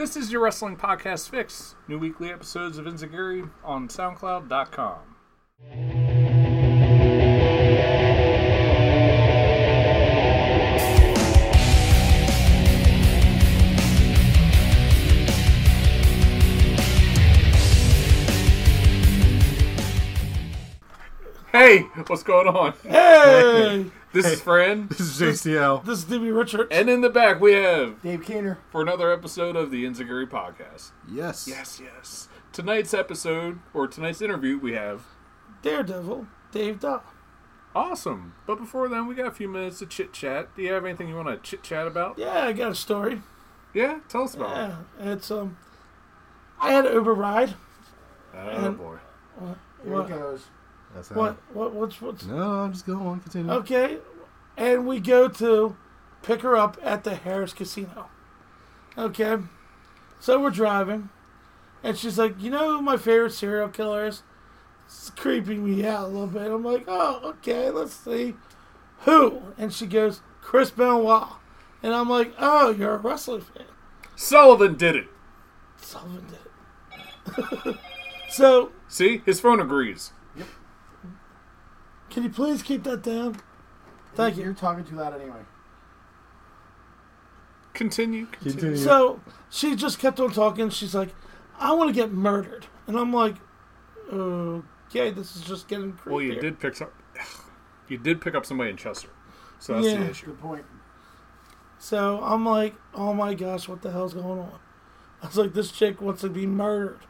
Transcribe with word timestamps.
This 0.00 0.16
is 0.16 0.32
your 0.32 0.40
wrestling 0.40 0.78
podcast 0.78 1.28
fix. 1.28 1.74
New 1.86 1.98
weekly 1.98 2.30
episodes 2.30 2.78
of 2.78 2.86
Inzaguri 2.86 3.50
on 3.62 3.86
SoundCloud.com. 3.86 4.96
Hey, 21.52 21.80
what's 22.06 22.22
going 22.22 22.48
on? 22.48 22.72
Hey, 22.84 23.84
This 24.12 24.26
is 24.26 24.40
Fran, 24.40 24.88
This 24.88 25.00
is 25.00 25.20
JCL. 25.20 25.84
this 25.84 26.00
is 26.00 26.04
DB 26.06 26.36
Richards. 26.36 26.68
and 26.72 26.90
in 26.90 27.00
the 27.00 27.08
back 27.10 27.40
we 27.40 27.52
have 27.52 28.02
Dave 28.02 28.24
Keener. 28.24 28.58
for 28.70 28.82
another 28.82 29.12
episode 29.12 29.54
of 29.54 29.70
the 29.70 29.84
Inzaguri 29.84 30.28
podcast. 30.28 30.90
Yes. 31.08 31.46
Yes, 31.46 31.80
yes. 31.82 32.28
Tonight's 32.52 32.92
episode 32.92 33.60
or 33.72 33.86
tonight's 33.86 34.20
interview 34.20 34.58
we 34.58 34.72
have 34.72 35.02
Daredevil, 35.62 36.26
Dave 36.50 36.80
Doll. 36.80 37.04
awesome. 37.74 38.34
But 38.46 38.56
before 38.56 38.88
then, 38.88 39.06
we 39.06 39.14
got 39.14 39.26
a 39.26 39.30
few 39.30 39.48
minutes 39.48 39.78
to 39.78 39.86
chit 39.86 40.12
chat. 40.12 40.56
Do 40.56 40.62
you 40.62 40.72
have 40.72 40.84
anything 40.84 41.08
you 41.08 41.14
want 41.14 41.28
to 41.28 41.36
chit 41.48 41.62
chat 41.62 41.86
about? 41.86 42.18
Yeah, 42.18 42.46
I 42.46 42.52
got 42.52 42.72
a 42.72 42.74
story. 42.74 43.22
Yeah, 43.72 44.00
tell 44.08 44.24
us 44.24 44.34
about 44.34 44.50
it. 44.70 44.74
Yeah, 45.04 45.12
it's 45.12 45.30
um, 45.30 45.56
I 46.60 46.72
had 46.72 46.84
an 46.86 46.94
Uber 46.94 47.14
ride. 47.14 47.54
Oh 48.34 48.38
And- 48.38 48.76
boy. 48.76 48.96
Here 49.84 49.92
What? 49.94 50.06
it 50.06 50.08
goes. 50.14 50.44
That's 50.94 51.08
how. 51.08 51.14
What? 51.16 51.36
What? 51.52 51.74
What's 51.74 52.00
what's? 52.00 52.24
No, 52.24 52.60
I'm 52.60 52.72
just 52.72 52.86
going 52.86 53.06
on. 53.06 53.20
Continue. 53.20 53.52
Okay, 53.52 53.98
and 54.56 54.86
we 54.86 55.00
go 55.00 55.28
to 55.28 55.76
pick 56.22 56.42
her 56.42 56.56
up 56.56 56.78
at 56.82 57.04
the 57.04 57.12
Harrah's 57.12 57.52
Casino. 57.52 58.08
Okay, 58.98 59.38
so 60.18 60.40
we're 60.40 60.50
driving, 60.50 61.10
and 61.82 61.96
she's 61.96 62.18
like, 62.18 62.40
"You 62.40 62.50
know 62.50 62.76
who 62.76 62.82
my 62.82 62.96
favorite 62.96 63.32
serial 63.32 63.68
killer 63.68 64.06
is?" 64.06 64.22
It's 64.86 65.10
creeping 65.10 65.64
me 65.64 65.86
out 65.86 66.06
a 66.06 66.08
little 66.08 66.26
bit. 66.26 66.50
I'm 66.50 66.64
like, 66.64 66.84
"Oh, 66.88 67.20
okay, 67.24 67.70
let's 67.70 67.94
see 67.94 68.34
who." 69.00 69.40
And 69.56 69.72
she 69.72 69.86
goes, 69.86 70.20
"Chris 70.40 70.70
Benoit," 70.70 71.28
and 71.82 71.94
I'm 71.94 72.08
like, 72.08 72.34
"Oh, 72.38 72.70
you're 72.70 72.94
a 72.94 72.98
wrestling 72.98 73.42
fan." 73.42 73.66
Sullivan 74.16 74.76
did 74.76 74.96
it. 74.96 75.08
Sullivan 75.76 76.26
did 76.26 76.38
it. 77.68 77.76
so, 78.28 78.72
See, 78.90 79.22
his 79.24 79.40
phone 79.40 79.60
agrees. 79.60 80.12
Can 82.10 82.22
you 82.24 82.30
please 82.30 82.62
keep 82.62 82.82
that 82.84 83.02
down? 83.02 83.36
Thank 84.14 84.36
you. 84.36 84.44
You're 84.44 84.54
talking 84.54 84.84
too 84.84 84.96
loud 84.96 85.14
anyway. 85.14 85.40
Continue. 87.74 88.26
Continue. 88.26 88.52
Continue. 88.58 88.76
So 88.76 89.20
she 89.48 89.76
just 89.76 89.98
kept 89.98 90.18
on 90.20 90.32
talking. 90.32 90.70
She's 90.70 90.94
like, 90.94 91.14
"I 91.58 91.72
want 91.72 91.88
to 91.88 91.94
get 91.94 92.12
murdered," 92.12 92.66
and 92.86 92.98
I'm 92.98 93.12
like, 93.12 93.36
"Okay, 94.12 95.10
this 95.10 95.36
is 95.36 95.42
just 95.42 95.68
getting 95.68 95.92
creepy." 95.92 96.10
Well, 96.10 96.22
you 96.22 96.40
did 96.40 96.58
pick 96.60 96.80
up. 96.82 96.92
You 97.88 97.98
did 97.98 98.20
pick 98.20 98.36
up 98.36 98.46
somebody 98.46 98.70
in 98.70 98.76
Chester, 98.76 99.08
so 99.58 99.74
that's 99.74 99.86
Yeah. 99.86 99.98
the 99.98 100.10
issue. 100.10 100.26
Good 100.26 100.40
point. 100.40 100.64
So 101.80 102.20
I'm 102.22 102.46
like, 102.46 102.76
"Oh 102.94 103.12
my 103.12 103.34
gosh, 103.34 103.66
what 103.68 103.82
the 103.82 103.90
hell's 103.90 104.14
going 104.14 104.38
on?" 104.38 104.60
I 105.20 105.26
was 105.26 105.36
like, 105.36 105.54
"This 105.54 105.72
chick 105.72 106.00
wants 106.00 106.20
to 106.20 106.28
be 106.28 106.46
murdered. 106.46 107.00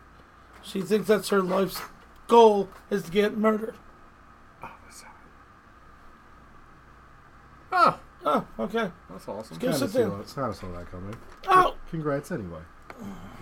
She 0.63 0.81
thinks 0.81 1.07
that's 1.09 1.29
her 1.29 1.43
life's 1.43 1.83
goal 2.29 2.71
is 2.89 3.03
to 3.03 3.11
get 3.11 3.37
murdered." 3.37 3.75
Ah, 7.73 7.99
Oh, 8.25 8.47
okay. 8.59 8.91
that's 9.09 9.27
awesome. 9.29 9.57
Go 9.59 9.73
sit 9.73 9.91
Kinda 9.93 9.99
down. 10.09 10.11
saw- 10.11 10.21
It's 10.21 10.33
kind 10.35 10.49
of 10.51 10.57
saw 10.57 10.71
that 10.73 10.91
coming. 10.91 11.17
Oh, 11.49 11.75
Congrats 11.91 12.31
anyway. 12.31 12.61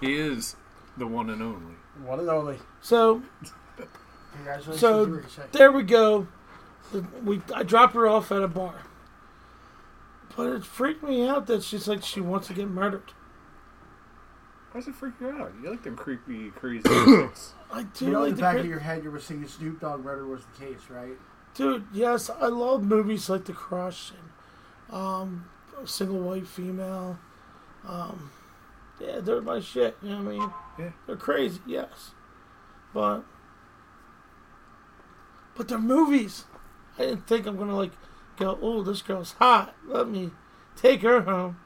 He 0.01 0.15
is 0.17 0.55
the 0.97 1.07
one 1.07 1.31
and 1.31 1.43
only. 1.43 1.75
One 2.05 2.21
and 2.21 2.29
only. 2.31 2.59
so 2.81 3.23
Congratulations 4.34 4.81
So- 4.81 5.05
Ricochet. 5.05 5.43
there 5.53 5.72
we 5.72 5.83
go. 5.83 6.28
We 7.25 7.43
I 7.55 7.65
dropped 7.65 7.94
her 7.94 8.06
off 8.06 8.31
at 8.31 8.41
a 8.43 8.49
bar, 8.49 8.75
but 10.37 10.47
it 10.49 10.65
freaked 10.65 11.03
me 11.03 11.27
out 11.28 11.47
that 11.47 11.62
she's 11.65 11.89
like 11.89 12.03
she 12.03 12.21
wants 12.21 12.47
to 12.47 12.55
get 12.55 12.69
murdered. 12.69 13.12
Why 14.72 14.81
does 14.81 14.89
it 14.89 14.95
freak 14.95 15.15
you 15.21 15.28
out? 15.28 15.53
You 15.62 15.71
like 15.71 15.83
them 15.83 15.97
creepy, 15.97 16.50
crazy 16.50 16.83
chicks. 17.05 17.55
I 17.72 17.83
do 17.83 18.05
You 18.06 18.10
know, 18.12 18.19
in 18.25 18.25
like 18.25 18.31
the 18.31 18.37
the 18.37 18.43
back 18.43 18.53
cra- 18.53 18.60
of 18.60 18.66
your 18.66 18.78
head, 18.78 19.03
you 19.03 19.10
were 19.10 19.19
saying 19.21 19.47
Snoop 19.49 19.81
Dogg 19.81 20.05
murder 20.05 20.27
was 20.27 20.43
the 20.59 20.65
case, 20.66 20.89
right? 20.89 21.19
Dude, 21.59 21.89
yes, 21.93 22.31
I 22.31 22.47
love 22.47 22.85
movies 22.85 23.29
like 23.29 23.47
The 23.47 23.53
Crush 23.53 24.13
and 24.13 24.97
um, 24.97 25.47
Single 25.85 26.21
White 26.21 26.47
Female. 26.47 27.19
Um, 27.85 28.31
yeah, 29.01 29.19
they're 29.19 29.43
my 29.43 29.59
shit. 29.59 29.97
You 30.01 30.11
know 30.11 30.23
what 30.23 30.35
I 30.35 30.39
mean? 30.39 30.51
Yeah. 30.79 30.91
They're 31.09 31.17
crazy, 31.17 31.59
yes, 31.67 32.13
but 32.95 33.25
but 35.57 35.67
they're 35.67 35.79
movies. 35.79 36.45
I 36.97 37.03
didn't 37.03 37.27
think 37.27 37.45
I'm 37.45 37.57
gonna 37.57 37.77
like 37.77 37.93
go. 38.37 38.57
Oh, 38.63 38.85
this 38.85 39.03
girl's 39.03 39.33
hot. 39.33 39.75
Let 39.85 40.09
me 40.09 40.31
take 40.77 41.03
her 41.03 41.23
home. 41.23 41.59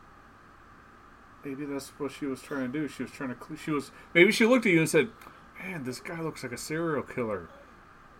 Maybe 1.44 1.66
that's 1.66 1.90
what 1.98 2.12
she 2.12 2.24
was 2.24 2.40
trying 2.40 2.72
to 2.72 2.78
do. 2.80 2.88
She 2.88 3.02
was 3.02 3.12
trying 3.12 3.34
to. 3.34 3.56
She 3.62 3.70
was. 3.70 3.90
Maybe 4.14 4.32
she 4.32 4.46
looked 4.46 4.64
at 4.64 4.72
you 4.72 4.80
and 4.80 4.88
said, 4.88 5.10
"Man, 5.62 5.84
this 5.84 6.00
guy 6.00 6.18
looks 6.22 6.42
like 6.42 6.52
a 6.52 6.56
serial 6.56 7.02
killer." 7.02 7.50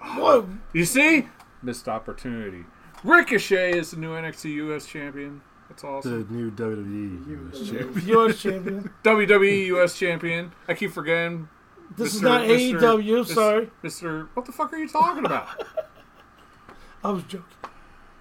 Whoa, 0.03 0.49
You 0.73 0.85
see, 0.85 1.29
missed 1.63 1.89
opportunity. 1.89 2.65
Ricochet 3.05 3.77
is 3.79 3.91
the 3.93 3.97
new 3.97 4.11
NXT 4.15 4.55
US 4.71 4.87
champion. 4.87 5.41
That's 5.69 5.85
awesome. 5.85 6.27
The 6.29 6.35
new 6.35 6.51
WWE 6.51 7.51
US 7.51 7.69
champion. 7.69 8.09
U.S. 8.09 8.43
champion. 8.43 8.91
WWE 9.05 9.67
US 9.79 9.99
champion. 9.99 10.53
I 10.69 10.75
keep 10.75 10.93
forgetting. 10.93 11.49
This 11.97 12.15
is 12.15 12.23
not 12.23 12.43
Mr. 12.43 12.79
AEW. 12.81 13.25
Mr. 13.25 13.35
Sorry, 13.35 13.71
Mister. 13.83 14.29
What 14.35 14.47
the 14.47 14.53
fuck 14.53 14.73
are 14.73 14.79
you 14.79 14.89
talking 14.89 15.25
about? 15.27 15.49
I 17.05 17.11
was 17.11 17.23
joking. 17.25 17.45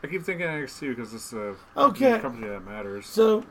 I 0.03 0.07
keep 0.07 0.23
thinking 0.23 0.47
NXT 0.47 0.95
because 0.95 1.13
it's 1.13 1.31
a 1.33 1.55
Okay. 1.77 2.19
company 2.19 2.47
that 2.47 2.65
matters. 2.65 3.05
So, 3.05 3.43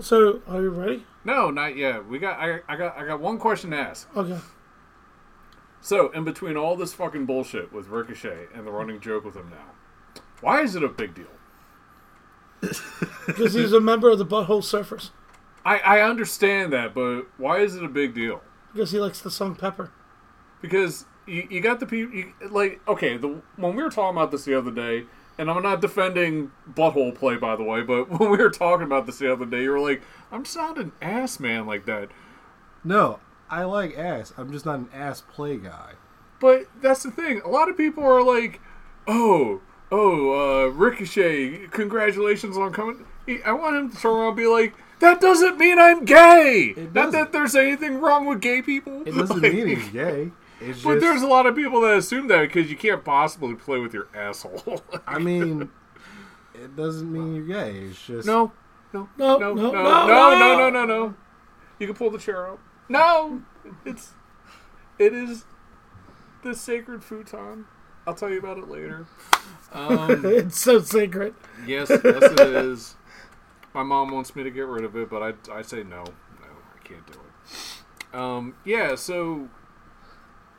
so 0.00 0.40
are 0.48 0.62
you 0.62 0.70
ready? 0.70 1.04
No, 1.24 1.50
not 1.50 1.76
yet. 1.76 2.06
We 2.08 2.18
got. 2.18 2.38
I, 2.40 2.60
I 2.68 2.76
got. 2.76 2.96
I 2.96 3.06
got 3.06 3.20
one 3.20 3.38
question 3.38 3.70
to 3.70 3.78
ask. 3.78 4.08
Okay. 4.16 4.38
So, 5.84 6.08
in 6.12 6.24
between 6.24 6.56
all 6.56 6.76
this 6.76 6.94
fucking 6.94 7.26
bullshit 7.26 7.70
with 7.70 7.88
Ricochet 7.88 8.46
and 8.54 8.66
the 8.66 8.70
running 8.70 9.00
joke 9.00 9.22
with 9.22 9.36
him 9.36 9.50
now, 9.50 10.22
why 10.40 10.62
is 10.62 10.74
it 10.74 10.82
a 10.82 10.88
big 10.88 11.14
deal? 11.14 11.26
Because 13.26 13.52
he's 13.52 13.74
a 13.74 13.82
member 13.82 14.08
of 14.08 14.16
the 14.16 14.24
Butthole 14.24 14.62
Surfers. 14.62 15.10
I, 15.62 15.76
I 15.80 16.00
understand 16.00 16.72
that, 16.72 16.94
but 16.94 17.24
why 17.36 17.58
is 17.58 17.76
it 17.76 17.84
a 17.84 17.88
big 17.88 18.14
deal? 18.14 18.40
Because 18.72 18.92
he 18.92 18.98
likes 18.98 19.20
the 19.20 19.30
song 19.30 19.56
Pepper. 19.56 19.92
Because 20.62 21.04
you, 21.26 21.46
you 21.50 21.60
got 21.60 21.80
the 21.80 21.86
people, 21.86 22.32
like, 22.48 22.80
okay, 22.88 23.18
the 23.18 23.42
when 23.56 23.76
we 23.76 23.82
were 23.82 23.90
talking 23.90 24.16
about 24.16 24.30
this 24.30 24.46
the 24.46 24.56
other 24.56 24.70
day, 24.70 25.04
and 25.36 25.50
I'm 25.50 25.62
not 25.62 25.82
defending 25.82 26.50
butthole 26.72 27.14
play, 27.14 27.36
by 27.36 27.56
the 27.56 27.62
way, 27.62 27.82
but 27.82 28.08
when 28.18 28.30
we 28.30 28.38
were 28.38 28.48
talking 28.48 28.86
about 28.86 29.04
this 29.04 29.18
the 29.18 29.30
other 29.30 29.44
day, 29.44 29.64
you 29.64 29.70
were 29.70 29.80
like, 29.80 30.00
I'm 30.32 30.44
just 30.44 30.56
not 30.56 30.78
an 30.78 30.92
ass 31.02 31.38
man 31.38 31.66
like 31.66 31.84
that. 31.84 32.08
No, 32.82 33.20
I 33.50 33.64
like 33.64 33.96
ass. 33.96 34.32
I'm 34.36 34.50
just 34.52 34.66
not 34.66 34.78
an 34.78 34.88
ass 34.92 35.20
play 35.20 35.56
guy. 35.56 35.92
But 36.40 36.66
that's 36.82 37.02
the 37.02 37.10
thing. 37.10 37.40
A 37.44 37.48
lot 37.48 37.68
of 37.68 37.76
people 37.76 38.04
are 38.04 38.22
like, 38.22 38.60
"Oh, 39.06 39.60
oh, 39.92 40.64
uh, 40.64 40.66
Ricochet, 40.68 41.68
congratulations 41.70 42.56
on 42.56 42.72
coming." 42.72 43.04
I 43.44 43.52
want 43.52 43.76
him 43.76 43.90
to 43.90 43.96
turn 43.96 44.16
around 44.16 44.28
and 44.28 44.36
be 44.36 44.46
like, 44.46 44.74
"That 45.00 45.20
doesn't 45.20 45.56
mean 45.58 45.78
I'm 45.78 46.04
gay. 46.04 46.74
Not 46.92 47.12
that 47.12 47.32
there's 47.32 47.54
anything 47.54 48.00
wrong 48.00 48.26
with 48.26 48.40
gay 48.40 48.60
people. 48.62 49.02
It 49.06 49.12
doesn't 49.12 49.40
Like, 49.42 49.52
mean 49.54 49.68
he's 49.68 49.88
gay. 49.88 50.32
It's 50.60 50.82
But 50.82 50.94
just. 50.94 51.00
there's 51.00 51.22
a 51.22 51.26
lot 51.26 51.46
of 51.46 51.54
people 51.56 51.80
that 51.82 51.96
assume 51.96 52.28
that 52.28 52.42
because 52.42 52.70
you 52.70 52.76
can't 52.76 53.04
possibly 53.04 53.54
play 53.54 53.78
with 53.78 53.92
your 53.94 54.08
asshole. 54.14 54.82
I 55.06 55.18
mean, 55.18 55.68
it 56.54 56.76
doesn't 56.76 57.10
mean 57.10 57.34
you're 57.36 57.46
gay. 57.46 57.70
It's 57.78 58.06
just. 58.06 58.26
no, 58.26 58.52
no, 58.92 59.08
No, 59.16 59.38
no, 59.38 59.54
no, 59.54 59.70
no, 59.70 59.72
no, 59.72 60.06
no, 60.06 60.38
no, 60.38 60.56
no. 60.56 60.70
no, 60.70 60.84
no. 60.86 61.14
You 61.78 61.86
can 61.86 61.96
pull 61.96 62.10
the 62.10 62.18
chair 62.18 62.48
up. 62.50 62.58
No, 62.88 63.42
it's 63.84 64.12
it 64.98 65.12
is 65.12 65.44
the 66.42 66.54
sacred 66.54 67.02
futon. 67.02 67.66
I'll 68.06 68.14
tell 68.14 68.30
you 68.30 68.38
about 68.38 68.58
it 68.58 68.68
later. 68.68 69.06
Um, 69.72 70.24
It's 70.26 70.60
so 70.60 70.80
sacred. 70.80 71.34
Yes, 71.66 71.88
yes, 71.88 72.02
it 72.04 72.40
is. 72.40 72.96
My 73.72 73.82
mom 73.82 74.12
wants 74.12 74.36
me 74.36 74.42
to 74.42 74.50
get 74.50 74.66
rid 74.66 74.84
of 74.84 74.94
it, 74.96 75.08
but 75.08 75.22
I, 75.22 75.52
I 75.52 75.62
say 75.62 75.78
no, 75.82 76.04
no, 76.04 76.48
I 76.74 76.86
can't 76.86 77.06
do 77.06 77.14
it. 77.18 78.14
Um, 78.14 78.54
yeah, 78.64 78.94
so 78.94 79.48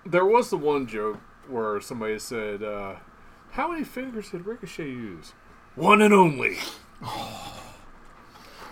there 0.06 0.26
was 0.26 0.50
the 0.50 0.58
one 0.58 0.88
joke 0.88 1.20
where 1.48 1.80
somebody 1.80 2.20
said, 2.20 2.62
uh, 2.64 2.96
"How 3.52 3.72
many 3.72 3.84
fingers 3.86 4.32
did 4.32 4.46
Ricochet 4.46 4.90
use?" 4.90 5.34
One 5.76 6.02
and 6.02 6.14
only. 6.14 6.58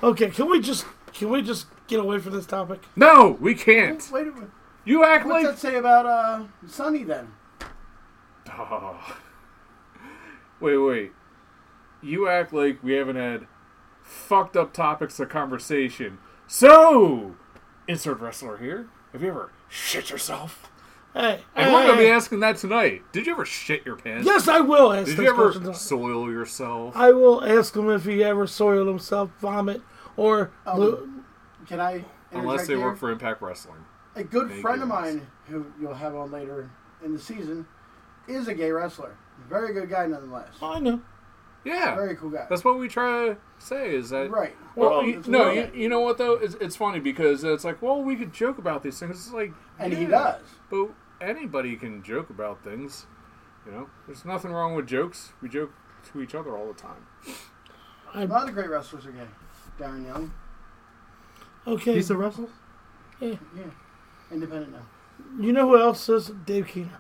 Okay, 0.01 0.29
can 0.31 0.49
we 0.49 0.59
just 0.59 0.85
can 1.13 1.29
we 1.29 1.41
just 1.41 1.67
get 1.87 1.99
away 1.99 2.19
from 2.19 2.33
this 2.33 2.45
topic? 2.45 2.83
No, 2.95 3.37
we 3.39 3.55
can't. 3.55 4.07
Wait 4.11 4.27
a 4.27 4.31
minute. 4.31 4.49
You 4.85 5.03
act 5.05 5.25
What's 5.25 5.43
like 5.45 5.55
that 5.55 5.59
say 5.59 5.75
about 5.75 6.05
uh, 6.05 6.43
Sonny 6.67 7.03
then? 7.03 7.31
Oh. 8.49 9.15
Wait, 10.59 10.77
wait. 10.77 11.11
You 12.01 12.29
act 12.29 12.53
like 12.53 12.81
we 12.81 12.93
haven't 12.93 13.17
had 13.17 13.47
fucked 14.01 14.55
up 14.55 14.71
topics 14.71 15.19
of 15.19 15.27
conversation. 15.27 16.19
So, 16.47 17.35
insert 17.85 18.21
wrestler 18.21 18.57
here. 18.57 18.87
Have 19.11 19.21
you 19.21 19.29
ever 19.29 19.51
shit 19.67 20.09
yourself? 20.09 20.71
Hey, 21.13 21.41
And 21.55 21.67
hey, 21.67 21.73
we're 21.73 21.81
gonna 21.81 21.95
hey, 21.95 22.05
be 22.05 22.09
asking 22.09 22.39
that 22.41 22.55
tonight. 22.57 23.01
Did 23.11 23.25
you 23.27 23.33
ever 23.33 23.43
shit 23.45 23.85
your 23.85 23.97
pants? 23.97 24.25
Yes, 24.25 24.47
I 24.47 24.61
will 24.61 24.93
ask 24.93 25.07
Did 25.07 25.17
you 25.17 25.27
ever 25.29 25.51
questions. 25.51 25.81
soil 25.81 26.31
yourself? 26.31 26.95
I 26.95 27.11
will 27.11 27.43
ask 27.43 27.75
him 27.75 27.89
if 27.89 28.05
he 28.05 28.23
ever 28.23 28.47
soiled 28.47 28.87
himself, 28.87 29.31
vomit, 29.41 29.81
or 30.15 30.51
Um, 30.65 30.79
lo- 30.79 31.09
Can 31.67 31.79
I 31.79 32.03
Unless 32.31 32.67
they 32.67 32.75
here? 32.75 32.83
work 32.83 32.97
for 32.97 33.11
Impact 33.11 33.41
Wrestling. 33.41 33.85
A 34.15 34.23
good 34.23 34.49
Thank 34.49 34.61
friend 34.61 34.81
of 34.81 34.87
you. 34.87 34.93
mine, 34.93 35.27
who 35.47 35.65
you'll 35.79 35.93
have 35.93 36.15
on 36.15 36.31
later 36.31 36.69
in 37.03 37.13
the 37.13 37.19
season, 37.19 37.65
is 38.27 38.47
a 38.47 38.53
gay 38.53 38.71
wrestler. 38.71 39.15
Very 39.49 39.73
good 39.73 39.89
guy, 39.89 40.05
nonetheless. 40.07 40.49
Oh, 40.61 40.73
I 40.73 40.79
know. 40.79 41.01
Yeah, 41.65 41.95
Very 41.95 42.15
cool 42.17 42.29
guy. 42.29 42.45
that's 42.49 42.65
what 42.65 42.77
we 42.77 42.89
try 42.89 43.29
to 43.29 43.37
say. 43.57 43.95
Is 43.95 44.09
that 44.09 44.29
right. 44.29 44.53
Well, 44.75 44.89
Well, 44.89 45.03
you, 45.05 45.19
it's 45.19 45.27
no, 45.29 45.49
you, 45.49 45.71
you 45.73 45.87
know 45.89 46.01
what 46.01 46.17
though? 46.17 46.33
It's, 46.33 46.55
it's 46.55 46.75
funny 46.75 46.99
because 46.99 47.45
it's 47.45 47.63
like, 47.63 47.81
well, 47.81 48.03
we 48.03 48.17
could 48.17 48.33
joke 48.33 48.57
about 48.57 48.83
these 48.83 48.99
things. 48.99 49.11
It's 49.15 49.31
like, 49.33 49.53
And 49.79 49.93
he 49.93 50.03
does. 50.05 50.41
But 50.69 50.89
anybody 51.21 51.77
can 51.77 52.03
joke 52.03 52.29
about 52.29 52.61
things. 52.65 53.05
You 53.65 53.71
know, 53.71 53.89
there's 54.07 54.25
nothing 54.25 54.51
wrong 54.51 54.75
with 54.75 54.87
jokes. 54.87 55.31
We 55.41 55.47
joke 55.47 55.71
to 56.11 56.21
each 56.21 56.35
other 56.35 56.57
all 56.57 56.67
the 56.67 56.73
time. 56.73 57.05
A 58.13 58.25
lot 58.25 58.49
of 58.49 58.53
great 58.53 58.69
wrestlers 58.69 59.05
are 59.05 59.11
gay. 59.13 59.21
Darren 59.79 60.05
Young, 60.05 60.33
Okay. 61.65 61.93
He 61.95 62.01
still 62.01 62.17
wrestles? 62.17 62.49
yeah, 63.19 63.35
Yeah. 63.55 63.63
independent 64.31 64.73
now. 64.73 64.85
you 65.39 65.53
know 65.53 65.67
who 65.69 65.79
else 65.81 66.09
is 66.09 66.31
Dave 66.45 66.67
Keener? 66.67 66.99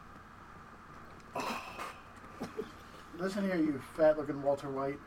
Listen 3.19 3.43
here, 3.45 3.55
you 3.55 3.79
fat-looking 3.95 4.41
Walter 4.41 4.69
White. 4.69 4.99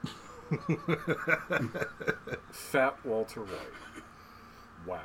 Fat 2.53 2.97
Walter 3.05 3.41
White. 3.43 3.73
Wow. 4.87 5.01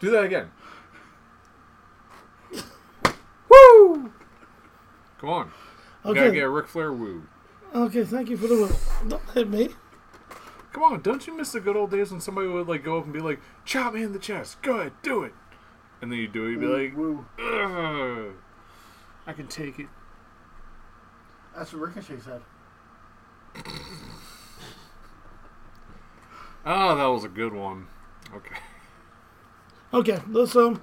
Do 0.00 0.10
that 0.10 0.24
again. 0.24 0.50
Woo! 3.48 4.12
Come 5.20 5.28
on. 5.30 5.50
You 6.04 6.14
gotta 6.14 6.26
Okay. 6.28 6.34
get 6.36 6.44
a 6.44 6.48
Ric 6.48 6.68
Flair 6.68 6.92
woo. 6.92 7.26
Okay, 7.74 8.04
thank 8.04 8.30
you 8.30 8.36
for 8.36 8.46
the 8.46 8.54
word. 8.60 8.76
Don't 9.08 9.28
hit 9.30 9.48
me. 9.50 9.70
Come 10.76 10.92
on, 10.92 11.00
don't 11.00 11.26
you 11.26 11.34
miss 11.34 11.52
the 11.52 11.60
good 11.60 11.74
old 11.74 11.90
days 11.90 12.10
when 12.10 12.20
somebody 12.20 12.48
would 12.48 12.68
like 12.68 12.84
go 12.84 12.98
up 12.98 13.04
and 13.04 13.12
be 13.14 13.18
like, 13.18 13.40
"Chop 13.64 13.94
me 13.94 14.02
in 14.02 14.12
the 14.12 14.18
chest, 14.18 14.60
go 14.60 14.76
ahead, 14.76 14.92
do 15.02 15.22
it," 15.22 15.32
and 16.02 16.12
then 16.12 16.18
you 16.18 16.28
do 16.28 16.44
it, 16.44 16.50
you'd 16.50 16.60
be 16.60 16.66
like, 16.66 16.94
Woo. 16.94 17.24
Ugh, 17.38 18.34
"I 19.26 19.32
can 19.32 19.46
take 19.46 19.78
it." 19.78 19.86
That's 21.56 21.72
what 21.72 21.80
Ricochet 21.80 22.18
said. 22.20 22.42
Oh, 26.68 26.96
that 26.96 27.06
was 27.06 27.22
a 27.24 27.28
good 27.28 27.54
one. 27.54 27.86
Okay. 28.34 28.56
Okay, 29.94 30.20
let's 30.28 30.56
um, 30.56 30.82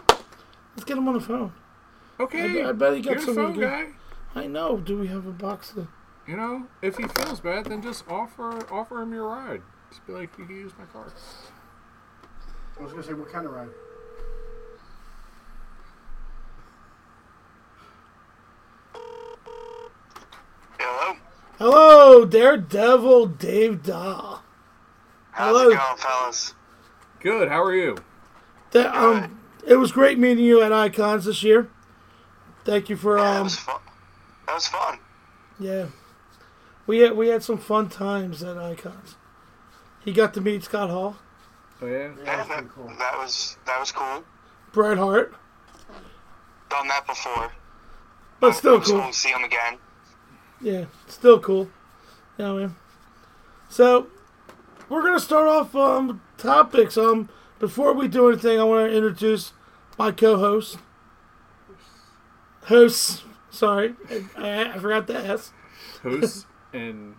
let's 0.76 0.86
get 0.86 0.98
him 0.98 1.08
on 1.10 1.16
the 1.16 1.20
phone. 1.20 1.52
Okay. 2.20 2.64
I, 2.64 2.70
I 2.70 2.72
bet 2.72 2.96
he 2.96 3.02
got 3.02 3.12
You're 3.12 3.20
the 3.20 3.26
some. 3.26 3.36
phone 3.36 3.60
guy. 3.60 3.88
I 4.34 4.48
know. 4.48 4.78
Do 4.78 4.98
we 4.98 5.08
have 5.08 5.28
a 5.28 5.32
box? 5.32 5.74
To... 5.74 5.88
You 6.26 6.38
know, 6.38 6.68
if 6.82 6.96
he 6.96 7.04
feels 7.04 7.42
bad, 7.42 7.66
then 7.66 7.84
just 7.84 8.08
offer 8.10 8.66
offer 8.74 9.02
him 9.02 9.14
your 9.14 9.28
ride. 9.28 9.62
Just 9.94 10.08
be 10.08 10.14
like, 10.14 10.36
"You 10.40 10.46
can 10.46 10.56
use 10.56 10.72
my 10.80 10.86
car." 10.86 11.06
I 12.80 12.82
was 12.82 12.92
gonna 12.94 13.04
say, 13.04 13.14
what 13.14 13.32
kind 13.32 13.46
of 13.46 13.52
ride? 13.52 13.70
Hello. 20.80 21.16
Hello, 21.60 22.26
Daredevil 22.26 23.28
Dave 23.28 23.84
Doll. 23.84 24.42
How's 25.32 25.56
Hello. 25.56 25.70
it 25.70 25.78
going, 25.78 25.98
fellas? 25.98 26.54
Good. 27.20 27.50
How 27.50 27.64
are 27.64 27.76
you? 27.76 27.98
That 28.72 28.96
um, 28.96 29.40
it 29.66 29.76
was 29.76 29.92
great 29.92 30.18
meeting 30.18 30.44
you 30.44 30.62
at 30.64 30.74
Icons 30.74 31.26
this 31.26 31.44
year. 31.44 31.70
Thank 32.66 32.90
you 32.90 32.96
for 32.96 33.18
Yeah, 33.18 33.24
that 33.26 33.38
um, 33.38 33.44
was 33.44 33.56
fun. 33.58 33.80
That 34.48 34.56
was 34.56 34.68
fun. 34.68 35.00
yeah, 35.60 35.86
we 36.88 37.00
had 37.00 37.16
we 37.16 37.28
had 37.28 37.44
some 37.44 37.60
fun 37.60 37.90
times 37.90 38.42
at 38.42 38.58
Icons. 38.58 39.16
He 40.04 40.12
got 40.12 40.34
to 40.34 40.42
meet 40.42 40.64
Scott 40.64 40.90
Hall, 40.90 41.16
Oh 41.82 41.86
yeah. 41.88 42.12
Yeah, 42.24 42.24
Yeah, 42.26 42.44
that, 42.46 42.70
cool. 42.70 42.88
that 43.00 43.18
was 43.18 43.58
that 43.66 43.80
was 43.80 43.92
cool. 43.92 44.24
Bret 44.72 44.98
Hart, 44.98 45.34
Done 46.70 46.88
that 46.88 47.06
before. 47.08 47.52
but 48.40 48.54
still 48.54 48.80
Just 48.80 48.92
cool. 48.92 49.00
won't 49.00 49.16
see 49.16 49.30
him 49.30 49.44
again. 49.44 49.78
Yeah, 50.62 50.86
still 51.08 51.40
cool. 51.40 51.70
Yeah, 52.38 52.54
man. 52.54 52.76
So 53.70 54.08
we're 54.90 55.04
gonna 55.04 55.20
start 55.20 55.48
off 55.48 55.76
um 55.76 56.22
topics. 56.38 56.98
Um, 56.98 57.30
before 57.60 57.94
we 57.94 58.08
do 58.08 58.28
anything, 58.30 58.60
I 58.60 58.64
want 58.64 58.90
to 58.90 58.96
introduce 58.96 59.54
my 59.98 60.12
co-host. 60.12 60.78
Hosts, 62.64 63.24
sorry, 63.50 63.94
I, 64.10 64.24
I, 64.38 64.74
I 64.74 64.78
forgot 64.80 65.08
the 65.08 65.18
S. 65.18 65.52
Host 66.02 66.46
and 66.74 67.16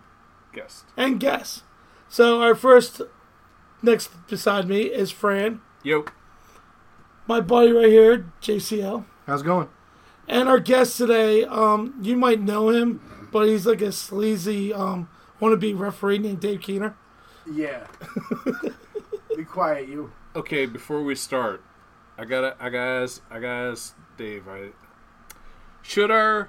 guest. 0.53 0.85
And 0.97 1.19
guest. 1.19 1.63
So 2.15 2.41
our 2.41 2.55
first, 2.55 3.01
next 3.81 4.07
beside 4.29 4.69
me 4.69 4.83
is 4.83 5.11
Fran, 5.11 5.59
Yo. 5.83 6.05
my 7.27 7.41
buddy 7.41 7.73
right 7.73 7.89
here, 7.89 8.31
JCL, 8.41 9.03
How's 9.27 9.41
it 9.41 9.43
going? 9.43 9.67
and 10.25 10.47
our 10.47 10.61
guest 10.61 10.97
today. 10.97 11.43
Um, 11.43 11.99
you 12.01 12.15
might 12.15 12.39
know 12.39 12.69
him, 12.69 13.01
but 13.33 13.49
he's 13.49 13.65
like 13.65 13.81
a 13.81 13.91
sleazy 13.91 14.71
um 14.71 15.09
wannabe 15.41 15.77
referee 15.77 16.19
named 16.19 16.39
Dave 16.39 16.61
Keener. 16.61 16.95
Yeah. 17.51 17.85
Be 19.35 19.43
quiet, 19.43 19.89
you. 19.89 20.13
Okay, 20.37 20.65
before 20.65 21.03
we 21.03 21.15
start, 21.15 21.65
I 22.17 22.23
gotta, 22.23 22.55
I 22.61 22.69
gotta, 22.69 23.11
I 23.29 23.39
gotta 23.41 23.77
Dave. 24.15 24.47
I 24.47 24.69
should 25.81 26.11
our, 26.11 26.47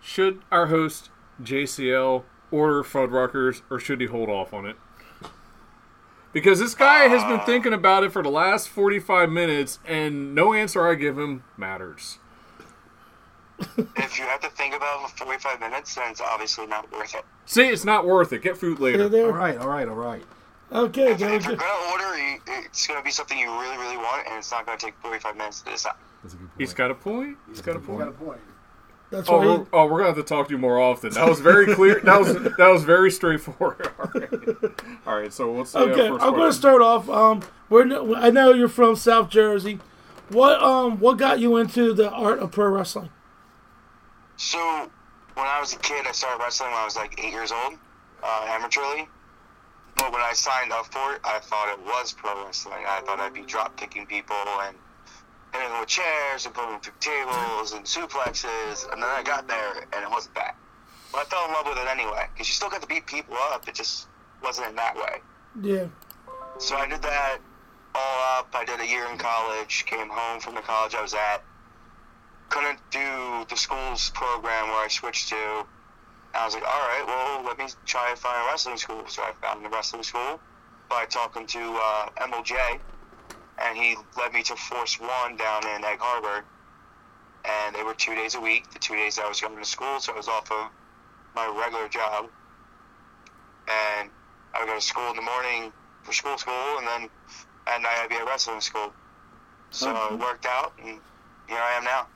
should 0.00 0.40
our 0.50 0.68
host 0.68 1.10
JCL 1.42 2.24
order 2.50 2.82
Fuddruckers 2.82 3.60
or 3.68 3.78
should 3.78 4.00
he 4.00 4.06
hold 4.06 4.30
off 4.30 4.54
on 4.54 4.64
it? 4.64 4.76
Because 6.36 6.58
this 6.58 6.74
guy 6.74 7.08
has 7.08 7.22
been 7.22 7.40
ah. 7.40 7.46
thinking 7.46 7.72
about 7.72 8.04
it 8.04 8.12
for 8.12 8.22
the 8.22 8.28
last 8.28 8.68
forty-five 8.68 9.30
minutes, 9.30 9.78
and 9.86 10.34
no 10.34 10.52
answer 10.52 10.86
I 10.86 10.94
give 10.94 11.16
him 11.18 11.44
matters. 11.56 12.18
If 13.96 14.18
you 14.18 14.26
have 14.26 14.40
to 14.40 14.50
think 14.50 14.74
about 14.74 15.02
it 15.02 15.10
for 15.12 15.24
45 15.24 15.60
minutes, 15.60 15.94
then 15.94 16.10
it's 16.10 16.20
obviously 16.20 16.66
not 16.66 16.92
worth 16.92 17.14
it. 17.14 17.24
See, 17.46 17.66
it's 17.66 17.86
not 17.86 18.04
worth 18.06 18.34
it. 18.34 18.42
Get 18.42 18.58
food 18.58 18.80
later. 18.80 19.04
All 19.04 19.08
there. 19.08 19.32
right, 19.32 19.56
all 19.56 19.68
right, 19.68 19.88
all 19.88 19.94
right. 19.94 20.22
Okay, 20.70 21.12
If, 21.12 21.22
if 21.22 21.46
you're 21.46 21.56
gonna 21.56 21.90
order, 21.92 22.18
you, 22.18 22.38
it's 22.46 22.86
gonna 22.86 23.02
be 23.02 23.10
something 23.10 23.38
you 23.38 23.50
really, 23.58 23.78
really 23.78 23.96
want, 23.96 24.26
and 24.28 24.36
it's 24.36 24.50
not 24.50 24.66
gonna 24.66 24.76
take 24.76 24.94
45 25.00 25.38
minutes 25.38 25.62
to 25.62 25.70
decide. 25.70 25.94
That's 26.22 26.34
a 26.34 26.36
good 26.36 26.48
point. 26.48 26.60
He's 26.60 26.74
got 26.74 26.90
a 26.90 26.94
point. 26.94 27.38
He's 27.48 27.62
got 27.62 27.76
a 27.76 27.80
You 27.80 27.98
got 27.98 28.08
a 28.08 28.12
point. 28.12 28.40
Point. 29.10 29.26
That's 29.26 29.28
Oh, 29.28 29.38
why. 29.38 29.46
we're, 29.46 29.66
oh, 29.72 29.84
we're 29.86 29.98
gonna 29.98 30.06
have 30.06 30.16
to 30.16 30.22
talk 30.22 30.48
to 30.48 30.52
you 30.54 30.58
more 30.58 30.80
often. 30.80 31.12
That 31.12 31.28
was 31.28 31.40
very 31.40 31.74
clear. 31.74 32.00
That 32.00 32.18
was 32.20 32.34
that 32.34 32.68
was 32.68 32.84
very 32.84 33.10
straightforward. 33.10 33.90
All 33.98 34.10
right. 34.14 34.28
All 35.06 35.18
right. 35.20 35.32
So 35.32 35.52
what's 35.52 35.72
the 35.72 35.78
uh, 35.78 35.82
Okay, 35.82 36.08
first 36.08 36.24
I'm 36.24 36.32
going 36.34 36.50
to 36.50 36.56
start 36.56 36.82
off. 36.82 37.08
Um, 37.08 37.42
we're 37.68 37.82
n- 37.82 38.14
I 38.16 38.30
know 38.30 38.52
you're 38.52 38.68
from 38.68 38.96
South 38.96 39.28
Jersey. 39.30 39.78
What 40.28 40.60
um 40.62 40.98
what 41.00 41.18
got 41.18 41.38
you 41.40 41.56
into 41.56 41.92
the 41.92 42.10
art 42.10 42.38
of 42.40 42.50
pro 42.52 42.68
wrestling? 42.68 43.10
So, 44.36 44.58
when 45.34 45.46
I 45.46 45.60
was 45.60 45.72
a 45.72 45.78
kid, 45.78 46.04
I 46.06 46.12
started 46.12 46.42
wrestling 46.42 46.70
when 46.70 46.78
I 46.80 46.84
was 46.84 46.96
like 46.96 47.18
eight 47.24 47.32
years 47.32 47.52
old, 47.52 47.74
uh, 48.22 48.46
amateurly. 48.48 49.06
But 49.96 50.12
when 50.12 50.20
I 50.20 50.32
signed 50.34 50.72
up 50.72 50.92
for 50.92 51.14
it, 51.14 51.20
I 51.24 51.38
thought 51.38 51.72
it 51.72 51.82
was 51.86 52.12
pro 52.12 52.44
wrestling. 52.44 52.84
I 52.86 53.00
thought 53.06 53.18
I'd 53.18 53.32
be 53.32 53.42
drop 53.42 53.76
kicking 53.78 54.04
people 54.04 54.36
and 54.62 54.76
hitting 55.60 55.78
with 55.80 55.88
chairs 55.88 56.46
and 56.46 56.54
putting 56.54 56.78
through 56.80 56.94
tables 57.00 57.72
and 57.72 57.84
suplexes. 57.84 58.90
And 58.92 59.02
then 59.02 59.08
I 59.08 59.22
got 59.22 59.48
there, 59.48 59.84
and 59.92 60.02
it 60.02 60.10
wasn't 60.10 60.34
that. 60.34 60.56
But 61.12 61.18
I 61.18 61.24
fell 61.24 61.46
in 61.46 61.52
love 61.52 61.66
with 61.66 61.78
it 61.78 61.88
anyway, 61.88 62.26
because 62.32 62.48
you 62.48 62.54
still 62.54 62.70
got 62.70 62.82
to 62.82 62.86
beat 62.86 63.06
people 63.06 63.36
up. 63.52 63.68
It 63.68 63.74
just 63.74 64.08
wasn't 64.42 64.68
in 64.68 64.76
that 64.76 64.96
way. 64.96 65.20
Yeah, 65.62 65.86
So 66.58 66.76
I 66.76 66.86
did 66.86 67.00
that 67.02 67.38
all 67.94 68.38
up. 68.38 68.48
I 68.54 68.64
did 68.64 68.80
a 68.80 68.86
year 68.86 69.06
in 69.10 69.16
college, 69.16 69.86
came 69.86 70.08
home 70.10 70.40
from 70.40 70.54
the 70.54 70.60
college 70.60 70.94
I 70.94 71.02
was 71.02 71.14
at. 71.14 71.42
Couldn't 72.50 72.78
do 72.90 73.46
the 73.48 73.56
school's 73.56 74.10
program 74.10 74.68
where 74.68 74.84
I 74.84 74.88
switched 74.88 75.28
to. 75.30 75.36
And 75.36 75.66
I 76.34 76.44
was 76.44 76.54
like, 76.54 76.64
all 76.64 76.80
right, 76.80 77.04
well, 77.06 77.44
let 77.44 77.58
me 77.58 77.66
try 77.86 78.10
and 78.10 78.18
find 78.18 78.36
a 78.44 78.50
wrestling 78.50 78.76
school. 78.76 79.02
So 79.08 79.22
I 79.22 79.32
found 79.40 79.64
the 79.64 79.70
wrestling 79.70 80.02
school 80.02 80.38
by 80.88 81.06
talking 81.06 81.46
to 81.46 81.58
uh, 81.58 82.08
MLJ, 82.20 82.78
and 83.62 83.76
he 83.76 83.96
led 84.16 84.32
me 84.32 84.42
to 84.44 84.56
Force 84.56 84.98
One 85.00 85.36
down 85.36 85.66
in 85.66 85.84
Egg 85.84 85.98
Harbor. 86.00 86.44
And 87.44 87.74
they 87.76 87.82
were 87.84 87.94
two 87.94 88.14
days 88.14 88.34
a 88.34 88.40
week, 88.40 88.70
the 88.72 88.78
two 88.78 88.96
days 88.96 89.18
I 89.18 89.28
was 89.28 89.40
going 89.40 89.56
to 89.56 89.64
school, 89.64 90.00
so 90.00 90.12
I 90.12 90.16
was 90.16 90.26
off 90.28 90.50
of 90.50 90.68
my 91.34 91.46
regular 91.46 91.88
job. 91.88 92.26
And 93.68 94.10
I 94.54 94.60
would 94.60 94.66
go 94.68 94.74
to 94.74 94.80
school 94.80 95.10
in 95.10 95.16
the 95.16 95.22
morning 95.22 95.72
for 96.02 96.12
school, 96.12 96.36
school, 96.38 96.78
and 96.78 96.86
then 96.86 97.08
at 97.68 97.82
night 97.82 97.98
I'd 98.02 98.08
be 98.08 98.16
at 98.16 98.26
wrestling 98.26 98.60
school. 98.60 98.92
So 99.70 99.90
Okay. 99.90 100.14
it 100.14 100.20
worked 100.20 100.46
out, 100.46 100.72
and 100.82 100.98
here 101.48 101.58
I 101.58 101.72
am 101.76 101.84
now. 101.84 102.06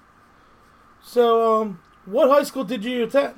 So, 1.03 1.61
um, 1.63 1.81
what 2.07 2.29
high 2.31 2.43
school 2.45 2.65
did 2.65 2.85
you 2.85 3.05
attend? 3.05 3.35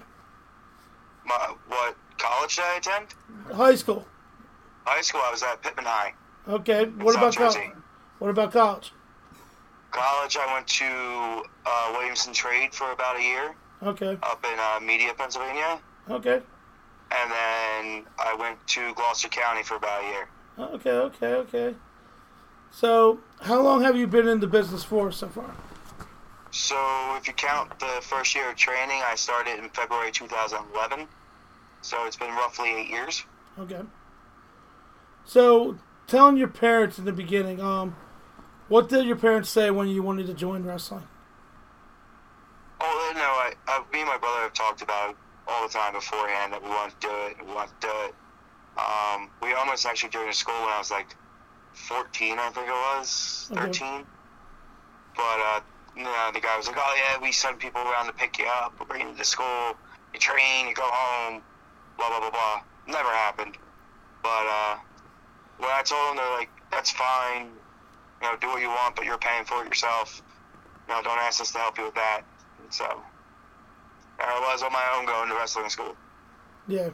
My, 1.24 1.54
what 1.68 1.94
college 2.18 2.56
did 2.56 2.64
I 2.64 2.76
attend? 2.76 3.06
High 3.54 3.74
school. 3.74 4.06
High 4.84 5.00
school, 5.02 5.20
I 5.24 5.30
was 5.30 5.42
at 5.42 5.62
Pitman 5.62 5.84
High. 5.84 6.12
Okay. 6.48 6.86
What 6.86 7.14
South 7.14 7.22
about 7.22 7.34
Jersey. 7.34 7.58
college? 7.60 7.81
What 8.22 8.30
about 8.30 8.52
college? 8.52 8.92
College, 9.90 10.36
I 10.36 10.54
went 10.54 10.68
to 10.68 11.42
uh, 11.66 11.92
Williamson 11.98 12.32
Trade 12.32 12.72
for 12.72 12.92
about 12.92 13.18
a 13.18 13.20
year 13.20 13.52
Okay. 13.82 14.16
up 14.22 14.44
in 14.44 14.58
uh, 14.60 14.78
Media, 14.78 15.12
Pennsylvania. 15.18 15.80
Okay. 16.08 16.34
And 17.10 17.30
then 17.32 18.04
I 18.20 18.36
went 18.38 18.64
to 18.68 18.94
Gloucester 18.94 19.26
County 19.26 19.64
for 19.64 19.74
about 19.74 20.04
a 20.04 20.06
year. 20.06 20.28
Okay. 20.56 20.90
Okay. 20.92 21.34
Okay. 21.34 21.74
So, 22.70 23.18
how 23.40 23.60
long 23.60 23.82
have 23.82 23.96
you 23.96 24.06
been 24.06 24.28
in 24.28 24.38
the 24.38 24.46
business 24.46 24.84
for 24.84 25.10
so 25.10 25.26
far? 25.26 25.52
So 26.52 26.76
if 27.16 27.26
you 27.26 27.32
count 27.32 27.76
the 27.80 27.98
first 28.02 28.36
year 28.36 28.50
of 28.50 28.56
training, 28.56 29.02
I 29.04 29.16
started 29.16 29.58
in 29.58 29.68
February 29.70 30.12
2011. 30.12 31.08
So 31.80 32.06
it's 32.06 32.14
been 32.14 32.30
roughly 32.30 32.72
eight 32.72 32.88
years. 32.88 33.24
Okay. 33.58 33.80
So, 35.24 35.76
telling 36.06 36.36
your 36.36 36.46
parents 36.46 37.00
in 37.00 37.04
the 37.04 37.12
beginning, 37.12 37.60
um, 37.60 37.96
what 38.72 38.88
did 38.88 39.04
your 39.04 39.16
parents 39.16 39.50
say 39.50 39.70
when 39.70 39.86
you 39.86 40.02
wanted 40.02 40.26
to 40.26 40.32
join 40.32 40.64
wrestling? 40.64 41.06
Oh 42.80 43.12
no, 43.14 43.20
I, 43.20 43.52
I, 43.68 43.84
me 43.92 44.00
and 44.00 44.08
my 44.08 44.16
brother 44.16 44.40
have 44.40 44.54
talked 44.54 44.80
about 44.80 45.10
it 45.10 45.16
all 45.46 45.68
the 45.68 45.72
time 45.72 45.92
beforehand 45.92 46.54
that 46.54 46.62
we 46.62 46.70
want 46.70 46.98
to 46.98 47.06
do 47.06 47.12
it, 47.26 47.46
we 47.46 47.52
want 47.52 47.68
to 47.68 47.86
do 47.86 47.92
it. 48.06 48.14
Um, 48.78 49.28
we 49.42 49.52
almost 49.52 49.84
actually 49.84 50.08
joined 50.08 50.34
school 50.34 50.54
when 50.54 50.72
I 50.72 50.78
was 50.78 50.90
like 50.90 51.14
14, 51.74 52.38
I 52.38 52.48
think 52.48 52.66
it 52.66 52.70
was, 52.70 53.50
Okay. 53.52 53.60
13. 53.60 54.06
But 55.16 55.22
uh, 55.22 55.60
you 55.94 56.04
know, 56.04 56.30
the 56.32 56.40
guy 56.40 56.56
was 56.56 56.66
like, 56.66 56.78
"Oh 56.78 56.94
yeah, 56.96 57.20
we 57.20 57.30
send 57.30 57.58
people 57.58 57.82
around 57.82 58.06
to 58.06 58.14
pick 58.14 58.38
you 58.38 58.46
up, 58.46 58.72
we 58.80 58.86
bring 58.86 59.06
you 59.06 59.14
to 59.14 59.24
school, 59.24 59.76
you 60.14 60.18
train, 60.18 60.66
you 60.66 60.74
go 60.74 60.88
home, 60.88 61.42
blah 61.98 62.08
blah 62.08 62.20
blah 62.20 62.30
blah." 62.30 62.62
Never 62.86 63.10
happened. 63.10 63.58
But 64.22 64.46
uh, 64.48 64.76
when 65.58 65.68
I 65.70 65.82
told 65.84 66.08
them, 66.08 66.16
they're 66.16 66.38
like, 66.38 66.48
"That's 66.70 66.90
fine, 66.90 67.50
you 68.22 68.28
know, 68.28 68.36
do 68.40 68.46
what 68.48 68.60
you 68.60 68.68
want, 68.68 68.94
but 68.94 69.04
you're 69.04 69.18
paying 69.18 69.44
for 69.44 69.62
it 69.62 69.68
yourself. 69.68 70.22
You 70.88 70.94
know, 70.94 71.02
don't 71.02 71.18
ask 71.18 71.40
us 71.40 71.50
to 71.52 71.58
help 71.58 71.76
you 71.76 71.84
with 71.84 71.94
that." 71.94 72.22
So 72.70 72.84
there 74.18 74.26
I 74.26 74.38
was 74.40 74.62
on 74.62 74.72
my 74.72 74.84
own 74.96 75.06
going 75.06 75.28
to 75.28 75.34
wrestling 75.34 75.68
school. 75.68 75.96
Yeah. 76.68 76.90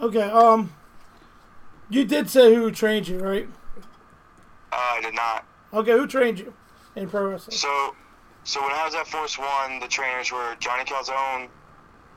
Okay. 0.00 0.22
Um, 0.22 0.72
you 1.88 2.04
did 2.04 2.30
say 2.30 2.54
who 2.54 2.70
trained 2.70 3.08
you, 3.08 3.18
right? 3.18 3.48
Uh, 4.72 4.76
I 4.76 5.00
did 5.00 5.14
not. 5.14 5.44
Okay, 5.72 5.92
who 5.92 6.06
trained 6.06 6.38
you 6.38 6.52
in 6.94 7.08
pro 7.08 7.30
wrestling? 7.30 7.56
So, 7.56 7.94
so 8.44 8.62
when 8.62 8.72
I 8.72 8.84
was 8.84 8.94
at 8.94 9.06
Force 9.06 9.38
One, 9.38 9.80
the 9.80 9.88
trainers 9.88 10.30
were 10.30 10.56
Johnny 10.60 10.84
Calzone, 10.84 11.48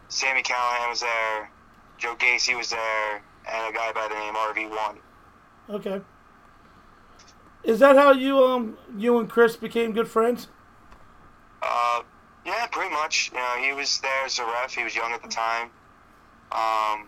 Sami 0.10 0.42
Callihan 0.44 0.90
was 0.90 1.00
there, 1.00 1.50
Joe 1.98 2.16
Gacy 2.16 2.56
was 2.56 2.70
there, 2.70 3.24
and 3.52 3.74
a 3.74 3.78
guy 3.78 3.92
by 3.92 4.08
the 4.08 4.16
name 4.16 4.34
RV 4.36 4.70
One. 4.70 5.00
Okay. 5.70 6.02
Is 7.64 7.80
that 7.80 7.96
how 7.96 8.12
you 8.12 8.44
um 8.44 8.78
you 8.98 9.20
and 9.20 9.30
Chris 9.30 9.56
became 9.56 9.92
good 9.92 10.08
friends? 10.08 10.48
Uh, 11.62 12.02
yeah, 12.46 12.66
pretty 12.68 12.94
much. 12.94 13.32
You 13.34 13.38
know, 13.38 13.56
he 13.62 13.74
was 13.74 14.00
there 14.00 14.26
as 14.26 14.40
a 14.40 14.46
ref. 14.46 14.74
He 14.74 14.84
was 14.84 14.96
young 14.96 15.12
at 15.12 15.22
the 15.22 15.28
time. 15.28 15.70
Um, 16.52 17.08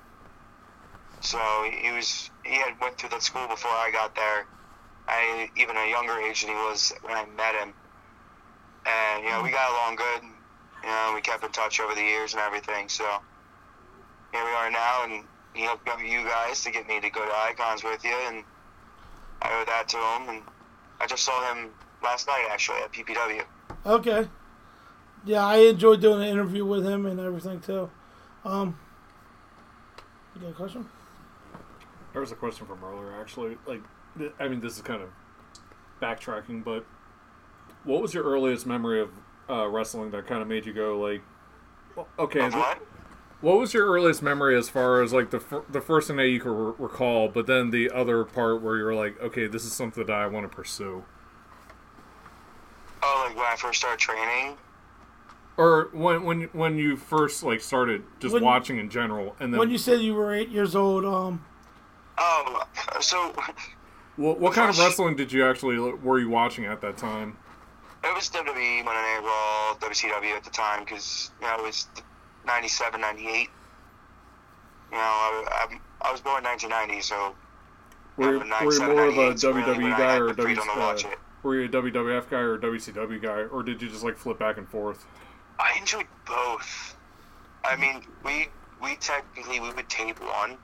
so 1.21 1.39
he 1.71 1.91
was 1.91 2.29
he 2.45 2.55
had 2.55 2.79
went 2.81 2.97
through 2.97 3.09
that 3.09 3.23
school 3.23 3.47
before 3.47 3.71
I 3.71 3.89
got 3.91 4.15
there. 4.15 4.45
I 5.07 5.49
even 5.55 5.75
a 5.77 5.89
younger 5.89 6.19
age 6.19 6.41
than 6.41 6.49
he 6.49 6.55
was 6.55 6.93
when 7.01 7.15
I 7.15 7.25
met 7.37 7.55
him. 7.55 7.73
And 8.85 9.23
you 9.23 9.31
know, 9.31 9.41
we 9.41 9.51
got 9.51 9.71
along 9.71 9.95
good. 9.95 10.23
You 10.83 10.89
know, 10.89 11.11
we 11.15 11.21
kept 11.21 11.43
in 11.43 11.51
touch 11.51 11.79
over 11.79 11.93
the 11.95 12.01
years 12.01 12.33
and 12.33 12.41
everything. 12.41 12.89
So 12.89 13.05
here 14.31 14.43
we 14.43 14.51
are 14.51 14.71
now, 14.71 15.03
and 15.05 15.23
he 15.53 15.65
hooked 15.65 15.87
up 15.89 15.99
you 16.01 16.23
guys 16.23 16.63
to 16.63 16.71
get 16.71 16.87
me 16.87 16.99
to 16.99 17.09
go 17.09 17.25
to 17.25 17.31
Icons 17.31 17.83
with 17.83 18.03
you, 18.03 18.15
and 18.27 18.43
I 19.41 19.61
owe 19.61 19.65
that 19.65 19.87
to 19.89 19.97
him. 19.97 20.29
And 20.35 20.43
I 20.99 21.07
just 21.07 21.23
saw 21.23 21.53
him 21.53 21.69
last 22.03 22.27
night 22.27 22.47
actually 22.49 22.77
at 22.79 22.91
PPW. 22.91 23.43
Okay. 23.85 24.27
Yeah, 25.25 25.45
I 25.45 25.57
enjoyed 25.57 26.01
doing 26.01 26.21
an 26.23 26.27
interview 26.29 26.65
with 26.65 26.85
him 26.85 27.05
and 27.05 27.19
everything 27.19 27.59
too. 27.59 27.89
Um, 28.43 28.77
you 30.35 30.41
got 30.41 30.51
a 30.51 30.53
question? 30.53 30.89
There 32.11 32.21
was 32.21 32.31
a 32.31 32.35
question 32.35 32.65
from 32.65 32.83
earlier, 32.83 33.19
actually. 33.19 33.57
Like, 33.65 33.81
th- 34.17 34.31
I 34.39 34.47
mean, 34.47 34.59
this 34.61 34.75
is 34.75 34.81
kind 34.81 35.01
of 35.01 35.09
backtracking, 36.01 36.63
but 36.63 36.85
what 37.83 38.01
was 38.01 38.13
your 38.13 38.23
earliest 38.23 38.65
memory 38.65 38.99
of 39.01 39.09
uh, 39.49 39.67
wrestling 39.67 40.11
that 40.11 40.25
kind 40.27 40.41
of 40.41 40.47
made 40.47 40.65
you 40.65 40.73
go 40.73 40.99
like, 40.99 41.21
okay, 42.17 42.39
Of 42.45 42.53
th- 42.53 42.63
what? 42.63 42.79
What 43.41 43.57
was 43.57 43.73
your 43.73 43.87
earliest 43.87 44.21
memory 44.21 44.55
as 44.57 44.69
far 44.69 45.01
as 45.01 45.11
like 45.13 45.31
the 45.31 45.39
fir- 45.39 45.63
the 45.69 45.81
first 45.81 46.07
thing 46.07 46.17
that 46.17 46.27
you 46.29 46.39
could 46.39 46.51
re- 46.51 46.73
recall, 46.77 47.27
but 47.27 47.47
then 47.47 47.71
the 47.71 47.89
other 47.91 48.23
part 48.23 48.61
where 48.61 48.77
you're 48.77 48.95
like, 48.95 49.19
okay, 49.21 49.47
this 49.47 49.65
is 49.65 49.73
something 49.73 50.05
that 50.05 50.13
I 50.13 50.27
want 50.27 50.49
to 50.49 50.55
pursue, 50.55 51.03
Oh, 53.03 53.25
like 53.27 53.35
when 53.35 53.45
I 53.45 53.55
first 53.55 53.79
started 53.79 53.99
training. 53.99 54.57
or 55.57 55.89
when 55.91 56.23
when 56.23 56.41
when 56.53 56.77
you 56.77 56.95
first 56.95 57.43
like 57.43 57.61
started 57.61 58.03
just 58.19 58.33
When- 58.33 58.43
watching 58.43 58.77
in 58.77 58.89
general, 58.89 59.35
and 59.39 59.53
then 59.53 59.59
When 59.59 59.69
you 59.71 59.77
said 59.77 59.99
you 60.01 60.13
were 60.13 60.33
eight 60.33 60.49
years 60.49 60.75
old, 60.75 61.03
um, 61.05 61.43
Oh, 62.17 62.63
so 62.99 63.33
what, 64.17 64.39
what 64.39 64.53
kind 64.53 64.69
of 64.69 64.77
wrestling 64.77 65.15
did 65.15 65.31
you 65.31 65.43
actually 65.45 65.77
were 65.79 66.19
you 66.19 66.29
watching 66.29 66.65
at 66.65 66.81
that 66.81 66.97
time? 66.97 67.37
it 68.03 68.15
was 68.15 68.29
WWE, 68.29 68.83
Monday 68.83 68.83
Night 68.85 69.21
Raw, 69.23 69.75
WCW 69.87 70.35
at 70.35 70.43
the 70.43 70.49
time 70.49 70.83
because 70.83 71.31
you 71.41 71.47
know 71.47 71.55
it 71.55 71.63
was 71.63 71.87
97, 72.45 73.01
98. 73.01 73.49
You 74.91 74.97
know, 74.97 74.99
I, 74.99 75.67
I, 76.03 76.07
I 76.09 76.11
was 76.11 76.21
born 76.21 76.39
in 76.39 76.49
1990, 76.49 77.01
so 77.01 77.35
Were, 78.17 78.45
Yeah, 78.45 78.65
were 78.65 78.73
you 78.73 78.79
more 78.79 79.07
of 79.07 79.17
a 79.17 79.33
98 79.35 79.45
really 79.45 79.63
WWE 79.73 79.97
guy 79.97 80.15
or 80.17 80.25
the 80.25 80.31
a 80.31 80.35
w, 80.35 80.55
freedom 80.55 80.67
to 80.67 81.07
uh, 81.07 81.11
were 81.43 81.59
you 81.59 81.65
a 81.65 81.69
WWF 81.69 82.29
guy 82.29 82.39
or 82.39 82.55
a 82.55 82.59
WCW 82.59 83.21
guy, 83.21 83.41
or 83.51 83.63
did 83.63 83.81
you 83.81 83.89
just 83.89 84.03
like 84.03 84.17
flip 84.17 84.37
back 84.37 84.57
and 84.57 84.67
forth? 84.67 85.05
I 85.59 85.77
enjoyed 85.77 86.07
both. 86.25 86.95
I 87.63 87.75
mean, 87.75 88.03
we 88.23 88.47
we 88.81 88.95
technically 88.95 89.59
we 89.59 89.71
would 89.73 89.89
tape 89.89 90.19
one, 90.19 90.57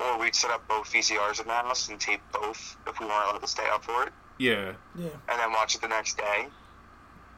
or 0.00 0.18
we'd 0.18 0.34
set 0.34 0.50
up 0.50 0.66
both 0.68 0.92
VCRs 0.92 1.40
in 1.40 1.46
the 1.46 1.52
house 1.52 1.88
and 1.88 2.00
tape 2.00 2.20
both 2.32 2.76
if 2.86 2.98
we 2.98 3.06
weren't 3.06 3.28
allowed 3.28 3.42
to 3.42 3.46
stay 3.46 3.66
up 3.70 3.84
for 3.84 4.04
it. 4.04 4.12
Yeah, 4.38 4.72
yeah, 4.96 5.08
and 5.28 5.38
then 5.38 5.52
watch 5.52 5.74
it 5.74 5.82
the 5.82 5.88
next 5.88 6.16
day. 6.16 6.46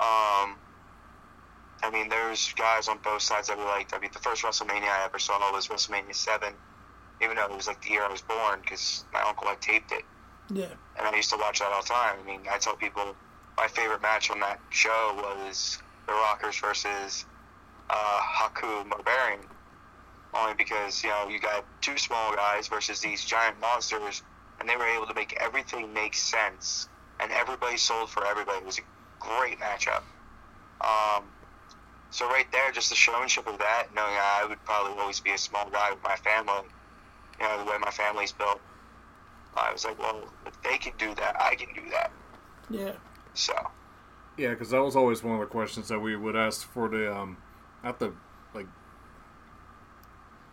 Um, 0.00 0.56
I 1.82 1.90
mean, 1.90 2.08
there's 2.08 2.52
guys 2.54 2.88
on 2.88 2.98
both 3.02 3.22
sides 3.22 3.48
that 3.48 3.58
we 3.58 3.64
liked. 3.64 3.92
I 3.92 3.98
mean, 3.98 4.10
the 4.12 4.20
first 4.20 4.44
WrestleMania 4.44 4.84
I 4.88 5.04
ever 5.04 5.18
saw 5.18 5.38
was 5.52 5.66
WrestleMania 5.68 6.14
7, 6.14 6.54
even 7.22 7.36
though 7.36 7.44
it 7.44 7.56
was 7.56 7.66
like 7.66 7.82
the 7.82 7.90
year 7.90 8.04
I 8.04 8.08
was 8.10 8.22
born 8.22 8.60
because 8.60 9.04
my 9.12 9.20
uncle 9.22 9.48
had 9.48 9.60
taped 9.60 9.90
it. 9.92 10.04
yeah, 10.50 10.74
And 10.96 11.06
I 11.06 11.16
used 11.16 11.30
to 11.30 11.36
watch 11.36 11.58
that 11.58 11.72
all 11.72 11.82
the 11.82 11.88
time. 11.88 12.16
I 12.22 12.26
mean, 12.26 12.42
I 12.50 12.58
tell 12.58 12.76
people 12.76 13.16
my 13.56 13.66
favorite 13.66 14.00
match 14.02 14.30
on 14.30 14.40
that 14.40 14.60
show 14.70 15.12
was 15.16 15.78
the 16.06 16.12
Rockers 16.12 16.58
versus 16.60 17.24
uh, 17.90 18.20
Haku 18.20 18.88
Barbarian. 18.88 19.40
Only 20.34 20.54
because, 20.54 21.02
you 21.02 21.10
know, 21.10 21.28
you 21.28 21.40
got 21.40 21.66
two 21.82 21.98
small 21.98 22.34
guys 22.34 22.68
versus 22.68 23.00
these 23.00 23.24
giant 23.24 23.60
monsters, 23.60 24.22
and 24.60 24.68
they 24.68 24.76
were 24.76 24.86
able 24.86 25.06
to 25.06 25.14
make 25.14 25.36
everything 25.40 25.92
make 25.92 26.14
sense. 26.14 26.88
And 27.20 27.30
everybody 27.32 27.76
sold 27.76 28.08
for 28.08 28.24
everybody. 28.24 28.58
It 28.58 28.64
was 28.64 28.78
a 28.78 28.82
great 29.20 29.58
matchup. 29.60 30.02
Um, 30.80 31.24
so 32.12 32.28
right 32.28 32.46
there, 32.52 32.70
just 32.72 32.90
the 32.90 32.96
showmanship 32.96 33.48
of 33.48 33.58
that, 33.58 33.88
knowing 33.94 34.14
I 34.14 34.46
would 34.48 34.64
probably 34.64 34.98
always 35.00 35.20
be 35.20 35.32
a 35.32 35.38
small 35.38 35.70
guy 35.70 35.90
with 35.92 36.02
my 36.04 36.16
family, 36.16 36.68
you 37.40 37.46
know, 37.48 37.58
the 37.58 37.70
way 37.70 37.78
my 37.78 37.90
family's 37.92 38.32
built. 38.32 38.60
I 39.56 39.72
was 39.72 39.84
like, 39.84 39.98
well, 39.98 40.32
if 40.46 40.60
they 40.62 40.78
can 40.78 40.94
do 40.98 41.14
that, 41.16 41.36
I 41.40 41.56
can 41.56 41.68
do 41.74 41.90
that. 41.90 42.12
yeah, 42.70 42.92
So, 43.34 43.54
yeah, 44.36 44.50
because 44.50 44.70
that 44.70 44.82
was 44.82 44.96
always 44.96 45.22
one 45.22 45.34
of 45.34 45.40
the 45.40 45.46
questions 45.46 45.88
that 45.88 46.00
we 46.00 46.16
would 46.16 46.36
ask 46.36 46.66
for 46.70 46.88
the 46.88 47.14
um, 47.14 47.38
not 47.84 47.98
the 47.98 48.14
like, 48.54 48.68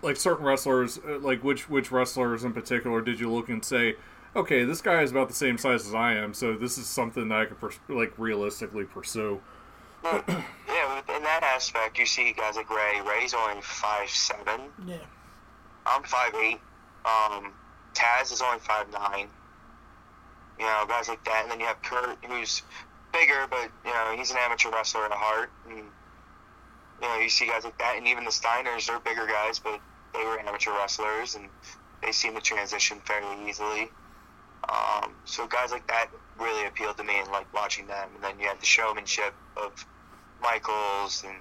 like 0.01 0.15
certain 0.17 0.45
wrestlers, 0.45 0.97
uh, 0.97 1.19
like 1.19 1.43
which 1.43 1.69
which 1.69 1.91
wrestlers 1.91 2.43
in 2.43 2.53
particular 2.53 3.01
did 3.01 3.19
you 3.19 3.31
look 3.31 3.49
and 3.49 3.63
say, 3.63 3.95
okay, 4.35 4.63
this 4.63 4.81
guy 4.81 5.01
is 5.01 5.11
about 5.11 5.27
the 5.27 5.33
same 5.35 5.57
size 5.57 5.87
as 5.87 5.93
I 5.93 6.13
am, 6.15 6.33
so 6.33 6.55
this 6.55 6.77
is 6.77 6.87
something 6.87 7.29
that 7.29 7.39
I 7.39 7.45
could 7.45 7.59
pers- 7.59 7.79
like 7.87 8.13
realistically 8.17 8.85
pursue. 8.85 9.41
Well, 10.03 10.23
yeah, 10.27 11.01
in 11.15 11.23
that 11.23 11.43
aspect, 11.43 11.97
you 11.97 12.05
see 12.05 12.33
guys 12.33 12.55
like 12.55 12.69
Ray. 12.69 13.01
Ray's 13.01 13.33
only 13.33 13.61
five 13.61 14.09
seven. 14.09 14.61
yeah, 14.85 14.97
I'm 15.85 16.03
five 16.03 16.33
eight. 16.35 16.59
Um, 17.05 17.53
Taz 17.93 18.31
is 18.31 18.41
only 18.41 18.59
five 18.59 18.91
nine. 18.91 19.27
You 20.59 20.65
know, 20.65 20.85
guys 20.87 21.07
like 21.07 21.23
that, 21.25 21.43
and 21.43 21.51
then 21.51 21.59
you 21.59 21.65
have 21.65 21.81
Kurt, 21.81 22.17
who's 22.25 22.61
bigger, 23.13 23.47
but 23.49 23.69
you 23.85 23.91
know 23.91 24.13
he's 24.17 24.31
an 24.31 24.37
amateur 24.37 24.69
wrestler 24.71 25.05
at 25.05 25.11
heart. 25.11 25.49
And 25.67 25.77
you 27.01 27.07
know, 27.07 27.17
you 27.19 27.29
see 27.29 27.47
guys 27.47 27.63
like 27.63 27.77
that, 27.77 27.95
and 27.97 28.07
even 28.07 28.25
the 28.25 28.31
Steiners, 28.31 28.87
they're 28.87 28.99
bigger 28.99 29.25
guys, 29.25 29.59
but 29.59 29.79
they 30.13 30.23
were 30.23 30.39
amateur 30.39 30.71
wrestlers, 30.71 31.35
and 31.35 31.47
they 32.01 32.11
seem 32.11 32.35
to 32.35 32.41
transition 32.41 32.99
fairly 33.05 33.49
easily. 33.49 33.89
Um, 34.71 35.13
so 35.25 35.47
guys 35.47 35.71
like 35.71 35.87
that 35.87 36.07
really 36.39 36.67
appealed 36.67 36.97
to 36.97 37.03
me, 37.03 37.19
and 37.19 37.29
like 37.31 37.51
watching 37.53 37.87
them. 37.87 38.09
And 38.15 38.23
then 38.23 38.39
you 38.39 38.47
had 38.47 38.59
the 38.59 38.65
showmanship 38.65 39.33
of 39.57 39.85
Michaels 40.41 41.23
and 41.25 41.35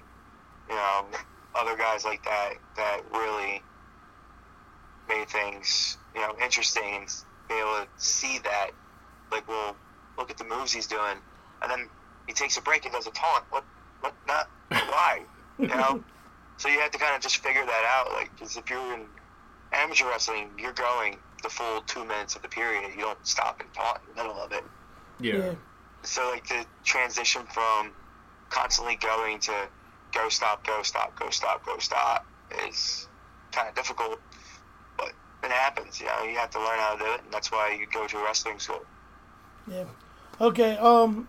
you 0.67 0.75
know 0.75 1.05
other 1.55 1.75
guys 1.77 2.05
like 2.05 2.23
that 2.23 2.53
that 2.75 3.01
really 3.11 3.61
made 5.07 5.27
things 5.29 5.97
you 6.15 6.21
know, 6.21 6.35
interesting 6.43 6.95
and 6.95 7.07
be 7.47 7.55
able 7.55 7.85
to 7.85 7.87
see 7.97 8.39
that. 8.39 8.71
Like, 9.31 9.47
well, 9.47 9.75
look 10.17 10.31
at 10.31 10.37
the 10.37 10.43
moves 10.43 10.71
he's 10.71 10.87
doing, 10.87 11.17
and 11.61 11.71
then 11.71 11.87
he 12.27 12.33
takes 12.33 12.57
a 12.57 12.61
break 12.61 12.85
and 12.85 12.93
does 12.93 13.07
a 13.07 13.11
taunt. 13.11 13.43
What? 13.49 13.63
What? 14.01 14.13
Not 14.27 14.49
why? 14.69 15.21
You 15.57 15.67
know. 15.67 16.03
so 16.57 16.67
you 16.67 16.79
have 16.79 16.91
to 16.91 16.97
kind 16.97 17.15
of 17.15 17.21
just 17.21 17.37
figure 17.37 17.65
that 17.65 17.85
out. 17.85 18.11
Like, 18.13 18.31
because 18.33 18.57
if 18.57 18.69
you're 18.69 18.93
in 18.93 19.05
amateur 19.71 20.07
wrestling, 20.09 20.49
you're 20.57 20.73
going 20.73 21.17
the 21.41 21.49
full 21.49 21.81
two 21.81 22.05
minutes 22.05 22.35
of 22.35 22.41
the 22.41 22.47
period. 22.47 22.91
You 22.95 23.01
don't 23.01 23.27
stop 23.27 23.61
and 23.61 23.73
talk 23.73 24.01
in 24.07 24.15
the 24.15 24.23
middle 24.23 24.41
of 24.41 24.51
it. 24.51 24.63
Yeah. 25.19 25.37
Yeah. 25.37 25.55
So 26.03 26.29
like 26.29 26.47
the 26.47 26.65
transition 26.83 27.43
from 27.51 27.91
constantly 28.49 28.95
going 28.95 29.39
to 29.39 29.67
go 30.13 30.29
stop, 30.29 30.65
go 30.65 30.81
stop, 30.83 31.17
go 31.17 31.29
stop, 31.29 31.65
go 31.65 31.77
stop 31.77 32.25
is 32.67 33.07
kind 33.51 33.69
of 33.69 33.75
difficult, 33.75 34.19
but 34.97 35.11
it 35.43 35.51
happens. 35.51 35.99
You 35.99 36.07
know, 36.07 36.23
you 36.23 36.37
have 36.37 36.49
to 36.51 36.59
learn 36.59 36.79
how 36.79 36.95
to 36.95 36.99
do 36.99 37.11
it, 37.11 37.21
and 37.23 37.33
that's 37.33 37.51
why 37.51 37.77
you 37.79 37.85
go 37.91 38.07
to 38.07 38.17
wrestling 38.23 38.59
school. 38.59 38.81
Yeah. 39.69 39.85
Okay. 40.41 40.77
Um, 40.77 41.27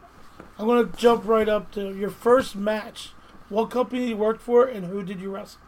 I'm 0.58 0.66
gonna 0.66 0.88
jump 0.96 1.26
right 1.26 1.48
up 1.48 1.72
to 1.72 1.94
your 1.94 2.10
first 2.10 2.56
match. 2.56 3.10
What 3.48 3.70
company 3.70 4.08
you 4.08 4.16
worked 4.16 4.42
for, 4.42 4.66
and 4.66 4.86
who 4.86 5.02
did 5.02 5.20
you 5.20 5.30
wrestle? 5.30 5.60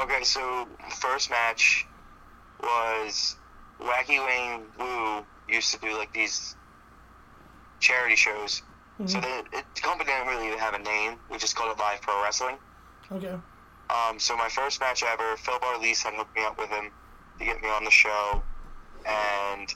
Okay, 0.00 0.22
so 0.22 0.66
first 1.00 1.30
match 1.30 1.86
was 2.62 3.36
Wacky 3.82 4.24
Wayne 4.24 4.72
Woo 4.78 5.26
used 5.48 5.72
to 5.72 5.78
do 5.78 5.96
like 5.96 6.12
these 6.12 6.56
charity 7.80 8.16
shows. 8.16 8.62
So 9.06 9.18
Mhm. 9.18 9.22
the, 9.22 9.58
it, 9.58 9.74
the 9.74 9.80
company 9.80 10.10
didn't 10.10 10.28
really 10.28 10.46
even 10.46 10.58
have 10.58 10.74
a 10.74 10.78
name. 10.78 11.18
We 11.28 11.38
just 11.38 11.56
called 11.56 11.72
it 11.76 11.80
Live 11.80 12.00
Pro 12.02 12.22
Wrestling. 12.22 12.58
Okay. 13.10 13.36
Um, 13.90 14.18
so 14.18 14.36
my 14.36 14.48
first 14.48 14.80
match 14.80 15.02
ever, 15.02 15.36
Phil 15.36 15.58
Barlise 15.58 16.02
had 16.02 16.14
hooked 16.14 16.34
me 16.36 16.44
up 16.44 16.56
with 16.58 16.70
him 16.70 16.92
to 17.38 17.44
get 17.44 17.60
me 17.60 17.68
on 17.68 17.84
the 17.84 17.90
show, 17.90 18.46
and 19.04 19.74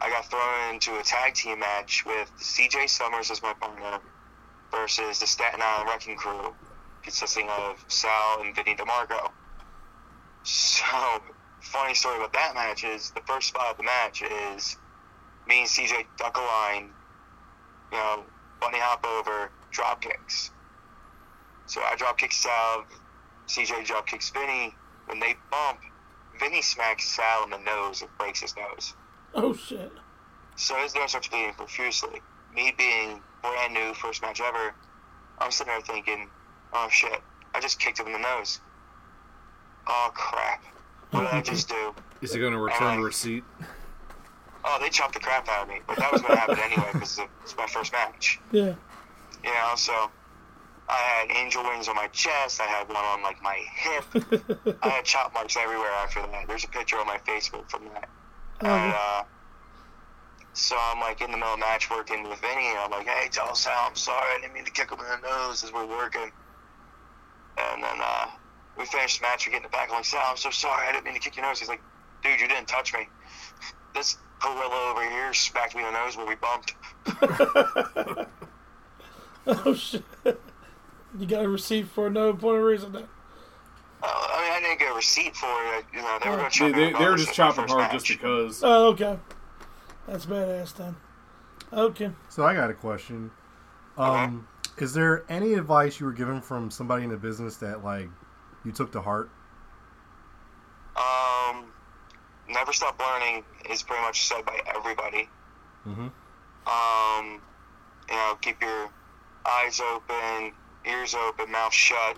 I 0.00 0.10
got 0.10 0.28
thrown 0.30 0.74
into 0.74 0.98
a 0.98 1.02
tag 1.02 1.34
team 1.34 1.60
match 1.60 2.04
with 2.04 2.30
CJ 2.38 2.86
Summers 2.88 3.30
as 3.30 3.42
my 3.42 3.54
partner 3.54 4.00
versus 4.70 5.18
the 5.18 5.26
Staten 5.26 5.60
Island 5.62 5.88
Wrecking 5.88 6.16
Crew, 6.16 6.56
consisting 7.02 7.48
of 7.48 7.84
Sal 7.88 8.42
and 8.42 8.54
Vinny 8.54 8.74
DeMarco. 8.76 9.32
So, 10.44 11.31
funny 11.62 11.94
story 11.94 12.16
about 12.16 12.32
that 12.32 12.54
match 12.54 12.84
is 12.84 13.10
the 13.12 13.20
first 13.22 13.48
spot 13.48 13.70
of 13.70 13.76
the 13.76 13.84
match 13.84 14.22
is 14.22 14.76
me 15.46 15.60
and 15.60 15.68
CJ 15.68 16.06
duck 16.18 16.36
a 16.36 16.40
line, 16.40 16.90
you 17.90 17.98
know, 17.98 18.24
bunny 18.60 18.78
hop 18.78 19.04
over, 19.06 19.50
drop 19.70 20.02
kicks. 20.02 20.50
So 21.66 21.80
I 21.80 21.96
drop 21.96 22.18
kick 22.18 22.32
Sal, 22.32 22.84
CJ 23.48 23.84
drop 23.86 24.06
kicks 24.06 24.30
Vinny. 24.30 24.74
When 25.06 25.18
they 25.18 25.34
bump, 25.50 25.80
Vinny 26.38 26.62
smacks 26.62 27.04
Sal 27.08 27.44
in 27.44 27.50
the 27.50 27.58
nose 27.58 28.02
and 28.02 28.10
breaks 28.18 28.40
his 28.40 28.54
nose. 28.56 28.94
Oh 29.34 29.54
shit. 29.54 29.92
So 30.56 30.76
his 30.76 30.94
nose 30.94 31.10
starts 31.10 31.28
bleeding 31.28 31.54
profusely. 31.54 32.20
Me 32.54 32.74
being 32.76 33.20
brand 33.40 33.72
new, 33.72 33.94
first 33.94 34.22
match 34.22 34.40
ever, 34.40 34.74
I'm 35.38 35.50
sitting 35.50 35.72
there 35.72 35.80
thinking, 35.80 36.28
oh 36.72 36.88
shit, 36.90 37.20
I 37.54 37.60
just 37.60 37.78
kicked 37.78 37.98
him 37.98 38.06
in 38.06 38.12
the 38.12 38.18
nose. 38.18 38.60
Oh 39.86 40.10
crap. 40.14 40.62
What 41.12 41.20
did 41.20 41.30
I 41.30 41.40
just 41.52 41.68
do? 41.68 41.94
Is 42.20 42.34
he 42.34 42.40
going 42.40 42.52
to 42.52 42.58
return 42.58 42.98
the 42.98 43.04
receipt? 43.04 43.44
Oh, 44.64 44.78
they 44.80 44.88
chopped 44.88 45.14
the 45.14 45.20
crap 45.20 45.48
out 45.48 45.64
of 45.64 45.68
me. 45.68 45.80
But 45.86 45.96
that 45.98 46.12
was 46.12 46.20
going 46.22 46.34
to 46.34 46.40
happen 46.40 46.58
anyway 46.58 46.88
because 46.92 47.18
it's 47.42 47.56
my 47.56 47.66
first 47.66 47.92
match. 47.92 48.38
Yeah. 48.52 48.74
You 49.42 49.50
know, 49.50 49.72
so 49.76 50.10
I 50.88 50.96
had 50.96 51.36
angel 51.36 51.64
wings 51.64 51.88
on 51.88 51.96
my 51.96 52.06
chest. 52.08 52.60
I 52.60 52.64
had 52.64 52.88
one 52.88 52.96
on 52.96 53.22
like 53.22 53.42
my 53.42 53.60
hip. 53.74 54.76
I 54.82 54.88
had 54.88 55.04
chop 55.04 55.34
marks 55.34 55.56
everywhere 55.56 55.90
after 55.90 56.20
that. 56.22 56.46
There's 56.46 56.64
a 56.64 56.68
picture 56.68 56.98
on 56.98 57.06
my 57.06 57.18
Facebook 57.18 57.68
from 57.68 57.84
that. 57.92 58.08
And, 58.60 58.94
uh, 58.94 59.24
so 60.54 60.76
I'm 60.78 61.00
like 61.00 61.20
in 61.20 61.30
the 61.30 61.36
middle 61.36 61.54
of 61.54 61.58
match 61.60 61.90
working 61.90 62.28
with 62.28 62.38
Vinny, 62.40 62.68
and 62.68 62.78
I'm 62.78 62.90
like, 62.90 63.06
"Hey, 63.06 63.28
tell 63.30 63.54
Sal 63.54 63.86
I'm 63.88 63.96
sorry. 63.96 64.36
I 64.36 64.38
didn't 64.40 64.52
mean 64.54 64.66
to 64.66 64.70
kick 64.70 64.90
him 64.90 64.98
in 65.00 65.06
the 65.06 65.26
nose 65.26 65.64
as 65.64 65.72
we're 65.72 65.86
working." 65.86 66.30
And 67.58 67.82
then 67.82 67.98
uh, 68.00 68.26
we 68.78 68.84
finished 68.86 69.20
the 69.20 69.26
match. 69.26 69.46
We 69.46 69.52
get 69.52 69.58
in 69.58 69.62
the 69.64 69.68
back. 69.68 69.88
I'm 69.90 69.96
like, 69.96 70.04
"Sal, 70.04 70.22
I'm 70.24 70.36
so 70.36 70.50
sorry. 70.50 70.88
I 70.88 70.92
didn't 70.92 71.04
mean 71.04 71.14
to 71.14 71.20
kick 71.20 71.36
your 71.36 71.44
nose." 71.44 71.58
He's 71.58 71.68
like, 71.68 71.82
"Dude, 72.22 72.40
you 72.40 72.48
didn't 72.48 72.68
touch 72.68 72.92
me. 72.92 73.08
This 73.94 74.16
gorilla 74.40 74.90
over 74.90 75.08
here 75.08 75.34
smacked 75.34 75.74
me 75.74 75.84
in 75.84 75.92
the 75.92 75.98
nose 75.98 76.16
where 76.16 76.26
we 76.26 76.34
bumped." 76.36 76.74
oh 79.46 79.74
shit. 79.74 80.04
You 81.18 81.26
got 81.26 81.44
a 81.44 81.48
receipt 81.48 81.88
for 81.88 82.08
no 82.08 82.30
appointed 82.30 82.60
reason. 82.60 82.92
Then. 82.92 83.04
Uh, 84.02 84.06
I 84.06 84.42
mean, 84.42 84.52
I 84.52 84.60
didn't 84.68 84.80
get 84.80 84.90
a 84.90 84.94
receipt 84.94 85.36
for 85.36 85.46
it. 85.76 85.84
You 85.92 86.00
know, 86.00 86.18
they 86.22 86.30
were 86.30 86.36
going 86.36 86.50
to 86.50 86.56
chop 86.56 86.72
they, 86.72 86.92
me 86.92 86.98
they 86.98 87.04
were 87.04 87.16
just 87.16 87.34
chopping 87.34 87.68
hard 87.68 87.92
match. 87.92 87.92
just 87.92 88.08
because. 88.08 88.62
Oh, 88.64 88.88
okay. 88.88 89.18
That's 90.08 90.26
badass 90.26 90.74
then. 90.74 90.96
Okay. 91.72 92.10
So 92.28 92.44
I 92.44 92.54
got 92.54 92.70
a 92.70 92.74
question. 92.74 93.30
Um, 93.96 94.48
is 94.78 94.94
there 94.94 95.24
any 95.28 95.54
advice 95.54 96.00
you 96.00 96.06
were 96.06 96.12
given 96.12 96.40
from 96.40 96.70
somebody 96.70 97.04
in 97.04 97.10
the 97.10 97.16
business 97.16 97.56
that 97.58 97.84
like 97.84 98.08
you 98.64 98.72
took 98.72 98.92
to 98.92 99.00
heart? 99.00 99.30
Um, 100.96 101.72
never 102.48 102.72
stop 102.72 103.00
learning 103.00 103.44
is 103.70 103.82
pretty 103.82 104.02
much 104.02 104.26
said 104.26 104.44
by 104.44 104.60
everybody. 104.74 105.28
Mm-hmm. 105.86 106.08
Um, 106.66 107.40
you 108.08 108.14
know, 108.14 108.36
keep 108.40 108.60
your 108.60 108.90
eyes 109.48 109.80
open, 109.80 110.52
ears 110.86 111.14
open, 111.14 111.50
mouth 111.50 111.72
shut. 111.72 112.16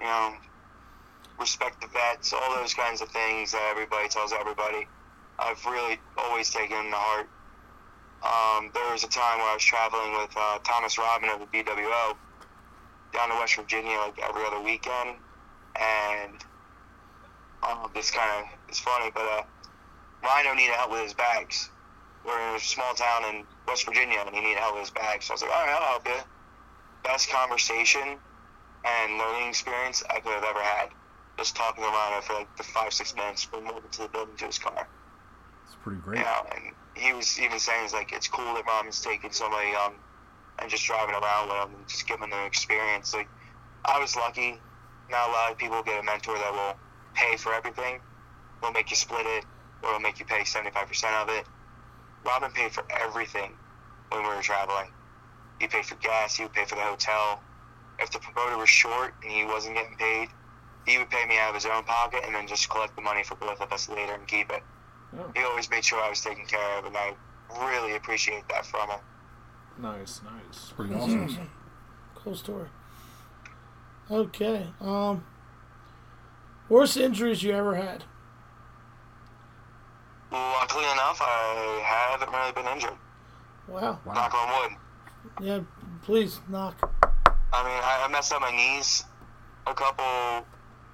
You 0.00 0.06
know, 0.06 0.34
respect 1.38 1.80
the 1.80 1.88
vets, 1.88 2.32
all 2.32 2.56
those 2.56 2.74
kinds 2.74 3.00
of 3.02 3.08
things 3.08 3.52
that 3.52 3.68
everybody 3.70 4.08
tells 4.08 4.32
everybody. 4.32 4.86
I've 5.38 5.64
really 5.66 5.98
always 6.16 6.50
taken 6.50 6.90
to 6.90 6.96
heart. 6.96 7.28
Um, 8.22 8.70
there 8.74 8.92
was 8.92 9.04
a 9.04 9.08
time 9.08 9.38
where 9.38 9.50
I 9.50 9.54
was 9.54 9.64
traveling 9.64 10.12
with 10.12 10.30
uh, 10.36 10.58
Thomas 10.62 10.98
Robin 10.98 11.30
of 11.30 11.40
the 11.40 11.46
BWO 11.46 12.16
down 13.12 13.28
to 13.30 13.34
West 13.36 13.56
Virginia 13.56 13.96
like 13.98 14.18
every 14.22 14.44
other 14.46 14.60
weekend, 14.60 15.16
and 15.78 16.44
um, 17.62 17.90
this 17.94 18.10
kind 18.10 18.44
of 18.44 18.70
is 18.70 18.78
funny, 18.78 19.10
but 19.14 19.22
uh, 19.22 19.42
Rhino 20.22 20.54
needed 20.54 20.74
help 20.74 20.92
with 20.92 21.02
his 21.02 21.14
bags. 21.14 21.70
We're 22.24 22.38
in 22.50 22.56
a 22.56 22.60
small 22.60 22.94
town 22.94 23.34
in 23.34 23.44
West 23.66 23.84
Virginia, 23.86 24.18
and 24.24 24.34
he 24.34 24.40
needed 24.40 24.58
help 24.58 24.74
with 24.74 24.82
his 24.82 24.90
bags. 24.90 25.26
So 25.26 25.32
I 25.32 25.34
was 25.34 25.42
like, 25.42 25.50
all 25.50 25.66
right, 25.66 25.74
I'll 25.74 25.88
help 25.88 26.08
you. 26.08 26.20
Best 27.04 27.30
conversation 27.30 28.18
and 28.84 29.18
learning 29.18 29.48
experience 29.48 30.02
I 30.10 30.20
could 30.20 30.32
have 30.32 30.44
ever 30.44 30.60
had. 30.60 30.90
Just 31.38 31.56
talking 31.56 31.82
to 31.82 31.88
Rhino 31.88 32.20
for 32.20 32.34
like 32.34 32.56
the 32.56 32.62
five, 32.62 32.92
six 32.92 33.14
minutes 33.14 33.44
from 33.44 33.64
moving 33.64 33.90
to 33.92 34.02
the 34.02 34.08
building 34.08 34.36
to 34.36 34.46
his 34.46 34.58
car. 34.58 34.86
It's 35.64 35.76
pretty 35.82 36.00
great. 36.00 36.18
You 36.18 36.24
know, 36.24 36.42
and 36.54 36.74
he 36.94 37.12
was 37.14 37.40
even 37.40 37.58
saying, 37.58 37.82
he's 37.82 37.94
like, 37.94 38.12
it's 38.12 38.28
cool 38.28 38.54
that 38.54 38.64
Robin's 38.66 39.00
taking 39.00 39.32
somebody 39.32 39.70
young 39.70 39.94
and 40.60 40.70
just 40.70 40.86
driving 40.86 41.14
around 41.14 41.48
with 41.48 41.56
them 41.56 41.74
and 41.78 41.88
just 41.88 42.06
giving 42.06 42.30
them 42.30 42.38
an 42.38 42.46
experience. 42.46 43.14
Like, 43.14 43.28
I 43.84 43.98
was 43.98 44.16
lucky. 44.16 44.62
Not 45.10 45.28
a 45.28 45.32
lot 45.32 45.52
of 45.52 45.58
people 45.58 45.82
get 45.82 46.00
a 46.00 46.02
mentor 46.04 46.36
that 46.36 46.52
will 46.52 46.74
pay 47.14 47.36
for 47.36 47.52
everything. 47.52 48.00
Will 48.62 48.72
make 48.72 48.90
you 48.90 48.96
split 48.96 49.26
it, 49.26 49.44
or 49.82 49.92
will 49.92 50.00
make 50.00 50.18
you 50.20 50.26
pay 50.26 50.40
75% 50.40 51.22
of 51.22 51.28
it. 51.30 51.46
Robin 52.24 52.52
paid 52.52 52.72
for 52.72 52.84
everything 52.90 53.56
when 54.10 54.22
we 54.22 54.28
were 54.28 54.42
traveling. 54.42 54.92
He 55.58 55.66
paid 55.66 55.86
for 55.86 55.96
gas, 55.96 56.36
he 56.36 56.44
would 56.44 56.52
pay 56.52 56.64
for 56.64 56.74
the 56.74 56.82
hotel. 56.82 57.42
If 57.98 58.10
the 58.10 58.18
promoter 58.18 58.56
was 58.58 58.68
short 58.68 59.14
and 59.22 59.32
he 59.32 59.44
wasn't 59.44 59.76
getting 59.76 59.96
paid, 59.96 60.28
he 60.86 60.98
would 60.98 61.10
pay 61.10 61.26
me 61.26 61.38
out 61.38 61.50
of 61.50 61.54
his 61.54 61.66
own 61.66 61.84
pocket 61.84 62.22
and 62.26 62.34
then 62.34 62.46
just 62.46 62.68
collect 62.70 62.96
the 62.96 63.02
money 63.02 63.22
for 63.22 63.36
both 63.36 63.60
of 63.60 63.72
us 63.72 63.88
later 63.88 64.14
and 64.14 64.26
keep 64.26 64.50
it. 64.50 64.62
Oh, 65.18 65.30
He 65.34 65.42
always 65.42 65.70
made 65.70 65.84
sure 65.84 66.02
I 66.02 66.08
was 66.08 66.20
taken 66.20 66.46
care 66.46 66.78
of, 66.78 66.84
and 66.84 66.96
I 66.96 67.12
really 67.60 67.96
appreciate 67.96 68.44
that 68.48 68.66
from 68.66 68.90
him. 68.90 69.00
Nice, 69.78 70.20
nice. 70.22 70.72
Pretty 70.72 70.94
awesome. 70.94 71.24
awesome. 71.24 71.50
Cool 72.22 72.34
story. 72.34 72.68
Okay. 74.10 74.66
Um. 74.78 75.24
Worst 76.68 76.98
injuries 76.98 77.42
you 77.42 77.52
ever 77.52 77.74
had? 77.74 78.04
Well 80.30 80.50
luckily 80.60 80.84
enough, 80.84 81.18
I 81.20 81.82
haven't 81.84 82.30
really 82.30 82.52
been 82.52 82.66
injured. 82.72 82.98
Wow. 83.68 83.98
Knock 84.06 84.34
on 84.34 84.70
wood. 84.70 84.78
Yeah. 85.42 85.60
Please 86.02 86.40
knock. 86.48 86.76
I 87.52 87.64
mean, 87.64 87.80
I, 87.82 88.04
I 88.06 88.12
messed 88.12 88.32
up 88.32 88.40
my 88.40 88.50
knees 88.50 89.04
a 89.66 89.74
couple, 89.74 90.46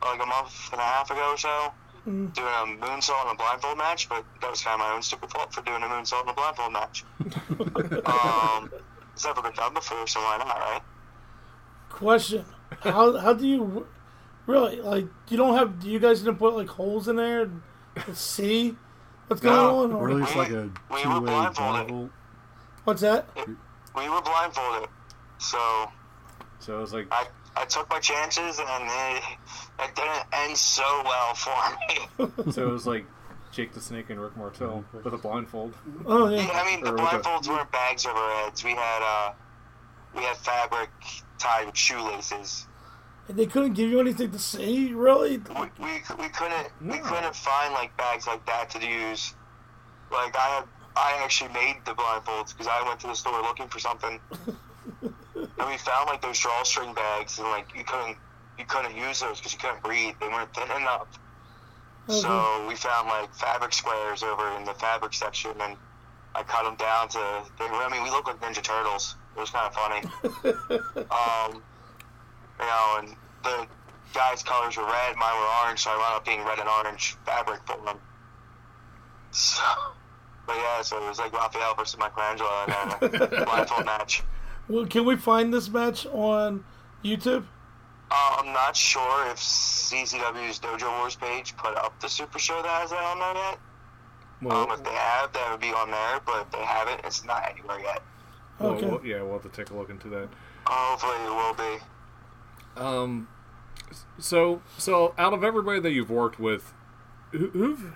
like 0.03 0.23
a 0.23 0.27
month 0.27 0.71
and 0.73 0.81
a 0.81 0.85
half 0.85 1.11
ago 1.11 1.33
or 1.33 1.37
so, 1.37 1.73
Mm. 2.07 2.33
doing 2.35 2.47
a 2.49 2.87
moonsault 2.87 3.25
in 3.25 3.31
a 3.33 3.35
blindfold 3.35 3.79
match, 3.79 4.09
but 4.09 4.25
that 4.41 4.49
was 4.51 4.63
kind 4.63 4.81
of 4.81 4.87
my 4.87 4.95
own 4.95 5.03
stupid 5.03 5.29
fault 5.31 5.53
for 5.53 5.61
doing 5.63 5.83
a 5.83 5.87
moonsault 5.87 6.23
in 6.23 6.29
a 6.29 6.33
blindfold 6.33 6.73
match. 6.73 7.05
um, 8.07 8.71
it's 9.13 9.25
never 9.25 9.43
been 9.43 9.53
done 9.55 9.75
before, 9.75 10.07
so 10.07 10.21
why 10.21 10.37
not, 10.39 10.57
right? 10.57 10.83
Question: 11.91 12.45
How 12.81 13.17
how 13.19 13.33
do 13.33 13.47
you 13.47 13.87
really 14.47 14.81
like? 14.81 15.07
You 15.29 15.37
don't 15.37 15.57
have? 15.57 15.81
Do 15.81 15.89
you 15.91 15.99
guys 15.99 16.21
didn't 16.21 16.37
put 16.39 16.55
like 16.55 16.69
holes 16.69 17.09
in 17.09 17.17
there 17.17 17.43
and 17.43 17.63
see 18.17 18.77
what's 19.27 19.41
going 19.43 19.57
No. 19.57 19.83
on? 19.85 19.93
Or 19.93 20.09
Or, 20.09 20.11
at 20.11 20.17
least 20.17 20.37
like 20.37 20.51
a 20.51 20.71
We 20.91 20.97
were 20.99 21.03
two-way 21.03 21.21
blindfolded. 21.27 21.55
blindfold. 21.89 22.11
what's 22.85 23.01
that? 23.01 23.27
We 23.97 24.09
were 24.09 24.21
blindfolded, 24.21 24.89
so 25.39 25.91
So 26.61 26.77
it 26.79 26.81
was 26.83 26.93
like, 26.93 27.09
I, 27.11 27.27
I 27.57 27.65
took 27.65 27.89
my 27.91 27.99
chances, 28.01 28.59
and 28.59 28.69
it, 28.69 29.23
it 29.81 29.95
didn't 29.95 30.25
end 30.33 30.57
so 30.57 31.03
well 31.05 31.35
for 31.35 31.55
me. 32.47 32.53
so 32.53 32.69
it 32.69 32.71
was 32.71 32.87
like 32.87 33.07
Jake 33.53 33.73
the 33.73 33.81
Snake 33.81 34.11
and 34.11 34.21
Rick 34.21 34.37
Martel 34.37 34.85
with 34.93 35.15
a 35.15 35.19
blindfold. 35.19 35.75
Oh 36.05 36.29
Yeah, 36.29 36.43
yeah. 36.43 36.51
I 36.61 36.65
mean, 36.67 36.85
the 36.85 36.91
Or 36.93 36.97
was 36.97 37.15
it- 37.15 37.23
blindfolds 37.23 37.49
weren't 37.49 37.73
bags 37.73 38.05
over 38.07 38.19
our 38.19 38.45
heads. 38.45 38.63
We 38.63 38.73
had 38.73 39.03
uh, 39.03 39.33
we 40.15 40.23
had 40.23 40.37
fabric 40.37 40.91
tied 41.39 41.67
with 41.67 41.77
shoelaces. 41.77 42.67
And 43.29 43.37
they 43.37 43.47
couldn't 43.47 43.73
give 43.73 43.91
you 43.91 43.99
anything 44.01 44.31
to 44.31 44.39
see, 44.39 44.93
really. 44.95 45.39
We, 45.39 45.55
we, 45.81 45.93
we 46.19 46.29
couldn't 46.29 46.69
we 46.81 46.99
couldn't 46.99 47.35
find 47.35 47.73
like 47.75 47.97
bags 47.97 48.27
like 48.27 48.45
that 48.47 48.71
to 48.71 48.87
use. 48.87 49.35
Like 50.13 50.37
I 50.37 50.47
had 50.57 50.65
I 50.97 51.21
actually 51.25 51.53
made 51.53 51.77
the 51.85 51.93
blindfolds 51.93 52.53
because 52.53 52.69
I 52.69 52.87
went 52.87 53.01
to 53.01 53.07
the 53.09 53.15
store 53.15 53.43
looking 53.43 53.67
for 53.69 53.79
something, 53.81 54.21
and 55.59 55.69
we 55.69 55.77
found 55.79 56.09
like 56.09 56.23
those 56.23 56.39
drawstring 56.39 56.95
bags, 56.95 57.39
and 57.39 57.49
like 57.49 57.75
you 57.75 57.85
couldn't 57.85 58.17
you 58.59 58.65
couldn't 58.65 58.97
use 58.97 59.21
those 59.21 59.39
because 59.39 59.53
you 59.53 59.59
couldn't 59.59 59.83
breathe. 59.83 60.15
They 60.21 60.29
weren't 60.29 60.53
thin 60.55 60.71
enough. 60.71 61.09
Okay. 62.09 62.21
So 62.21 62.67
we 62.69 62.75
found 62.77 63.09
like 63.09 63.35
fabric 63.35 63.73
squares 63.73 64.23
over 64.23 64.57
in 64.57 64.65
the 64.65 64.75
fabric 64.75 65.13
section, 65.15 65.53
and 65.61 65.77
I 66.35 66.43
cut 66.43 66.65
them 66.65 66.77
down 66.77 67.09
to. 67.09 67.43
They 67.59 67.67
were, 67.67 67.83
I 67.83 67.89
mean, 67.91 68.03
we 68.03 68.11
look 68.11 68.27
like 68.27 68.41
Ninja 68.41 68.63
Turtles. 68.63 69.17
It 69.37 69.41
was 69.41 69.51
kind 69.51 69.67
of 69.67 69.75
funny. 69.75 70.01
um, 71.11 71.63
you 72.59 72.65
know, 72.65 72.97
and 72.99 73.17
the 73.43 73.67
guys' 74.15 74.43
colors 74.43 74.77
were 74.77 74.85
red, 74.85 75.17
mine 75.17 75.35
were 75.39 75.65
orange, 75.65 75.81
so 75.81 75.91
I 75.91 75.97
wound 75.97 76.17
up 76.17 76.25
being 76.25 76.45
red 76.45 76.59
and 76.59 76.69
orange 76.69 77.17
fabric 77.27 77.61
for 77.67 77.77
them. 77.85 77.99
So, 79.31 79.63
but 80.47 80.57
yeah, 80.57 80.81
so 80.83 81.05
it 81.05 81.09
was 81.09 81.19
like 81.19 81.33
Raphael 81.33 81.75
versus 81.75 81.99
Michelangelo 81.99 82.65
and 82.67 83.13
then 83.13 83.23
a 83.23 83.29
blindfold 83.45 83.85
match. 83.85 84.23
Well, 84.69 84.87
can 84.87 85.05
we 85.05 85.17
find 85.17 85.53
this 85.55 85.69
match 85.69 86.07
on 86.07 86.65
YouTube? 87.05 87.45
Uh, 88.11 88.37
I'm 88.39 88.53
not 88.53 88.77
sure 88.77 89.27
if 89.31 89.37
CZW's 89.39 90.59
Dojo 90.61 90.99
Wars 90.99 91.17
page 91.17 91.57
put 91.57 91.77
up 91.77 91.99
the 92.01 92.09
Super 92.09 92.39
Show 92.39 92.61
that 92.63 92.69
has 92.69 92.93
it 92.93 92.99
on 92.99 93.19
there 93.19 93.35
yet. 93.35 93.59
Well, 94.43 94.63
Um, 94.65 94.71
if 94.73 94.85
they 94.85 94.93
have, 94.93 95.33
that 95.33 95.51
would 95.51 95.61
be 95.61 95.73
on 95.73 95.91
there, 95.91 96.21
but 96.25 96.43
if 96.43 96.51
they 96.53 96.65
haven't, 96.65 97.01
it's 97.05 97.25
not 97.25 97.49
anywhere 97.51 97.81
yet. 97.81 98.03
Okay. 98.61 98.87
well, 98.87 99.01
yeah, 99.05 99.23
we'll 99.23 99.35
have 99.35 99.43
to 99.43 99.49
take 99.49 99.71
a 99.71 99.75
look 99.77 99.91
into 99.91 100.09
that. 100.09 100.29
Hopefully, 100.67 101.17
it 101.25 101.31
will 101.31 101.55
be. 101.55 102.81
Um, 102.81 103.29
so 104.19 104.63
so 104.79 105.15
out 105.19 105.33
of 105.33 105.45
everybody 105.45 105.81
that 105.81 105.93
you've 105.93 106.11
worked 106.11 106.39
with, 106.39 106.73
who, 107.33 107.49
who've 107.51 107.93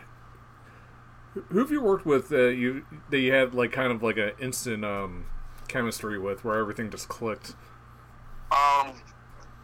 who've 1.50 1.70
you 1.70 1.82
worked 1.82 2.04
with 2.06 2.28
that 2.30 2.54
you 2.56 2.84
that 3.10 3.18
you 3.18 3.32
had 3.32 3.54
like 3.54 3.72
kind 3.72 3.92
of 3.92 4.02
like 4.02 4.16
an 4.16 4.32
instant 4.40 4.84
um 4.84 5.26
chemistry 5.74 6.18
with 6.18 6.44
where 6.44 6.58
everything 6.58 6.90
just 6.90 7.08
clicked? 7.08 7.54
Um, 8.50 8.92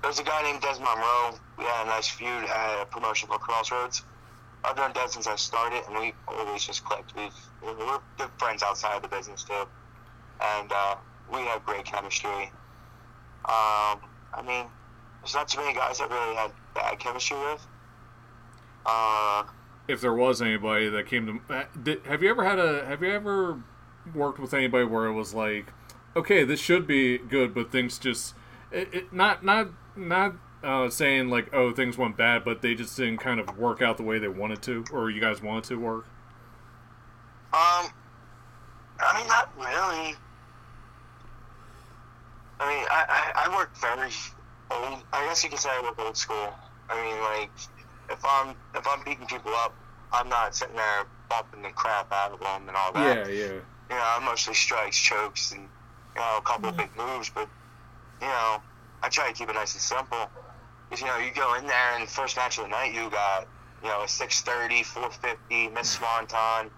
there's 0.03 0.19
a 0.21 0.23
guy 0.23 0.43
named 0.43 0.63
Des 0.63 0.79
Monroe. 0.79 1.39
We 1.59 1.65
had 1.65 1.85
a 1.85 1.89
nice 1.89 2.09
feud 2.09 2.45
at 2.45 2.83
a 2.83 2.87
promotion 2.87 3.29
called 3.29 3.41
Crossroads. 3.41 4.03
I've 4.65 4.77
known 4.77 4.93
Des 4.93 5.09
since 5.09 5.27
I 5.27 5.37
started, 5.37 5.83
and 5.89 5.99
we 5.99 6.13
always 6.29 6.65
just 6.65 6.85
clicked. 6.85 7.15
We've, 7.17 7.33
we're 7.63 7.99
good 8.19 8.31
friends 8.39 8.63
outside 8.63 8.97
of 8.97 9.03
the 9.03 9.09
business 9.09 9.43
too, 9.43 9.65
and 10.41 10.73
uh, 10.73 10.97
we 11.33 11.41
have 11.41 11.65
great 11.67 11.85
chemistry. 11.85 12.51
Um, 13.45 14.01
I 14.35 14.43
mean, 14.45 14.67
there's 15.21 15.35
not 15.35 15.49
too 15.49 15.59
many 15.59 15.75
guys 15.75 15.99
that 15.99 16.11
really 16.11 16.35
had 16.37 16.53
bad 16.75 16.99
chemistry 16.99 17.39
with. 17.39 17.67
Uh, 18.85 19.45
If 19.89 20.01
there 20.01 20.15
was 20.15 20.41
anybody 20.41 20.89
that 20.89 21.07
came 21.07 21.27
to, 21.49 21.55
uh, 21.55 21.65
did, 21.83 22.05
have 22.07 22.23
you 22.23 22.31
ever 22.31 22.45
had 22.45 22.59
a 22.59 22.85
have 22.87 23.03
you 23.03 23.11
ever 23.13 23.61
worked 24.15 24.39
with 24.39 24.55
anybody 24.55 24.85
where 24.85 25.07
it 25.07 25.13
was 25.13 25.35
like, 25.35 25.67
okay, 26.17 26.43
this 26.43 26.59
should 26.59 26.87
be 26.87 27.19
good, 27.19 27.55
but 27.55 27.71
things 27.71 27.99
just 27.99 28.35
it, 28.73 28.89
it 28.93 29.13
not 29.13 29.45
not 29.45 29.69
not 29.95 30.35
uh, 30.65 30.89
saying 30.89 31.29
like 31.29 31.53
oh 31.55 31.73
things 31.73 31.97
went 31.99 32.17
bad, 32.17 32.45
but 32.45 32.63
they 32.63 32.75
just 32.75 32.97
didn't 32.97 33.19
kind 33.19 33.39
of 33.39 33.59
work 33.59 33.83
out 33.83 33.99
the 33.99 34.03
way 34.03 34.19
they 34.19 34.29
wanted 34.29 34.63
to, 34.63 34.85
or 34.93 35.11
you 35.11 35.21
guys 35.21 35.43
wanted 35.43 35.65
to 35.65 35.77
work. 35.77 36.07
Um, 37.53 37.91
I 38.99 39.19
mean, 39.19 39.29
not 39.29 39.53
really. 39.57 40.17
I 42.59 42.75
mean, 42.75 42.87
I, 42.91 43.05
I, 43.09 43.47
I 43.47 43.57
work 43.57 43.77
very 43.77 44.11
old. 44.71 45.03
I 45.13 45.27
guess 45.27 45.45
you 45.45 45.51
could 45.51 45.59
say 45.59 45.69
I 45.71 45.83
work 45.83 45.99
old 45.99 46.17
school. 46.17 46.53
I 46.89 47.03
mean, 47.03 47.21
like, 47.21 47.51
if 48.11 48.25
I'm 48.25 48.57
if 48.75 48.87
I'm 48.89 49.05
beating 49.05 49.27
people 49.27 49.53
up, 49.55 49.75
I'm 50.13 50.29
not 50.29 50.55
sitting 50.57 50.77
there 50.77 51.05
bumping 51.29 51.63
the 51.63 51.71
crap 51.71 52.11
out 52.13 52.33
of 52.33 52.41
them 52.41 52.69
and 52.69 52.77
all 52.77 52.93
that. 52.93 53.29
Yeah, 53.29 53.33
yeah. 53.33 53.53
You 53.89 53.95
know, 53.95 54.03
I'm 54.17 54.25
mostly 54.25 54.55
strikes, 54.55 54.99
chokes, 54.99 55.53
and 55.53 55.69
you 56.17 56.23
know 56.23 56.39
a 56.39 56.43
couple 56.43 56.69
of 56.69 56.77
big 56.77 56.91
moves. 56.97 57.31
But 57.31 57.49
you 58.21 58.27
know, 58.27 58.63
I 59.03 59.09
try 59.09 59.29
to 59.29 59.35
keep 59.35 59.49
it 59.49 59.55
nice 59.55 59.75
and 59.75 59.83
simple. 59.83 60.31
Because 60.89 61.01
you 61.01 61.07
know, 61.07 61.19
you 61.19 61.33
go 61.33 61.55
in 61.55 61.67
there 61.67 61.95
and 61.95 62.07
the 62.07 62.11
first 62.11 62.37
match 62.37 62.59
of 62.59 62.65
the 62.65 62.71
night, 62.71 62.95
you 62.95 63.11
got 63.11 63.47
you 63.83 63.89
know 63.89 64.03
a 64.03 64.09
630, 64.09 64.83
450, 64.83 65.69
miss 65.69 65.91
swanton, 65.91 66.71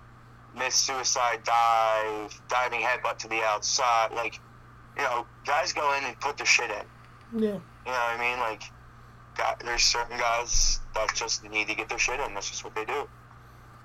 miss 0.57 0.74
suicide 0.74 1.40
dive, 1.44 2.40
diving 2.48 2.81
headbutt 2.81 3.18
to 3.18 3.29
the 3.29 3.42
outside. 3.42 4.12
Like, 4.12 4.40
you 4.96 5.03
know, 5.03 5.27
guys 5.46 5.72
go 5.72 5.94
in 5.94 6.05
and 6.05 6.18
put 6.20 6.37
their 6.37 6.46
shit 6.46 6.70
in. 6.70 7.40
Yeah. 7.40 7.48
You 7.48 7.94
know 7.94 8.01
what 8.05 8.18
I 8.18 8.18
mean? 8.18 8.38
Like, 8.40 8.62
got, 9.37 9.61
there's 9.61 9.83
certain 9.83 10.18
guys 10.18 10.81
that 10.94 11.14
just 11.14 11.48
need 11.48 11.68
to 11.68 11.74
get 11.74 11.88
their 11.88 11.98
shit 11.98 12.20
in. 12.20 12.35
That's 12.35 12.51
just 12.51 12.64
what 12.64 12.74
they 12.74 12.85
do. 12.85 13.09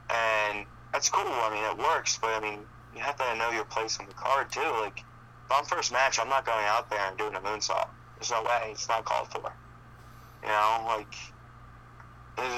And 0.10 0.66
that's 0.92 1.10
cool. 1.10 1.24
I 1.26 1.50
mean, 1.54 1.64
it 1.64 1.78
works. 1.78 2.18
But, 2.22 2.32
I 2.32 2.40
mean, 2.40 2.60
you 2.96 3.02
have 3.02 3.16
to 3.18 3.36
know 3.38 3.52
your 3.52 3.66
place 3.66 4.00
on 4.00 4.08
the 4.08 4.14
card, 4.14 4.52
too. 4.52 4.62
Like, 4.82 5.04
I'm 5.52 5.66
first 5.66 5.92
match, 5.92 6.20
I'm 6.20 6.30
not 6.30 6.46
going 6.46 6.66
out 6.66 6.90
there 6.90 7.00
and 7.08 7.18
doing 7.18 7.36
a 7.36 7.40
moonsault. 7.40 7.88
There's 8.18 8.32
no 8.32 8.44
way. 8.44 8.70
It's 8.72 8.88
not 8.88 9.06
called 9.06 9.30
for. 9.32 9.42
You 10.42 10.50
know, 10.50 10.84
like, 10.88 11.14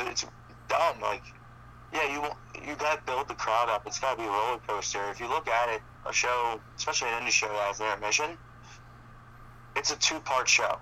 it's, 0.10 0.26
dumb. 0.68 1.02
Like, 1.02 1.24
yeah, 1.94 2.12
you 2.12 2.24
you 2.68 2.76
got 2.76 3.00
to 3.00 3.04
build 3.06 3.28
the 3.28 3.36
crowd 3.36 3.70
up. 3.70 3.86
It's 3.86 4.00
got 4.00 4.16
to 4.16 4.18
be 4.18 4.28
a 4.28 4.32
roller 4.32 4.60
coaster. 4.68 5.00
If 5.12 5.20
you 5.20 5.28
look 5.28 5.48
at 5.48 5.70
it, 5.70 5.82
a 6.06 6.14
show, 6.14 6.60
especially 6.78 7.10
an 7.10 7.24
indie 7.24 7.32
show 7.32 7.48
that 7.48 7.68
has 7.68 7.80
intermission, 7.80 8.38
it's 9.76 9.92
a 9.92 9.96
two 9.98 10.20
part 10.20 10.48
show. 10.48 10.78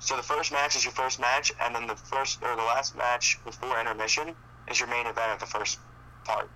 So 0.00 0.16
the 0.16 0.22
first 0.22 0.52
match 0.52 0.76
is 0.76 0.84
your 0.84 0.92
first 0.92 1.18
match, 1.20 1.52
and 1.62 1.74
then 1.74 1.86
the 1.86 1.96
first 1.96 2.42
or 2.42 2.56
the 2.56 2.62
last 2.62 2.96
match 2.96 3.38
before 3.44 3.80
intermission 3.80 4.34
is 4.70 4.78
your 4.78 4.88
main 4.88 5.06
event 5.06 5.32
of 5.32 5.40
the 5.40 5.46
first 5.46 5.78
part. 6.24 6.50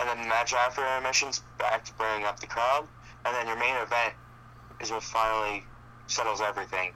And 0.00 0.08
then 0.08 0.22
the 0.22 0.28
match 0.28 0.52
after 0.52 0.82
intermission's 0.82 1.42
back 1.58 1.84
to 1.86 1.92
bringing 1.94 2.24
up 2.26 2.38
the 2.40 2.46
crowd, 2.46 2.86
and 3.24 3.34
then 3.34 3.46
your 3.46 3.58
main 3.58 3.74
event 3.76 4.14
is 4.80 4.90
what 4.90 5.02
finally 5.02 5.64
settles 6.06 6.40
everything. 6.40 6.92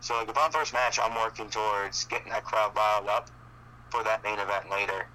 So 0.00 0.14
like 0.14 0.28
if 0.28 0.38
I'm 0.38 0.50
first 0.50 0.72
match, 0.72 0.98
I'm 1.02 1.14
working 1.16 1.48
towards 1.50 2.04
getting 2.04 2.30
that 2.30 2.44
crowd 2.44 2.72
riled 2.76 3.08
up 3.08 3.30
for 3.90 4.04
that 4.04 4.22
main 4.22 4.38
event 4.38 4.70
later. 4.70 5.06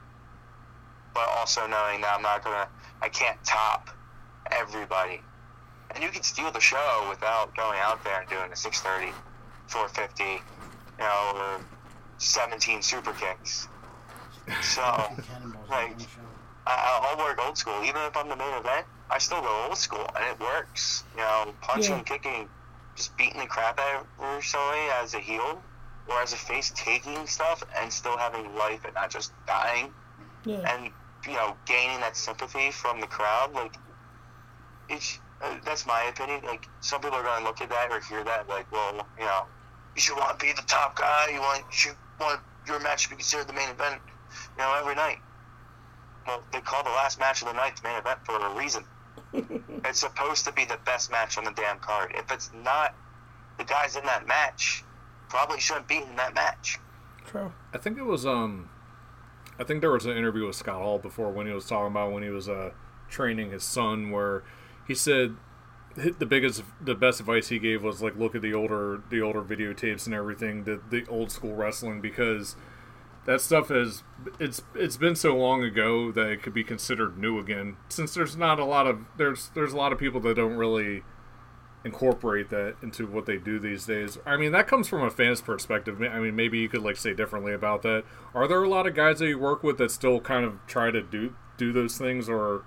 But 1.13 1.27
also 1.37 1.67
knowing 1.67 2.01
that 2.01 2.15
I'm 2.15 2.21
not 2.21 2.43
gonna, 2.43 2.67
I 3.01 3.09
can't 3.09 3.41
top 3.43 3.89
everybody. 4.51 5.21
And 5.93 6.03
you 6.03 6.09
can 6.09 6.23
steal 6.23 6.51
the 6.51 6.59
show 6.59 7.05
without 7.09 7.55
going 7.55 7.79
out 7.79 8.03
there 8.03 8.19
and 8.21 8.29
doing 8.29 8.51
a 8.51 8.55
630, 8.55 9.13
450, 9.67 10.23
you 10.23 10.39
know, 10.99 11.31
or 11.35 11.59
17 12.17 12.81
super 12.81 13.13
kicks. 13.13 13.67
So 14.61 14.81
Like- 15.69 15.97
the. 15.97 16.05
I, 16.65 17.01
I'll 17.03 17.17
work 17.17 17.39
old 17.43 17.57
school. 17.57 17.83
Even 17.83 18.01
if 18.03 18.15
I'm 18.15 18.29
the 18.29 18.35
main 18.35 18.53
event, 18.53 18.87
I 19.09 19.17
still 19.19 19.41
go 19.41 19.67
old 19.67 19.77
school, 19.77 20.07
and 20.15 20.25
it 20.25 20.39
works. 20.39 21.03
You 21.13 21.21
know, 21.21 21.55
punching, 21.61 21.97
Yeah. 21.97 22.03
kicking, 22.03 22.49
just 22.95 23.15
beating 23.17 23.39
the 23.41 23.47
crap 23.47 23.79
out 23.79 24.07
of 24.19 24.45
somebody 24.45 24.81
as 25.01 25.13
a 25.13 25.19
heel 25.19 25.63
or 26.05 26.21
as 26.21 26.33
a 26.33 26.37
face, 26.37 26.71
taking 26.75 27.27
stuff 27.27 27.63
and 27.79 27.91
still 27.91 28.17
having 28.17 28.55
life 28.55 28.83
and 28.85 28.93
not 28.93 29.09
just 29.11 29.33
dying, 29.45 29.93
Yeah. 30.43 30.73
and 30.73 30.93
you 31.25 31.33
know, 31.33 31.57
gaining 31.65 31.99
that 32.01 32.17
sympathy 32.17 32.71
from 32.71 32.99
the 32.99 33.07
crowd. 33.07 33.53
Like, 33.53 33.77
it's 34.89 35.19
uh, 35.41 35.57
that's 35.65 35.85
my 35.85 36.03
opinion. 36.03 36.41
Like, 36.45 36.69
some 36.79 37.01
people 37.01 37.17
are 37.17 37.23
gonna 37.23 37.45
look 37.45 37.61
at 37.61 37.69
that 37.69 37.91
or 37.91 37.99
hear 38.01 38.23
that 38.23 38.47
like, 38.47 38.71
well, 38.71 39.09
you 39.17 39.25
know, 39.25 39.47
you 39.95 40.01
should 40.01 40.17
want 40.17 40.39
to 40.39 40.45
be 40.45 40.51
the 40.53 40.61
top 40.63 40.95
guy. 40.97 41.29
You 41.33 41.39
want 41.41 41.63
you 41.85 41.91
want 42.19 42.41
your 42.65 42.79
match 42.79 43.03
to 43.03 43.09
be 43.09 43.15
considered 43.17 43.47
the 43.47 43.53
main 43.53 43.69
event. 43.69 44.01
You 44.57 44.63
know, 44.63 44.75
every 44.79 44.95
night. 44.95 45.19
Well, 46.25 46.43
they 46.51 46.61
call 46.61 46.83
the 46.83 46.89
last 46.89 47.19
match 47.19 47.41
of 47.41 47.47
the 47.47 47.53
night 47.53 47.77
the 47.77 47.87
main 47.87 47.97
event 47.97 48.19
for 48.25 48.37
a 48.37 48.55
reason. 48.55 48.85
it's 49.85 49.99
supposed 49.99 50.45
to 50.45 50.51
be 50.53 50.65
the 50.65 50.79
best 50.85 51.11
match 51.11 51.37
on 51.37 51.43
the 51.43 51.51
damn 51.51 51.79
card. 51.79 52.13
If 52.15 52.31
it's 52.31 52.51
not, 52.63 52.95
the 53.57 53.63
guys 53.63 53.95
in 53.95 54.03
that 54.05 54.27
match 54.27 54.83
probably 55.29 55.59
shouldn't 55.59 55.87
be 55.87 55.97
in 55.97 56.15
that 56.15 56.33
match. 56.33 56.79
True. 57.25 57.51
I 57.73 57.77
think 57.77 57.97
it 57.97 58.05
was 58.05 58.25
um, 58.25 58.69
I 59.59 59.63
think 59.63 59.81
there 59.81 59.91
was 59.91 60.05
an 60.05 60.17
interview 60.17 60.47
with 60.47 60.55
Scott 60.55 60.81
Hall 60.81 60.99
before 60.99 61.31
when 61.31 61.47
he 61.47 61.53
was 61.53 61.65
talking 61.65 61.87
about 61.87 62.11
when 62.11 62.23
he 62.23 62.29
was 62.29 62.49
uh 62.49 62.71
training 63.09 63.51
his 63.51 63.63
son, 63.63 64.11
where 64.11 64.43
he 64.87 64.95
said 64.95 65.35
the 65.95 66.25
biggest, 66.25 66.63
the 66.81 66.95
best 66.95 67.19
advice 67.19 67.49
he 67.49 67.59
gave 67.59 67.83
was 67.83 68.01
like 68.01 68.15
look 68.15 68.33
at 68.33 68.41
the 68.41 68.53
older, 68.53 69.01
the 69.09 69.21
older 69.21 69.41
videotapes 69.41 70.05
and 70.05 70.15
everything, 70.15 70.63
the 70.63 70.81
the 70.89 71.05
old 71.07 71.31
school 71.31 71.55
wrestling 71.55 72.01
because 72.01 72.55
that 73.25 73.41
stuff 73.41 73.71
is 73.71 74.03
it's 74.39 74.61
it's 74.75 74.97
been 74.97 75.15
so 75.15 75.35
long 75.35 75.63
ago 75.63 76.11
that 76.11 76.27
it 76.29 76.41
could 76.41 76.53
be 76.53 76.63
considered 76.63 77.17
new 77.17 77.39
again 77.39 77.77
since 77.89 78.13
there's 78.13 78.35
not 78.35 78.59
a 78.59 78.65
lot 78.65 78.85
of 78.87 78.99
there's 79.17 79.49
there's 79.55 79.73
a 79.73 79.77
lot 79.77 79.91
of 79.93 79.99
people 79.99 80.19
that 80.21 80.35
don't 80.35 80.55
really 80.55 81.03
incorporate 81.85 82.49
that 82.49 82.75
into 82.81 83.05
what 83.05 83.25
they 83.25 83.37
do 83.37 83.59
these 83.59 83.85
days. 83.85 84.17
I 84.25 84.37
mean, 84.37 84.53
that 84.53 84.67
comes 84.67 84.87
from 84.87 85.01
a 85.03 85.09
fan's 85.09 85.41
perspective. 85.41 86.01
I 86.01 86.19
mean, 86.19 86.35
maybe 86.35 86.59
you 86.59 86.69
could 86.69 86.81
like 86.81 86.95
say 86.95 87.13
differently 87.13 87.53
about 87.53 87.81
that. 87.81 88.05
Are 88.33 88.47
there 88.47 88.63
a 88.63 88.69
lot 88.69 88.87
of 88.87 88.95
guys 88.95 89.19
that 89.19 89.27
you 89.27 89.37
work 89.37 89.63
with 89.63 89.77
that 89.79 89.91
still 89.91 90.19
kind 90.21 90.45
of 90.45 90.65
try 90.67 90.91
to 90.91 91.01
do 91.01 91.35
do 91.57 91.71
those 91.73 91.97
things, 91.97 92.29
or 92.29 92.63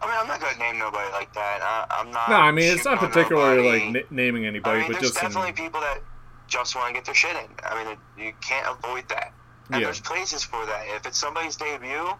I 0.00 0.06
mean, 0.06 0.16
I'm 0.18 0.26
not 0.28 0.40
gonna 0.40 0.58
name 0.58 0.78
nobody 0.78 1.10
like 1.12 1.32
that. 1.34 1.60
I, 1.62 1.86
I'm 2.00 2.10
not. 2.10 2.28
no? 2.28 2.36
I 2.36 2.52
mean, 2.52 2.72
it's 2.72 2.84
not 2.84 2.98
particularly 2.98 3.62
nobody. 3.62 3.86
like 3.86 3.96
n- 3.96 4.06
naming 4.16 4.44
anybody, 4.46 4.80
I 4.80 4.82
mean, 4.82 4.92
but 4.92 5.00
there's 5.00 5.12
just 5.12 5.22
in- 5.22 5.30
definitely 5.30 5.52
people 5.52 5.80
that 5.80 6.00
just 6.46 6.74
want 6.76 6.88
to 6.88 6.94
get 6.94 7.04
their 7.04 7.14
shit 7.14 7.34
in. 7.36 7.50
I 7.64 7.84
mean, 7.84 7.96
you 8.16 8.32
can't 8.40 8.66
avoid 8.78 9.08
that. 9.08 9.32
And 9.70 9.80
Yeah. 9.80 9.86
there's 9.88 10.00
places 10.00 10.44
for 10.44 10.64
that. 10.66 10.82
If 10.88 11.06
it's 11.06 11.18
somebody's 11.18 11.56
debut, 11.56 12.12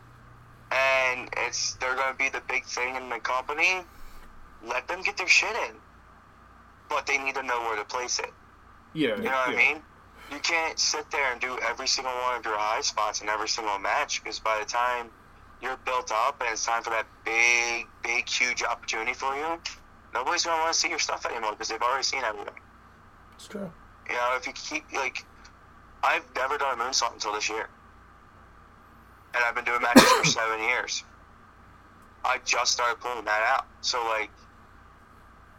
and 0.70 1.28
it's 1.36 1.74
they're 1.74 1.94
going 1.94 2.12
to 2.12 2.18
be 2.18 2.28
the 2.30 2.42
big 2.48 2.64
thing 2.64 2.96
in 2.96 3.08
the 3.10 3.20
company, 3.20 3.82
let 4.62 4.88
them 4.88 5.02
get 5.02 5.16
their 5.16 5.28
shit 5.28 5.54
in. 5.68 5.76
But 6.88 7.06
they 7.06 7.18
need 7.18 7.34
to 7.34 7.42
know 7.42 7.60
where 7.62 7.76
to 7.76 7.84
place 7.84 8.18
it. 8.18 8.32
yeah, 8.92 9.10
You 9.16 9.16
know 9.16 9.22
yeah. 9.24 9.46
what 9.46 9.54
I 9.54 9.56
mean? 9.56 9.82
You 10.32 10.38
can't 10.40 10.78
sit 10.78 11.10
there 11.10 11.32
and 11.32 11.40
do 11.40 11.58
every 11.68 11.86
single 11.86 12.12
one 12.14 12.36
of 12.38 12.44
your 12.44 12.56
high 12.56 12.80
spots 12.80 13.20
in 13.20 13.28
every 13.28 13.48
single 13.48 13.78
match 13.78 14.22
because 14.22 14.40
by 14.40 14.58
the 14.58 14.64
time 14.64 15.10
you're 15.60 15.76
built 15.84 16.10
up 16.10 16.40
and 16.40 16.50
it's 16.50 16.64
time 16.64 16.82
for 16.82 16.90
that 16.90 17.06
big, 17.24 17.86
big, 18.02 18.28
huge 18.28 18.62
opportunity 18.62 19.12
for 19.12 19.34
you, 19.36 19.60
nobody's 20.14 20.44
going 20.44 20.56
to 20.56 20.62
want 20.62 20.72
to 20.72 20.78
see 20.78 20.88
your 20.88 20.98
stuff 20.98 21.26
anymore 21.26 21.52
because 21.52 21.68
they've 21.68 21.80
already 21.82 22.02
seen 22.02 22.22
everything. 22.24 22.54
It's 23.34 23.46
true. 23.48 23.70
You 24.08 24.14
know, 24.14 24.36
if 24.36 24.46
you 24.46 24.52
keep, 24.52 24.84
like, 24.92 25.24
I've 26.02 26.24
never 26.36 26.58
done 26.58 26.78
a 26.78 26.82
moonsault 26.82 27.14
until 27.14 27.32
this 27.32 27.48
year. 27.48 27.68
And 29.34 29.44
I've 29.44 29.54
been 29.54 29.64
doing 29.64 29.82
matches 29.82 30.04
for 30.04 30.24
seven 30.40 30.60
years. 30.60 31.02
I 32.24 32.38
just 32.44 32.72
started 32.72 33.00
pulling 33.00 33.24
that 33.24 33.42
out. 33.54 33.66
So, 33.80 34.02
like, 34.04 34.30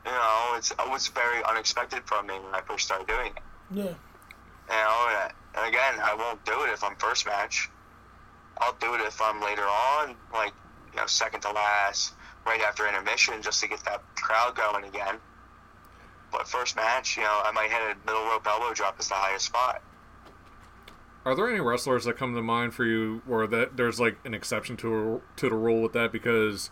you 0.05 0.11
know, 0.11 0.53
it's, 0.55 0.71
it 0.71 0.89
was 0.89 1.07
very 1.07 1.43
unexpected 1.43 2.03
from 2.05 2.27
me 2.27 2.35
when 2.35 2.53
I 2.53 2.61
first 2.61 2.85
started 2.85 3.07
doing 3.07 3.27
it. 3.27 3.43
Yeah. 3.71 3.83
You 3.83 3.91
know, 4.69 5.07
and, 5.23 5.33
and 5.57 5.67
again, 5.67 5.95
I 6.01 6.15
won't 6.15 6.43
do 6.45 6.63
it 6.63 6.69
if 6.69 6.83
I'm 6.83 6.95
first 6.95 7.25
match. 7.25 7.69
I'll 8.57 8.77
do 8.79 8.93
it 8.95 9.01
if 9.01 9.21
I'm 9.21 9.41
later 9.41 9.63
on, 9.63 10.15
like, 10.31 10.53
you 10.93 10.97
know, 10.97 11.07
second 11.07 11.41
to 11.41 11.51
last, 11.51 12.13
right 12.45 12.61
after 12.61 12.87
intermission, 12.87 13.41
just 13.41 13.59
to 13.61 13.67
get 13.67 13.83
that 13.85 14.01
crowd 14.15 14.55
going 14.55 14.85
again. 14.85 15.15
But 16.31 16.47
first 16.47 16.75
match, 16.75 17.17
you 17.17 17.23
know, 17.23 17.41
I 17.43 17.51
might 17.51 17.69
hit 17.69 17.81
a 17.81 17.95
middle 18.05 18.23
rope 18.25 18.45
elbow 18.45 18.73
drop 18.73 18.95
as 18.99 19.07
the 19.07 19.15
highest 19.15 19.45
spot. 19.45 19.81
Are 21.25 21.35
there 21.35 21.49
any 21.49 21.59
wrestlers 21.59 22.05
that 22.05 22.17
come 22.17 22.35
to 22.35 22.41
mind 22.41 22.73
for 22.73 22.85
you 22.85 23.23
where 23.25 23.47
that 23.47 23.77
there's 23.77 23.99
like 23.99 24.17
an 24.25 24.33
exception 24.33 24.77
to 24.77 25.21
to 25.37 25.49
the 25.49 25.55
rule 25.55 25.81
with 25.81 25.93
that 25.93 26.11
because 26.11 26.69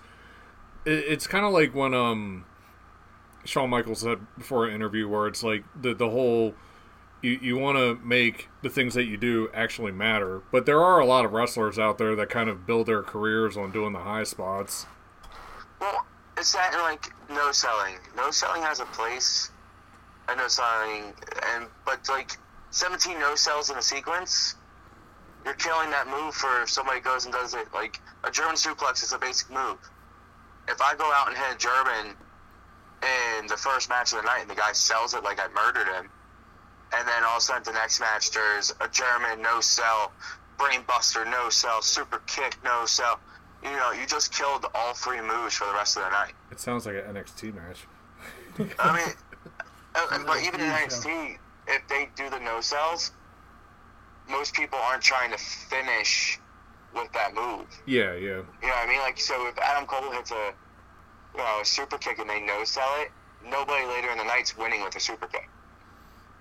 it, 0.85 1.05
it's 1.07 1.25
kind 1.25 1.45
of 1.45 1.51
like 1.51 1.73
when 1.73 1.93
um 1.93 2.45
Shawn 3.45 3.69
Michaels 3.69 4.01
said 4.01 4.19
before 4.37 4.67
an 4.67 4.75
interview 4.75 5.07
where 5.07 5.27
it's 5.27 5.43
like 5.43 5.63
the 5.79 5.95
the 5.95 6.09
whole 6.09 6.53
you 7.23 7.39
you 7.41 7.57
want 7.57 7.77
to 7.77 7.95
make 8.05 8.49
the 8.61 8.69
things 8.69 8.93
that 8.93 9.05
you 9.05 9.17
do 9.17 9.49
actually 9.53 9.91
matter, 9.91 10.43
but 10.51 10.65
there 10.65 10.81
are 10.81 10.99
a 10.99 11.05
lot 11.05 11.25
of 11.25 11.31
wrestlers 11.31 11.79
out 11.79 11.97
there 11.97 12.15
that 12.15 12.29
kind 12.29 12.49
of 12.49 12.67
build 12.67 12.85
their 12.85 13.01
careers 13.01 13.57
on 13.57 13.71
doing 13.71 13.93
the 13.93 13.99
high 13.99 14.23
spots. 14.23 14.85
Well, 15.79 16.05
it's 16.43 16.51
that 16.51 16.73
like 16.83 17.09
no 17.29 17.53
selling. 17.53 17.95
No 18.17 18.29
selling 18.29 18.63
has 18.63 18.81
a 18.81 18.85
place. 18.87 19.49
I 20.27 20.35
know 20.35 20.49
selling, 20.49 21.13
and 21.53 21.67
but 21.85 22.05
like 22.09 22.35
17 22.71 23.17
no 23.17 23.35
sells 23.35 23.69
in 23.69 23.77
a 23.77 23.81
sequence, 23.81 24.55
you're 25.45 25.53
killing 25.53 25.89
that 25.91 26.05
move 26.05 26.35
for 26.35 26.67
somebody 26.67 26.99
goes 26.99 27.23
and 27.23 27.33
does 27.33 27.53
it. 27.53 27.73
Like 27.73 28.01
a 28.25 28.29
German 28.29 28.55
suplex 28.55 29.03
is 29.03 29.13
a 29.13 29.17
basic 29.17 29.49
move. 29.51 29.77
If 30.67 30.81
I 30.81 30.95
go 30.95 31.09
out 31.15 31.29
and 31.29 31.37
hit 31.37 31.55
a 31.55 31.57
German 31.57 32.13
in 33.37 33.47
the 33.47 33.55
first 33.55 33.87
match 33.87 34.11
of 34.11 34.19
the 34.19 34.25
night 34.25 34.41
and 34.41 34.49
the 34.49 34.55
guy 34.55 34.73
sells 34.73 35.13
it 35.13 35.23
like 35.23 35.39
I 35.39 35.47
murdered 35.55 35.87
him, 35.87 36.09
and 36.91 37.07
then 37.07 37.23
all 37.23 37.37
of 37.37 37.37
a 37.37 37.41
sudden 37.41 37.63
the 37.63 37.71
next 37.71 38.01
match 38.01 38.31
there's 38.31 38.75
a 38.81 38.89
German 38.89 39.41
no 39.41 39.61
sell, 39.61 40.11
brainbuster 40.57 41.23
no 41.23 41.47
sell, 41.49 41.81
super 41.81 42.21
kick 42.27 42.57
no 42.65 42.85
sell. 42.85 43.21
You 43.63 43.71
know, 43.71 43.91
you 43.91 44.05
just 44.05 44.33
killed 44.33 44.65
all 44.75 44.93
three 44.93 45.21
moves 45.21 45.55
for 45.55 45.65
the 45.65 45.73
rest 45.73 45.97
of 45.97 46.03
the 46.03 46.09
night. 46.09 46.33
It 46.51 46.59
sounds 46.59 46.85
like 46.85 46.95
an 46.95 47.15
NXT 47.15 47.53
match. 47.55 47.87
I 48.79 48.95
mean, 48.95 49.15
uh, 49.95 50.23
but 50.27 50.41
even 50.43 50.59
in 50.59 50.69
NXT, 50.69 51.37
if 51.67 51.87
they 51.87 52.09
do 52.15 52.29
the 52.29 52.39
no 52.39 52.61
sells, 52.61 53.11
most 54.29 54.53
people 54.53 54.77
aren't 54.79 55.01
trying 55.01 55.31
to 55.31 55.37
finish 55.37 56.39
with 56.93 57.11
that 57.13 57.33
move. 57.33 57.65
Yeah, 57.85 58.13
yeah, 58.13 58.19
You 58.19 58.35
know 58.35 58.67
what 58.67 58.87
I 58.87 58.87
mean? 58.87 58.99
Like, 58.99 59.19
so 59.19 59.47
if 59.47 59.57
Adam 59.57 59.85
Cole 59.87 60.11
hits 60.11 60.31
a, 60.31 60.53
you 61.33 61.39
know, 61.39 61.59
a 61.61 61.65
super 61.65 61.97
kick 61.97 62.19
and 62.19 62.29
they 62.29 62.41
no 62.41 62.63
sell 62.63 63.01
it, 63.01 63.11
nobody 63.43 63.85
later 63.85 64.11
in 64.11 64.17
the 64.17 64.23
night's 64.23 64.57
winning 64.57 64.83
with 64.83 64.95
a 64.95 64.99
super 64.99 65.27
kick. 65.27 65.49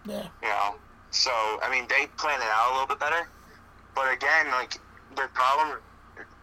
Yeah. 0.06 0.26
You 0.42 0.48
know, 0.48 0.74
so 1.10 1.30
I 1.30 1.68
mean, 1.70 1.86
they 1.88 2.06
plan 2.18 2.40
it 2.40 2.48
out 2.52 2.70
a 2.70 2.72
little 2.72 2.88
bit 2.88 3.00
better. 3.00 3.28
But 3.94 4.12
again, 4.12 4.50
like 4.50 4.74
the 5.14 5.28
problem, 5.34 5.78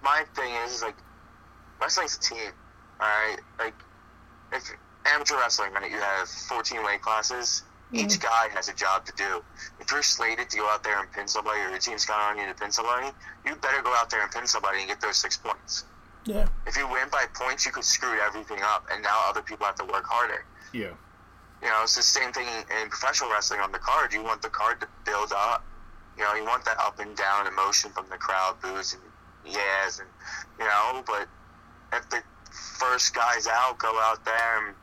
my 0.04 0.24
thing 0.36 0.54
is, 0.66 0.76
is 0.76 0.82
like 0.82 0.96
wrestling's 1.82 2.18
a 2.18 2.20
team. 2.20 2.52
All 3.00 3.08
right, 3.08 3.38
like 3.60 3.76
if 4.52 4.70
amateur 5.06 5.36
wrestling, 5.38 5.74
right, 5.74 5.90
you 5.90 5.98
have 5.98 6.28
14 6.28 6.84
weight 6.84 7.02
classes. 7.02 7.64
Each 7.92 8.20
guy 8.20 8.50
has 8.54 8.70
a 8.70 8.74
job 8.76 9.04
to 9.08 9.14
do. 9.18 9.42
If 9.80 9.92
you're 9.92 10.04
slated 10.04 10.48
to 10.52 10.58
go 10.58 10.70
out 10.70 10.84
there 10.84 11.00
and 11.00 11.12
pin 11.12 11.28
somebody, 11.28 11.60
or 11.62 11.70
your 11.70 11.80
team's 11.80 12.06
counting 12.06 12.40
on 12.40 12.48
you 12.48 12.54
to 12.54 12.60
pin 12.60 12.72
somebody, 12.72 13.08
you 13.44 13.56
better 13.56 13.82
go 13.82 13.92
out 13.96 14.12
there 14.12 14.22
and 14.22 14.32
pin 14.32 14.46
somebody 14.46 14.82
and 14.82 14.88
get 14.88 15.02
those 15.02 15.18
six 15.18 15.38
points. 15.38 15.86
Yeah. 16.24 16.48
If 16.68 16.78
you 16.78 16.88
win 16.88 17.10
by 17.12 17.26
points, 17.34 17.66
you 17.66 17.72
could 17.72 17.84
screw 17.84 18.20
everything 18.20 18.60
up, 18.62 18.86
and 18.92 19.02
now 19.02 19.24
other 19.28 19.42
people 19.42 19.66
have 19.66 19.74
to 19.76 19.86
work 19.86 20.06
harder. 20.06 20.46
yeah. 20.72 20.92
You 21.62 21.68
know, 21.68 21.82
it's 21.84 21.96
the 21.96 22.04
same 22.04 22.32
thing 22.32 22.48
in 22.48 22.90
professional 22.90 23.32
wrestling 23.32 23.60
on 23.60 23.72
the 23.74 23.80
card. 23.80 24.14
You 24.14 24.24
want 24.24 24.42
the 24.42 24.50
card 24.50 24.80
to 24.80 24.88
build 25.04 25.34
up. 25.36 25.66
You 26.16 26.24
know, 26.24 26.34
you 26.36 26.46
want 26.46 26.64
that 26.64 26.78
up 26.80 27.00
and 27.00 27.18
down 27.18 27.48
emotion 27.48 27.92
from 27.92 28.06
the 28.10 28.18
crowd, 28.18 28.62
boos 28.62 28.94
and 28.94 29.02
yes, 29.46 30.00
and 30.00 30.10
you 30.60 30.66
know. 30.66 31.04
But 31.06 31.28
if 31.94 32.10
the 32.10 32.22
first 32.80 33.14
guys 33.14 33.48
out 33.48 33.78
go 33.80 33.98
out 34.00 34.24
there 34.26 34.68
and 34.68 34.76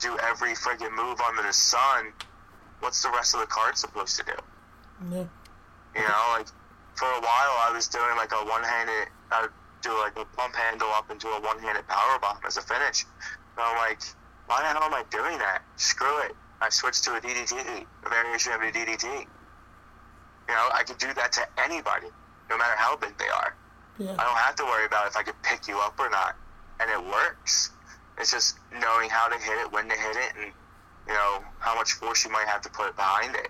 do 0.00 0.18
every 0.18 0.54
friggin' 0.54 0.94
move 0.94 1.20
under 1.20 1.42
the 1.42 1.52
sun, 1.52 2.12
what's 2.80 3.02
the 3.02 3.10
rest 3.10 3.34
of 3.34 3.40
the 3.40 3.46
card 3.46 3.76
supposed 3.76 4.16
to 4.18 4.24
do? 4.24 4.32
Yeah. 5.10 5.24
You 5.94 6.02
know, 6.02 6.24
like 6.32 6.48
for 6.94 7.06
a 7.06 7.20
while 7.20 7.54
I 7.60 7.70
was 7.72 7.88
doing 7.88 8.16
like 8.16 8.32
a 8.32 8.44
one-handed, 8.44 9.08
I 9.30 9.42
would 9.42 9.50
do 9.82 9.90
like 9.98 10.16
a 10.16 10.24
pump 10.36 10.54
handle 10.54 10.88
up 10.90 11.10
into 11.10 11.28
a 11.28 11.40
one-handed 11.40 11.86
power 11.88 12.18
bomb 12.20 12.38
as 12.46 12.56
a 12.56 12.62
finish. 12.62 13.04
And 13.56 13.64
I'm 13.64 13.76
like, 13.76 14.00
why 14.46 14.62
the 14.62 14.68
hell 14.68 14.82
am 14.82 14.94
I 14.94 15.04
doing 15.10 15.38
that? 15.38 15.62
Screw 15.76 16.20
it. 16.22 16.32
I 16.60 16.68
switched 16.70 17.04
to 17.04 17.14
a 17.14 17.20
DDT, 17.20 17.86
a 18.04 18.08
variation 18.08 18.52
of 18.52 18.62
a 18.62 18.70
DDT. 18.70 19.04
You 19.04 20.54
know, 20.54 20.68
I 20.72 20.82
could 20.84 20.98
do 20.98 21.12
that 21.14 21.32
to 21.32 21.46
anybody, 21.64 22.06
no 22.50 22.58
matter 22.58 22.74
how 22.76 22.96
big 22.96 23.16
they 23.18 23.28
are. 23.28 23.56
Yeah. 23.98 24.12
I 24.12 24.24
don't 24.24 24.36
have 24.36 24.54
to 24.56 24.64
worry 24.64 24.86
about 24.86 25.06
if 25.06 25.16
I 25.16 25.22
could 25.22 25.40
pick 25.42 25.68
you 25.68 25.78
up 25.78 25.98
or 25.98 26.10
not. 26.10 26.36
And 26.80 26.90
it 26.90 27.04
works. 27.04 27.70
It's 28.18 28.30
just 28.32 28.58
knowing 28.72 29.08
how 29.10 29.28
to 29.28 29.38
hit 29.38 29.58
it, 29.58 29.72
when 29.72 29.88
to 29.88 29.94
hit 29.94 30.16
it, 30.16 30.32
and, 30.36 30.52
you 31.06 31.12
know, 31.12 31.42
how 31.58 31.74
much 31.74 31.92
force 31.92 32.24
you 32.24 32.30
might 32.30 32.46
have 32.46 32.60
to 32.62 32.70
put 32.70 32.94
behind 32.96 33.34
it. 33.36 33.48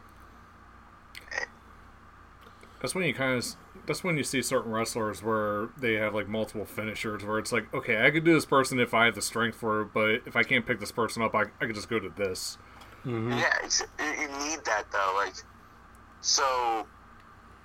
That's 2.81 2.94
when 2.94 3.05
you 3.05 3.14
kind 3.14 3.38
of 3.38 3.46
that's 3.87 4.05
when 4.05 4.16
you 4.16 4.24
see 4.24 4.42
certain 4.42 4.72
wrestlers 4.72 5.22
where 5.22 5.68
they 5.76 5.94
have 5.94 6.14
like 6.14 6.28
multiple 6.28 6.64
finishers 6.64 7.24
where 7.24 7.38
it's 7.38 7.52
like 7.52 7.72
okay 7.72 8.05
I 8.05 8.11
could 8.11 8.24
do 8.24 8.35
this 8.35 8.44
person 8.44 8.81
if 8.81 8.92
I 8.92 9.05
have 9.05 9.14
the 9.14 9.22
strength 9.22 9.57
for 9.57 9.83
it 9.83 9.88
but 9.94 10.22
if 10.26 10.35
I 10.35 10.42
can't 10.42 10.66
pick 10.66 10.81
this 10.81 10.90
person 10.90 11.22
up 11.22 11.33
I, 11.33 11.42
I 11.61 11.66
could 11.66 11.76
just 11.76 11.88
go 11.88 12.00
to 12.00 12.09
this 12.09 12.59
mm-hmm. 13.05 13.33
Yeah, 13.33 13.55
it's, 13.62 13.83
you 14.00 14.22
you 14.22 14.28
need 14.38 14.64
that 14.64 14.85
though. 14.92 15.14
Like, 15.16 15.35
so, 16.20 16.87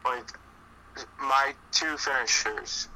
like, 0.04 0.38
my 1.20 1.54
two 1.72 1.98
finishers, 1.98 2.88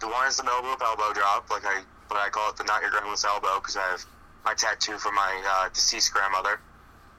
the 0.00 0.08
one 0.08 0.26
is 0.28 0.36
the 0.36 0.44
middle 0.44 0.62
rope 0.62 0.80
elbow 0.82 1.12
drop, 1.12 1.50
like 1.50 1.64
I, 1.64 1.82
but 2.08 2.18
I 2.18 2.28
call 2.30 2.50
it 2.50 2.56
the 2.56 2.64
not 2.64 2.80
your 2.82 2.90
grandma's 2.90 3.24
elbow 3.24 3.58
because 3.60 3.76
I 3.76 3.82
have 3.90 4.04
my 4.44 4.54
tattoo 4.54 4.98
from 4.98 5.14
my 5.14 5.42
uh, 5.46 5.68
deceased 5.70 6.12
grandmother, 6.12 6.60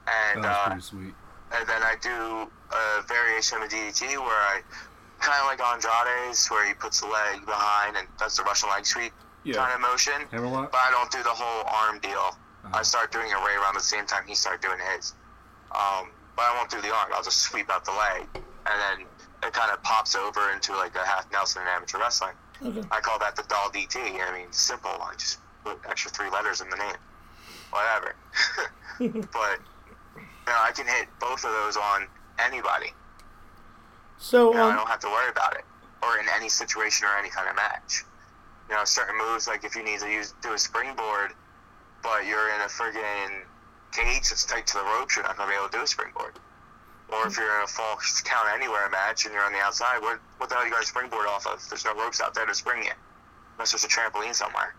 and 0.08 0.42
was 0.42 0.92
uh, 0.94 0.98
and 1.52 1.68
then 1.68 1.82
I 1.84 1.96
do 2.02 2.50
a 2.72 3.02
variation 3.08 3.58
of 3.62 3.64
a 3.64 3.68
DDT 3.68 4.18
where 4.18 4.42
I 4.54 4.62
kind 5.20 5.40
of 5.42 5.48
like 5.48 5.60
Andrade's, 5.62 6.48
where 6.48 6.66
he 6.68 6.74
puts 6.74 7.02
the 7.02 7.08
leg 7.08 7.46
behind 7.46 7.98
and 7.98 8.08
does 8.18 8.36
the 8.38 8.44
Russian 8.44 8.70
leg 8.70 8.86
sweep 8.86 9.12
Yeah. 9.44 9.56
kind 9.56 9.74
of 9.74 9.82
motion, 9.82 10.14
Hammerlock? 10.32 10.72
but 10.72 10.80
I 10.80 10.92
don't 10.92 11.12
do 11.12 11.22
the 11.24 11.30
whole 11.34 11.64
arm 11.68 12.00
deal. 12.00 12.38
Uh-huh. 12.64 12.70
I 12.80 12.84
start 12.84 13.12
doing 13.12 13.28
it 13.28 13.34
right 13.36 13.58
around 13.62 13.74
the 13.76 13.82
same 13.82 14.06
time 14.06 14.24
he 14.28 14.36
started 14.36 14.62
doing 14.62 14.80
his. 14.96 15.14
Um, 15.72 16.12
but 16.36 16.46
I 16.46 16.56
won't 16.56 16.70
do 16.72 16.80
the 16.82 16.94
arm. 16.94 17.10
I'll 17.14 17.24
just 17.24 17.40
sweep 17.40 17.70
out 17.70 17.84
the 17.84 17.92
leg, 17.92 18.28
and 18.34 18.78
then 19.00 19.08
it 19.44 19.54
kind 19.54 19.72
of 19.72 19.82
pops 19.84 20.16
over 20.16 20.52
into 20.52 20.74
like 20.74 20.96
a 20.96 21.06
half 21.06 21.32
Nelson 21.32 21.62
in 21.62 21.68
amateur 21.68 22.00
wrestling. 22.00 22.34
Okay. 22.62 22.84
I 22.92 23.00
call 23.00 23.20
that 23.20 23.36
the 23.36 23.44
doll 23.44 23.70
DT. 23.70 23.98
I 23.98 24.38
mean, 24.38 24.52
simple. 24.52 24.90
I 24.90 25.14
just 25.18 25.40
put 25.64 25.80
extra 25.88 26.12
three 26.12 26.30
letters 26.30 26.62
in 26.62 26.70
the 26.70 26.76
name. 26.76 26.96
Whatever. 27.72 28.16
but 29.00 29.60
you 30.16 30.22
know, 30.48 30.60
I 30.60 30.72
can 30.74 30.88
hit 30.88 31.08
both 31.20 31.46
of 31.46 31.52
those 31.52 31.78
on 31.78 32.08
anybody. 32.40 32.92
So 34.18 34.50
You 34.52 34.58
know, 34.58 34.66
I 34.66 34.70
um, 34.72 34.76
don't 34.78 34.90
have 34.90 35.00
to 35.00 35.08
worry 35.08 35.30
about 35.30 35.56
it, 35.56 35.64
or 36.04 36.20
in 36.20 36.26
any 36.36 36.50
situation 36.50 37.08
or 37.08 37.18
any 37.18 37.30
kind 37.30 37.48
of 37.48 37.56
match. 37.56 38.04
You 38.70 38.76
know, 38.76 38.84
certain 38.84 39.18
moves 39.18 39.48
like 39.48 39.64
if 39.64 39.76
you 39.76 39.84
need 39.84 40.00
to 40.02 40.10
use 40.10 40.34
do 40.42 40.54
a 40.54 40.58
springboard 40.58 41.34
but 42.02 42.26
you're 42.26 42.50
in 42.56 42.62
a 42.62 42.66
friggin' 42.66 43.44
cage 43.92 44.30
that's 44.30 44.46
tight 44.46 44.68
to 44.68 44.78
the 44.78 44.84
ropes, 44.84 45.16
you're 45.16 45.26
not 45.26 45.38
gonna 45.38 45.52
be 45.52 45.58
able 45.58 45.70
to 45.70 45.78
do 45.78 45.84
a 45.84 45.88
springboard. 45.88 46.34
Or 47.12 47.28
if 47.28 47.38
you're 47.38 47.58
in 47.58 47.64
a 47.64 47.68
falls 47.68 48.22
count 48.24 48.50
anywhere 48.54 48.88
match 48.90 49.26
and 49.26 49.34
you're 49.34 49.44
on 49.44 49.54
the 49.54 49.60
outside, 49.60 50.00
what 50.00 50.20
what 50.38 50.50
the 50.50 50.56
hell 50.56 50.64
are 50.64 50.68
you 50.68 50.74
guys 50.74 50.88
springboard 50.88 51.28
off 51.28 51.48
of? 51.48 51.64
There's 51.70 51.86
no 51.86 51.96
ropes 51.96 52.22
out 52.22 52.34
there 52.34 52.46
to 52.46 52.54
spring 52.54 52.84
you. 52.84 52.92
Unless 53.56 53.72
there's 53.72 53.84
a 53.84 53.88
trampoline 53.88 54.36
somewhere. 54.36 54.76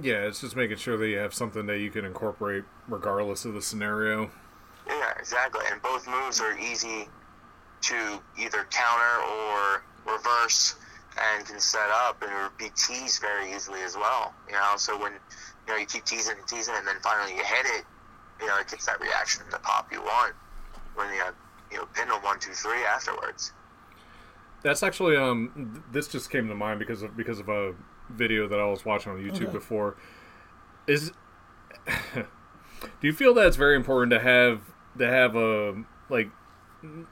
Yeah, 0.00 0.26
it's 0.26 0.40
just 0.40 0.56
making 0.56 0.76
sure 0.76 0.96
that 0.96 1.08
you 1.08 1.18
have 1.18 1.34
something 1.34 1.66
that 1.66 1.78
you 1.78 1.90
can 1.90 2.04
incorporate 2.04 2.64
regardless 2.88 3.44
of 3.44 3.54
the 3.54 3.62
scenario. 3.62 4.30
Yeah, 4.86 5.12
exactly. 5.18 5.64
And 5.70 5.80
both 5.82 6.06
moves 6.08 6.40
are 6.40 6.58
easy 6.58 7.08
to 7.82 8.20
either 8.38 8.66
counter 8.70 9.22
or 9.22 9.82
reverse 10.06 10.76
and 11.34 11.44
can 11.46 11.60
set 11.60 11.90
up 11.90 12.22
and 12.22 12.56
be 12.58 12.70
teased 12.76 13.20
very 13.20 13.52
easily 13.52 13.82
as 13.82 13.96
well. 13.96 14.34
You 14.46 14.54
know, 14.54 14.74
so 14.76 14.98
when 14.98 15.12
you 15.12 15.72
know 15.72 15.76
you 15.76 15.86
keep 15.86 16.04
teasing 16.04 16.36
and 16.38 16.46
teasing 16.46 16.74
and 16.76 16.86
then 16.86 16.96
finally 17.02 17.36
you 17.36 17.44
hit 17.44 17.66
it, 17.66 17.84
you 18.40 18.46
know, 18.46 18.58
it 18.58 18.68
gets 18.68 18.86
that 18.86 19.00
reaction, 19.00 19.42
the 19.50 19.58
pop 19.58 19.92
you 19.92 20.00
want 20.00 20.34
when 20.94 21.12
you 21.12 21.22
you 21.70 21.78
know 21.78 21.86
pin 21.94 22.08
them 22.08 22.22
one, 22.22 22.38
two, 22.38 22.52
three 22.52 22.84
afterwards. 22.84 23.52
That's 24.62 24.82
actually 24.82 25.16
um 25.16 25.72
th- 25.74 25.84
this 25.92 26.08
just 26.08 26.30
came 26.30 26.48
to 26.48 26.54
mind 26.54 26.78
because 26.78 27.02
of 27.02 27.16
because 27.16 27.38
of 27.38 27.48
a 27.48 27.74
video 28.10 28.48
that 28.48 28.58
I 28.58 28.66
was 28.66 28.84
watching 28.84 29.12
on 29.12 29.18
YouTube 29.18 29.42
Okay. 29.44 29.52
before. 29.52 29.96
Is 30.86 31.12
do 32.14 32.26
you 33.02 33.12
feel 33.12 33.34
that 33.34 33.46
it's 33.46 33.56
very 33.56 33.76
important 33.76 34.10
to 34.12 34.20
have 34.20 34.62
to 34.98 35.06
have 35.06 35.36
a 35.36 35.84
like 36.08 36.30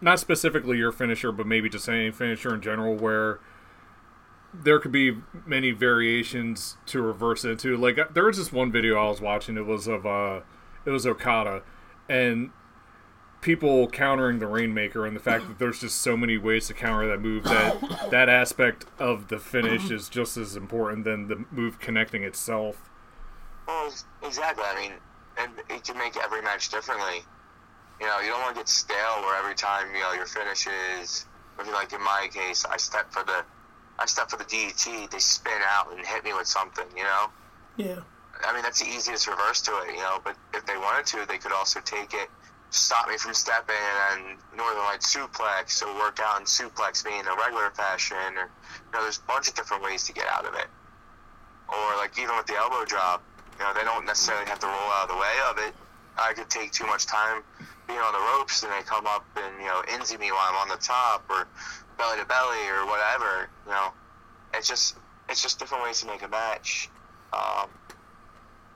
not 0.01 0.19
specifically 0.21 0.79
your 0.79 0.93
finisher, 0.93 1.33
but 1.33 1.47
maybe 1.47 1.69
just 1.69 1.89
any 1.89 2.11
finisher 2.11 2.55
in 2.55 2.61
general 2.61 2.95
where 2.95 3.41
there 4.55 4.79
could 4.79 4.93
be 4.93 5.19
many 5.45 5.71
variations 5.73 6.77
to 6.87 7.03
reverse 7.03 7.45
into. 7.45 7.77
Like 7.77 7.99
there 8.15 8.25
was 8.25 8.39
this 8.39 8.53
one 8.53 8.71
video 8.73 8.97
I 8.97 9.09
was 9.09 9.21
watching. 9.21 9.57
It 9.57 9.67
was 9.67 9.87
of 9.87 10.07
uh, 10.07 10.41
it 10.85 10.91
was 10.91 11.07
Okada, 11.07 11.63
and 12.09 12.51
people 13.47 13.87
countering 13.87 14.41
the 14.41 14.47
Rainmaker, 14.47 15.07
and 15.07 15.15
the 15.15 15.21
fact 15.21 15.47
that 15.47 15.61
there's 15.61 15.79
just 15.81 16.03
so 16.03 16.17
many 16.17 16.37
ways 16.37 16.67
to 16.67 16.75
counter 16.75 17.07
that 17.07 17.21
move 17.21 17.45
that 17.45 18.09
that 18.11 18.29
aspect 18.29 18.85
of 18.99 19.29
the 19.29 19.39
finish 19.39 19.89
is 19.89 20.09
just 20.09 20.37
as 20.37 20.57
important 20.57 21.05
than 21.05 21.29
the 21.29 21.45
move 21.53 21.79
connecting 21.79 22.25
itself. 22.25 22.91
Well, 23.69 23.93
exactly. 24.25 24.65
I 24.67 24.81
mean, 24.81 24.93
and 25.39 25.53
it 25.71 25.85
can 25.85 25.97
make 25.97 26.17
every 26.17 26.43
match 26.43 26.71
differently. 26.71 27.23
You 28.01 28.07
know, 28.07 28.19
you 28.19 28.31
don't 28.31 28.41
want 28.41 28.57
to 28.57 28.61
get 28.61 28.69
stale 28.69 29.23
where 29.23 29.39
every 29.39 29.55
time 29.55 29.95
you 29.95 30.01
know 30.01 30.13
your 30.13 30.27
finish 30.27 30.67
is, 31.01 31.27
maybe 31.57 31.71
like 31.71 31.93
in 31.93 32.03
my 32.03 32.29
case, 32.33 32.65
I 32.65 32.77
step 32.77 33.13
for 33.13 33.23
the, 33.23 33.45
I 34.01 34.07
step 34.07 34.29
for 34.29 34.39
the 34.39 34.45
DDT, 34.45 35.09
they 35.09 35.21
spin 35.21 35.63
out 35.69 35.97
and 35.97 36.05
hit 36.05 36.25
me 36.25 36.33
with 36.35 36.49
something. 36.49 36.87
You 36.97 37.05
know, 37.05 37.27
Yeah. 37.77 38.01
I 38.45 38.53
mean 38.53 38.63
that's 38.63 38.81
the 38.81 38.89
easiest 38.89 39.29
reverse 39.29 39.63
to 39.63 39.71
it. 39.83 39.93
You 39.95 39.99
know, 39.99 40.19
but 40.25 40.37
if 40.53 40.67
they 40.67 40.77
wanted 40.77 41.07
to, 41.07 41.27
they 41.29 41.39
could 41.39 41.53
also 41.53 41.81
take 41.81 42.13
it, 42.13 42.29
stop 42.71 43.09
me 43.09 43.17
from 43.17 43.35
stepping, 43.35 43.75
and 44.13 44.39
Northern 44.57 44.83
Light 44.85 45.01
suplex 45.01 45.83
or 45.83 45.95
work 45.95 46.19
out 46.21 46.39
and 46.39 46.47
suplex 46.47 47.05
me 47.05 47.19
in 47.19 47.27
a 47.27 47.35
regular 47.37 47.71
fashion, 47.71 48.17
or 48.37 48.51
you 48.51 48.93
know, 48.93 49.03
there's 49.03 49.19
a 49.19 49.27
bunch 49.27 49.49
of 49.49 49.55
different 49.55 49.83
ways 49.83 50.05
to 50.05 50.13
get 50.13 50.27
out 50.27 50.45
of 50.45 50.55
it. 50.55 50.67
Or 51.69 51.97
like 51.97 52.19
even 52.19 52.37
with 52.37 52.47
the 52.47 52.55
elbow 52.55 52.85
drop, 52.85 53.23
you 53.59 53.65
know, 53.65 53.73
they 53.75 53.83
don't 53.83 54.07
necessarily 54.07 54.47
have 54.47 54.59
to 54.61 54.67
roll 54.67 54.91
out 54.97 55.09
of 55.09 55.17
the 55.17 55.17
way 55.17 55.35
of 55.51 55.59
it. 55.59 55.75
I 56.19 56.33
could 56.33 56.49
take 56.49 56.73
too 56.73 56.87
much 56.87 57.07
time 57.07 57.43
being 57.87 57.99
on 57.99 58.13
the 58.13 58.39
ropes, 58.39 58.63
and 58.63 58.73
they 58.73 58.83
come 58.83 59.07
up 59.07 59.25
and 59.37 59.61
you 59.61 59.67
know 59.67 59.83
inzy 59.89 60.19
me 60.19 60.33
while 60.33 60.49
I'm 60.49 60.57
on 60.57 60.69
the 60.69 60.83
top, 60.83 61.25
or 61.29 61.47
belly 61.99 62.19
to 62.19 62.25
belly, 62.25 62.67
or 62.69 62.87
whatever. 62.87 63.49
You 63.67 63.73
know, 63.73 63.93
it's 64.55 64.69
just 64.69 64.97
it's 65.29 65.43
just 65.43 65.59
different 65.59 65.85
ways 65.85 66.01
to 66.01 66.07
make 66.07 66.23
a 66.23 66.29
match. 66.29 66.89
Um, 67.33 67.69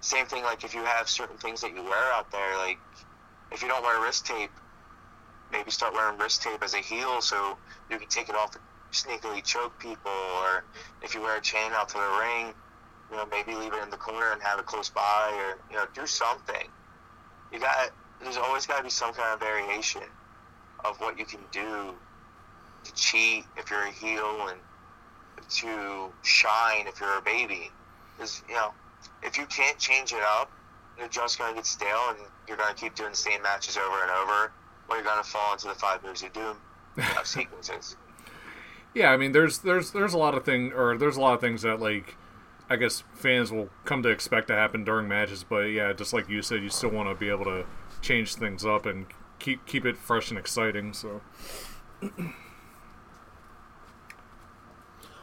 same 0.01 0.27
thing 0.27 0.43
like 0.43 0.65
if 0.65 0.75
you 0.75 0.85
have 0.85 1.09
certain 1.09 1.37
things 1.39 1.61
that 1.61 1.75
you 1.75 1.83
wear 1.83 2.13
out 2.13 2.31
there, 2.31 2.57
like 2.59 2.79
if 3.53 3.63
you 3.63 3.69
don't 3.69 3.83
wear 3.83 4.01
wrist 4.03 4.27
tape, 4.27 4.51
maybe 5.53 5.71
start 5.71 5.93
wearing 5.95 6.19
wrist 6.19 6.43
tape 6.43 6.63
as 6.63 6.75
a 6.75 6.79
heel 6.79 7.21
so 7.21 7.57
you 7.91 7.99
can 7.99 8.09
take 8.09 8.29
it 8.29 8.35
off 8.35 8.55
and 8.55 8.65
sneakily 8.93 9.43
choke 9.45 9.79
people, 9.79 10.11
or 10.11 10.65
if 11.03 11.15
you 11.15 11.21
wear 11.21 11.37
a 11.39 11.41
chain 11.41 11.71
out 11.73 11.89
to 11.89 11.95
the 11.95 12.19
ring, 12.21 12.55
you 13.11 13.17
know, 13.17 13.27
maybe 13.31 13.55
leave 13.55 13.73
it 13.73 13.83
in 13.83 13.91
the 13.91 13.97
corner 13.97 14.33
and 14.33 14.43
have 14.43 14.59
it 14.59 14.67
close 14.67 14.89
by, 14.91 15.31
or 15.33 15.59
you 15.71 15.77
know, 15.77 15.87
do 15.95 16.07
something. 16.07 16.69
You 17.53 17.59
got 17.61 17.91
there's 18.23 18.37
always 18.37 18.67
got 18.67 18.79
to 18.79 18.85
be 18.85 18.91
some 18.91 19.13
kind 19.15 19.33
of 19.35 19.41
variation 19.41 20.03
of 20.85 20.97
what 20.99 21.19
you 21.19 21.25
can 21.25 21.41
do 21.51 21.95
to 22.85 22.95
cheat 22.95 23.45
if 23.57 23.71
you're 23.71 23.87
a 23.87 23.91
heel 23.91 24.49
and 24.49 24.61
to 25.49 26.13
shine 26.23 26.87
if 26.87 27.01
you're 27.01 27.19
a 27.19 27.23
baby. 27.23 27.71
Because 28.17 28.43
you 28.49 28.55
know, 28.55 28.73
if 29.23 29.37
you 29.39 29.47
can't 29.47 29.79
change 29.79 30.13
it 30.13 30.23
up, 30.23 30.51
you're 31.01 31.09
just 31.09 31.39
gonna 31.39 31.55
get 31.55 31.67
stale 31.67 32.11
and 32.11 32.19
you're 32.49 32.57
gonna 32.57 32.75
keep 32.75 32.95
doing 32.95 33.11
the 33.11 33.17
same 33.17 33.43
matches 33.43 33.77
over 33.77 34.03
and 34.03 34.11
over, 34.11 34.53
or 34.89 34.97
you're 34.97 35.05
gonna 35.05 35.25
fall 35.25 35.53
into 35.53 35.69
the 35.69 35.75
five 35.75 36.03
years 36.05 36.23
of 36.23 36.33
doom 36.33 36.57
of 37.17 37.27
sequences. 37.27 37.97
Yeah, 38.95 39.11
I 39.11 39.17
mean, 39.17 39.33
there's 39.33 39.59
there's 39.61 39.93
there's 39.93 40.15
a 40.15 40.19
lot 40.19 40.35
of 40.35 40.45
thing 40.45 40.73
or 40.73 40.97
there's 40.99 41.17
a 41.17 41.21
lot 41.21 41.35
of 41.35 41.41
things 41.41 41.63
that 41.63 41.81
like 41.81 42.17
I 42.69 42.77
guess 42.77 43.05
fans 43.15 43.53
will 43.53 43.69
come 43.85 44.03
to 44.03 44.09
expect 44.09 44.49
to 44.49 44.55
happen 44.55 44.85
during 44.85 45.09
matches, 45.09 45.45
but 45.45 45.63
yeah, 45.67 45.93
just 45.93 46.13
like 46.13 46.29
you 46.29 46.43
said, 46.43 46.63
you 46.63 46.71
still 46.71 46.91
want 46.91 47.09
to 47.09 47.15
be 47.15 47.29
able 47.31 47.45
to 47.45 47.67
change 48.01 48.35
things 48.35 48.65
up 48.65 48.87
and 48.87 49.07
keep 49.39 49.65
keep 49.67 49.85
it 49.85 49.97
fresh 49.97 50.31
and 50.31 50.39
exciting. 50.39 50.93
So 50.93 51.21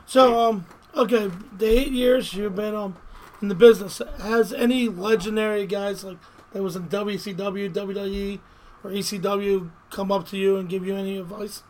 So, 0.05 0.39
um, 0.39 0.65
okay, 0.95 1.29
the 1.57 1.65
eight 1.67 1.91
years 1.91 2.33
you've 2.33 2.55
been 2.55 2.73
um 2.75 2.95
in 3.41 3.47
the 3.49 3.55
business, 3.55 4.01
has 4.19 4.51
any 4.53 4.87
legendary 4.89 5.65
guys 5.67 6.03
like 6.03 6.17
that 6.53 6.63
was 6.63 6.75
in 6.75 6.87
WCW, 6.89 7.71
WWE, 7.73 8.39
or 8.83 8.91
ECW 8.91 9.69
come 9.91 10.11
up 10.11 10.27
to 10.29 10.37
you 10.37 10.57
and 10.57 10.69
give 10.69 10.85
you 10.85 10.95
any 10.95 11.17
advice? 11.17 11.63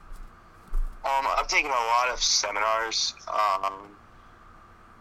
Um, 1.06 1.26
I've 1.38 1.48
taken 1.48 1.70
a 1.72 1.74
lot 1.74 2.10
of 2.12 2.22
seminars. 2.22 3.14
Um, 3.28 3.74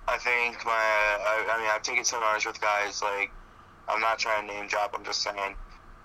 I 0.08 0.16
think 0.18 0.64
my, 0.64 0.72
I, 0.72 1.46
I 1.52 1.58
mean, 1.60 1.68
I've 1.72 1.82
taken 1.82 2.04
seminars 2.04 2.46
with 2.46 2.60
guys 2.60 3.02
like, 3.02 3.30
I'm 3.88 4.00
not 4.00 4.18
trying 4.18 4.46
to 4.48 4.54
name 4.54 4.66
drop, 4.68 4.94
I'm 4.96 5.04
just 5.04 5.22
saying, 5.22 5.54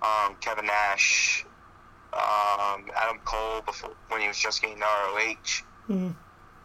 um, 0.02 0.36
Kevin 0.40 0.66
Nash, 0.66 1.44
um, 2.12 2.84
Adam 2.96 3.18
Cole 3.24 3.62
before 3.64 3.92
when 4.08 4.20
he 4.20 4.28
was 4.28 4.38
just 4.38 4.60
getting 4.60 4.78
ROH, 4.80 5.62
Mhm. 5.88 6.14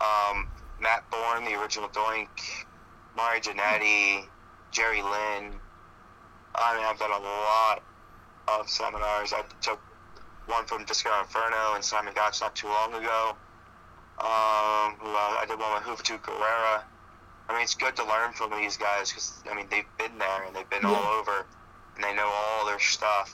um, 0.01 0.47
Matt 0.79 1.09
Borne, 1.09 1.45
the 1.45 1.53
original 1.59 1.89
Doink, 1.89 2.27
Marty 3.17 3.49
Jannetty, 3.49 4.27
Jerry 4.71 5.01
Lynn. 5.01 5.59
I 6.53 6.77
mean, 6.77 6.85
I've 6.85 6.99
done 6.99 7.09
a 7.09 7.19
lot 7.19 7.83
of 8.47 8.69
seminars. 8.69 9.33
I 9.33 9.41
took 9.59 9.79
one 10.45 10.65
from 10.65 10.85
Disco 10.85 11.09
Inferno 11.19 11.73
and 11.73 11.83
Simon 11.83 12.13
Gotch 12.13 12.41
not 12.41 12.55
too 12.55 12.67
long 12.67 12.93
ago. 12.93 13.35
Um, 14.19 14.97
who, 15.01 15.09
uh, 15.09 15.41
I 15.41 15.45
did 15.47 15.59
one 15.59 15.73
with 15.73 16.03
Juventud 16.03 16.21
Guerrera. 16.21 16.83
I 17.49 17.53
mean, 17.53 17.63
it's 17.63 17.73
good 17.73 17.95
to 17.95 18.03
learn 18.03 18.33
from 18.33 18.51
these 18.51 18.77
guys 18.77 19.09
because 19.09 19.41
I 19.49 19.55
mean 19.55 19.65
they've 19.71 19.89
been 19.97 20.17
there 20.19 20.43
and 20.45 20.55
they've 20.55 20.69
been 20.69 20.85
all 20.85 21.07
over, 21.19 21.45
and 21.95 22.03
they 22.03 22.13
know 22.13 22.27
all 22.27 22.67
their 22.67 22.79
stuff. 22.79 23.33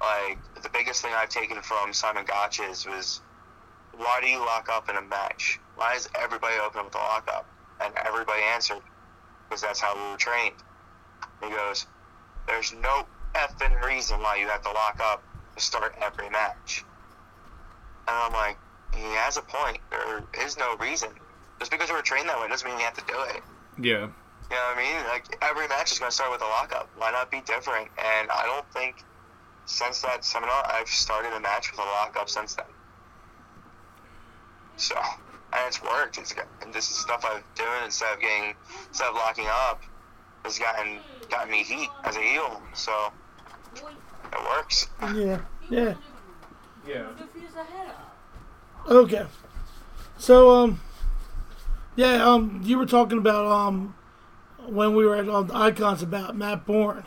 Like 0.00 0.38
the 0.60 0.70
biggest 0.70 1.02
thing 1.02 1.12
I've 1.14 1.28
taken 1.28 1.62
from 1.62 1.92
Simon 1.92 2.24
Gotch's 2.24 2.84
was, 2.84 3.20
why 3.96 4.18
do 4.20 4.26
you 4.26 4.38
lock 4.38 4.68
up 4.68 4.88
in 4.88 4.96
a 4.96 5.02
match? 5.02 5.60
Why 5.76 5.94
is 5.94 6.08
everybody 6.20 6.56
open 6.58 6.84
with 6.84 6.94
a 6.96 6.98
lockup? 6.98 7.48
And 7.80 7.92
everybody 8.06 8.42
answered, 8.42 8.80
because 9.48 9.62
that's 9.62 9.80
how 9.80 9.94
we 9.94 10.10
were 10.10 10.16
trained. 10.16 10.56
He 11.42 11.50
goes, 11.50 11.86
there's 12.46 12.72
no 12.74 13.06
effing 13.34 13.80
reason 13.84 14.20
why 14.20 14.36
you 14.36 14.48
have 14.48 14.62
to 14.62 14.70
lock 14.70 15.00
up 15.02 15.22
to 15.56 15.62
start 15.62 15.94
every 16.00 16.30
match. 16.30 16.84
And 18.08 18.16
I'm 18.16 18.32
like, 18.32 18.58
he 18.94 19.02
has 19.02 19.36
a 19.36 19.42
point. 19.42 19.78
There 19.90 20.22
is 20.44 20.56
no 20.58 20.76
reason. 20.76 21.10
Just 21.58 21.70
because 21.70 21.88
we 21.88 21.96
were 21.96 22.02
trained 22.02 22.28
that 22.28 22.40
way 22.40 22.48
doesn't 22.48 22.66
mean 22.66 22.76
we 22.76 22.82
have 22.82 22.94
to 22.94 23.04
do 23.06 23.20
it. 23.30 23.42
yeah, 23.78 24.08
You 24.50 24.56
know 24.56 24.62
what 24.74 24.78
I 24.78 24.82
mean? 24.82 25.06
Like 25.08 25.36
every 25.42 25.68
match 25.68 25.92
is 25.92 25.98
going 25.98 26.10
to 26.10 26.14
start 26.14 26.30
with 26.30 26.42
a 26.42 26.46
lockup. 26.46 26.90
Why 26.96 27.10
not 27.10 27.30
be 27.30 27.40
different? 27.40 27.88
And 27.98 28.30
I 28.30 28.44
don't 28.44 28.66
think 28.72 29.04
since 29.66 30.00
that 30.02 30.24
seminar 30.24 30.62
I've 30.66 30.88
started 30.88 31.32
a 31.32 31.40
match 31.40 31.70
with 31.70 31.80
a 31.80 31.82
lockup 31.82 32.28
since 32.28 32.54
then. 32.54 32.66
So, 34.76 34.96
and 35.54 35.68
it's 35.68 35.82
worked. 35.82 36.18
It's 36.18 36.32
got, 36.32 36.46
and 36.62 36.72
this 36.72 36.90
is 36.90 36.96
stuff 36.96 37.24
I've 37.24 37.42
doing 37.54 37.84
instead 37.84 38.12
of 38.14 38.20
getting 38.20 38.54
instead 38.88 39.08
of 39.08 39.14
locking 39.14 39.46
up 39.48 39.82
has 40.44 40.58
gotten 40.58 40.98
gotten 41.30 41.50
me 41.50 41.62
heat 41.62 41.88
as 42.04 42.16
a 42.16 42.20
heel. 42.20 42.60
So 42.74 43.12
it 43.74 44.38
works. 44.56 44.88
Yeah, 45.14 45.40
yeah. 45.70 45.94
yeah. 46.86 47.06
Okay. 48.88 49.26
So, 50.18 50.50
um, 50.50 50.80
yeah, 51.96 52.24
um, 52.24 52.60
you 52.64 52.78
were 52.78 52.86
talking 52.86 53.18
about 53.18 53.46
um 53.46 53.94
when 54.66 54.94
we 54.94 55.04
were 55.04 55.16
at 55.16 55.28
um, 55.28 55.50
Icons 55.52 56.02
about 56.02 56.36
Matt 56.36 56.66
Borne. 56.66 57.04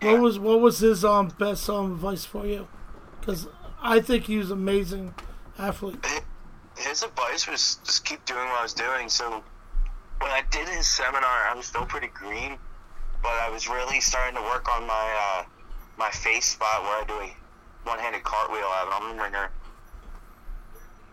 Yeah. 0.00 0.12
What 0.12 0.20
was 0.20 0.38
what 0.38 0.60
was 0.60 0.78
his 0.78 1.04
um 1.04 1.32
best 1.38 1.68
um 1.68 1.92
advice 1.92 2.24
for 2.24 2.46
you? 2.46 2.68
Because 3.20 3.48
I 3.82 4.00
think 4.00 4.24
he 4.24 4.38
was 4.38 4.50
amazing 4.50 5.14
athlete. 5.62 6.04
his 6.76 7.02
advice 7.02 7.46
was 7.46 7.78
just 7.84 8.04
keep 8.04 8.24
doing 8.24 8.44
what 8.46 8.58
I 8.58 8.62
was 8.62 8.74
doing. 8.74 9.08
So 9.08 9.42
when 10.20 10.30
I 10.30 10.42
did 10.50 10.68
his 10.68 10.86
seminar, 10.86 11.48
I 11.50 11.54
was 11.54 11.66
still 11.66 11.86
pretty 11.86 12.08
green, 12.08 12.58
but 13.22 13.32
I 13.32 13.50
was 13.50 13.68
really 13.68 14.00
starting 14.00 14.36
to 14.36 14.42
work 14.42 14.68
on 14.68 14.86
my 14.86 15.16
uh, 15.38 15.44
my 15.96 16.10
face 16.10 16.46
spot 16.46 16.82
where 16.82 17.02
I 17.02 17.04
do 17.06 17.14
a 17.14 17.36
one-handed 17.88 18.22
cartwheel 18.24 18.64
out 18.64 18.88
of 18.88 19.02
an 19.02 19.08
arm 19.08 19.18
ringer, 19.18 19.50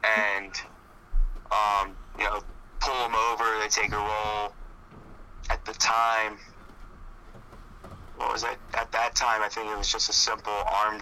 and 0.04 0.54
um, 1.52 1.95
you 2.18 2.26
know, 2.26 2.41
pull 2.80 2.95
them 3.04 3.16
over. 3.32 3.43
They 3.62 3.70
take 3.70 3.91
a 3.93 3.97
roll. 3.97 4.54
At 5.52 5.66
the 5.66 5.74
time, 5.74 6.38
what 8.18 8.32
was 8.32 8.43
it? 8.43 8.58
At 8.76 8.91
that 8.91 9.16
time, 9.16 9.41
I 9.41 9.50
think 9.50 9.68
it 9.72 9.78
was 9.78 9.91
just 9.91 10.10
a 10.10 10.14
simple 10.14 10.54
arm 10.72 11.02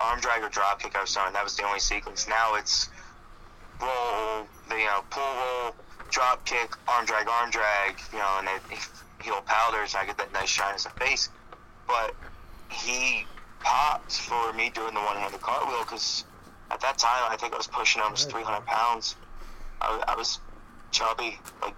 arm 0.00 0.20
drag 0.20 0.42
or 0.42 0.48
drop 0.48 0.80
kick 0.80 0.96
I 0.96 1.00
was 1.02 1.14
doing. 1.14 1.32
That 1.32 1.44
was 1.44 1.56
the 1.56 1.64
only 1.64 1.80
sequence. 1.80 2.28
Now 2.28 2.54
it's 2.54 2.88
roll, 3.80 4.46
the, 4.68 4.76
you 4.76 4.84
know, 4.84 5.04
pull 5.10 5.22
roll, 5.22 5.74
drop 6.10 6.44
kick, 6.44 6.72
arm 6.88 7.04
drag, 7.04 7.28
arm 7.28 7.50
drag, 7.50 8.00
you 8.12 8.18
know, 8.18 8.36
and 8.38 8.46
then 8.46 8.60
heel 9.22 9.42
powders. 9.46 9.94
I 9.94 10.04
get 10.06 10.18
that 10.18 10.32
nice 10.32 10.48
shine 10.48 10.74
in 10.74 10.80
the 10.82 10.90
face. 11.04 11.28
But 11.86 12.14
he 12.70 13.26
popped 13.60 14.20
for 14.20 14.52
me 14.52 14.70
doing 14.70 14.94
the 14.94 15.00
one-handed 15.00 15.40
cartwheel 15.40 15.80
because 15.80 16.24
at 16.70 16.80
that 16.80 16.98
time 16.98 17.24
I 17.30 17.36
think 17.36 17.54
I 17.54 17.56
was 17.56 17.66
pushing 17.66 18.02
almost 18.02 18.30
300 18.30 18.64
pounds. 18.66 19.16
I, 19.80 20.02
I 20.08 20.16
was 20.16 20.40
chubby, 20.90 21.38
like 21.62 21.74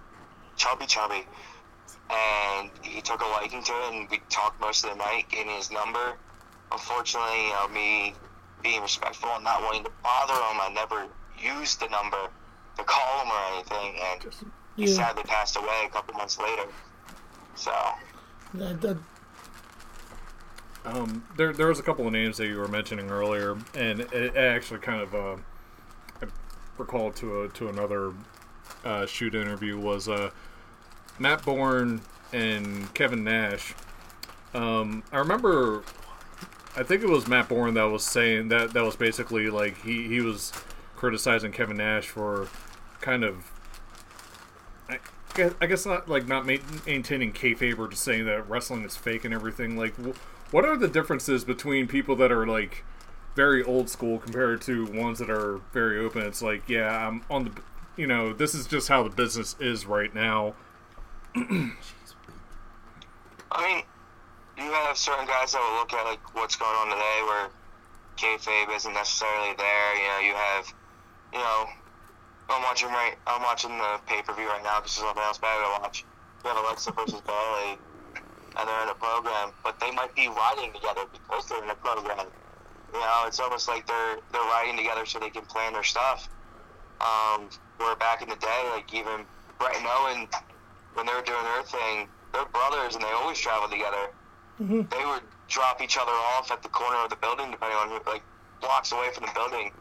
chubby, 0.55 0.85
chubby, 0.85 1.25
and 2.09 2.69
he 2.81 3.01
took 3.01 3.21
a 3.21 3.25
liking 3.25 3.63
to 3.63 3.71
it, 3.71 3.93
and 3.93 4.09
we 4.09 4.19
talked 4.29 4.59
most 4.61 4.83
of 4.83 4.91
the 4.91 4.95
night, 4.97 5.29
gave 5.29 5.45
me 5.45 5.53
his 5.53 5.71
number. 5.71 6.17
Unfortunately, 6.71 7.47
you 7.47 7.49
know, 7.53 7.67
me 7.69 8.13
being 8.61 8.81
respectful 8.81 9.29
and 9.29 9.43
not 9.43 9.61
wanting 9.61 9.83
to 9.83 9.91
bother 10.03 10.33
him, 10.33 10.59
I 10.61 10.69
never 10.73 11.07
used 11.41 11.79
the 11.79 11.87
number 11.89 12.27
to 12.77 12.83
call 12.83 13.23
him 13.23 13.31
or 13.31 13.53
anything, 13.55 13.99
and 14.01 14.35
he 14.75 14.85
Yeah. 14.85 14.93
sadly 14.95 15.23
passed 15.23 15.55
away 15.57 15.85
a 15.85 15.89
couple 15.89 16.13
months 16.15 16.37
later. 16.37 16.65
So, 17.55 17.71
That, 18.53 18.81
that, 18.81 18.97
Um, 20.85 21.23
there, 21.35 21.51
there 21.53 21.67
was 21.67 21.79
a 21.79 21.83
couple 21.83 22.07
of 22.07 22.13
names 22.13 22.37
that 22.37 22.47
you 22.47 22.57
were 22.57 22.67
mentioning 22.67 23.09
earlier, 23.11 23.57
and 23.75 23.99
it, 23.99 24.13
it 24.13 24.37
actually 24.37 24.79
kind 24.79 25.01
of 25.01 25.13
uh, 25.13 25.35
I 26.21 26.25
recalled 26.77 27.15
to 27.17 27.43
a, 27.43 27.49
to 27.49 27.67
another 27.67 28.13
uh, 28.85 29.05
shoot 29.05 29.35
interview 29.35 29.77
was 29.77 30.07
uh, 30.07 30.31
Matt 31.19 31.43
Borne 31.43 32.01
and 32.31 32.91
Kevin 32.93 33.23
Nash. 33.25 33.73
Um, 34.53 35.03
I 35.11 35.17
remember, 35.17 35.83
I 36.75 36.83
think 36.83 37.03
it 37.03 37.09
was 37.09 37.27
Matt 37.27 37.49
Borne 37.49 37.73
that 37.73 37.83
was 37.83 38.03
saying 38.03 38.49
that 38.49 38.73
that 38.73 38.83
was 38.83 38.95
basically 38.95 39.49
like 39.49 39.81
he, 39.83 40.07
he 40.07 40.21
was 40.21 40.51
criticizing 40.95 41.51
Kevin 41.51 41.77
Nash 41.77 42.07
for 42.07 42.47
kind 43.01 43.23
of 43.23 43.51
I 45.61 45.67
guess, 45.67 45.85
not 45.85 46.09
like 46.09 46.27
not 46.27 46.45
maintaining 46.45 47.31
kayfabe 47.31 47.77
or 47.77 47.87
just 47.87 48.03
saying 48.03 48.25
that 48.25 48.49
wrestling 48.49 48.83
is 48.83 48.95
fake 48.97 49.25
and 49.25 49.33
everything. 49.33 49.77
Like, 49.77 49.93
what 50.51 50.65
are 50.65 50.75
the 50.75 50.87
differences 50.87 51.43
between 51.43 51.87
people 51.87 52.15
that 52.17 52.31
are 52.31 52.47
like 52.47 52.83
very 53.35 53.63
old 53.63 53.89
school 53.89 54.17
compared 54.17 54.61
to 54.63 54.85
ones 54.85 55.19
that 55.19 55.29
are 55.29 55.61
very 55.71 55.99
open? 55.99 56.23
It's 56.23 56.41
like, 56.41 56.67
yeah, 56.67 57.07
I'm 57.07 57.23
on 57.29 57.45
the, 57.45 57.51
you 57.95 58.07
know, 58.07 58.33
this 58.33 58.53
is 58.55 58.67
just 58.67 58.89
how 58.89 59.03
the 59.03 59.09
business 59.09 59.55
is 59.59 59.85
right 59.85 60.13
now. 60.13 60.55
I 61.35 61.71
mean, 63.51 63.83
you 64.59 64.71
have 64.71 64.97
certain 64.97 65.25
guys 65.25 65.53
that 65.53 65.61
will 65.63 65.79
look 65.79 65.93
at 65.93 66.03
like 66.03 66.19
what's 66.35 66.55
going 66.55 66.75
on 66.75 66.91
today, 66.91 67.19
where 67.23 67.47
kayfabe 68.19 68.75
isn't 68.75 68.93
necessarily 68.93 69.55
there. 69.55 69.89
You 69.95 70.07
know, 70.07 70.19
you 70.19 70.33
have, 70.35 70.65
you 71.33 71.39
know, 71.39 71.65
I'm 72.49 72.63
watching 72.63 72.89
right. 72.89 73.15
I'm 73.27 73.41
watching 73.41 73.71
the 73.77 73.99
pay 74.05 74.21
per 74.21 74.33
view 74.35 74.47
right 74.47 74.63
now 74.63 74.79
because 74.79 74.97
there's 74.97 75.07
nothing 75.07 75.23
else 75.23 75.37
better 75.39 75.63
to 75.63 75.81
watch. 75.81 76.05
You 76.43 76.51
have 76.51 76.59
Alexa 76.59 76.91
versus 76.91 77.21
Bayley, 77.21 77.79
and 78.59 78.63
they're 78.67 78.83
in 78.83 78.89
a 78.89 78.99
program, 78.99 79.51
but 79.63 79.79
they 79.79 79.91
might 79.91 80.13
be 80.15 80.27
riding 80.27 80.73
together 80.73 81.07
because 81.11 81.47
they're 81.47 81.63
in 81.63 81.69
a 81.69 81.79
program. 81.79 82.27
You 82.91 82.99
know, 82.99 83.23
it's 83.27 83.39
almost 83.39 83.67
like 83.67 83.87
they're 83.87 84.17
they're 84.31 84.49
riding 84.51 84.75
together 84.75 85.05
so 85.05 85.19
they 85.19 85.29
can 85.29 85.45
plan 85.45 85.73
their 85.73 85.83
stuff. 85.87 86.27
Um, 86.99 87.49
where 87.77 87.95
back 87.95 88.21
in 88.21 88.27
the 88.27 88.35
day, 88.35 88.61
like 88.75 88.91
even 88.93 89.23
Bret 89.57 89.75
and 89.77 89.87
Owen, 89.87 90.27
when 90.93 91.05
they 91.05 91.13
were 91.13 91.23
doing 91.23 91.43
their 91.43 91.63
thing, 91.63 92.09
they're 92.33 92.45
brothers 92.51 92.95
and 92.95 93.03
they 93.03 93.11
always 93.11 93.39
traveled 93.39 93.71
together. 93.71 94.11
They 94.59 95.05
would 95.05 95.23
drop 95.47 95.81
each 95.81 95.97
other 95.97 96.11
off 96.11 96.51
at 96.51 96.61
the 96.61 96.69
corner 96.69 96.97
of 97.03 97.09
the 97.09 97.15
building, 97.15 97.51
depending 97.51 97.77
on 97.77 97.89
who, 97.89 97.99
like 98.09 98.23
blocks 98.61 98.91
away 98.91 99.09
from 99.13 99.25
the 99.25 99.31
building, 99.33 99.71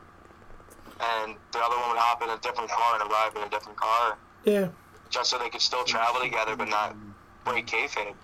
and 1.01 1.35
the 1.53 1.59
other 1.59 1.77
one 1.77 1.91
would 1.91 1.99
hop 1.99 2.23
in 2.23 2.31
a 2.31 2.39
different 2.39 2.71
car 2.71 3.01
and 3.01 3.11
arrive 3.11 3.37
in 3.37 3.43
a 3.43 3.51
different 3.51 3.79
car 3.79 4.19
yeah. 4.45 4.69
just 5.11 5.31
so 5.31 5.39
they 5.39 5.49
could 5.49 5.61
still 5.61 5.85
travel 5.85 6.21
together 6.21 6.57
but 6.57 6.69
not 6.69 6.97
break 7.45 7.67
kayfabe. 7.67 8.15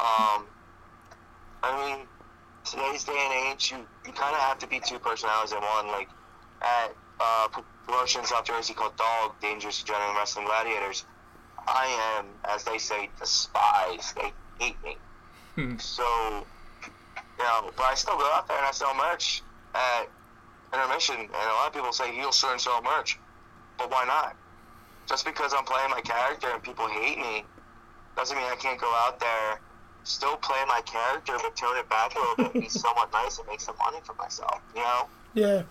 Um, 0.00 0.46
I 1.62 1.96
mean, 1.96 2.06
today's 2.64 3.04
day 3.04 3.18
and 3.18 3.52
age, 3.52 3.72
you, 3.72 3.78
you 4.06 4.12
kind 4.12 4.34
of 4.34 4.40
have 4.40 4.58
to 4.60 4.66
be 4.66 4.80
two 4.80 4.98
personalities 4.98 5.52
in 5.52 5.58
one. 5.58 5.88
Like 5.88 6.08
at 6.62 6.94
uh, 7.20 7.48
pro- 7.50 7.64
promotion 7.86 8.20
in 8.20 8.26
South 8.26 8.44
Jersey 8.44 8.74
called 8.74 8.96
DAWG, 8.96 9.40
Dangerous 9.40 9.82
Adrenaline 9.82 10.16
Wrestling 10.16 10.46
Gladiators, 10.46 11.04
I 11.66 12.18
am, 12.18 12.26
as 12.44 12.64
they 12.64 12.78
say, 12.78 13.10
despised. 13.18 14.14
They 14.14 14.32
hate 14.58 14.82
me. 14.84 14.96
Hmm. 15.58 15.76
so, 15.78 16.04
you 16.84 17.44
know, 17.44 17.70
but 17.76 17.82
I 17.84 17.94
still 17.94 18.16
go 18.16 18.30
out 18.32 18.46
there 18.46 18.58
and 18.58 18.66
I 18.66 18.70
sell 18.70 18.94
merch 18.94 19.42
at 19.74 20.08
intermission, 20.72 21.16
and 21.16 21.30
a 21.34 21.54
lot 21.58 21.66
of 21.66 21.72
people 21.72 21.92
say 21.92 22.14
you'll 22.14 22.30
and 22.46 22.60
sell 22.60 22.80
merch, 22.82 23.18
but 23.76 23.90
why 23.90 24.04
not? 24.04 24.36
just 25.08 25.24
because 25.24 25.54
I'm 25.56 25.64
playing 25.64 25.90
my 25.90 26.02
character 26.02 26.48
and 26.52 26.62
people 26.62 26.86
hate 26.86 27.18
me 27.18 27.44
doesn't 28.14 28.36
mean 28.36 28.46
I 28.46 28.56
can't 28.56 28.78
go 28.80 28.92
out 29.06 29.18
there, 29.18 29.60
still 30.04 30.36
play 30.36 30.58
my 30.66 30.82
character, 30.84 31.32
but 31.40 31.56
tone 31.56 31.76
it 31.78 31.88
back 31.88 32.14
a 32.14 32.18
little 32.18 32.36
bit, 32.36 32.54
and 32.54 32.62
be 32.62 32.68
somewhat 32.84 33.12
nice, 33.12 33.38
and 33.38 33.46
make 33.46 33.60
some 33.60 33.76
money 33.78 33.98
for 34.04 34.14
myself. 34.14 34.60
You 34.74 34.82
know, 34.82 35.08
Yeah. 35.34 35.62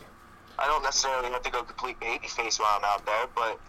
I 0.57 0.65
don't 0.65 0.81
necessarily 0.81 1.29
have 1.29 1.43
to 1.43 1.51
go 1.51 1.61
complete 1.63 1.99
baby 1.99 2.27
face 2.27 2.57
while 2.57 2.79
I'm 2.79 2.85
out 2.85 3.05
there, 3.05 3.27
but 3.35 3.59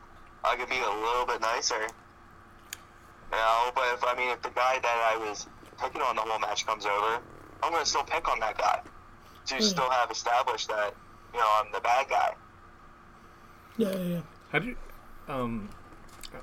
I 0.45 0.57
could 0.57 0.71
be 0.71 0.79
a 0.79 0.89
little 0.89 1.27
bit 1.27 1.41
nicer. 1.43 1.83
You 1.83 3.37
know, 3.37 3.73
but 3.75 3.85
if 3.93 4.05
I 4.05 4.15
mean, 4.17 4.31
if 4.31 4.41
the 4.43 4.51
guy 4.51 4.79
that 4.81 5.13
I 5.13 5.17
was 5.29 5.47
picking 5.81 6.01
on 6.03 6.17
the 6.17 6.23
whole 6.23 6.39
match 6.39 6.67
comes 6.67 6.87
over, 6.87 7.21
I'm 7.63 7.73
gonna 7.73 7.87
still 7.87 8.05
pick 8.05 8.29
on 8.29 8.41
that 8.41 8.59
guy 8.59 8.81
to 9.47 9.63
still 9.63 9.89
have 9.91 10.11
established 10.11 10.69
that 10.69 10.95
you 11.33 11.39
know 11.41 11.47
I'm 11.61 11.73
the 11.73 11.81
bad 11.81 12.09
guy. 12.09 12.35
Yeah, 13.77 13.97
yeah. 13.97 14.21
How 14.51 14.59
do 14.59 14.67
you, 14.69 14.77
um, 15.29 15.71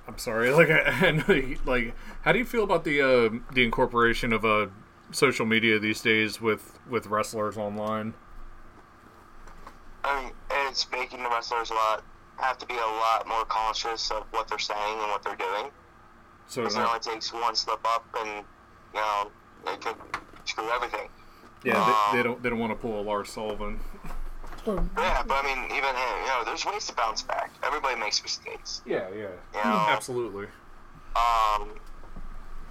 I'm 0.07 0.17
sorry, 0.17 0.49
like 0.59 0.69
I, 0.69 1.07
I 1.07 1.11
know, 1.11 1.33
you- 1.33 1.59
like 1.65 1.93
how 2.23 2.31
do 2.31 2.39
you 2.39 2.45
feel 2.45 2.63
about 2.63 2.83
the 2.83 3.01
uh, 3.01 3.29
the 3.53 3.63
incorporation 3.63 4.31
of 4.33 4.43
uh, 4.45 4.67
social 5.11 5.45
media 5.45 5.79
these 5.79 6.01
days 6.01 6.39
with 6.41 6.79
with 6.89 7.07
wrestlers 7.07 7.57
online? 7.57 8.13
I 10.03 10.23
mean, 10.23 10.31
it's 10.67 10.89
making 10.91 11.23
the 11.23 11.29
wrestlers 11.29 11.71
a 11.71 11.73
lot 11.73 12.03
have 12.37 12.57
to 12.59 12.65
be 12.65 12.73
a 12.75 12.77
lot 12.77 13.25
more 13.27 13.45
conscious 13.45 14.11
of 14.11 14.23
what 14.31 14.47
they're 14.47 14.59
saying 14.59 14.99
and 14.99 15.09
what 15.09 15.23
they're 15.23 15.35
doing. 15.37 15.71
So 16.47 16.65
it 16.65 16.75
only 16.75 16.99
takes 16.99 17.33
one 17.33 17.55
slip 17.55 17.79
up, 17.85 18.05
and 18.19 18.45
you 18.95 19.01
know, 19.01 19.31
it 19.67 19.81
could 19.81 19.95
screw 20.45 20.69
everything. 20.71 21.09
yeah, 21.63 22.09
they, 22.11 22.17
they 22.17 22.23
don't 22.23 22.41
they 22.41 22.49
don't 22.49 22.59
want 22.59 22.71
to 22.71 22.75
pull 22.77 22.99
a 22.99 23.03
Lars 23.03 23.29
Sullivan. 23.29 23.79
Yeah, 24.65 25.21
but 25.27 25.35
I 25.35 25.43
mean, 25.43 25.65
even 25.77 25.93
him, 25.93 26.21
you 26.21 26.27
know, 26.27 26.41
there's 26.43 26.65
ways 26.65 26.87
to 26.87 26.93
bounce 26.95 27.21
back. 27.21 27.51
Everybody 27.63 27.99
makes 27.99 28.21
mistakes. 28.23 28.81
Yeah, 28.85 29.07
yeah, 29.09 29.27
You 29.53 29.63
know, 29.63 29.85
absolutely. 29.89 30.45
um, 31.15 31.69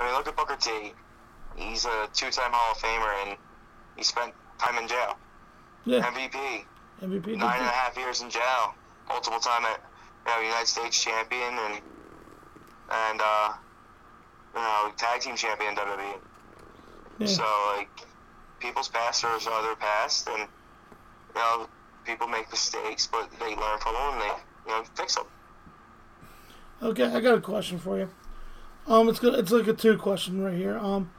I 0.01 0.05
mean, 0.07 0.14
look 0.14 0.27
at 0.27 0.37
Booker 0.37 0.57
T. 0.61 0.93
He's 1.55 1.85
a 1.85 2.09
two-time 2.12 2.51
Hall 2.51 2.72
of 2.72 2.79
Famer, 2.79 3.29
and 3.29 3.39
he 3.97 4.03
spent 4.03 4.33
time 4.59 4.77
in 4.83 4.89
jail. 4.89 5.16
yeah. 5.85 6.01
MVP. 6.11 6.64
MVP. 7.01 7.27
nine 7.39 7.59
and 7.61 7.66
a 7.66 7.70
half 7.70 7.97
years 7.97 8.22
in 8.22 8.31
jail, 8.31 8.75
multiple 9.09 9.39
time 9.39 9.64
at 9.64 9.81
you 10.27 10.33
know 10.33 10.41
United 10.41 10.66
States 10.66 11.01
champion 11.01 11.55
and 11.55 11.75
and 12.91 13.20
uh, 13.22 13.53
know 14.61 14.93
tag 14.97 15.21
team 15.21 15.37
champion 15.37 15.75
WWE. 15.75 16.15
Yeah. 17.19 17.27
So 17.27 17.45
like 17.77 17.89
people's 18.61 18.89
past 18.89 19.25
are 19.25 19.35
are 19.35 19.63
their 19.63 19.77
past, 19.77 20.29
and 20.29 20.41
you 20.41 21.35
know 21.35 21.69
people 22.05 22.27
make 22.27 22.51
mistakes, 22.51 23.09
but 23.11 23.31
they 23.39 23.55
learn 23.57 23.79
from 23.81 23.95
them 23.95 24.13
and 24.13 24.21
they 24.21 24.35
you 24.67 24.79
know 24.79 24.85
fix 24.95 25.17
them. 25.17 25.27
Okay, 26.83 27.05
I 27.05 27.21
got 27.21 27.39
a 27.39 27.41
question 27.41 27.79
for 27.79 27.99
you. 27.99 28.11
Um, 28.87 29.09
it's 29.09 29.19
good. 29.19 29.35
It's 29.35 29.51
like 29.51 29.67
a 29.67 29.73
two 29.73 29.97
question 29.97 30.43
right 30.43 30.57
here. 30.57 30.77
Um, 30.77 31.11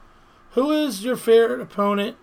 who 0.52 0.72
is 0.72 1.04
your 1.04 1.16
favorite 1.16 1.62
opponent? 1.62 2.18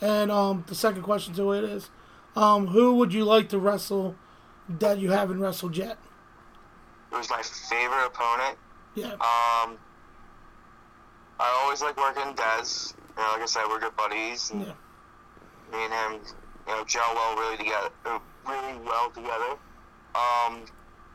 And 0.00 0.30
um, 0.30 0.64
the 0.68 0.74
second 0.74 1.02
question 1.02 1.34
to 1.34 1.52
it 1.52 1.64
is, 1.64 1.90
um, 2.36 2.68
who 2.68 2.94
would 2.94 3.12
you 3.12 3.24
like 3.24 3.48
to 3.48 3.58
wrestle 3.58 4.14
that 4.68 4.98
you 4.98 5.10
haven't 5.10 5.40
wrestled 5.40 5.76
yet? 5.76 5.98
Who's 7.10 7.30
my 7.30 7.42
favorite 7.42 8.06
opponent. 8.06 8.58
Yeah. 8.94 9.14
Um, 9.14 9.78
I 11.40 11.60
always 11.62 11.80
like 11.82 11.96
working 11.96 12.34
Dez. 12.34 12.94
You 13.16 13.22
know, 13.22 13.30
like 13.32 13.42
I 13.42 13.46
said, 13.46 13.64
we're 13.68 13.80
good 13.80 13.96
buddies. 13.96 14.50
And 14.50 14.62
Yeah. 14.62 14.74
me 15.72 15.84
and 15.84 15.92
him, 15.92 16.12
you 16.66 16.74
know, 16.74 16.84
gel 16.84 17.14
well 17.14 17.36
really 17.36 17.56
together, 17.58 17.90
uh, 18.04 18.18
really 18.46 18.78
well 18.78 19.10
together. 19.10 19.52
Um, 20.14 20.64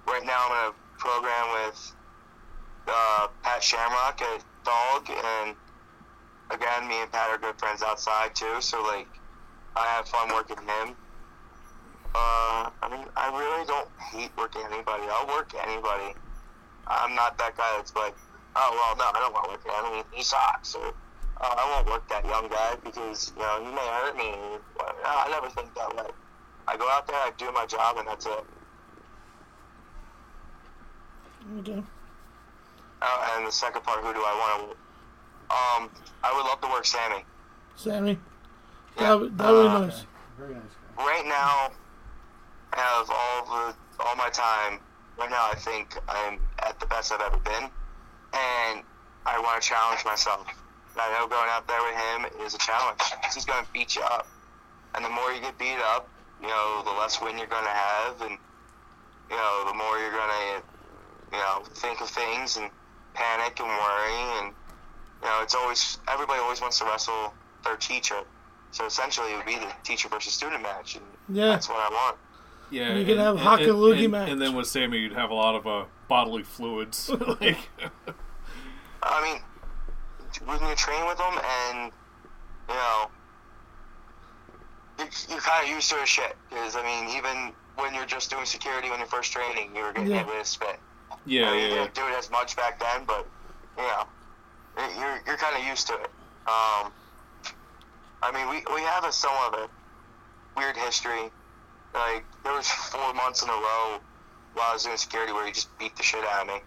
right 0.07 0.23
now 0.23 0.47
I'm 0.49 0.51
in 0.51 0.73
a 0.73 0.73
program 0.97 1.51
with 1.51 1.95
uh, 2.87 3.27
Pat 3.41 3.63
Shamrock 3.63 4.21
at 4.21 4.43
DAWG, 4.63 5.09
and 5.09 5.55
again, 6.51 6.87
me 6.87 7.01
and 7.01 7.11
Pat 7.11 7.29
are 7.29 7.37
good 7.37 7.57
friends 7.57 7.81
outside 7.81 8.35
too. 8.35 8.61
So 8.61 8.81
like, 8.83 9.07
I 9.75 9.85
have 9.87 10.07
fun 10.07 10.29
working 10.29 10.57
him. 10.57 10.95
Uh, 12.15 12.69
I 12.81 12.89
mean, 12.91 13.07
I 13.15 13.27
really 13.35 13.65
don't 13.65 13.89
hate 14.11 14.31
working 14.37 14.61
anybody. 14.71 15.03
I'll 15.09 15.27
work 15.27 15.51
anybody. 15.55 16.13
I'm 16.87 17.15
not 17.15 17.37
that 17.39 17.57
guy 17.57 17.73
that's 17.77 17.95
like, 17.95 18.15
oh 18.55 18.69
well, 18.71 18.95
no, 18.97 19.17
I 19.17 19.19
don't 19.21 19.33
want 19.33 19.45
to 19.45 19.51
work 19.51 19.63
him. 19.65 19.71
I 19.85 19.91
mean, 19.95 20.03
he 20.11 20.23
sucks. 20.23 20.75
Or, 20.75 20.93
oh, 21.41 21.53
I 21.57 21.75
won't 21.75 21.87
work 21.87 22.07
that 22.09 22.25
young 22.25 22.47
guy 22.49 22.75
because 22.83 23.31
you 23.35 23.41
know 23.41 23.63
he 23.63 23.71
may 23.73 23.87
hurt 23.87 24.15
me. 24.15 24.31
Well, 24.77 24.95
no, 25.03 25.09
I 25.09 25.27
never 25.29 25.49
think 25.49 25.73
that 25.75 25.95
way. 25.95 26.09
I 26.67 26.77
go 26.77 26.87
out 26.89 27.07
there, 27.07 27.15
I 27.17 27.31
do 27.37 27.51
my 27.51 27.65
job, 27.65 27.97
and 27.97 28.07
that's 28.07 28.25
it. 28.25 28.45
Okay. 31.59 31.83
Uh, 33.01 33.27
and 33.35 33.45
the 33.45 33.51
second 33.51 33.83
part, 33.83 34.01
who 34.03 34.13
do 34.13 34.19
I 34.19 34.33
want 34.39 34.71
to? 34.71 34.77
Um, 35.53 35.89
I 36.23 36.33
would 36.33 36.45
love 36.45 36.61
to 36.61 36.67
work 36.67 36.85
Sami. 36.85 37.25
Sami. 37.75 38.17
That 38.97 39.19
would 39.19 39.37
that 39.37 39.51
would 39.51 39.63
be 39.63 39.67
Uh, 39.67 39.79
nice. 39.87 40.05
Very 40.37 40.53
nice 40.53 40.63
guy. 40.97 41.03
Right 41.05 41.25
now, 41.25 41.71
out 42.77 43.01
of 43.03 43.09
all 43.11 43.45
the 43.45 43.75
all 44.05 44.15
my 44.15 44.29
time, 44.29 44.79
right 45.19 45.29
now 45.29 45.49
I 45.51 45.55
think 45.55 45.97
I'm 46.07 46.39
at 46.59 46.79
the 46.79 46.85
best 46.85 47.11
I've 47.11 47.21
ever 47.21 47.37
been, 47.37 47.69
and 48.33 48.83
I 49.25 49.39
want 49.39 49.61
to 49.61 49.67
challenge 49.67 50.03
myself. 50.05 50.45
And 50.93 51.01
I 51.01 51.09
know 51.19 51.27
going 51.27 51.49
out 51.49 51.67
there 51.67 51.81
with 51.81 51.95
him 51.95 52.45
is 52.45 52.53
a 52.53 52.57
challenge. 52.57 52.99
He's 53.33 53.45
going 53.45 53.63
to 53.63 53.71
beat 53.71 53.95
you 53.95 54.01
up, 54.03 54.27
and 54.95 55.03
the 55.05 55.09
more 55.09 55.31
you 55.31 55.41
get 55.41 55.57
beat 55.57 55.79
up, 55.95 56.07
you 56.41 56.47
know, 56.47 56.81
the 56.85 56.91
less 56.91 57.21
win 57.21 57.37
you're 57.37 57.47
going 57.47 57.63
to 57.63 57.69
have, 57.69 58.21
and 58.21 58.37
you 59.29 59.35
know, 59.35 59.63
the 59.67 59.73
more 59.73 59.97
you're 59.97 60.11
going 60.11 60.29
to, 60.29 60.63
you 61.31 61.37
know, 61.41 61.63
think 61.75 62.01
of 62.01 62.09
things 62.09 62.57
and 62.57 62.69
panic 63.13 63.59
and 63.59 63.67
worry, 63.69 64.39
and 64.43 64.53
you 65.23 65.29
know, 65.29 65.39
it's 65.41 65.55
always 65.55 65.97
everybody 66.11 66.39
always 66.41 66.61
wants 66.61 66.77
to 66.79 66.85
wrestle 66.85 67.33
their 67.63 67.77
teacher. 67.77 68.19
So 68.71 68.85
essentially, 68.85 69.31
it 69.33 69.37
would 69.37 69.45
be 69.45 69.55
the 69.55 69.71
teacher 69.83 70.09
versus 70.09 70.33
student 70.33 70.61
match, 70.63 70.95
and 70.95 71.05
Yeah. 71.29 71.47
that's 71.49 71.69
what 71.69 71.77
I 71.77 71.89
want. 71.89 72.17
Yeah, 72.71 72.95
You 72.95 73.05
can 73.05 73.19
and- 73.19 73.21
have 73.21 73.35
and- 73.37 73.45
Hakalugi 73.67 74.03
and, 74.03 74.11
match. 74.11 74.29
and 74.29 74.41
then 74.41 74.53
with 74.55 74.67
Sami, 74.67 74.97
you'd 74.97 75.13
have 75.13 75.29
a 75.29 75.35
lot 75.35 75.53
of 75.55 75.65
uh, 75.67 75.85
bodily 76.07 76.41
fluids. 76.43 77.09
like, 77.39 77.57
I 79.05 79.21
mean, 79.23 79.41
when 80.47 80.59
you 80.69 80.75
train 80.75 81.05
with 81.07 81.17
them, 81.17 81.39
and 81.43 81.91
you 82.69 82.75
know, 82.75 83.11
you, 84.99 85.05
you're 85.29 85.39
kind 85.41 85.63
of 85.65 85.69
used 85.69 85.89
to 85.89 85.95
his 85.97 86.09
shit. 86.09 86.37
Because 86.49 86.75
I 86.75 86.83
mean, 86.83 87.15
even 87.17 87.53
when 87.75 87.93
you're 87.93 88.05
just 88.05 88.29
doing 88.29 88.45
security 88.45 88.89
when 88.89 88.99
you're 88.99 89.07
first 89.07 89.31
training, 89.31 89.75
you 89.75 89.83
were 89.83 89.93
getting 89.93 90.09
Yeah. 90.11 90.17
hit 90.19 90.27
with 90.27 90.41
a 90.41 90.45
spit. 90.45 90.81
yeah, 91.25 91.49
I 91.49 91.51
mean, 91.51 91.61
you 91.61 91.67
yeah, 91.75 91.81
didn't 91.83 91.95
do 91.95 92.07
it 92.07 92.17
as 92.17 92.29
much 92.31 92.55
back 92.55 92.79
then, 92.79 93.05
but 93.05 93.29
you 93.77 93.83
know, 93.83 94.03
y- 94.77 94.93
you're 94.99 95.19
you're 95.25 95.37
kind 95.37 95.55
of 95.57 95.63
used 95.67 95.87
to 95.87 95.93
it. 95.93 96.11
Um, 96.47 96.93
I 98.21 98.31
mean, 98.33 98.49
we 98.49 98.63
we 98.73 98.81
have 98.81 99.03
a 99.05 99.11
somewhat 99.11 99.53
of 99.55 99.59
a 99.61 100.59
weird 100.59 100.77
history. 100.77 101.31
Like 101.93 102.25
there 102.43 102.53
was 102.53 102.67
four 102.67 103.13
months 103.13 103.43
in 103.43 103.49
a 103.49 103.53
row 103.53 103.99
while 104.53 104.69
I 104.69 104.73
was 104.73 104.83
doing 104.83 104.97
security 104.97 105.33
where 105.33 105.45
he 105.45 105.51
just 105.51 105.77
beat 105.77 105.95
the 105.95 106.03
shit 106.03 106.23
out 106.25 106.47
of 106.47 106.47
me, 106.47 106.61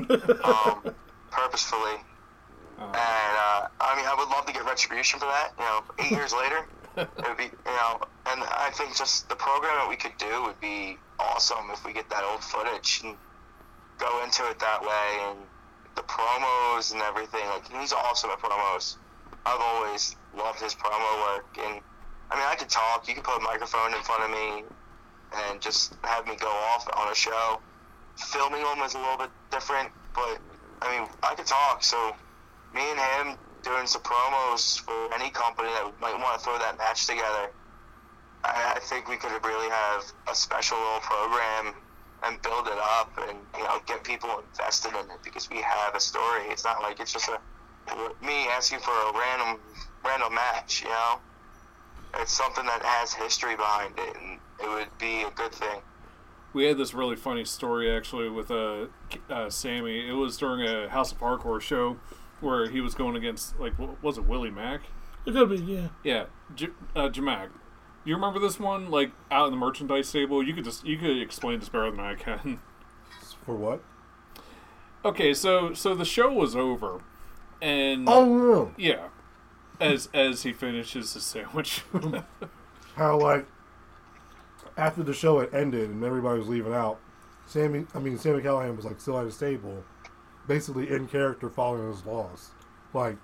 um, 0.44 0.82
purposefully. 1.34 1.98
Uh, 2.78 2.82
And 2.86 3.34
uh, 3.38 3.60
I 3.80 3.96
mean, 3.96 4.06
I 4.06 4.14
would 4.18 4.28
love 4.30 4.46
to 4.46 4.52
get 4.52 4.64
retribution 4.64 5.18
for 5.20 5.26
that. 5.26 5.50
You 5.58 5.64
know, 5.64 5.78
eight 5.98 6.10
years 6.10 6.32
later, 6.42 6.66
it 6.96 7.08
would 7.28 7.36
be 7.36 7.44
you 7.44 7.76
know. 7.78 8.00
And 8.26 8.42
I 8.42 8.70
think 8.72 8.96
just 8.96 9.28
the 9.28 9.36
program 9.36 9.74
that 9.78 9.88
we 9.88 9.96
could 9.96 10.16
do 10.18 10.42
would 10.44 10.60
be 10.60 10.96
awesome 11.18 11.70
if 11.72 11.84
we 11.84 11.92
get 11.92 12.08
that 12.10 12.24
old 12.24 12.42
footage 12.42 13.00
and 13.04 13.16
go 13.98 14.22
into 14.24 14.42
it 14.50 14.58
that 14.60 14.80
way. 14.82 15.08
And 15.28 15.38
the 15.94 16.02
promos 16.02 16.92
and 16.92 17.02
everything. 17.02 17.44
Like 17.46 17.70
he's 17.70 17.92
awesome 17.92 18.30
at 18.30 18.38
promos. 18.40 18.96
I've 19.46 19.60
always 19.60 20.16
loved 20.36 20.60
his 20.60 20.74
promo 20.74 21.10
work. 21.34 21.46
And 21.58 21.80
I 22.30 22.36
mean, 22.36 22.46
I 22.48 22.54
could 22.56 22.70
talk. 22.70 23.06
You 23.08 23.14
could 23.14 23.24
put 23.24 23.38
a 23.38 23.44
microphone 23.44 23.94
in 23.94 24.02
front 24.02 24.24
of 24.24 24.30
me 24.30 24.64
and 25.36 25.60
just 25.60 25.94
have 26.02 26.26
me 26.26 26.34
go 26.36 26.48
off 26.74 26.88
on 26.96 27.10
a 27.10 27.14
show. 27.14 27.60
Filming 28.16 28.62
them 28.62 28.78
is 28.86 28.94
a 28.94 28.98
little 28.98 29.18
bit 29.18 29.30
different, 29.50 29.90
but 30.14 30.38
I 30.82 30.98
mean, 30.98 31.08
I 31.22 31.34
could 31.34 31.46
talk. 31.46 31.82
So 31.82 32.14
me 32.74 32.82
and 32.82 33.00
him 33.00 33.38
doing 33.62 33.86
some 33.86 34.02
promos 34.02 34.80
for 34.80 35.14
any 35.14 35.30
company 35.30 35.68
that 35.68 35.92
might 36.00 36.18
want 36.18 36.38
to 36.38 36.44
throw 36.44 36.58
that 36.58 36.76
match 36.78 37.06
together. 37.06 37.50
I, 38.44 38.74
I 38.76 38.80
think 38.80 39.08
we 39.08 39.16
could 39.16 39.32
really 39.44 39.70
have 39.70 40.04
a 40.30 40.34
special 40.34 40.78
little 40.78 41.00
program 41.00 41.74
and 42.24 42.40
build 42.42 42.66
it 42.66 42.78
up 42.78 43.12
and 43.28 43.38
you 43.56 43.64
know 43.64 43.78
get 43.86 44.02
people 44.04 44.30
invested 44.38 44.90
in 44.90 45.10
it 45.10 45.20
because 45.22 45.48
we 45.50 45.58
have 45.58 45.94
a 45.94 46.00
story. 46.00 46.44
It's 46.48 46.64
not 46.64 46.82
like 46.82 47.00
it's 47.00 47.12
just 47.12 47.28
a 47.28 47.38
me 48.22 48.48
asking 48.48 48.80
for 48.80 48.92
a 48.92 49.12
random 49.12 49.60
random 50.04 50.34
match. 50.34 50.82
You 50.82 50.88
know, 50.88 51.20
it's 52.16 52.32
something 52.32 52.64
that 52.64 52.82
has 52.82 53.12
history 53.12 53.56
behind 53.56 53.94
it, 53.98 54.16
and 54.16 54.40
it 54.62 54.68
would 54.68 54.90
be 54.98 55.22
a 55.22 55.30
good 55.30 55.52
thing. 55.52 55.80
We 56.54 56.64
had 56.64 56.78
this 56.78 56.94
really 56.94 57.16
funny 57.16 57.44
story 57.44 57.94
actually 57.94 58.28
with 58.30 58.50
uh, 58.50 58.86
uh, 59.28 59.50
Sami. 59.50 60.08
It 60.08 60.12
was 60.12 60.36
during 60.36 60.66
a 60.66 60.88
House 60.88 61.12
of 61.12 61.18
Hardcore 61.18 61.60
show 61.60 61.98
where 62.40 62.70
he 62.70 62.80
was 62.80 62.94
going 62.94 63.16
against 63.16 63.58
like 63.60 63.78
what 63.78 64.02
was 64.02 64.16
it 64.18 64.24
Willie 64.26 64.50
Mack? 64.50 64.82
It 65.26 65.32
could 65.32 65.48
be, 65.50 65.56
yeah. 65.56 65.88
Yeah, 66.02 66.24
J- 66.54 66.68
uh, 66.94 67.08
Jamak. 67.08 67.48
You 68.04 68.14
remember 68.14 68.38
this 68.38 68.60
one? 68.60 68.90
Like 68.90 69.10
out 69.30 69.46
in 69.46 69.50
the 69.52 69.56
merchandise 69.58 70.12
table, 70.12 70.42
you 70.42 70.54
could 70.54 70.64
just 70.64 70.86
you 70.86 70.96
could 70.96 71.20
explain 71.20 71.58
this 71.60 71.68
better 71.68 71.90
than 71.90 72.00
I 72.00 72.14
can. 72.14 72.60
For 73.44 73.54
what? 73.56 73.82
okay, 75.04 75.34
so 75.34 75.74
so 75.74 75.94
the 75.94 76.04
show 76.04 76.32
was 76.32 76.54
over, 76.54 77.00
and 77.60 78.08
Oh 78.08 78.24
no! 78.24 78.72
yeah, 78.76 79.08
as 79.80 80.08
as 80.14 80.42
he 80.44 80.52
finishes 80.52 81.14
his 81.14 81.24
sandwich. 81.24 81.82
How 82.96 83.18
like 83.18 83.46
after 84.76 85.02
the 85.02 85.12
show 85.12 85.40
had 85.40 85.54
ended 85.54 85.90
and 85.90 86.02
everybody 86.02 86.38
was 86.38 86.48
leaving 86.48 86.74
out, 86.74 86.98
Sami, 87.46 87.86
I 87.94 87.98
mean 87.98 88.18
Sami 88.18 88.40
Callihan 88.42 88.76
was 88.76 88.84
like 88.84 89.00
still 89.00 89.18
at 89.18 89.26
his 89.26 89.36
table, 89.36 89.84
basically 90.46 90.90
in 90.90 91.06
character 91.06 91.48
following 91.48 91.88
his 91.88 92.04
loss, 92.04 92.50
like 92.92 93.16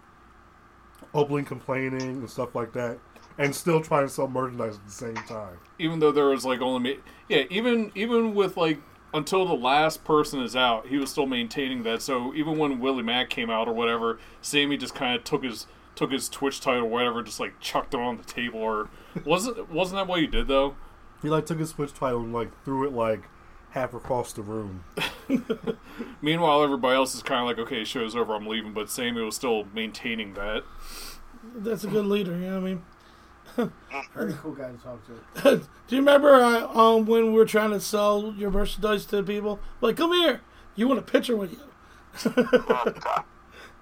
openly 1.15 1.43
complaining 1.43 2.03
and 2.03 2.31
stuff 2.31 2.55
like 2.55 2.73
that, 2.75 2.99
and 3.39 3.55
still 3.55 3.81
trying 3.81 4.07
to 4.07 4.13
sell 4.13 4.29
merchandise 4.29 4.77
at 4.77 4.85
the 4.85 4.93
same 4.93 5.15
time. 5.15 5.59
even 5.79 5.99
though 5.99 6.13
there 6.13 6.27
was 6.27 6.45
like 6.45 6.61
only 6.61 6.99
yeah 7.29 7.45
even 7.51 7.91
even 7.95 8.35
with 8.35 8.57
like 8.57 8.79
until 9.13 9.45
the 9.45 9.55
last 9.55 10.05
person 10.05 10.41
is 10.41 10.55
out 10.55 10.87
he 10.87 10.97
was 10.99 11.11
still 11.11 11.27
maintaining 11.27 11.83
that. 11.83 12.03
So 12.03 12.35
even 12.35 12.59
when 12.59 12.79
willie 12.79 13.03
mack 13.03 13.31
came 13.31 13.51
out 13.51 13.69
or 13.69 13.73
whatever 13.73 14.19
Sami 14.43 14.77
just 14.77 14.95
kind 14.95 15.17
of 15.17 15.25
took 15.25 15.43
his 15.43 15.67
took 15.97 16.13
his 16.13 16.29
twitch 16.29 16.61
title 16.61 16.85
or 16.85 16.91
whatever 16.91 17.23
just 17.23 17.41
like 17.41 17.59
chucked 17.59 17.95
it 17.95 18.01
on 18.01 18.19
the 18.19 18.25
table 18.25 18.61
or 18.61 18.89
wasn't 19.25 19.71
wasn't 19.71 19.99
that 19.99 20.07
what 20.07 20.21
you 20.21 20.27
did 20.27 20.47
though 20.47 20.77
He 21.23 21.29
like 21.29 21.47
took 21.47 21.59
his 21.59 21.71
Switch 21.71 21.93
title 21.93 22.21
and 22.21 22.33
like 22.33 22.51
threw 22.65 22.87
it 22.87 22.93
like 22.93 23.25
half 23.71 23.95
across 23.95 24.33
the 24.33 24.43
room. 24.43 24.85
meanwhile 26.21 26.63
everybody 26.65 26.97
else 26.97 27.15
is 27.15 27.23
kind 27.23 27.41
of 27.41 27.47
like 27.47 27.59
okay 27.59 27.85
show's 27.85 28.17
over 28.17 28.35
i'm 28.35 28.45
leaving 28.49 28.73
but 28.73 28.91
Sami 28.91 29.23
was 29.23 29.37
still 29.37 29.65
maintaining 29.73 30.35
that 30.35 30.65
That's 31.55 31.85
a 31.85 31.87
good 31.87 32.07
leader, 32.07 32.33
you 32.33 32.51
know 32.51 32.61
what 32.61 32.69
I 32.69 32.75
mean? 32.75 32.83
Very 34.15 34.33
cool 34.35 34.53
guy 34.53 34.71
to 34.73 34.79
talk 34.79 35.01
to. 35.07 35.57
Do 35.89 35.97
you 35.97 35.99
remember 35.99 36.35
uh, 36.35 36.67
um, 36.69 37.07
when 37.07 37.27
we 37.27 37.33
were 37.33 37.45
trying 37.47 37.71
to 37.71 37.81
sell 37.81 38.35
your 38.37 38.51
merchandise 38.51 39.05
to 39.07 39.23
people? 39.23 39.59
Like, 39.81 39.97
come 39.97 40.13
here. 40.13 40.41
You 40.77 40.87
want 40.89 41.01
a 41.01 41.03
picture 41.03 41.37
with 41.37 41.53
you? 41.53 41.61
Oh, 42.27 42.93
God. 43.01 43.25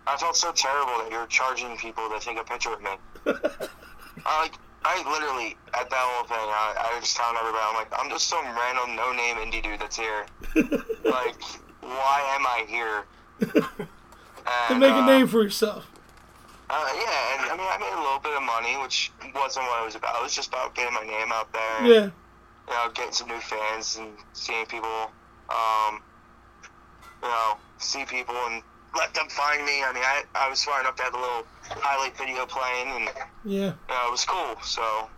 I 0.06 0.16
felt 0.16 0.36
so 0.36 0.52
terrible 0.52 0.92
that 1.02 1.10
you 1.10 1.18
were 1.18 1.26
charging 1.26 1.76
people 1.76 2.08
to 2.08 2.18
take 2.18 2.38
a 2.38 2.44
picture 2.44 2.70
with 2.70 2.80
me. 2.80 2.90
I 4.24 4.42
like, 4.42 4.54
I 4.84 5.02
literally 5.10 5.56
at 5.74 5.90
that 5.90 5.96
whole 5.98 6.24
thing, 6.26 6.36
I, 6.38 6.92
I 6.94 6.98
was 7.00 7.12
telling 7.12 7.36
everybody, 7.38 7.64
I'm 7.68 7.74
like, 7.74 7.92
I'm 7.98 8.08
just 8.10 8.28
some 8.28 8.44
random 8.46 8.96
no-name 8.96 9.36
indie 9.36 9.62
dude 9.62 9.80
that's 9.80 9.96
here. 9.96 10.24
like, 11.04 11.36
why 11.80 12.22
am 12.36 12.46
I 12.46 12.64
here? 12.68 13.04
To 13.40 13.68
And, 14.70 14.80
make 14.80 14.90
a 14.90 14.96
uh, 14.96 15.06
name 15.06 15.26
for 15.26 15.42
yourself. 15.42 15.90
Uh, 16.70 16.86
yeah, 16.94 17.34
and 17.42 17.50
I 17.50 17.56
mean, 17.56 17.66
I 17.68 17.78
made 17.78 17.92
a 17.98 18.00
little 18.02 18.18
bit 18.20 18.34
of 18.36 18.42
money, 18.42 18.76
which 18.82 19.10
wasn't 19.34 19.66
what 19.66 19.82
it 19.82 19.84
was 19.86 19.94
about. 19.94 20.16
It 20.20 20.22
was 20.22 20.34
just 20.34 20.48
about 20.48 20.74
getting 20.74 20.94
my 20.94 21.02
name 21.04 21.32
out 21.32 21.52
there. 21.52 21.62
and, 21.78 21.86
Yeah. 21.86 22.04
you 22.68 22.74
know, 22.74 22.90
getting 22.94 23.12
some 23.12 23.28
new 23.28 23.40
fans 23.40 23.96
and 23.96 24.12
seeing 24.32 24.66
people, 24.66 25.10
um, 25.50 26.02
you 27.22 27.28
know, 27.28 27.56
see 27.78 28.04
people 28.04 28.34
and 28.48 28.62
let 28.96 29.12
them 29.14 29.28
find 29.28 29.64
me. 29.64 29.82
I 29.82 29.92
mean, 29.92 30.02
I, 30.02 30.22
I 30.34 30.48
was 30.50 30.58
smart 30.58 30.80
enough 30.82 30.96
to 30.96 31.02
have 31.04 31.14
a 31.14 31.18
little 31.18 31.46
highlight 31.68 32.16
video 32.16 32.46
playing, 32.46 32.88
and 32.96 33.08
Yeah. 33.44 33.60
you 33.66 33.94
know, 33.94 34.08
it 34.08 34.10
was 34.10 34.24
cool. 34.24 34.56
So, 34.62 35.08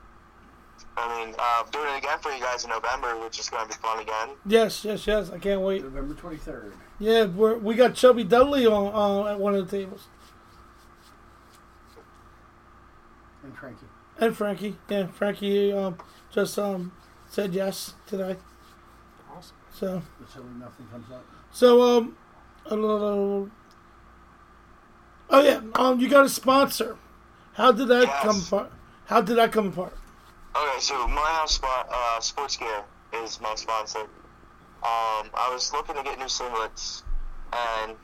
I 0.96 1.24
mean, 1.24 1.34
uh, 1.38 1.62
doing 1.70 1.88
it 1.94 1.98
again 1.98 2.18
for 2.20 2.30
you 2.32 2.40
guys 2.40 2.64
in 2.64 2.70
November, 2.70 3.18
which 3.18 3.38
is 3.38 3.48
going 3.48 3.62
to 3.62 3.68
be 3.68 3.80
fun 3.80 4.00
again. 4.00 4.30
Yes, 4.46 4.84
yes, 4.84 5.06
yes. 5.06 5.30
I 5.30 5.38
can't 5.38 5.60
wait. 5.60 5.82
November 5.82 6.14
23rd. 6.14 6.72
Yeah, 6.98 7.24
we're, 7.26 7.56
we 7.56 7.74
got 7.74 7.94
Chubby 7.94 8.24
Dudley 8.24 8.66
on 8.66 8.94
uh, 8.94 9.30
at 9.32 9.38
one 9.38 9.54
of 9.54 9.70
the 9.70 9.76
tables. 9.78 10.08
And 13.42 13.56
Frankie. 13.56 13.86
And 14.18 14.36
Frankie. 14.36 14.76
Yeah, 14.88 15.06
Frankie 15.06 15.72
um, 15.72 15.96
just 16.30 16.58
um, 16.58 16.92
said 17.28 17.54
yes 17.54 17.94
today. 18.06 18.36
awesome 19.34 19.56
So, 19.72 20.02
Until 20.18 20.44
nothing 20.58 20.86
comes 20.92 21.10
up. 21.10 21.24
so 21.52 21.80
um, 21.98 22.16
a 22.66 22.76
little. 22.76 23.48
Oh 25.30 25.42
yeah, 25.42 25.60
um, 25.74 26.00
you 26.00 26.08
got 26.08 26.24
a 26.24 26.28
sponsor. 26.28 26.96
How 27.54 27.72
did 27.72 27.88
that 27.88 28.02
Yes. 28.08 28.22
come 28.22 28.40
apart? 28.40 28.72
How 29.06 29.20
did 29.20 29.36
that 29.36 29.52
come 29.52 29.68
apart? 29.68 29.96
Okay, 30.56 30.80
so 30.80 31.06
my 31.06 31.20
house 31.20 31.54
spot, 31.54 31.88
uh, 31.92 32.20
sports 32.20 32.56
gear 32.56 32.82
is 33.12 33.40
my 33.40 33.54
sponsor. 33.54 34.00
Um, 34.82 35.30
I 35.34 35.50
was 35.52 35.72
looking 35.72 35.94
to 35.94 36.02
get 36.02 36.18
new 36.18 36.24
singlets, 36.24 37.02
and 37.52 37.96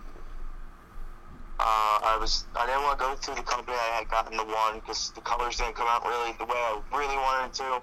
uh, 1.58 1.98
I 2.04 2.16
was 2.20 2.44
I 2.54 2.66
didn't 2.66 2.82
want 2.82 2.98
to 2.98 3.04
go 3.04 3.14
through 3.16 3.34
the 3.36 3.42
company 3.42 3.76
I 3.76 3.96
had 3.98 4.08
gotten 4.08 4.36
the 4.36 4.44
one 4.44 4.78
because 4.80 5.10
the 5.14 5.20
colors 5.22 5.56
didn't 5.56 5.74
come 5.74 5.88
out 5.88 6.04
really 6.06 6.32
the 6.38 6.44
way 6.44 6.56
I 6.56 6.80
really 6.96 7.16
wanted 7.16 7.54
to. 7.54 7.64
I'm 7.64 7.82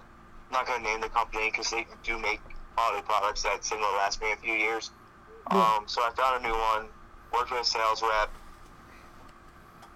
not 0.51 0.67
gonna 0.67 0.83
name 0.83 1.01
the 1.01 1.09
company 1.09 1.49
because 1.51 1.69
they 1.69 1.85
do 2.03 2.17
make 2.19 2.39
auto 2.77 3.01
products 3.01 3.43
that 3.43 3.65
singlet 3.65 3.91
last 3.93 4.21
me 4.21 4.31
a 4.31 4.37
few 4.37 4.53
years. 4.53 4.91
Um, 5.51 5.83
so 5.87 6.01
I 6.01 6.11
found 6.15 6.45
a 6.45 6.47
new 6.47 6.53
one, 6.53 6.87
worked 7.33 7.51
with 7.51 7.61
a 7.61 7.65
sales 7.65 8.01
rep. 8.01 8.29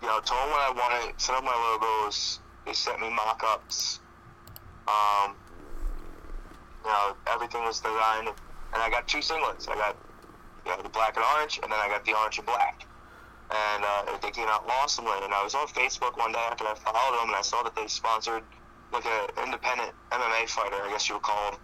You 0.01 0.07
know, 0.07 0.19
told 0.21 0.41
them 0.41 0.49
what 0.51 0.61
I 0.61 0.71
wanted, 0.71 1.19
set 1.19 1.35
up 1.35 1.43
my 1.43 1.55
logos. 1.55 2.39
They 2.65 2.73
sent 2.73 3.01
me 3.01 3.09
mock-ups. 3.09 3.99
Um, 4.87 5.35
you 6.83 6.91
know, 6.91 7.15
everything 7.27 7.63
was 7.63 7.79
designed, 7.79 8.27
and 8.27 8.81
I 8.81 8.89
got 8.89 9.07
two 9.07 9.19
singlets. 9.19 9.67
I 9.67 9.75
got 9.75 9.97
you 10.65 10.71
know, 10.71 10.81
the 10.83 10.89
black 10.89 11.15
and 11.15 11.25
orange, 11.35 11.59
and 11.63 11.71
then 11.71 11.79
I 11.79 11.87
got 11.87 12.05
the 12.05 12.13
orange 12.13 12.37
and 12.37 12.45
black. 12.45 12.85
And 13.49 13.83
uh, 13.83 14.17
they 14.21 14.31
came 14.31 14.47
out 14.47 14.69
awesomely. 14.69 15.17
And 15.23 15.33
I 15.33 15.43
was 15.43 15.55
on 15.55 15.67
Facebook 15.67 16.17
one 16.17 16.33
day 16.33 16.45
after 16.51 16.65
I 16.65 16.75
followed 16.75 17.19
them, 17.19 17.29
and 17.29 17.35
I 17.35 17.41
saw 17.41 17.63
that 17.63 17.75
they 17.75 17.87
sponsored 17.87 18.43
like 18.91 19.05
an 19.05 19.45
independent 19.45 19.91
MMA 20.11 20.49
fighter, 20.49 20.75
I 20.75 20.89
guess 20.89 21.07
you 21.09 21.15
would 21.15 21.23
call 21.23 21.51
him. 21.51 21.59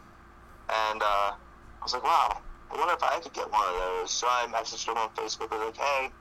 And 0.92 1.02
uh, 1.02 1.32
I 1.36 1.84
was 1.84 1.94
like, 1.94 2.04
wow, 2.04 2.40
I 2.72 2.78
wonder 2.78 2.94
if 2.94 3.04
I 3.04 3.20
could 3.20 3.34
get 3.34 3.52
one 3.52 3.62
of 3.62 3.76
those. 3.76 4.12
So 4.12 4.28
I 4.28 4.48
messaged 4.48 4.86
them 4.86 4.98
on 4.98 5.10
Facebook. 5.10 5.52
I 5.52 5.58
was 5.58 5.66
like, 5.68 5.78
hey, 5.78 6.12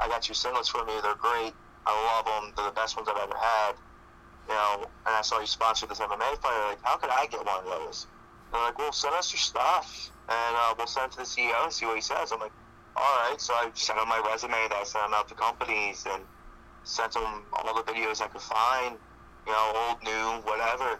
I 0.00 0.08
got 0.08 0.22
two 0.22 0.34
singlets 0.34 0.68
for 0.68 0.84
me. 0.84 0.94
They're 1.02 1.18
great. 1.18 1.54
I 1.86 1.92
love 1.92 2.24
them. 2.24 2.52
They're 2.56 2.66
the 2.66 2.74
best 2.74 2.96
ones 2.96 3.08
I've 3.10 3.22
ever 3.22 3.36
had. 3.36 3.74
You 4.48 4.54
know, 4.54 4.86
and 5.06 5.14
I 5.14 5.22
saw 5.22 5.40
you 5.40 5.46
sponsored 5.46 5.90
this 5.90 6.00
MMA 6.00 6.40
fighter. 6.40 6.64
Like, 6.68 6.80
how 6.82 6.96
could 6.96 7.10
I 7.10 7.26
get 7.26 7.44
one 7.44 7.60
of 7.60 7.64
those? 7.64 8.06
They're 8.52 8.62
like, 8.62 8.78
well, 8.78 8.92
send 8.92 9.14
us 9.14 9.32
your 9.32 9.40
stuff, 9.40 10.10
and 10.28 10.56
uh, 10.56 10.74
we'll 10.78 10.86
send 10.86 11.12
it 11.12 11.12
to 11.12 11.18
the 11.18 11.24
CEO 11.24 11.64
and 11.64 11.72
see 11.72 11.84
what 11.84 11.96
he 11.96 12.00
says. 12.00 12.32
I'm 12.32 12.40
like, 12.40 12.52
all 12.96 13.28
right. 13.28 13.40
So 13.40 13.52
I 13.54 13.70
sent 13.74 13.98
him 13.98 14.08
my 14.08 14.22
resume 14.24 14.52
that 14.52 14.72
I 14.72 14.84
sent 14.84 15.04
him 15.04 15.14
out 15.14 15.28
to 15.28 15.34
companies 15.34 16.06
and 16.10 16.22
sent 16.84 17.14
him 17.14 17.44
all 17.52 17.74
the 17.74 17.84
videos 17.84 18.22
I 18.22 18.28
could 18.28 18.40
find, 18.40 18.96
you 19.46 19.52
know, 19.52 19.72
old, 19.76 20.02
new, 20.02 20.48
whatever. 20.48 20.98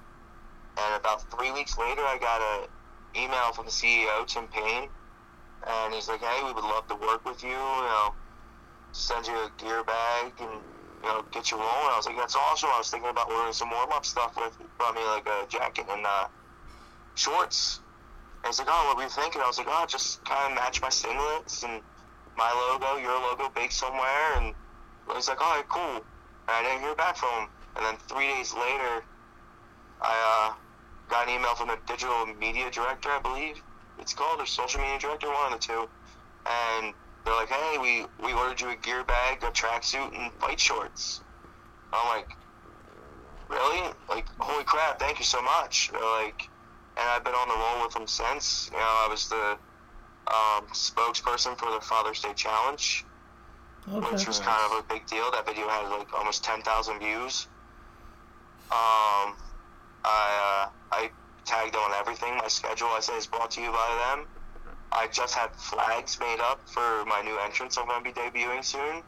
And 0.76 0.94
about 1.00 1.24
three 1.30 1.50
weeks 1.52 1.78
later, 1.78 2.02
I 2.02 2.18
got 2.20 2.40
a 2.40 2.68
email 3.16 3.52
from 3.52 3.64
the 3.64 3.72
CEO, 3.72 4.26
Tim 4.26 4.46
Payne, 4.48 4.88
and 5.66 5.94
he's 5.94 6.08
like, 6.08 6.20
hey, 6.20 6.44
we 6.44 6.52
would 6.52 6.64
love 6.64 6.86
to 6.88 6.94
work 6.94 7.24
with 7.24 7.42
you, 7.42 7.50
you 7.50 7.56
know, 7.56 8.14
send 8.98 9.26
you 9.26 9.34
a 9.34 9.50
gear 9.58 9.84
bag 9.84 10.32
and, 10.40 10.50
you 11.02 11.08
know, 11.08 11.24
get 11.30 11.50
you 11.50 11.56
rolling. 11.56 11.92
I 11.92 11.96
was 11.96 12.06
like, 12.06 12.16
that's 12.16 12.34
awesome. 12.34 12.70
I 12.72 12.78
was 12.78 12.90
thinking 12.90 13.10
about 13.10 13.30
ordering 13.30 13.52
some 13.52 13.70
warm-up 13.70 14.04
stuff 14.04 14.36
with, 14.36 14.58
brought 14.76 14.94
me 14.94 15.04
like 15.04 15.26
a 15.26 15.46
jacket 15.48 15.86
and 15.88 16.04
uh, 16.04 16.26
shorts. 17.14 17.80
And 18.42 18.50
he's 18.50 18.58
like, 18.58 18.68
oh, 18.70 18.86
what 18.88 18.96
were 18.96 19.04
you 19.04 19.08
thinking? 19.08 19.40
I 19.40 19.46
was 19.46 19.58
like, 19.58 19.68
oh, 19.70 19.86
just 19.86 20.24
kind 20.24 20.50
of 20.50 20.56
match 20.56 20.82
my 20.82 20.88
singlets 20.88 21.62
and 21.62 21.82
my 22.36 22.50
logo, 22.52 23.00
your 23.00 23.14
logo 23.14 23.48
baked 23.54 23.72
somewhere. 23.72 24.34
And 24.36 24.54
he's 25.14 25.28
like, 25.28 25.40
all 25.40 25.56
right, 25.56 25.68
cool. 25.68 26.02
And 26.48 26.50
I 26.50 26.62
didn't 26.62 26.80
hear 26.80 26.94
back 26.94 27.16
from 27.16 27.28
him. 27.30 27.48
And 27.76 27.86
then 27.86 27.96
three 28.08 28.26
days 28.26 28.52
later, 28.52 29.04
I 30.02 30.50
uh, 30.50 30.54
got 31.08 31.28
an 31.28 31.34
email 31.34 31.54
from 31.54 31.68
the 31.68 31.78
digital 31.86 32.26
media 32.26 32.70
director, 32.70 33.10
I 33.10 33.20
believe 33.20 33.62
it's 34.00 34.14
called, 34.14 34.40
or 34.40 34.46
social 34.46 34.80
media 34.80 34.98
director, 34.98 35.28
one 35.28 35.52
of 35.52 35.60
the 35.60 35.66
two. 35.66 35.88
And 36.46 36.94
they're 37.24 37.34
like, 37.34 37.48
hey, 37.48 37.78
we, 37.80 38.06
we 38.24 38.32
ordered 38.32 38.60
you 38.60 38.70
a 38.70 38.76
gear 38.76 39.04
bag, 39.04 39.42
a 39.42 39.50
tracksuit, 39.50 40.16
and 40.16 40.32
fight 40.34 40.58
shorts. 40.60 41.20
I'm 41.92 42.06
like, 42.08 42.28
really? 43.48 43.92
Like, 44.08 44.26
holy 44.38 44.64
crap, 44.64 44.98
thank 44.98 45.18
you 45.18 45.24
so 45.24 45.42
much. 45.42 45.90
They're 45.92 46.00
like, 46.00 46.48
and 46.96 47.08
I've 47.08 47.24
been 47.24 47.34
on 47.34 47.48
the 47.48 47.54
roll 47.54 47.84
with 47.84 47.94
them 47.94 48.06
since. 48.06 48.68
You 48.72 48.78
know, 48.78 48.84
I 48.84 49.08
was 49.10 49.28
the 49.28 49.58
um, 50.32 50.66
spokesperson 50.72 51.58
for 51.58 51.70
the 51.70 51.80
Father's 51.80 52.20
Day 52.20 52.32
Challenge, 52.34 53.04
Okay. 53.88 54.10
which 54.10 54.26
was 54.26 54.40
kind 54.40 54.60
of 54.72 54.78
a 54.80 54.82
big 54.92 55.06
deal. 55.06 55.30
That 55.30 55.46
video 55.46 55.68
had 55.68 55.88
like 55.88 56.12
almost 56.12 56.44
10,000 56.44 56.98
views. 56.98 57.46
Um, 58.70 59.36
I, 60.04 60.66
uh, 60.66 60.68
I 60.92 61.10
tagged 61.46 61.76
on 61.76 61.92
everything. 61.94 62.36
My 62.36 62.48
schedule, 62.48 62.88
I 62.88 63.00
say, 63.00 63.16
is 63.16 63.26
brought 63.26 63.50
to 63.52 63.62
you 63.62 63.70
by 63.70 64.14
them. 64.16 64.26
I 64.92 65.06
just 65.08 65.34
had 65.34 65.54
flags 65.54 66.18
made 66.20 66.40
up 66.40 66.60
for 66.68 67.04
my 67.04 67.22
new 67.22 67.38
entrance 67.38 67.76
I'm 67.76 67.86
going 67.86 68.02
to 68.02 68.10
be 68.12 68.18
debuting 68.18 68.64
soon. 68.64 69.02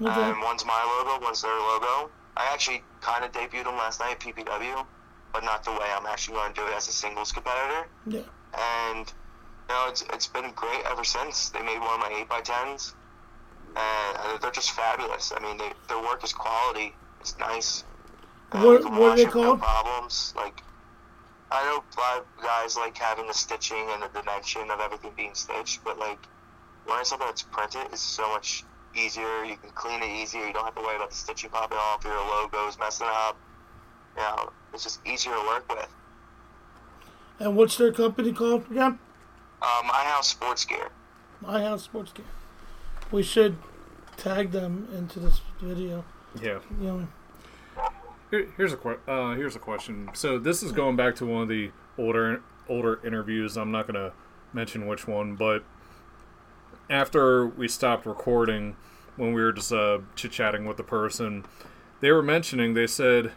Okay. 0.00 0.30
And 0.30 0.40
one's 0.42 0.64
my 0.64 1.04
logo, 1.04 1.24
one's 1.24 1.42
their 1.42 1.58
logo. 1.58 2.10
I 2.36 2.50
actually 2.52 2.82
kind 3.00 3.24
of 3.24 3.32
debuted 3.32 3.64
them 3.64 3.76
last 3.76 4.00
night 4.00 4.12
at 4.12 4.20
PPW, 4.20 4.84
but 5.32 5.44
not 5.44 5.64
the 5.64 5.70
way 5.70 5.86
I'm 5.96 6.06
actually 6.06 6.36
going 6.36 6.54
to 6.54 6.60
do 6.60 6.66
it 6.66 6.74
as 6.74 6.88
a 6.88 6.92
singles 6.92 7.30
competitor. 7.30 7.88
Yeah. 8.06 8.20
And 8.54 9.12
you 9.68 9.74
know, 9.74 9.86
it's 9.88 10.02
it's 10.12 10.26
been 10.26 10.50
great 10.52 10.82
ever 10.90 11.04
since. 11.04 11.50
They 11.50 11.62
made 11.62 11.78
one 11.78 11.94
of 11.94 12.00
my 12.00 12.16
eight 12.18 12.28
by 12.28 12.40
tens, 12.40 12.94
and 13.76 14.40
they're 14.40 14.50
just 14.50 14.72
fabulous. 14.72 15.32
I 15.36 15.40
mean, 15.40 15.58
they, 15.58 15.72
their 15.88 16.00
work 16.00 16.24
is 16.24 16.32
quality. 16.32 16.94
It's 17.20 17.38
nice. 17.38 17.84
What- 18.52 18.82
can 18.82 18.96
what 18.96 19.12
are 19.12 19.16
they 19.16 19.22
it, 19.22 19.30
called? 19.30 19.58
No 19.58 19.64
problems. 19.64 20.34
Like 20.36 20.62
I 21.52 21.64
know 21.64 21.84
a 21.84 22.00
lot 22.00 22.18
of 22.18 22.42
guys 22.42 22.76
like 22.76 22.96
having 22.96 23.26
the 23.26 23.34
stitching 23.34 23.86
and 23.90 24.02
the 24.02 24.08
dimension 24.08 24.70
of 24.70 24.80
everything 24.80 25.12
being 25.16 25.34
stitched, 25.34 25.84
but 25.84 25.98
like 25.98 26.18
wearing 26.88 27.04
something 27.04 27.26
that's 27.26 27.42
printed 27.42 27.92
is 27.92 28.00
so 28.00 28.28
much 28.32 28.64
easier. 28.94 29.44
You 29.44 29.56
can 29.56 29.70
clean 29.70 30.02
it 30.02 30.22
easier. 30.22 30.46
You 30.46 30.52
don't 30.52 30.64
have 30.64 30.74
to 30.74 30.80
worry 30.80 30.96
about 30.96 31.10
the 31.10 31.16
stitching 31.16 31.50
popping 31.50 31.78
off, 31.78 32.04
your 32.04 32.16
logos 32.16 32.78
messing 32.78 33.06
up. 33.10 33.36
You 34.16 34.22
know, 34.22 34.50
it's 34.72 34.82
just 34.82 35.00
easier 35.06 35.32
to 35.34 35.40
work 35.40 35.68
with. 35.68 35.88
And 37.38 37.56
what's 37.56 37.76
their 37.76 37.92
company 37.92 38.32
called 38.32 38.70
again? 38.70 38.98
Uh, 39.60 39.82
my 39.84 40.04
house 40.04 40.28
sports 40.28 40.64
gear. 40.64 40.90
My 41.42 41.60
House 41.62 41.82
Sports 41.82 42.12
Gear. 42.12 42.24
We 43.10 43.24
should 43.24 43.56
tag 44.16 44.52
them 44.52 44.88
into 44.96 45.18
this 45.18 45.40
video. 45.60 46.04
Yeah. 46.40 46.60
You 46.80 46.86
know, 46.86 47.08
Here, 48.32 48.48
here's 48.56 48.72
a 48.72 48.78
que- 48.78 48.98
uh, 49.06 49.34
here's 49.34 49.54
a 49.54 49.58
question. 49.58 50.08
So 50.14 50.38
this 50.38 50.62
is 50.62 50.72
going 50.72 50.96
back 50.96 51.14
to 51.16 51.26
one 51.26 51.42
of 51.42 51.48
the 51.48 51.70
older 51.98 52.42
older 52.66 52.98
interviews. 53.06 53.58
I'm 53.58 53.70
not 53.70 53.86
gonna 53.86 54.12
mention 54.54 54.86
which 54.86 55.06
one, 55.06 55.36
but 55.36 55.64
after 56.88 57.46
we 57.46 57.68
stopped 57.68 58.06
recording, 58.06 58.76
when 59.16 59.34
we 59.34 59.42
were 59.42 59.52
just 59.52 59.70
uh, 59.70 59.98
chit 60.16 60.32
chatting 60.32 60.64
with 60.64 60.78
the 60.78 60.82
person, 60.82 61.44
they 62.00 62.10
were 62.10 62.22
mentioning. 62.22 62.72
They 62.72 62.86
said, 62.86 63.32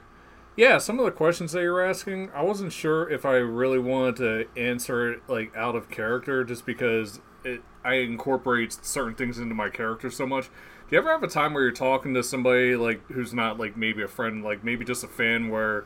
"Yeah, 0.55 0.77
some 0.77 0.97
of 0.97 1.03
the 1.03 1.11
questions 1.11 1.51
that 1.51 1.61
you're 1.61 1.81
asking, 1.81 2.31
I 2.33 2.43
wasn't 2.43 2.71
sure 2.71 3.09
if 3.09 3.25
I 3.25 3.35
really 3.35 3.79
wanted 3.79 4.15
to 4.17 4.47
answer 4.57 5.11
it 5.11 5.23
like 5.27 5.53
out 5.57 5.75
of 5.75 5.89
character, 5.89 6.45
just 6.45 6.65
because 6.65 7.19
it 7.43 7.61
I 7.83 7.95
incorporate 7.95 8.71
certain 8.71 9.15
things 9.15 9.39
into 9.39 9.55
my 9.55 9.67
character 9.67 10.09
so 10.09 10.25
much." 10.25 10.49
Do 10.88 10.95
you 10.95 10.99
ever 10.99 11.09
have 11.09 11.23
a 11.23 11.27
time 11.27 11.53
where 11.53 11.63
you're 11.63 11.71
talking 11.71 12.13
to 12.13 12.21
somebody 12.23 12.75
like 12.75 13.05
who's 13.09 13.33
not 13.33 13.59
like 13.59 13.75
maybe 13.75 14.03
a 14.03 14.07
friend, 14.07 14.43
like 14.43 14.63
maybe 14.63 14.86
just 14.86 15.03
a 15.03 15.07
fan, 15.07 15.49
where 15.49 15.86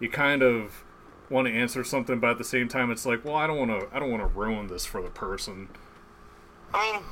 you 0.00 0.08
kind 0.08 0.42
of 0.42 0.84
want 1.28 1.46
to 1.46 1.54
answer 1.54 1.84
something, 1.84 2.18
but 2.18 2.30
at 2.30 2.38
the 2.38 2.44
same 2.44 2.66
time, 2.66 2.90
it's 2.90 3.06
like, 3.06 3.24
well, 3.24 3.36
I 3.36 3.46
don't 3.46 3.56
want 3.58 3.70
to, 3.70 3.88
I 3.94 4.00
don't 4.00 4.10
want 4.10 4.22
to 4.22 4.26
ruin 4.38 4.66
this 4.66 4.84
for 4.84 5.00
the 5.00 5.10
person. 5.10 5.68
I 6.74 6.92
mean, 6.92 7.02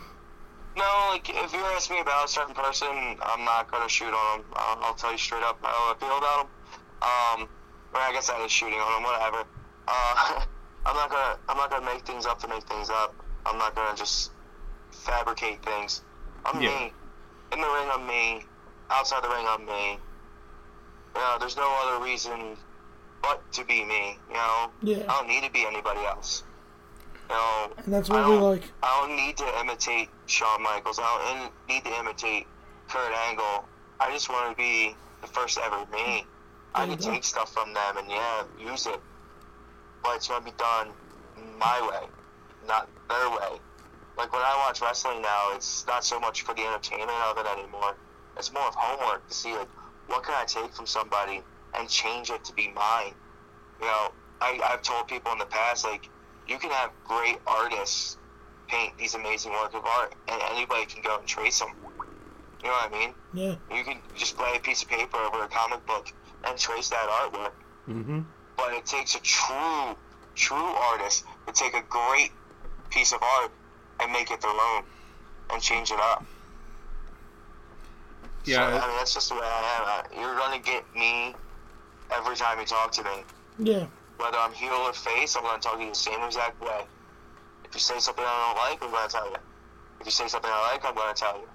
no, 0.76 1.08
like 1.10 1.28
if 1.28 1.52
you're 1.52 1.62
asking 1.62 1.96
me 1.96 2.02
about 2.02 2.24
a 2.24 2.28
certain 2.28 2.54
person, 2.54 2.88
I'm 3.22 3.44
not 3.44 3.70
gonna 3.70 3.88
shoot 3.88 4.12
on 4.12 4.38
them. 4.38 4.46
I'll, 4.54 4.84
I'll 4.86 4.94
tell 4.94 5.12
you 5.12 5.18
straight 5.18 5.44
up 5.44 5.58
how 5.62 5.94
I 5.94 5.94
feel 6.00 6.18
about 6.18 6.38
them. 6.38 6.48
Um, 7.02 7.48
or 7.94 8.00
I 8.00 8.12
guess 8.12 8.26
that 8.26 8.40
is 8.40 8.50
shooting 8.50 8.80
on 8.80 8.94
them, 8.94 9.02
whatever. 9.04 9.44
Uh, 9.86 10.44
I'm 10.86 10.96
not 10.96 11.10
gonna, 11.10 11.38
I'm 11.48 11.56
not 11.56 11.70
gonna 11.70 11.86
make 11.86 12.04
things 12.04 12.26
up 12.26 12.40
to 12.40 12.48
make 12.48 12.64
things 12.64 12.90
up. 12.90 13.14
I'm 13.46 13.58
not 13.58 13.76
gonna 13.76 13.96
just 13.96 14.32
fabricate 14.90 15.64
things. 15.64 16.02
I'm 16.44 16.60
Yeah. 16.60 16.70
me. 16.70 16.92
In 17.52 17.60
the 17.60 17.66
ring, 17.66 17.88
I'm 17.92 18.06
me. 18.06 18.44
Outside 18.90 19.22
the 19.22 19.28
ring, 19.28 19.44
I'm 19.48 19.64
me. 19.64 19.98
You 21.14 21.20
know, 21.20 21.36
there's 21.40 21.56
no 21.56 21.68
other 21.82 22.04
reason 22.04 22.56
but 23.22 23.40
to 23.52 23.64
be 23.64 23.84
me. 23.84 24.18
You 24.28 24.34
know, 24.34 24.70
Yeah. 24.82 24.96
I 25.08 25.18
don't 25.18 25.28
need 25.28 25.42
to 25.44 25.50
be 25.50 25.66
anybody 25.66 26.00
else. 26.04 26.44
You 27.28 27.34
know, 27.34 27.70
and 27.84 27.92
that's 27.92 28.08
I 28.10 28.14
what 28.14 28.24
we 28.26 28.32
don't- 28.32 28.42
like. 28.42 28.62
I 28.82 29.00
don't 29.00 29.16
need 29.16 29.36
to 29.38 29.60
imitate 29.60 30.08
Shawn 30.26 30.62
Michaels. 30.62 30.98
I 30.98 31.02
don't 31.38 31.52
need 31.68 31.84
to 31.84 31.98
imitate 31.98 32.46
Kurt 32.88 33.12
Angle. 33.12 33.68
I 34.00 34.12
just 34.12 34.28
want 34.30 34.50
to 34.50 34.56
be 34.56 34.94
the 35.20 35.26
first 35.26 35.58
ever 35.58 35.84
me. 35.92 36.26
I 36.74 36.86
can 36.86 36.96
go. 36.96 37.10
take 37.10 37.24
stuff 37.24 37.52
from 37.52 37.72
them 37.74 37.96
and 37.98 38.10
yeah, 38.10 38.44
use 38.58 38.86
it, 38.86 39.00
but 40.02 40.16
it's 40.16 40.28
gonna 40.28 40.44
be 40.44 40.52
done 40.52 40.88
my 41.58 41.80
way, 41.90 42.06
not 42.66 42.88
their 43.08 43.30
way. 43.30 43.60
Like 44.18 44.32
when 44.32 44.42
I 44.42 44.56
watch 44.66 44.82
wrestling 44.82 45.22
now, 45.22 45.52
it's 45.54 45.86
not 45.86 46.04
so 46.04 46.18
much 46.18 46.42
for 46.42 46.52
the 46.52 46.62
entertainment 46.62 47.10
of 47.30 47.38
it 47.38 47.46
anymore. 47.46 47.96
It's 48.36 48.52
more 48.52 48.66
of 48.66 48.74
homework 48.74 49.26
to 49.28 49.34
see 49.34 49.54
like 49.54 49.68
what 50.08 50.24
can 50.24 50.34
I 50.36 50.44
take 50.44 50.74
from 50.74 50.86
somebody 50.86 51.40
and 51.74 51.88
change 51.88 52.30
it 52.30 52.44
to 52.44 52.52
be 52.52 52.68
mine. 52.74 53.14
You 53.80 53.86
know, 53.86 54.12
I, 54.40 54.58
I've 54.68 54.82
told 54.82 55.06
people 55.06 55.30
in 55.32 55.38
the 55.38 55.46
past 55.46 55.84
like 55.84 56.08
you 56.48 56.58
can 56.58 56.70
have 56.70 56.90
great 57.04 57.38
artists 57.46 58.18
paint 58.66 58.98
these 58.98 59.14
amazing 59.14 59.52
work 59.52 59.72
of 59.74 59.84
art, 59.84 60.14
and 60.26 60.42
anybody 60.50 60.84
can 60.84 61.02
go 61.02 61.18
and 61.18 61.26
trace 61.26 61.60
them. 61.60 61.70
You 62.62 62.68
know 62.68 62.74
what 62.74 62.92
I 62.92 62.98
mean? 62.98 63.14
Yeah. 63.32 63.54
You 63.74 63.84
can 63.84 63.98
just 64.16 64.38
lay 64.40 64.56
a 64.56 64.60
piece 64.60 64.82
of 64.82 64.88
paper 64.88 65.16
over 65.16 65.44
a 65.44 65.48
comic 65.48 65.86
book 65.86 66.12
and 66.44 66.58
trace 66.58 66.90
that 66.90 67.08
artwork. 67.08 67.52
Mm-hmm. 67.88 68.20
But 68.56 68.72
it 68.72 68.84
takes 68.84 69.14
a 69.14 69.20
true, 69.20 69.96
true 70.34 70.56
artist 70.56 71.24
to 71.46 71.52
take 71.52 71.74
a 71.74 71.82
great 71.88 72.32
piece 72.90 73.12
of 73.12 73.22
art 73.22 73.52
and 74.00 74.12
make 74.12 74.30
it 74.30 74.40
their 74.40 74.50
own 74.50 74.84
and 75.50 75.62
change 75.62 75.90
it 75.90 75.98
up. 75.98 76.24
So, 78.44 78.52
Yeah, 78.52 78.66
I 78.66 78.70
mean, 78.70 78.96
that's 78.96 79.14
just 79.14 79.28
the 79.28 79.34
way 79.34 79.42
I 79.42 79.78
am. 79.78 79.84
Uh, 80.16 80.20
You're 80.20 80.36
gonna 80.36 80.58
get 80.58 80.84
me 80.94 81.34
every 82.10 82.36
time 82.36 82.58
you 82.58 82.66
talk 82.66 82.92
to 82.92 83.02
me. 83.04 83.24
Yeah. 83.58 83.86
Whether 84.16 84.38
I'm 84.38 84.52
heel 84.52 84.72
or 84.72 84.92
face, 84.92 85.36
I'm 85.36 85.42
gonna 85.42 85.60
talk 85.60 85.78
to 85.78 85.82
you 85.82 85.90
the 85.90 85.94
same 85.94 86.22
exact 86.22 86.60
way. 86.60 86.84
If 87.64 87.74
you 87.74 87.80
say 87.80 87.98
something 87.98 88.24
I 88.26 88.54
don't 88.54 88.56
like, 88.70 88.82
I'm 88.82 88.90
gonna 88.90 89.08
tell 89.08 89.28
you. 89.28 89.36
If 90.00 90.06
you 90.06 90.12
say 90.12 90.28
something 90.28 90.50
I 90.52 90.72
like, 90.72 90.84
I'm 90.84 90.94
gonna 90.94 91.14
tell 91.14 91.36
you. 91.38 91.48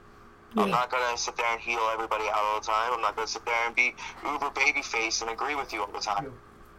I'm 0.55 0.69
not 0.69 0.91
gonna 0.91 1.17
sit 1.17 1.35
there 1.35 1.51
and 1.51 1.59
heel 1.59 1.79
everybody 1.91 2.25
out 2.25 2.37
all 2.37 2.59
the 2.59 2.65
time. 2.65 2.93
I'm 2.93 3.01
not 3.01 3.15
gonna 3.15 3.27
sit 3.27 3.43
there 3.45 3.65
and 3.65 3.75
be 3.75 3.95
uber 4.23 4.51
baby 4.51 4.83
face 4.83 5.21
and 5.21 5.31
agree 5.31 5.55
with 5.55 5.73
you 5.73 5.81
all 5.81 5.91
the 5.91 5.99
time. 5.99 6.31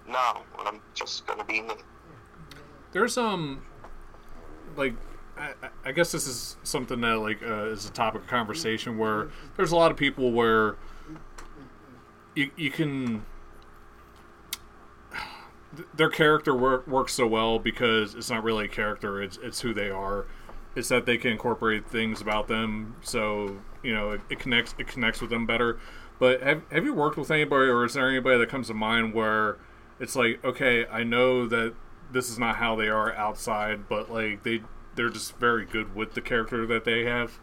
No, 0.06 0.42
I'm 0.64 0.80
just 0.94 1.26
gonna 1.26 1.44
be 1.44 1.60
me. 1.60 1.74
There's 2.92 3.18
um, 3.18 3.64
like, 4.76 4.94
I, 5.37 5.53
I- 5.85 5.93
guess 5.93 6.12
this 6.12 6.26
is 6.26 6.57
something 6.62 7.01
that 7.01 7.18
like 7.18 7.43
uh, 7.43 7.66
is 7.66 7.87
a 7.89 7.93
topic 7.93 8.22
of 8.22 8.28
conversation 8.28 8.99
where 8.99 9.28
there's 9.57 9.72
a 9.72 9.76
lot 9.76 9.91
of 9.91 9.97
people 9.97 10.32
where 10.32 10.76
you 12.35 12.51
you 12.57 12.70
can 12.70 13.24
their 15.95 16.11
character 16.11 16.55
work, 16.55 16.87
works 16.87 17.14
so 17.14 17.26
well 17.26 17.59
because 17.59 18.14
it's 18.14 18.30
not 18.30 18.45
really 18.45 18.66
a 18.66 18.68
character; 18.68 19.20
it's 19.22 19.39
it's 19.43 19.61
who 19.61 19.74
they 19.74 19.91
are. 19.91 20.26
It's 20.76 20.89
that 20.89 21.07
they 21.07 21.16
can 21.16 21.32
incorporate 21.32 21.89
things 21.89 22.20
about 22.20 22.49
them, 22.49 22.97
so 23.03 23.59
you 23.82 23.95
know 23.95 24.11
it, 24.12 24.20
it 24.30 24.39
connects 24.39 24.74
it 24.78 24.87
connects 24.87 25.20
with 25.20 25.30
them 25.30 25.47
better. 25.47 25.78
But 26.18 26.43
have 26.43 26.62
have 26.70 26.85
you 26.85 26.95
worked 26.95 27.16
with 27.16 27.30
anybody, 27.30 27.68
or 27.68 27.85
is 27.85 27.95
there 27.95 28.09
anybody 28.09 28.39
that 28.39 28.49
comes 28.49 28.68
to 28.68 28.74
mind 28.74 29.14
where 29.14 29.57
it's 29.99 30.14
like, 30.16 30.45
okay, 30.45 30.87
I 30.87 31.03
know 31.03 31.47
that 31.49 31.74
this 32.12 32.30
is 32.30 32.39
not 32.39 32.57
how 32.57 32.76
they 32.76 32.89
are 32.89 33.12
outside, 33.14 33.89
but 33.89 34.11
like 34.11 34.43
they 34.45 34.62
they're 34.97 35.11
just 35.11 35.36
very 35.38 35.64
good 35.64 35.95
with 35.95 36.14
the 36.14 36.20
character 36.20 36.66
that 36.66 36.84
they 36.84 37.05
have. 37.05 37.38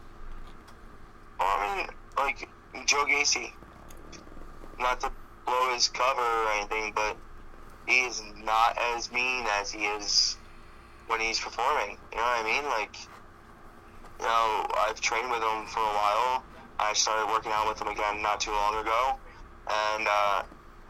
I 1.40 1.76
mean, 1.76 1.86
like 2.16 2.48
Joe 2.86 3.04
Gacy. 3.04 3.52
Not 4.78 5.00
to 5.00 5.12
blow 5.46 5.74
his 5.74 5.88
cover 5.88 6.20
or 6.20 6.50
anything, 6.52 6.92
but 6.94 7.16
he 7.86 8.00
is 8.00 8.22
not 8.44 8.76
as 8.96 9.12
mean 9.12 9.44
as 9.60 9.70
he 9.70 9.84
is 9.84 10.36
when 11.06 11.20
he's 11.20 11.38
performing. 11.38 11.98
You 12.12 12.18
know 12.18 12.24
what 12.24 12.40
I 12.40 12.44
mean? 12.44 12.64
Like, 12.64 12.96
you 14.18 14.26
know, 14.26 14.66
I've 14.88 15.00
trained 15.00 15.30
with 15.30 15.42
him 15.42 15.66
for 15.66 15.80
a 15.80 15.94
while. 15.94 16.44
I 16.78 16.92
started 16.94 17.30
working 17.30 17.52
out 17.52 17.68
with 17.68 17.80
him 17.80 17.88
again 17.88 18.22
not 18.22 18.40
too 18.40 18.50
long 18.50 18.80
ago, 18.80 19.18
and 19.70 20.08
uh, 20.08 20.42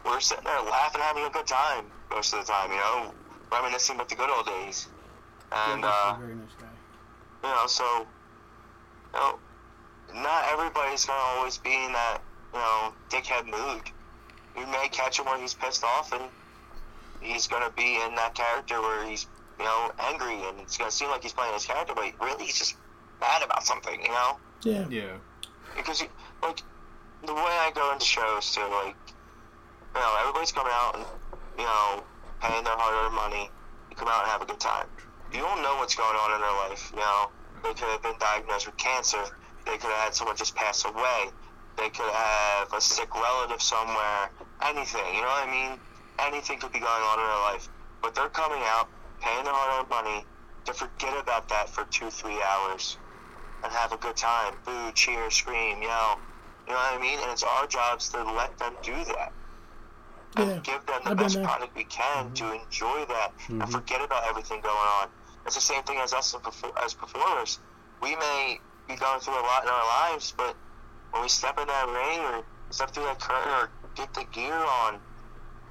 we're 0.06 0.20
sitting 0.20 0.44
there 0.44 0.60
laughing, 0.62 1.02
having 1.02 1.24
a 1.24 1.30
good 1.30 1.46
time 1.46 1.84
most 2.10 2.32
of 2.32 2.46
the 2.46 2.50
time. 2.50 2.70
You 2.70 2.76
know, 2.76 3.12
reminiscing 3.50 3.96
about 3.96 4.08
the 4.08 4.14
good 4.14 4.30
old 4.30 4.46
days. 4.46 4.88
And 5.54 5.84
uh, 5.84 6.16
very 6.18 6.34
nice 6.34 6.48
guy. 6.58 6.66
you 7.44 7.48
know, 7.54 7.66
so 7.66 8.06
you 9.14 9.20
know, 9.20 9.38
not 10.14 10.44
everybody's 10.52 11.04
gonna 11.04 11.18
always 11.36 11.58
be 11.58 11.72
in 11.74 11.92
that 11.92 12.18
you 12.52 12.58
know 12.58 12.92
dickhead 13.10 13.44
mood. 13.44 13.82
You 14.56 14.66
may 14.66 14.88
catch 14.90 15.18
him 15.18 15.26
when 15.26 15.40
he's 15.40 15.54
pissed 15.54 15.84
off, 15.84 16.12
and 16.12 16.22
he's 17.20 17.46
gonna 17.46 17.70
be 17.76 18.00
in 18.06 18.14
that 18.14 18.34
character 18.34 18.80
where 18.80 19.04
he's 19.06 19.26
you 19.58 19.64
know 19.64 19.92
angry, 19.98 20.34
and 20.48 20.60
it's 20.60 20.76
gonna 20.76 20.90
seem 20.90 21.10
like 21.10 21.22
he's 21.22 21.32
playing 21.32 21.52
his 21.54 21.64
character, 21.66 21.92
but 21.94 22.12
really 22.20 22.44
he's 22.44 22.58
just 22.58 22.76
mad 23.20 23.42
about 23.42 23.64
something, 23.64 24.00
you 24.02 24.08
know. 24.08 24.38
Yeah. 24.62 24.86
Yeah, 24.90 25.16
Because 25.76 26.00
you, 26.00 26.08
like 26.42 26.62
the 27.24 27.34
way 27.34 27.40
I 27.42 27.70
go 27.74 27.92
into 27.92 28.04
shows 28.04 28.54
too, 28.54 28.60
like 28.62 28.96
you 29.94 30.00
know, 30.00 30.16
everybody's 30.20 30.52
coming 30.52 30.72
out 30.74 30.96
and 30.96 31.04
you 31.58 31.64
know 31.64 32.02
paying 32.40 32.64
their 32.64 32.76
hard-earned 32.76 33.14
money 33.14 33.50
to 33.90 33.96
come 33.96 34.08
out 34.08 34.22
and 34.22 34.30
have 34.30 34.42
a 34.42 34.46
good 34.46 34.58
time. 34.60 34.86
You 35.32 35.40
don't 35.40 35.62
know 35.62 35.76
what's 35.76 35.94
going 35.94 36.16
on 36.16 36.34
in 36.34 36.40
their 36.40 36.56
life. 36.68 36.90
You 36.92 37.00
know, 37.00 37.30
they 37.62 37.70
could 37.70 37.88
have 37.88 38.02
been 38.02 38.18
diagnosed 38.18 38.66
with 38.66 38.76
cancer. 38.76 39.22
They 39.64 39.78
could 39.78 39.90
have 39.90 40.04
had 40.10 40.14
someone 40.14 40.36
just 40.36 40.54
pass 40.54 40.84
away. 40.84 41.30
They 41.76 41.88
could 41.88 42.10
have 42.12 42.72
a 42.72 42.80
sick 42.80 43.14
relative 43.14 43.62
somewhere. 43.62 44.30
Anything, 44.60 45.02
you 45.14 45.22
know 45.22 45.28
what 45.28 45.48
I 45.48 45.50
mean? 45.50 45.78
Anything 46.18 46.58
could 46.58 46.72
be 46.72 46.80
going 46.80 47.02
on 47.02 47.18
in 47.18 47.24
their 47.24 47.42
life. 47.52 47.68
But 48.02 48.14
they're 48.14 48.28
coming 48.28 48.60
out, 48.64 48.88
paying 49.20 49.44
their 49.44 49.54
hard-earned 49.54 49.88
money 49.88 50.26
to 50.66 50.74
forget 50.74 51.16
about 51.18 51.48
that 51.48 51.68
for 51.70 51.84
two, 51.84 52.10
three 52.10 52.40
hours 52.42 52.98
and 53.64 53.72
have 53.72 53.92
a 53.92 53.96
good 53.96 54.16
time. 54.16 54.54
Boo, 54.64 54.92
cheer, 54.92 55.30
scream, 55.30 55.80
yell. 55.82 56.18
You 56.66 56.72
know 56.72 56.78
what 56.78 56.98
I 56.98 57.00
mean? 57.00 57.18
And 57.20 57.30
it's 57.30 57.42
our 57.42 57.66
jobs 57.66 58.08
to 58.10 58.22
let 58.22 58.58
them 58.58 58.74
do 58.82 58.94
that. 59.04 59.32
And 60.36 60.50
Yeah. 60.50 60.58
give 60.58 60.86
them 60.86 61.00
the 61.04 61.10
I've 61.10 61.16
best 61.16 61.42
product 61.42 61.74
we 61.76 61.84
can 61.84 62.32
to 62.34 62.44
mm-hmm. 62.44 62.64
enjoy 62.64 63.04
that 63.06 63.32
and 63.48 63.62
mm-hmm. 63.62 63.70
forget 63.70 64.00
about 64.02 64.24
everything 64.24 64.60
going 64.60 64.76
on. 64.76 65.08
It's 65.46 65.54
the 65.56 65.60
same 65.60 65.82
thing 65.84 65.98
as 65.98 66.12
us 66.12 66.34
as 66.84 66.94
performers. 66.94 67.58
We 68.00 68.16
may 68.16 68.60
be 68.88 68.96
going 68.96 69.20
through 69.20 69.34
a 69.34 69.42
lot 69.46 69.64
in 69.64 69.68
our 69.70 70.12
lives, 70.12 70.34
but 70.36 70.56
when 71.10 71.22
we 71.22 71.28
step 71.28 71.58
in 71.58 71.66
that 71.66 71.88
ring 71.88 72.20
or 72.20 72.44
step 72.70 72.92
through 72.92 73.04
that 73.04 73.20
curtain 73.20 73.52
or 73.52 73.70
get 73.94 74.12
the 74.14 74.24
gear 74.32 74.54
on, 74.54 75.00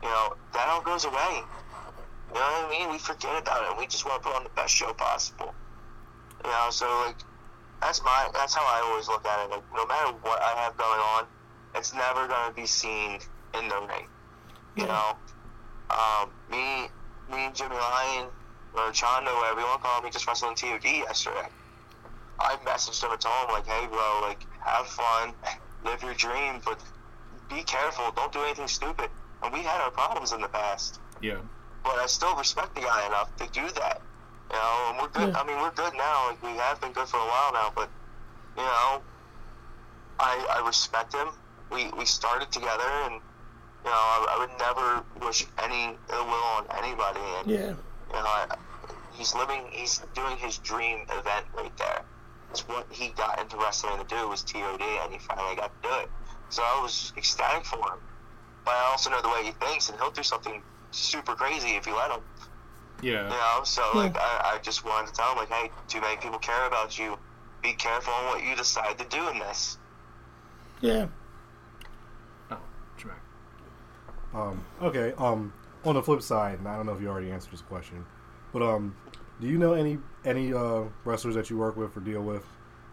you 0.04 0.10
know, 0.10 0.30
that 0.54 0.68
all 0.70 0.82
goes 0.82 1.06
away. 1.06 1.42
You 2.34 2.40
know 2.40 2.42
what 2.42 2.68
I 2.68 2.70
mean? 2.70 2.92
We 2.92 2.98
forget 2.98 3.42
about 3.42 3.72
it 3.72 3.78
we 3.78 3.88
just 3.88 4.06
want 4.06 4.22
to 4.24 4.30
put 4.30 4.36
on 4.38 4.44
the 4.44 4.50
best 4.56 4.74
show 4.76 4.94
possible. 4.94 5.56
You 6.44 6.52
know, 6.52 6.68
so 6.70 6.86
like 7.06 7.18
that's 7.82 8.02
my 8.04 8.30
that's 8.34 8.56
how 8.56 8.62
I 8.64 8.82
always 8.86 9.08
look 9.08 9.26
at 9.26 9.46
it. 9.46 9.52
Like 9.52 9.64
no 9.76 9.86
matter 9.86 10.14
what 10.22 10.42
I 10.42 10.60
have 10.62 10.78
going 10.78 11.00
on, 11.00 11.26
it's 11.76 11.94
never 11.94 12.28
gonna 12.28 12.54
be 12.54 12.66
seen 12.66 13.20
in 13.58 13.68
the 13.68 13.80
ring. 13.82 14.08
You 14.76 14.86
Yeah. 14.86 14.88
know, 14.88 15.20
um, 15.90 16.32
me, 16.50 16.90
me 17.30 17.46
and 17.46 17.56
Jimmy 17.56 17.76
Lloyd 17.76 18.32
or 18.74 18.92
Chondo, 18.92 19.36
whatever 19.36 19.60
you 19.62 19.66
want 19.66 19.82
to 19.82 19.88
call 19.88 20.02
me, 20.02 20.10
just 20.10 20.28
wrestled 20.28 20.52
in 20.52 20.56
TOD 20.56 20.86
yesterday. 20.86 21.48
I 22.40 22.56
messaged 22.66 23.04
him 23.04 23.12
and 23.12 23.22
told 23.22 23.48
him 23.48 23.54
like, 23.54 23.68
hey, 23.68 23.88
bro, 23.88 24.20
like 24.24 24.46
have 24.66 24.88
fun, 24.88 25.34
live 25.86 26.02
your 26.02 26.14
dream, 26.16 26.62
but 26.66 26.82
be 27.50 27.64
careful, 27.64 28.12
don't 28.16 28.32
do 28.32 28.40
anything 28.42 28.68
stupid. 28.68 29.10
And 29.44 29.54
we 29.54 29.60
had 29.60 29.82
our 29.82 29.92
problems 29.92 30.32
in 30.32 30.42
the 30.42 30.48
past 30.48 31.00
yeah, 31.22 31.38
but 31.84 31.94
I 31.98 32.06
still 32.08 32.36
respect 32.36 32.76
the 32.76 32.82
guy 32.82 33.06
enough 33.08 33.36
to 33.38 33.48
do 33.52 33.68
that. 33.76 34.02
You 34.52 34.58
know, 34.58 34.88
and 34.90 34.98
we're 35.02 35.10
good. 35.10 35.34
Yeah. 35.34 35.40
I 35.40 35.48
mean, 35.48 35.58
we're 35.58 35.72
good 35.72 35.94
now. 35.96 36.30
Like 36.30 36.44
we 36.44 36.50
have 36.58 36.82
been 36.82 36.92
good 36.92 37.08
for 37.08 37.18
a 37.18 37.26
while 37.26 37.54
now, 37.54 37.72
but 37.76 37.90
you 38.58 38.64
know, 38.64 39.02
I 40.20 40.46
I 40.58 40.66
respect 40.66 41.14
him. 41.14 41.28
We 41.72 41.90
we 41.98 42.06
started 42.06 42.52
together, 42.52 42.90
and 43.06 43.14
you 43.86 43.90
know, 43.90 43.92
I, 43.92 44.36
I 44.36 44.40
would 44.40 44.60
never 44.60 45.26
wish 45.26 45.46
any 45.64 45.98
ill 46.12 46.26
will 46.26 46.48
on 46.58 46.66
anybody. 46.84 47.22
And 47.40 47.50
Yeah. 47.50 47.74
You 48.14 48.20
know, 48.20 48.26
I, 48.26 48.46
he's 49.14 49.34
living. 49.36 49.66
He's 49.72 50.00
doing 50.14 50.38
his 50.38 50.58
dream 50.60 51.00
event 51.10 51.46
right 51.56 51.76
there. 51.78 52.02
It's 52.50 52.68
what 52.68 52.86
he 52.92 53.10
got 53.10 53.40
into 53.40 53.58
wrestling 53.58 53.98
to 54.00 54.06
do 54.14 54.28
was 54.28 54.44
TOD, 54.44 54.82
and 54.82 55.14
he 55.14 55.20
finally 55.20 55.56
got 55.56 55.72
to 55.82 55.90
do 55.90 55.96
it. 56.04 56.10
So 56.50 56.62
I 56.64 56.82
was 56.82 57.14
ecstatic 57.18 57.66
for 57.66 57.78
him. 57.78 58.00
But 58.66 58.72
I 58.72 58.90
also 58.92 59.10
know 59.10 59.22
the 59.22 59.30
way 59.30 59.44
he 59.46 59.52
thinks, 59.52 59.90
and 59.90 59.98
he'll 60.00 60.12
do 60.12 60.24
something 60.24 60.62
super 60.92 61.34
crazy 61.34 61.70
if 61.70 61.88
you 61.88 61.96
let 61.96 62.12
him. 62.12 62.20
yeah. 63.02 63.24
You 63.24 63.30
know, 63.30 63.62
so 63.64 63.82
like 63.96 64.16
I, 64.18 64.56
I 64.56 64.60
just 64.62 64.84
wanted 64.86 65.08
to 65.08 65.14
tell 65.14 65.32
him 65.32 65.38
like, 65.38 65.50
hey, 65.50 65.72
too 65.88 66.02
many 66.02 66.18
people 66.18 66.40
care 66.40 66.68
about 66.68 67.00
you. 67.00 67.18
Be 67.64 67.74
careful 67.74 68.14
on 68.14 68.26
what 68.26 68.44
you 68.44 68.56
decide 68.56 68.98
to 68.98 69.06
do 69.06 69.30
in 69.30 69.40
this. 69.40 69.78
Yeah. 70.82 71.08
Oh, 72.50 72.58
Jack. 72.98 73.22
Um, 74.34 74.66
okay. 74.82 75.14
Um, 75.18 75.54
on 75.84 75.96
the 75.96 76.04
flip 76.04 76.22
side, 76.22 76.60
and 76.60 76.68
I 76.68 76.76
don't 76.76 76.86
know 76.86 76.94
if 76.94 77.02
you 77.02 77.08
already 77.08 77.32
answered 77.32 77.52
this 77.52 77.62
question, 77.62 78.06
but 78.54 78.62
um, 78.62 78.96
do 79.40 79.48
you 79.48 79.58
know 79.58 79.74
any 79.74 79.98
any 80.26 80.54
uh, 80.54 80.84
wrestlers 81.04 81.36
that 81.36 81.50
you 81.50 81.58
work 81.58 81.76
with 81.76 81.96
or 81.98 82.02
deal 82.02 82.22
with 82.22 82.46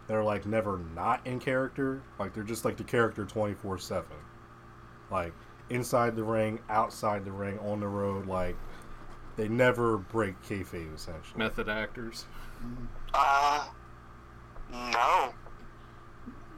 that 0.07 0.15
are 0.15 0.23
like 0.23 0.45
never 0.45 0.79
not 0.95 1.25
in 1.25 1.39
character? 1.39 2.01
Like 2.17 2.33
they're 2.33 2.43
just 2.43 2.65
like 2.65 2.77
the 2.77 2.83
character 2.83 3.25
twenty 3.25 3.53
four 3.53 3.77
seven, 3.77 4.17
like 5.11 5.33
inside 5.69 6.15
the 6.15 6.23
ring, 6.23 6.59
outside 6.69 7.25
the 7.25 7.31
ring, 7.31 7.59
on 7.59 7.79
the 7.79 7.87
road. 7.87 8.25
Like 8.25 8.55
they 9.35 9.47
never 9.47 9.97
break 9.97 10.41
kayfabe 10.41 10.93
essentially. 10.93 11.37
Method 11.37 11.69
actors. 11.69 12.25
Uh, 13.13 13.67
no. 14.71 15.33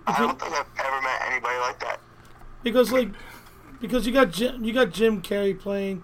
I 0.07 0.17
don't 0.17 0.39
think 0.39 0.53
I've 0.53 0.65
ever 0.83 1.01
met 1.01 1.21
anybody 1.27 1.59
like 1.59 1.79
that. 1.81 1.99
Because 2.63 2.91
like, 2.91 3.09
because 3.79 4.07
you 4.07 4.13
got 4.13 4.31
Jim, 4.31 4.63
you 4.63 4.73
got 4.73 4.91
Jim 4.91 5.21
Carrey 5.21 5.57
playing 5.57 6.03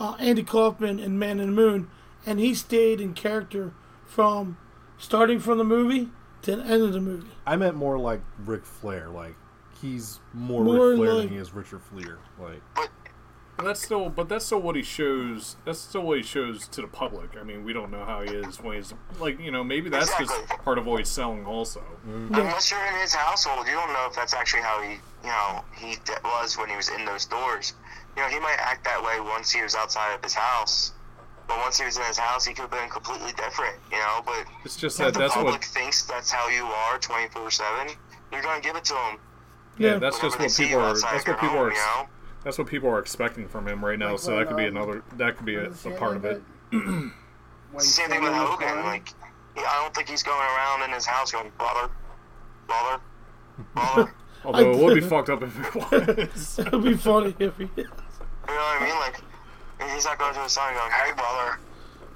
uh, 0.00 0.14
Andy 0.18 0.42
Kaufman 0.42 0.98
in 0.98 1.18
Man 1.18 1.40
in 1.40 1.54
the 1.54 1.60
Moon, 1.60 1.88
and 2.26 2.38
he 2.38 2.54
stayed 2.54 3.00
in 3.00 3.14
character 3.14 3.72
from 4.06 4.56
starting 4.98 5.38
from 5.40 5.58
the 5.58 5.64
movie 5.64 6.08
to 6.42 6.56
the 6.56 6.62
end 6.64 6.82
of 6.82 6.92
the 6.92 7.00
movie. 7.00 7.28
I 7.46 7.56
meant 7.56 7.76
more 7.76 7.98
like 7.98 8.20
Ric 8.38 8.64
Flair. 8.64 9.08
Like 9.08 9.34
he's 9.80 10.20
more, 10.32 10.64
More 10.64 10.88
Ric 10.90 10.96
Flair 10.98 11.12
like- 11.14 11.22
than 11.24 11.32
he 11.32 11.36
is 11.36 11.52
Richard 11.52 11.80
Fliehr. 11.92 12.18
Like 12.40 12.62
But 12.74 12.88
But 13.56 13.64
that's 13.64 13.82
still, 13.82 14.08
but 14.08 14.28
that's 14.28 14.46
still 14.46 14.60
what 14.60 14.76
he 14.76 14.82
shows. 14.82 15.56
That's 15.64 15.80
still 15.80 16.02
what 16.02 16.18
he 16.18 16.22
shows 16.22 16.68
to 16.68 16.80
the 16.80 16.86
public. 16.86 17.30
I 17.36 17.42
mean, 17.42 17.64
we 17.64 17.72
don't 17.72 17.90
know 17.90 18.04
how 18.04 18.22
he 18.22 18.30
is 18.30 18.60
when 18.62 18.76
he's 18.76 18.94
like, 19.18 19.40
you 19.40 19.50
know, 19.50 19.64
maybe 19.64 19.90
that's 19.90 20.16
just 20.16 20.32
part 20.64 20.78
of 20.78 20.86
what 20.86 20.98
he's 21.00 21.08
selling. 21.08 21.44
Also, 21.44 21.82
Unless 22.06 22.70
you're 22.70 22.86
in 22.86 22.94
his 23.00 23.12
household, 23.14 23.66
you 23.66 23.72
don't 23.72 23.92
know 23.92 24.06
if 24.08 24.14
that's 24.14 24.32
actually 24.32 24.62
how 24.62 24.80
he, 24.82 24.90
you 24.92 25.28
know, 25.28 25.64
he 25.76 25.96
was 26.22 26.56
when 26.56 26.68
he 26.68 26.76
was 26.76 26.88
in 26.88 27.04
those 27.04 27.24
doors. 27.26 27.74
You 28.18 28.24
know, 28.24 28.30
he 28.30 28.40
might 28.40 28.56
act 28.58 28.82
that 28.82 29.00
way 29.00 29.20
once 29.20 29.48
he 29.52 29.62
was 29.62 29.76
outside 29.76 30.12
of 30.12 30.22
his 30.24 30.34
house, 30.34 30.90
but 31.46 31.56
once 31.58 31.78
he 31.78 31.84
was 31.84 31.96
in 31.96 32.02
his 32.02 32.18
house, 32.18 32.44
he 32.44 32.52
could 32.52 32.62
have 32.62 32.70
been 32.72 32.88
completely 32.90 33.30
different. 33.34 33.76
You 33.92 33.98
know, 33.98 34.22
but 34.26 34.44
it's 34.64 34.74
just 34.74 34.98
that 34.98 35.14
the 35.14 35.20
that's 35.20 35.34
public 35.34 35.54
what. 35.54 35.64
thinks 35.64 36.04
that's 36.04 36.28
how 36.32 36.48
you 36.48 36.64
are, 36.64 36.98
twenty 36.98 37.28
four 37.28 37.48
seven, 37.52 37.94
you're 38.32 38.42
gonna 38.42 38.60
give 38.60 38.74
it 38.74 38.82
to 38.86 38.94
him. 38.94 39.18
Yeah, 39.78 39.92
Yeah. 39.92 39.98
that's 40.00 40.18
just 40.18 40.36
what 40.36 40.52
people 40.52 40.80
are. 40.80 40.98
That's 40.98 41.26
what 41.28 41.38
people 41.38 41.48
home, 41.50 41.58
are. 41.58 41.70
You 41.70 41.76
know, 41.76 42.08
That's 42.42 42.58
what 42.58 42.66
people 42.66 42.88
are 42.90 42.98
expecting 42.98 43.46
from 43.46 43.68
him 43.68 43.84
right 43.84 43.96
now. 44.00 44.10
Like 44.10 44.18
so 44.18 44.32
that 44.32 44.36
when, 44.38 44.46
could 44.48 44.56
be 44.56 44.66
um, 44.66 44.76
another. 44.76 45.04
That 45.16 45.36
could 45.36 45.46
be 45.46 45.54
a, 45.54 45.70
a 45.70 45.90
part 45.96 46.16
of 46.16 46.24
it. 46.24 46.42
Same 46.72 46.80
thing 46.80 47.12
with 47.72 47.82
Samuel 47.84 48.32
Hogan. 48.34 48.68
born, 48.74 48.84
Like, 48.84 49.10
yeah, 49.56 49.62
I 49.62 49.80
don't 49.80 49.94
think 49.94 50.08
he's 50.08 50.24
going 50.24 50.40
around 50.40 50.82
in 50.82 50.90
his 50.90 51.06
house 51.06 51.30
going, 51.30 51.52
brother, 51.56 51.88
brother, 52.66 53.00
brother. 53.74 54.14
Although 54.44 54.72
it 54.72 54.76
would 54.78 54.94
be 54.94 55.00
fucked 55.00 55.30
up 55.30 55.42
if 55.42 55.56
it 55.58 55.74
was. 56.32 56.58
It 56.58 56.72
would 56.72 56.82
be 56.84 56.94
funny 56.94 57.34
if 57.38 57.56
he. 57.58 57.68
You 58.48 58.54
know 58.54 58.60
what 58.60 58.82
I 58.82 58.84
mean? 58.84 58.98
Like, 58.98 59.92
he's 59.94 60.04
not 60.04 60.18
going 60.18 60.34
to 60.34 60.40
his 60.40 60.52
son 60.52 60.74
going, 60.74 60.90
"Hey, 60.90 61.12
brother, 61.12 61.58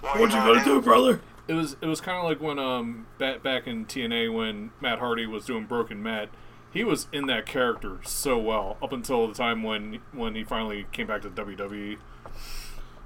what, 0.00 0.18
What 0.18 0.32
you 0.32 0.36
gonna 0.36 0.64
do, 0.64 0.80
brother? 0.80 1.20
It 1.46 1.54
was 1.54 1.76
it 1.80 1.86
was 1.86 2.00
kind 2.00 2.18
of 2.18 2.24
like 2.24 2.40
when 2.40 2.58
um 2.58 3.06
back 3.18 3.42
back 3.42 3.66
in 3.66 3.86
TNA 3.86 4.32
when 4.34 4.70
Matt 4.80 4.98
Hardy 4.98 5.26
was 5.26 5.44
doing 5.44 5.66
Broken 5.66 6.02
Matt. 6.02 6.28
He 6.72 6.84
was 6.84 7.06
in 7.12 7.26
that 7.26 7.44
character 7.44 7.98
so 8.02 8.38
well 8.38 8.78
up 8.82 8.92
until 8.92 9.28
the 9.28 9.34
time 9.34 9.62
when 9.62 10.00
when 10.12 10.34
he 10.34 10.42
finally 10.42 10.86
came 10.92 11.06
back 11.06 11.22
to. 11.22 11.30
WWE. 11.30 11.98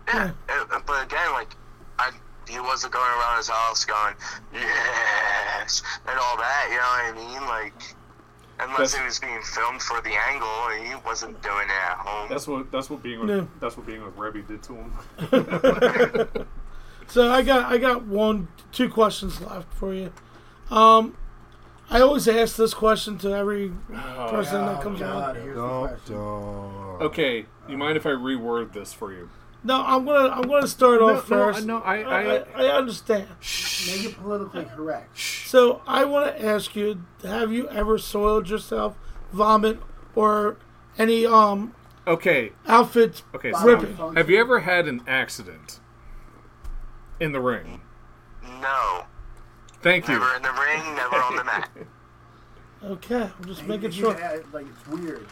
Yeah, 0.06 0.30
uh, 0.48 0.80
but 0.86 1.04
again, 1.04 1.32
like, 1.32 1.56
I 1.98 2.12
he 2.48 2.60
wasn't 2.60 2.92
going 2.92 3.10
around 3.10 3.38
his 3.38 3.48
house 3.48 3.84
going, 3.84 4.14
yes, 4.52 5.82
and 6.06 6.18
all 6.18 6.36
that. 6.36 6.68
You 6.70 6.76
know 6.76 7.22
what 7.22 7.26
I 7.26 7.40
mean? 7.40 7.48
Like, 7.48 7.95
unless 8.60 8.92
That's- 8.92 8.94
it 8.94 9.04
was 9.04 9.18
being 9.20 9.42
filmed 9.42 9.82
for 9.82 10.00
the 10.02 10.14
angle, 10.28 10.48
and 10.70 10.86
he 10.86 10.94
wasn't 11.04 11.40
doing 11.42 11.66
it 11.68 11.90
at 11.90 11.98
home. 11.98 12.28
That's 12.28 12.46
what 12.46 12.70
that's 12.72 12.88
what 12.90 13.02
being 13.02 13.20
with, 13.20 13.28
No. 13.28 13.48
that's 13.60 13.76
what 13.76 13.86
being 13.86 14.02
with 14.04 14.16
Reby 14.16 14.46
did 14.46 14.62
to 14.64 14.74
him. 14.74 16.46
So 17.08 17.30
I 17.32 17.42
got 17.42 17.70
I 17.72 17.78
got 17.78 18.04
one 18.04 18.48
two 18.72 18.88
questions 18.88 19.40
left 19.40 19.72
for 19.74 19.94
you. 19.94 20.12
Um, 20.70 21.16
I 21.88 22.00
always 22.00 22.26
ask 22.26 22.56
this 22.56 22.74
question 22.74 23.16
to 23.18 23.32
every 23.32 23.68
person 23.88 24.64
that 24.66 24.78
Oh, 24.78 24.82
comes 24.82 25.00
on. 25.00 25.12
God, 25.12 25.36
here's 25.36 25.54
the 25.54 25.62
Don't, 25.62 25.86
question. 25.88 26.14
don't. 26.16 27.02
okay, 27.02 27.46
you 27.68 27.78
mind 27.78 27.96
if 27.96 28.06
I 28.06 28.10
reword 28.10 28.72
this 28.72 28.92
for 28.92 29.12
you? 29.12 29.30
No, 29.66 29.82
I'm 29.84 30.04
gonna 30.04 30.28
I'm 30.28 30.42
gonna 30.48 30.68
start 30.68 31.02
off 31.02 31.26
first. 31.26 31.66
no, 31.66 31.78
I, 31.78 31.96
I, 32.02 32.36
I, 32.36 32.44
I 32.56 32.76
understand. 32.76 33.26
Make 33.88 34.04
it 34.04 34.16
politically 34.16 34.64
correct. 34.66 35.18
So 35.18 35.82
I 35.86 36.04
want 36.04 36.26
to 36.36 36.44
ask 36.44 36.76
you: 36.76 37.02
Have 37.24 37.52
you 37.52 37.68
ever 37.70 37.98
soiled 37.98 38.48
yourself, 38.48 38.96
vomit, 39.32 39.80
or 40.14 40.56
any 40.98 41.26
um 41.26 41.74
okay, 42.06 42.52
outfits 42.68 43.24
okay. 43.34 43.50
Body 43.50 43.64
So 43.64 43.76
ripping? 43.76 44.14
have 44.14 44.30
you 44.30 44.38
ever 44.40 44.60
had 44.60 44.86
an 44.86 45.02
accident 45.08 45.80
in 47.18 47.32
the 47.32 47.40
ring? 47.40 47.80
no, 48.60 49.04
Thank 49.82 50.06
you. 50.08 50.14
never 50.18 50.36
in 50.36 50.42
the 50.42 50.52
ring, 50.52 50.94
never 50.94 51.16
on 51.16 51.36
the 51.36 51.44
mat. 51.44 51.70
Okay, 52.84 53.22
I'm 53.36 53.44
just 53.46 53.64
making 53.64 53.86
You- 53.90 53.90
sure. 53.92 54.12
you- 54.16 54.44
Like 54.52 54.66
it's 54.68 54.86
weird. 54.86 55.26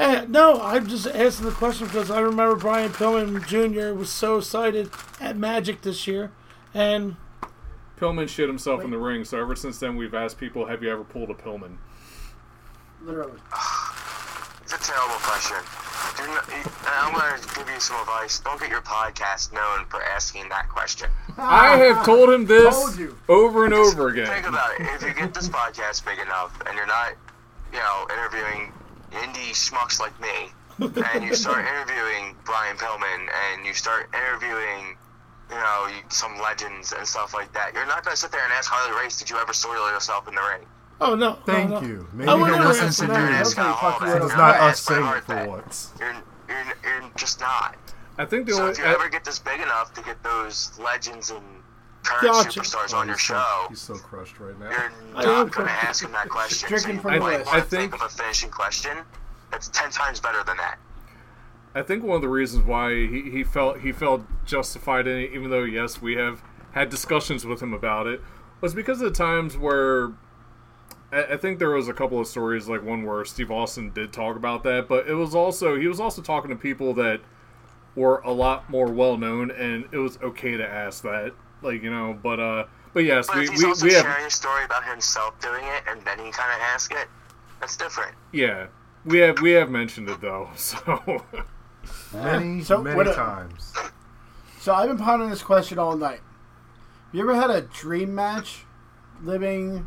Eh, 0.00 0.24
no, 0.30 0.58
I'm 0.62 0.86
just 0.86 1.06
asking 1.06 1.44
the 1.44 1.52
question 1.52 1.86
because 1.86 2.10
I 2.10 2.20
remember 2.20 2.56
Brian 2.56 2.90
Pillman 2.90 3.46
Jr. 3.46 3.92
was 3.92 4.08
so 4.08 4.38
excited 4.38 4.90
at 5.20 5.36
Magic 5.36 5.82
this 5.82 6.06
year, 6.06 6.32
and 6.72 7.16
Pillman 7.98 8.26
shit 8.26 8.48
himself 8.48 8.82
in 8.82 8.90
the 8.92 8.96
ring, 8.96 9.26
so 9.26 9.38
ever 9.38 9.54
since 9.54 9.78
then 9.78 9.96
we've 9.96 10.14
asked 10.14 10.38
people, 10.38 10.64
"Have 10.64 10.82
you 10.82 10.90
ever 10.90 11.04
pulled 11.04 11.28
a 11.28 11.34
Pillman?" 11.34 11.76
Literally. 13.02 13.38
It's 14.62 14.88
a 14.88 14.92
terrible 14.92 15.16
question. 15.16 15.56
Do 16.16 16.28
not, 16.28 16.48
and 16.48 16.70
I'm 16.86 17.12
going 17.12 17.42
to 17.42 17.54
give 17.56 17.68
you 17.68 17.80
some 17.80 18.00
advice. 18.00 18.38
Don't 18.38 18.60
get 18.60 18.70
your 18.70 18.82
podcast 18.82 19.52
known 19.52 19.84
for 19.86 20.00
asking 20.00 20.48
that 20.50 20.68
question. 20.68 21.10
I 21.36 21.76
have 21.76 22.04
told 22.06 22.30
him 22.30 22.46
this 22.46 22.72
Told 22.96 23.16
over 23.28 23.64
and 23.64 23.74
Just 23.74 23.96
over 23.96 24.10
again. 24.10 24.26
Think 24.26 24.46
about 24.48 24.70
it. 24.78 24.86
If 24.94 25.02
you 25.02 25.12
get 25.12 25.34
this 25.34 25.48
podcast 25.58 26.04
big 26.04 26.20
enough 26.20 26.56
and 26.66 26.76
you're 26.76 26.86
not, 26.86 27.14
you 27.72 27.78
know, 27.78 28.06
interviewing 28.14 28.72
indie 29.12 29.52
schmucks 29.52 29.98
like 30.00 30.18
me, 30.20 30.50
and 31.14 31.24
you 31.24 31.34
start 31.34 31.64
interviewing 31.72 32.36
Brian 32.44 32.76
Pillman 32.76 33.28
and 33.52 33.66
you 33.66 33.74
start 33.74 34.08
interviewing, 34.14 34.96
you 35.50 35.56
know, 35.56 35.88
some 36.08 36.38
legends 36.40 36.92
and 36.92 37.06
stuff 37.06 37.34
like 37.34 37.52
that, 37.52 37.72
you're 37.74 37.86
not 37.86 38.04
going 38.04 38.14
to 38.14 38.20
sit 38.20 38.32
there 38.32 38.42
and 38.44 38.52
ask 38.52 38.70
Harley 38.70 38.98
Race, 39.02 39.18
did 39.18 39.28
you 39.30 39.36
ever 39.38 39.52
soil 39.52 39.90
yourself 39.92 40.26
in 40.28 40.34
the 40.34 40.40
ring? 40.40 40.66
oh 41.02 41.14
no, 41.14 41.38
Thank 41.46 41.70
no, 41.70 41.80
no. 41.80 41.86
you. 41.86 42.08
Maybe 42.12 42.28
I 42.28 42.34
would 42.34 42.46
he'll 42.48 42.56
never 42.58 42.68
listen 42.68 42.86
answer 42.86 43.06
to 43.06 43.12
that. 43.12 43.30
me. 43.30 43.36
Ask 43.36 43.58
Okay, 43.58 43.62
how 43.62 43.74
fuck 43.74 44.02
all 44.02 44.06
that. 44.06 44.22
It's 44.22 44.34
don't 44.34 44.38
You're 44.38 44.70
us 44.70 44.80
saying 44.80 45.06
it 45.16 45.24
for 45.24 45.34
that. 45.34 45.48
once. 45.48 45.92
You're, 45.98 46.14
you're, 46.48 46.64
you're 46.84 47.10
just 47.16 47.40
not. 47.40 47.76
I 48.18 48.24
think 48.26 48.46
the 48.46 48.52
So 48.52 48.60
only 48.60 48.72
if 48.72 48.78
you 48.78 48.84
ever 48.84 49.08
get 49.08 49.24
this 49.24 49.38
big 49.38 49.60
enough 49.60 49.94
to 49.94 50.02
get 50.02 50.22
those 50.22 50.78
legends 50.78 51.30
and 51.30 51.42
current 52.04 52.32
Gotcha. 52.32 52.60
superstars 52.60 52.94
Oh, 52.94 52.98
on 52.98 53.06
your 53.08 53.16
he's 53.16 53.26
so- 53.26 53.34
show, 53.34 53.66
He's 53.68 53.80
so 53.80 53.94
crushed 53.94 54.40
right 54.40 54.58
now. 54.58 54.70
you're 54.70 54.92
I 55.16 55.24
not 55.24 55.50
going 55.52 55.66
to 55.68 55.72
ask 55.72 56.02
him 56.04 56.12
that 56.12 56.28
question. 56.28 56.66
Stricken 56.68 56.96
so 56.96 57.02
from 57.02 57.14
you 57.14 57.20
might 57.20 57.38
list. 57.40 57.52
I 57.52 57.60
think 57.60 57.92
think- 57.92 57.94
of 57.94 58.02
a 58.02 58.08
finishing 58.08 58.50
question 58.50 58.98
that's 59.50 59.68
ten 59.68 59.90
times 59.90 60.20
better 60.20 60.42
than 60.44 60.56
that. 60.58 60.78
I 61.74 61.82
think 61.82 62.02
one 62.02 62.16
of 62.16 62.22
the 62.22 62.28
reasons 62.28 62.64
why 62.64 62.90
he, 63.06 63.30
he 63.30 63.44
felt 63.44 63.80
he 63.80 63.92
felt 63.92 64.22
justified 64.44 65.06
in 65.06 65.18
it, 65.18 65.32
even 65.32 65.50
though 65.50 65.62
yes, 65.62 66.02
we 66.02 66.16
have 66.16 66.42
had 66.72 66.88
discussions 66.88 67.44
with 67.44 67.60
him 67.62 67.72
about 67.72 68.06
it, 68.06 68.20
was 68.60 68.74
because 68.74 69.00
of 69.00 69.12
the 69.12 69.16
times 69.16 69.56
where 69.56 70.12
I, 71.12 71.24
I 71.32 71.36
think 71.36 71.58
there 71.60 71.70
was 71.70 71.86
a 71.88 71.92
couple 71.92 72.18
of 72.20 72.26
stories, 72.26 72.66
like 72.68 72.82
one 72.82 73.04
where 73.04 73.24
Steve 73.24 73.50
Austin 73.52 73.90
did 73.92 74.12
talk 74.12 74.36
about 74.36 74.62
that, 74.64 74.88
but 74.88 75.06
it 75.08 75.14
was 75.14 75.34
also 75.34 75.76
he 75.78 75.86
was 75.86 76.00
also 76.00 76.22
talking 76.22 76.50
to 76.50 76.56
people 76.56 76.92
that 76.94 77.20
were 77.94 78.18
a 78.20 78.32
lot 78.32 78.68
more 78.70 78.86
well 78.90 79.16
known, 79.16 79.50
and 79.52 79.84
it 79.92 79.98
was 79.98 80.18
okay 80.22 80.56
to 80.56 80.66
ask 80.68 81.02
that, 81.04 81.32
like 81.62 81.82
you 81.82 81.90
know. 81.90 82.18
But 82.22 82.40
uh, 82.40 82.64
but 82.92 83.04
yes, 83.04 83.26
But 83.26 83.36
we 83.36 83.44
if 83.44 83.50
he's 83.50 83.62
we, 83.62 83.68
also 83.68 83.86
we 83.86 83.92
have 83.94 84.02
sharing 84.04 84.26
a 84.26 84.30
story 84.30 84.64
about 84.64 84.84
himself 84.84 85.38
doing 85.40 85.64
it, 85.64 85.82
and 85.88 86.00
then 86.04 86.18
he 86.18 86.30
kind 86.30 86.52
of 86.52 86.60
ask 86.74 86.92
it, 86.92 87.08
that's 87.60 87.76
different. 87.76 88.14
yeah. 88.32 88.66
We 89.04 89.18
have 89.20 89.40
we 89.40 89.52
have 89.52 89.70
mentioned 89.70 90.10
it 90.10 90.20
though, 90.20 90.50
so 90.56 91.22
Many, 92.12 92.60
So, 92.64 92.82
many 92.82 92.94
what 92.96 93.14
times. 93.14 93.72
So 94.58 94.74
I've 94.74 94.88
been 94.88 94.98
pondering 94.98 95.30
this 95.30 95.42
question 95.42 95.78
all 95.78 95.96
night. 95.96 96.20
Have 97.06 97.14
you 97.14 97.22
ever 97.22 97.34
had 97.34 97.48
a 97.50 97.62
dream 97.62 98.14
match, 98.14 98.66
living 99.22 99.86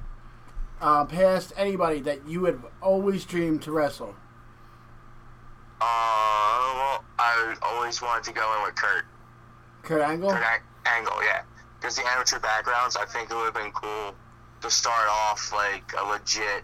uh, 0.81 1.05
past 1.05 1.53
anybody 1.55 1.99
that 2.01 2.27
you 2.27 2.45
had 2.45 2.59
always 2.81 3.23
dreamed 3.23 3.61
to 3.63 3.71
wrestle? 3.71 4.15
Uh, 5.79 5.83
well, 6.75 7.03
I 7.19 7.55
always 7.61 8.01
wanted 8.01 8.23
to 8.25 8.33
go 8.33 8.55
in 8.57 8.63
with 8.63 8.75
Kurt. 8.75 9.05
Kurt 9.83 10.01
Angle? 10.01 10.31
Kurt 10.31 10.41
Ang- 10.43 10.61
Angle, 10.85 11.23
yeah. 11.23 11.41
Because 11.83 11.97
the 11.97 12.07
amateur 12.15 12.39
backgrounds, 12.39 12.95
I 12.95 13.03
think 13.03 13.29
it 13.29 13.35
would 13.35 13.43
have 13.43 13.53
been 13.53 13.73
cool 13.73 14.15
to 14.61 14.69
start 14.71 15.09
off 15.09 15.51
like 15.51 15.83
a 15.99 16.03
legit, 16.05 16.63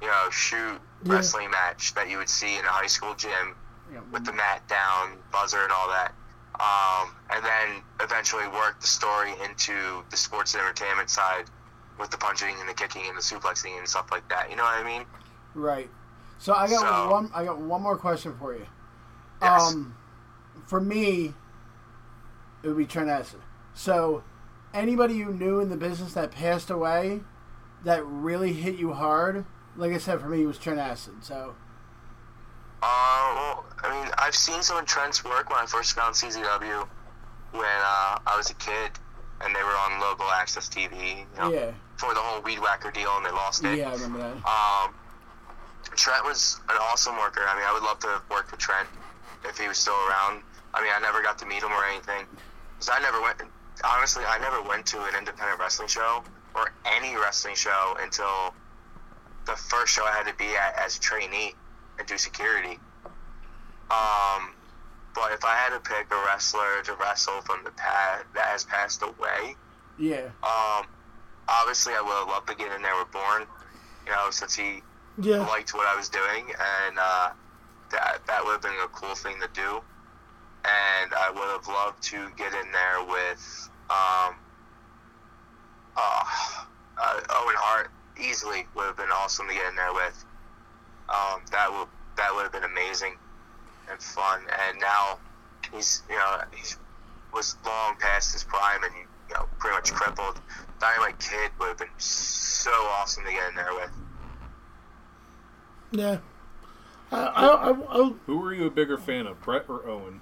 you 0.00 0.06
know, 0.06 0.30
shoot 0.30 0.80
Yeah. 1.02 1.14
wrestling 1.14 1.50
match 1.50 1.94
that 1.94 2.08
you 2.08 2.18
would 2.18 2.28
see 2.28 2.56
in 2.56 2.64
a 2.64 2.68
high 2.68 2.86
school 2.86 3.12
gym 3.16 3.56
Yeah. 3.92 3.98
with 4.12 4.24
the 4.24 4.32
mat 4.32 4.64
down, 4.68 5.18
buzzer, 5.32 5.64
and 5.64 5.72
all 5.72 5.88
that. 5.88 6.14
Um, 6.60 7.16
and 7.30 7.44
then 7.44 7.82
eventually 7.98 8.46
work 8.46 8.78
the 8.80 8.86
story 8.86 9.34
into 9.40 10.04
the 10.10 10.16
sports 10.16 10.54
and 10.54 10.62
entertainment 10.62 11.10
side 11.10 11.46
with 11.98 12.10
the 12.10 12.16
punching 12.18 12.54
and 12.60 12.68
the 12.68 12.74
kicking 12.74 13.08
and 13.08 13.16
the 13.16 13.22
suplexing 13.22 13.76
and 13.78 13.88
stuff 13.88 14.12
like 14.12 14.28
that. 14.28 14.48
You 14.48 14.54
know 14.54 14.62
what 14.62 14.76
I 14.78 14.84
mean? 14.84 15.06
Right. 15.56 15.90
So 16.38 16.54
I 16.54 16.68
got 16.68 16.82
So- 16.82 17.10
one. 17.10 17.32
I 17.34 17.44
got 17.44 17.58
one 17.58 17.82
more 17.82 17.96
question 17.96 18.38
for 18.38 18.54
you. 18.54 18.68
Yes. 19.42 19.72
Um, 19.72 19.96
for 20.68 20.80
me, 20.80 21.34
it 22.62 22.68
would 22.68 22.76
be 22.78 22.86
Trent 22.86 23.10
Acid. 23.10 23.40
So, 23.74 24.22
anybody 24.74 25.14
you 25.14 25.32
knew 25.32 25.60
in 25.60 25.68
the 25.70 25.76
business 25.76 26.14
that 26.14 26.30
passed 26.32 26.70
away, 26.70 27.20
that 27.84 28.04
really 28.04 28.52
hit 28.52 28.76
you 28.76 28.92
hard. 28.92 29.44
Like 29.76 29.92
I 29.92 29.98
said, 29.98 30.20
for 30.20 30.28
me, 30.28 30.42
it 30.42 30.46
was 30.46 30.58
Trent 30.58 30.78
Acid. 30.78 31.14
So, 31.24 31.54
Uh, 32.82 33.32
well, 33.36 33.64
I 33.82 33.90
mean, 34.04 34.12
I've 34.18 34.34
seen 34.34 34.62
some 34.62 34.76
of 34.78 34.86
Trent's 34.86 35.24
work 35.24 35.50
when 35.50 35.58
I 35.58 35.66
first 35.66 35.92
found 35.94 36.14
CZW 36.14 36.88
when 37.52 37.64
uh, 37.64 38.18
I 38.26 38.34
was 38.36 38.50
a 38.50 38.54
kid, 38.54 38.92
and 39.42 39.54
they 39.54 39.62
were 39.62 39.76
on 39.86 40.00
local 40.00 40.26
access 40.30 40.68
TV. 40.68 41.20
You 41.20 41.26
know, 41.38 41.52
yeah, 41.52 41.70
For 41.96 42.14
the 42.14 42.20
whole 42.20 42.40
weed 42.42 42.58
whacker 42.60 42.90
deal, 42.90 43.10
and 43.16 43.24
they 43.26 43.30
lost 43.30 43.64
it. 43.64 43.78
yeah, 43.78 43.90
I 43.90 43.94
remember 43.94 44.18
that. 44.18 44.36
Um, 44.46 44.94
Trent 45.96 46.24
was 46.24 46.60
an 46.68 46.76
awesome 46.80 47.16
worker. 47.16 47.42
I 47.46 47.54
mean, 47.56 47.64
I 47.66 47.72
would 47.72 47.82
love 47.82 47.98
to 48.00 48.06
have 48.08 48.22
worked 48.30 48.50
with 48.50 48.60
Trent 48.60 48.88
if 49.44 49.58
he 49.58 49.66
was 49.68 49.78
still 49.78 49.96
around. 50.08 50.42
I 50.72 50.82
mean, 50.82 50.92
I 50.94 51.00
never 51.00 51.22
got 51.22 51.38
to 51.38 51.46
meet 51.46 51.62
him 51.62 51.72
or 51.72 51.84
anything. 51.84 52.26
Because 52.78 52.90
I 52.94 53.00
never 53.00 53.20
went, 53.20 53.38
honestly, 53.84 54.24
I 54.26 54.38
never 54.38 54.62
went 54.62 54.86
to 54.86 54.98
an 55.04 55.14
independent 55.18 55.58
wrestling 55.60 55.88
show 55.88 56.22
or 56.54 56.70
any 56.84 57.16
wrestling 57.16 57.54
show 57.54 57.94
until 58.00 58.54
the 59.46 59.56
first 59.56 59.92
show 59.92 60.04
I 60.04 60.12
had 60.12 60.26
to 60.26 60.34
be 60.36 60.56
at 60.56 60.78
as 60.84 60.96
a 60.96 61.00
trainee 61.00 61.54
and 61.98 62.06
do 62.06 62.18
security. 62.18 62.78
Um, 63.90 64.54
But 65.12 65.32
if 65.32 65.44
I 65.44 65.54
had 65.56 65.70
to 65.70 65.80
pick 65.80 66.06
a 66.12 66.22
wrestler 66.24 66.82
to 66.84 66.94
wrestle 66.94 67.40
from 67.42 67.64
the 67.64 67.72
past 67.72 68.24
that 68.34 68.46
has 68.46 68.62
passed 68.64 69.02
away, 69.02 69.56
Yeah. 69.96 70.30
um, 70.44 70.86
obviously 71.48 71.94
I 71.94 72.00
would 72.00 72.12
have 72.12 72.28
loved 72.28 72.46
to 72.46 72.54
get 72.54 72.70
in 72.70 72.80
there 72.82 72.96
with 72.96 73.10
Borne, 73.10 73.46
you 74.06 74.12
know, 74.12 74.30
since 74.30 74.54
he 74.54 74.84
Yeah. 75.16 75.38
liked 75.40 75.74
what 75.74 75.86
I 75.88 75.96
was 75.96 76.08
doing, 76.08 76.54
and 76.86 76.98
uh, 76.98 77.30
that 77.90 78.24
that 78.26 78.44
would 78.44 78.52
have 78.52 78.62
been 78.62 78.78
a 78.84 78.88
cool 78.88 79.16
thing 79.16 79.40
to 79.40 79.48
do. 79.48 79.82
And 80.64 81.14
I 81.14 81.30
would 81.30 81.48
have 81.48 81.66
loved 81.66 82.02
to 82.04 82.28
get 82.36 82.52
in 82.52 82.70
there 82.72 83.04
with 83.08 83.70
um, 83.88 84.34
uh, 85.96 86.24
uh, 86.98 87.20
Owen 87.30 87.54
Hart. 87.58 87.90
Easily 88.20 88.66
would 88.74 88.84
have 88.84 88.96
been 88.96 89.08
awesome 89.08 89.48
to 89.48 89.54
get 89.54 89.66
in 89.70 89.76
there 89.76 89.94
with. 89.94 90.24
Um, 91.08 91.40
that 91.50 91.72
would 91.72 91.88
that 92.16 92.34
would 92.34 92.42
have 92.42 92.52
been 92.52 92.64
amazing 92.64 93.14
and 93.90 94.00
fun. 94.00 94.40
And 94.68 94.78
now 94.78 95.18
he's 95.72 96.02
you 96.08 96.16
know 96.16 96.42
he's 96.54 96.76
was 97.32 97.56
long 97.64 97.96
past 97.98 98.32
his 98.32 98.44
prime 98.44 98.84
and 98.84 98.92
you 98.94 99.34
know 99.34 99.46
pretty 99.58 99.76
much 99.76 99.92
crippled. 99.92 100.40
Dynamite 100.80 101.18
Kid 101.18 101.50
would 101.58 101.68
have 101.68 101.78
been 101.78 101.88
so 101.98 102.70
awesome 102.70 103.24
to 103.24 103.30
get 103.30 103.48
in 103.48 103.54
there 103.54 103.74
with. 103.74 103.90
Yeah. 105.92 106.18
I, 107.12 107.16
I, 107.16 107.46
I, 107.46 107.70
I, 107.70 108.12
Who 108.26 108.38
were 108.38 108.54
you 108.54 108.66
a 108.66 108.70
bigger 108.70 108.96
fan 108.96 109.26
of, 109.26 109.40
Bret 109.42 109.64
or 109.68 109.86
Owen? 109.88 110.20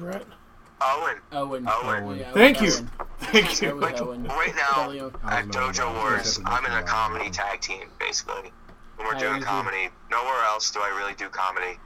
Bret. 0.00 0.24
Owen. 0.82 1.16
Owen. 1.32 1.68
Owen. 1.68 2.18
Yeah, 2.18 2.32
Thank 2.32 2.60
you. 2.62 2.72
Owen. 2.72 2.90
Thank 3.20 3.60
you. 3.60 3.74
Like 3.74 4.00
Owen. 4.00 4.24
right 4.24 4.54
now 4.56 4.84
Billy 4.86 5.00
O- 5.00 5.12
I 5.22 5.40
at. 5.40 5.46
Dojo 5.48 5.94
Wars, 5.94 6.40
I 6.46 6.56
I'm 6.56 6.64
in 6.64 6.72
a 6.72 6.82
comedy 6.82 7.28
tag 7.30 7.60
team 7.60 7.88
basically. 7.98 8.50
When 8.96 9.06
we're 9.06 9.14
How 9.14 9.20
doing 9.20 9.36
easy. 9.38 9.46
comedy, 9.46 9.88
nowhere 10.10 10.42
else 10.44 10.70
do 10.70 10.80
I 10.80 10.88
really 10.96 11.14
do 11.14 11.28
comedy. 11.28 11.78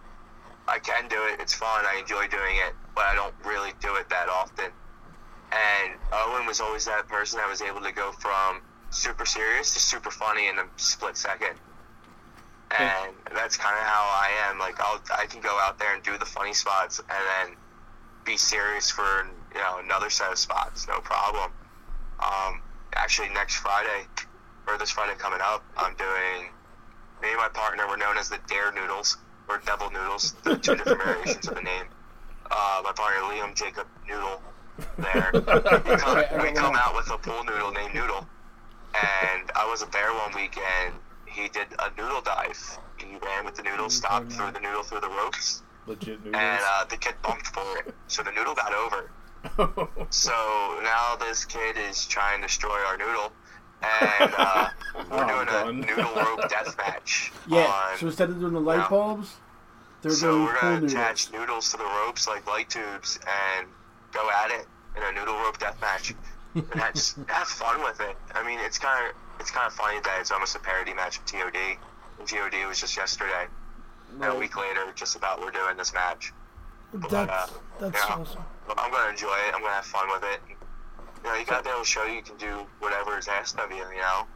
I 0.68 0.78
can 0.78 1.08
do 1.08 1.16
it; 1.26 1.40
it's 1.40 1.52
fun. 1.54 1.84
I 1.86 1.98
enjoy 1.98 2.28
doing 2.28 2.56
it, 2.66 2.74
but 2.94 3.04
I 3.06 3.14
don't 3.14 3.34
really 3.44 3.72
do 3.80 3.96
it 3.96 4.08
that 4.10 4.28
often. 4.28 4.70
And 5.52 5.92
Owen 6.12 6.46
was 6.46 6.60
always 6.60 6.84
that 6.86 7.06
person 7.08 7.38
that 7.38 7.48
was 7.48 7.62
able 7.62 7.80
to 7.82 7.92
go 7.92 8.12
from 8.12 8.60
super 8.90 9.26
serious 9.26 9.74
to 9.74 9.80
super 9.80 10.10
funny 10.10 10.46
in 10.48 10.58
a 10.58 10.64
split 10.76 11.16
second. 11.16 11.54
And 12.78 13.14
that's 13.34 13.56
kind 13.56 13.76
of 13.76 13.84
how 13.84 14.02
I 14.02 14.30
am. 14.50 14.58
Like 14.58 14.80
I'll, 14.80 15.00
I 15.16 15.26
can 15.26 15.40
go 15.40 15.56
out 15.62 15.78
there 15.78 15.94
and 15.94 16.02
do 16.02 16.16
the 16.18 16.24
funny 16.26 16.54
spots, 16.54 16.98
and 17.00 17.08
then 17.48 17.56
be 18.24 18.36
serious 18.36 18.90
for 18.90 19.26
you 19.54 19.60
know 19.60 19.78
another 19.82 20.10
set 20.10 20.32
of 20.32 20.38
spots, 20.38 20.88
no 20.88 21.00
problem. 21.00 21.52
Um, 22.20 22.62
actually, 22.94 23.28
next 23.30 23.56
Friday 23.56 24.06
or 24.66 24.78
this 24.78 24.90
Friday 24.90 25.14
coming 25.18 25.40
up, 25.42 25.64
I'm 25.76 25.94
doing. 25.96 26.50
Me 27.22 27.30
and 27.30 27.38
my 27.38 27.48
partner 27.48 27.86
were 27.88 27.96
known 27.96 28.18
as 28.18 28.28
the 28.28 28.38
Dare 28.48 28.72
Noodles 28.72 29.16
or 29.48 29.60
Devil 29.64 29.90
Noodles, 29.90 30.34
the 30.44 30.56
two 30.56 30.76
different 30.76 31.02
variations 31.04 31.48
of 31.48 31.54
the 31.54 31.62
name. 31.62 31.84
Uh, 32.50 32.82
my 32.84 32.92
partner 32.92 33.20
Liam 33.22 33.54
Jacob 33.54 33.86
Noodle. 34.08 34.42
There, 34.98 35.30
we 35.34 35.96
come, 35.96 36.42
we 36.42 36.52
come 36.52 36.74
out 36.74 36.96
with 36.96 37.08
a 37.10 37.18
pool 37.18 37.44
noodle 37.44 37.70
named 37.70 37.94
Noodle, 37.94 38.26
and 38.94 39.50
I 39.54 39.66
wasn't 39.68 39.92
there 39.92 40.12
one 40.12 40.32
weekend. 40.34 40.94
He 41.26 41.48
did 41.48 41.68
a 41.78 41.90
noodle 41.96 42.20
dive. 42.22 42.78
He 42.96 43.16
ran 43.16 43.44
with 43.44 43.54
the 43.54 43.62
noodle, 43.62 43.88
stopped, 43.90 44.32
threw 44.32 44.50
the 44.50 44.60
noodle 44.60 44.82
through 44.82 45.00
the 45.00 45.08
ropes, 45.08 45.62
Legit 45.86 46.24
noodle. 46.24 46.40
and 46.40 46.60
uh, 46.64 46.84
the 46.84 46.96
kid 46.96 47.14
bumped 47.22 47.46
for 47.48 47.78
it. 47.78 47.94
So 48.08 48.22
the 48.22 48.32
noodle 48.32 48.54
got 48.54 48.72
over. 48.72 49.10
So 50.10 50.32
now 50.82 51.16
this 51.16 51.44
kid 51.44 51.76
is 51.76 52.06
trying 52.06 52.40
to 52.40 52.46
destroy 52.46 52.78
our 52.88 52.96
noodle, 52.96 53.30
and 53.82 54.32
uh, 54.38 54.68
we're 55.10 55.24
Oh, 55.24 55.28
doing 55.28 55.46
done. 55.46 55.68
a 55.68 55.72
noodle 55.72 56.14
rope 56.14 56.48
death 56.48 56.74
match. 56.78 57.30
Yeah. 57.46 57.64
on- 57.66 57.98
So 57.98 58.06
instead 58.06 58.30
of 58.30 58.40
doing 58.40 58.54
the 58.54 58.60
light 58.60 58.78
Yeah. 58.78 58.88
bulbs, 58.88 59.34
they're 60.02 60.12
so 60.12 60.30
doing 60.32 60.44
we're 60.46 60.60
gonna 60.60 60.74
noodles. 60.76 60.92
attach 60.92 61.32
noodles 61.32 61.70
to 61.72 61.76
the 61.76 61.84
ropes 61.84 62.26
like 62.26 62.46
light 62.46 62.70
tubes 62.70 63.18
and 63.58 63.66
go 64.12 64.28
at 64.30 64.50
it 64.50 64.66
in 64.96 65.02
a 65.02 65.12
noodle 65.12 65.34
rope 65.36 65.58
death 65.58 65.78
match. 65.80 66.14
and 66.54 66.64
that's 66.74 67.16
have 67.28 67.46
fun 67.48 67.82
with 67.82 68.00
it. 68.00 68.16
I 68.34 68.46
mean, 68.46 68.60
it's 68.60 68.78
kind 68.78 69.10
of 69.10 69.14
it's 69.40 69.50
kind 69.50 69.66
of 69.66 69.74
funny 69.74 70.00
that 70.00 70.18
it's 70.20 70.30
almost 70.30 70.56
a 70.56 70.60
parody 70.60 70.94
match 70.94 71.18
of 71.18 71.26
TOD. 71.26 71.56
And 72.18 72.26
TOD 72.28 72.66
was 72.68 72.80
just 72.80 72.96
yesterday. 72.96 73.46
And 74.14 74.24
a 74.24 74.34
week 74.34 74.56
later, 74.56 74.86
just 74.94 75.16
about 75.16 75.40
we're 75.40 75.50
doing 75.50 75.76
this 75.76 75.92
match. 75.92 76.32
That's, 77.10 77.52
that's 77.80 77.96
Yeah. 78.08 78.14
awesome. 78.14 78.44
I'm 78.78 78.90
gonna 78.90 79.10
enjoy 79.10 79.26
it. 79.48 79.54
I'm 79.54 79.60
gonna 79.60 79.74
have 79.74 79.84
fun 79.86 80.08
with 80.10 80.22
it. 80.24 80.40
You 80.48 81.30
know, 81.30 81.34
you 81.34 81.44
gotta 81.44 81.64
be 81.64 81.70
able 81.70 81.80
to 81.80 81.86
show 81.86 82.04
you 82.04 82.22
can 82.22 82.36
do 82.36 82.66
whatever 82.78 83.18
is 83.18 83.28
asked 83.28 83.58
of 83.58 83.70
you. 83.70 83.78
You 83.78 84.00
know, 84.00 84.26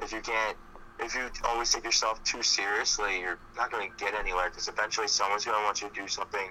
if 0.00 0.12
you 0.12 0.20
can't, 0.20 0.56
if 0.98 1.14
you 1.14 1.30
always 1.44 1.72
take 1.72 1.84
yourself 1.84 2.22
too 2.24 2.42
seriously, 2.42 3.20
you're 3.20 3.38
not 3.56 3.70
gonna 3.70 3.88
get 3.96 4.14
anywhere. 4.14 4.50
Because 4.50 4.68
eventually, 4.68 5.08
someone's 5.08 5.44
gonna 5.44 5.62
want 5.64 5.80
you 5.80 5.88
to 5.88 5.94
do 5.94 6.08
something 6.08 6.50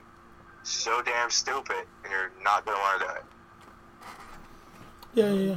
so 0.64 1.02
damn 1.02 1.30
stupid, 1.30 1.86
and 2.04 2.12
you're 2.12 2.32
not 2.44 2.66
gonna 2.66 2.78
want 2.78 3.02
to 3.02 3.08
do 3.08 3.14
it. 3.14 3.24
Yeah, 5.14 5.34
yeah, 5.34 5.52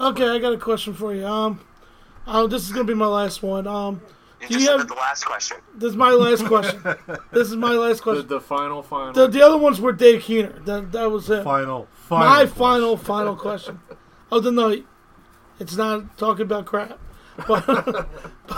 yeah. 0.00 0.06
Okay, 0.08 0.28
I 0.28 0.38
got 0.38 0.52
a 0.52 0.58
question 0.58 0.92
for 0.94 1.14
you. 1.14 1.26
Um, 1.26 1.60
um, 2.26 2.50
this 2.50 2.62
is 2.66 2.72
gonna 2.72 2.84
be 2.84 2.94
my 2.94 3.06
last 3.06 3.42
one. 3.42 3.66
Um, 3.66 4.02
You 4.42 4.48
Do 4.48 4.54
just 4.54 4.60
you 4.60 4.66
said 4.66 4.78
have- 4.80 4.88
the 4.88 4.94
last 4.94 5.24
question. 5.24 5.56
this 5.74 5.90
is 5.90 5.96
my 5.96 6.10
last 6.10 6.44
question. 6.44 6.82
this 7.32 7.48
is 7.48 7.56
my 7.56 7.72
last 7.72 7.98
the, 7.98 8.02
question. 8.02 8.26
the 8.28 8.40
final, 8.40 8.82
final. 8.82 9.12
The, 9.12 9.28
the 9.28 9.40
other 9.42 9.56
ones 9.58 9.80
were 9.80 9.92
Dave 9.92 10.22
Keener. 10.22 10.58
That 10.64 10.92
that 10.92 11.10
was 11.10 11.30
it. 11.30 11.44
Final, 11.44 11.86
final. 11.94 12.26
my 12.26 12.36
question. 12.38 12.54
final 12.56 12.96
final 12.96 13.36
question 13.36 13.80
of 14.32 14.42
the 14.42 14.50
night. 14.52 14.84
It's 15.60 15.76
not 15.76 16.18
talking 16.18 16.42
about 16.42 16.66
crap, 16.66 16.98
but 17.46 17.64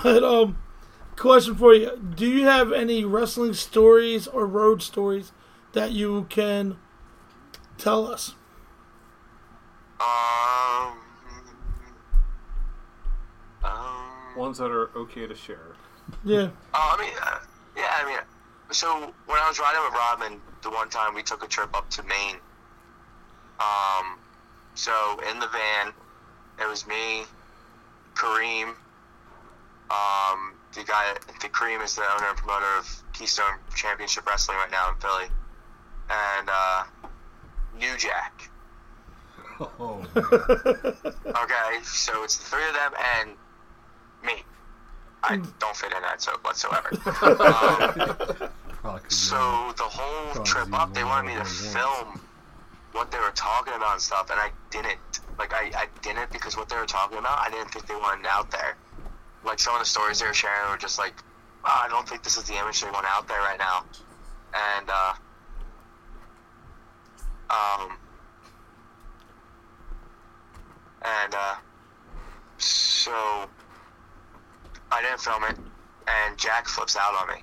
but 0.02 0.22
um, 0.24 0.56
question 1.16 1.54
for 1.54 1.74
you: 1.74 1.90
Do 2.14 2.26
you 2.26 2.44
have 2.46 2.72
any 2.72 3.04
wrestling 3.04 3.52
stories 3.52 4.26
or 4.26 4.46
road 4.46 4.82
stories 4.82 5.32
that 5.74 5.92
you 5.92 6.24
can 6.30 6.78
tell 7.76 8.06
us? 8.06 8.34
Um. 10.00 10.98
Um. 13.62 14.36
Ones 14.36 14.58
that 14.58 14.70
are 14.70 14.90
okay 14.96 15.26
to 15.26 15.34
share. 15.34 15.73
Yeah, 16.24 16.48
Oh, 16.74 16.96
I 16.98 17.00
mean, 17.02 17.12
uh, 17.22 17.38
yeah, 17.76 17.88
I 18.00 18.06
mean, 18.06 18.18
so 18.70 19.12
when 19.26 19.38
I 19.38 19.48
was 19.48 19.58
riding 19.58 19.82
with 19.84 19.94
Robin, 19.94 20.40
the 20.62 20.70
one 20.70 20.88
time 20.88 21.14
we 21.14 21.22
took 21.22 21.44
a 21.44 21.46
trip 21.46 21.74
up 21.76 21.88
to 21.90 22.02
Maine. 22.02 22.36
Um, 23.60 24.18
so 24.74 25.20
in 25.30 25.38
the 25.38 25.48
van, 25.48 25.92
it 26.60 26.68
was 26.68 26.86
me, 26.86 27.24
Kareem, 28.14 28.74
um, 29.90 30.54
the 30.74 30.82
guy, 30.84 31.14
the 31.40 31.48
Kareem 31.48 31.84
is 31.84 31.94
the 31.94 32.02
owner 32.02 32.28
and 32.28 32.36
promoter 32.36 32.66
of 32.78 33.02
Keystone 33.12 33.58
Championship 33.74 34.26
Wrestling 34.26 34.56
right 34.56 34.70
now 34.70 34.90
in 34.90 34.96
Philly, 34.96 35.26
and 36.10 36.48
uh, 36.50 36.84
New 37.78 37.96
Jack. 37.98 38.48
Oh, 39.60 40.04
Okay, 40.16 41.80
so 41.84 42.24
it's 42.24 42.38
the 42.38 42.44
three 42.44 42.66
of 42.66 42.74
them 42.74 42.92
and 43.20 43.30
me. 44.24 44.42
I 45.26 45.36
don't 45.58 45.76
fit 45.76 45.92
in 45.92 46.02
that 46.02 46.20
so 46.26 46.32
whatsoever. 46.42 46.90
um, 47.42 48.50
So 49.08 49.72
the 49.76 49.84
whole 49.84 50.44
trip 50.44 50.72
up, 50.72 50.92
they 50.94 51.04
wanted 51.04 51.28
me 51.28 51.32
to 51.34 51.38
one 51.38 51.46
of 51.46 51.48
those 51.48 51.72
film 51.74 52.20
what 52.92 53.10
they 53.10 53.18
were 53.18 53.32
talking 53.34 53.74
about 53.74 53.94
and 53.94 54.00
stuff, 54.00 54.30
and 54.30 54.38
I 54.38 54.50
didn't. 54.70 54.98
Like 55.38 55.52
I, 55.52 55.70
I 55.76 55.86
didn't 56.00 56.30
because 56.30 56.56
what 56.56 56.68
they 56.68 56.76
were 56.76 56.86
talking 56.86 57.18
about, 57.18 57.38
I 57.38 57.50
didn't 57.50 57.70
think 57.70 57.86
they 57.86 57.94
wanted 57.96 58.26
out 58.26 58.50
there. 58.52 58.76
Like 59.44 59.58
some 59.58 59.74
of 59.74 59.80
the 59.80 59.86
stories 59.86 60.20
they 60.20 60.26
were 60.26 60.32
sharing 60.34 60.70
were 60.70 60.76
just 60.78 60.96
like, 60.98 61.14
oh, 61.64 61.82
I 61.84 61.88
don't 61.88 62.08
think 62.08 62.22
this 62.22 62.36
is 62.36 62.44
the 62.44 62.54
image 62.56 62.80
they 62.80 62.90
want 62.90 63.04
out 63.08 63.26
there 63.26 63.40
right 63.40 63.58
now, 63.58 63.84
and 64.54 64.88
uh, 64.88 65.14
um, 67.50 67.96
and 71.02 71.34
uh, 71.34 71.54
so 72.58 73.48
I 74.94 75.02
didn't 75.02 75.20
film 75.20 75.42
it, 75.44 75.56
and 76.06 76.38
Jack 76.38 76.68
flips 76.68 76.96
out 76.96 77.14
on 77.14 77.28
me 77.34 77.42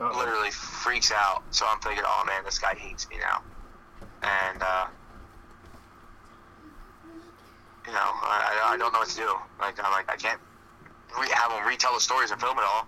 Uh-oh. 0.00 0.18
literally 0.18 0.50
freaks 0.50 1.10
out. 1.12 1.42
So 1.50 1.66
I'm 1.68 1.80
thinking, 1.80 2.04
oh 2.06 2.24
man, 2.26 2.44
this 2.44 2.58
guy 2.58 2.74
hates 2.74 3.08
me 3.10 3.16
now. 3.18 3.42
And, 4.22 4.62
uh, 4.62 4.86
you 7.86 7.92
know, 7.92 7.98
I, 8.22 8.70
I 8.72 8.76
don't 8.76 8.92
know 8.92 8.98
what 8.98 9.08
to 9.08 9.16
do. 9.16 9.34
Like, 9.60 9.82
I'm 9.82 9.92
like, 9.92 10.10
I 10.10 10.16
can't 10.16 10.40
re- 11.18 11.30
have 11.32 11.52
him 11.52 11.66
retell 11.66 11.94
the 11.94 12.00
stories 12.00 12.30
and 12.30 12.40
film 12.40 12.58
it 12.58 12.64
all. 12.64 12.86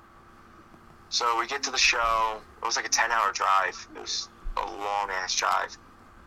So 1.09 1.39
we 1.39 1.47
get 1.47 1.63
to 1.65 1.71
the 1.71 1.79
show. 1.79 2.41
It 2.63 2.67
was 2.67 2.77
like 2.77 2.87
a 2.87 2.91
10 2.91 3.11
hour 3.11 3.33
drive. 3.33 3.89
It 3.97 4.01
was 4.01 4.29
a 4.57 4.65
long 4.67 5.11
ass 5.11 5.35
drive. 5.35 5.77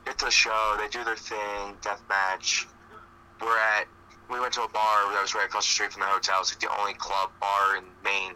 Get 0.06 0.18
to 0.20 0.26
the 0.26 0.32
show. 0.32 0.76
They 0.78 0.88
do 0.90 1.04
their 1.04 1.16
thing, 1.16 1.76
death 1.82 2.02
match. 2.10 2.68
We're 3.42 3.58
at, 3.58 3.88
we 4.30 4.40
went 4.40 4.54
to 4.54 4.62
a 4.64 4.70
bar 4.70 5.12
that 5.14 5.22
was 5.22 5.34
right 5.36 5.46
across 5.46 5.66
the 5.66 5.72
street 5.72 5.92
from 5.92 6.02
the 6.02 6.08
hotel. 6.08 6.38
It's 6.42 6.52
like 6.54 6.60
the 6.62 6.80
only 6.80 6.94
club 6.96 7.30
bar 7.40 7.78
in 7.78 7.84
Maine. 8.04 8.34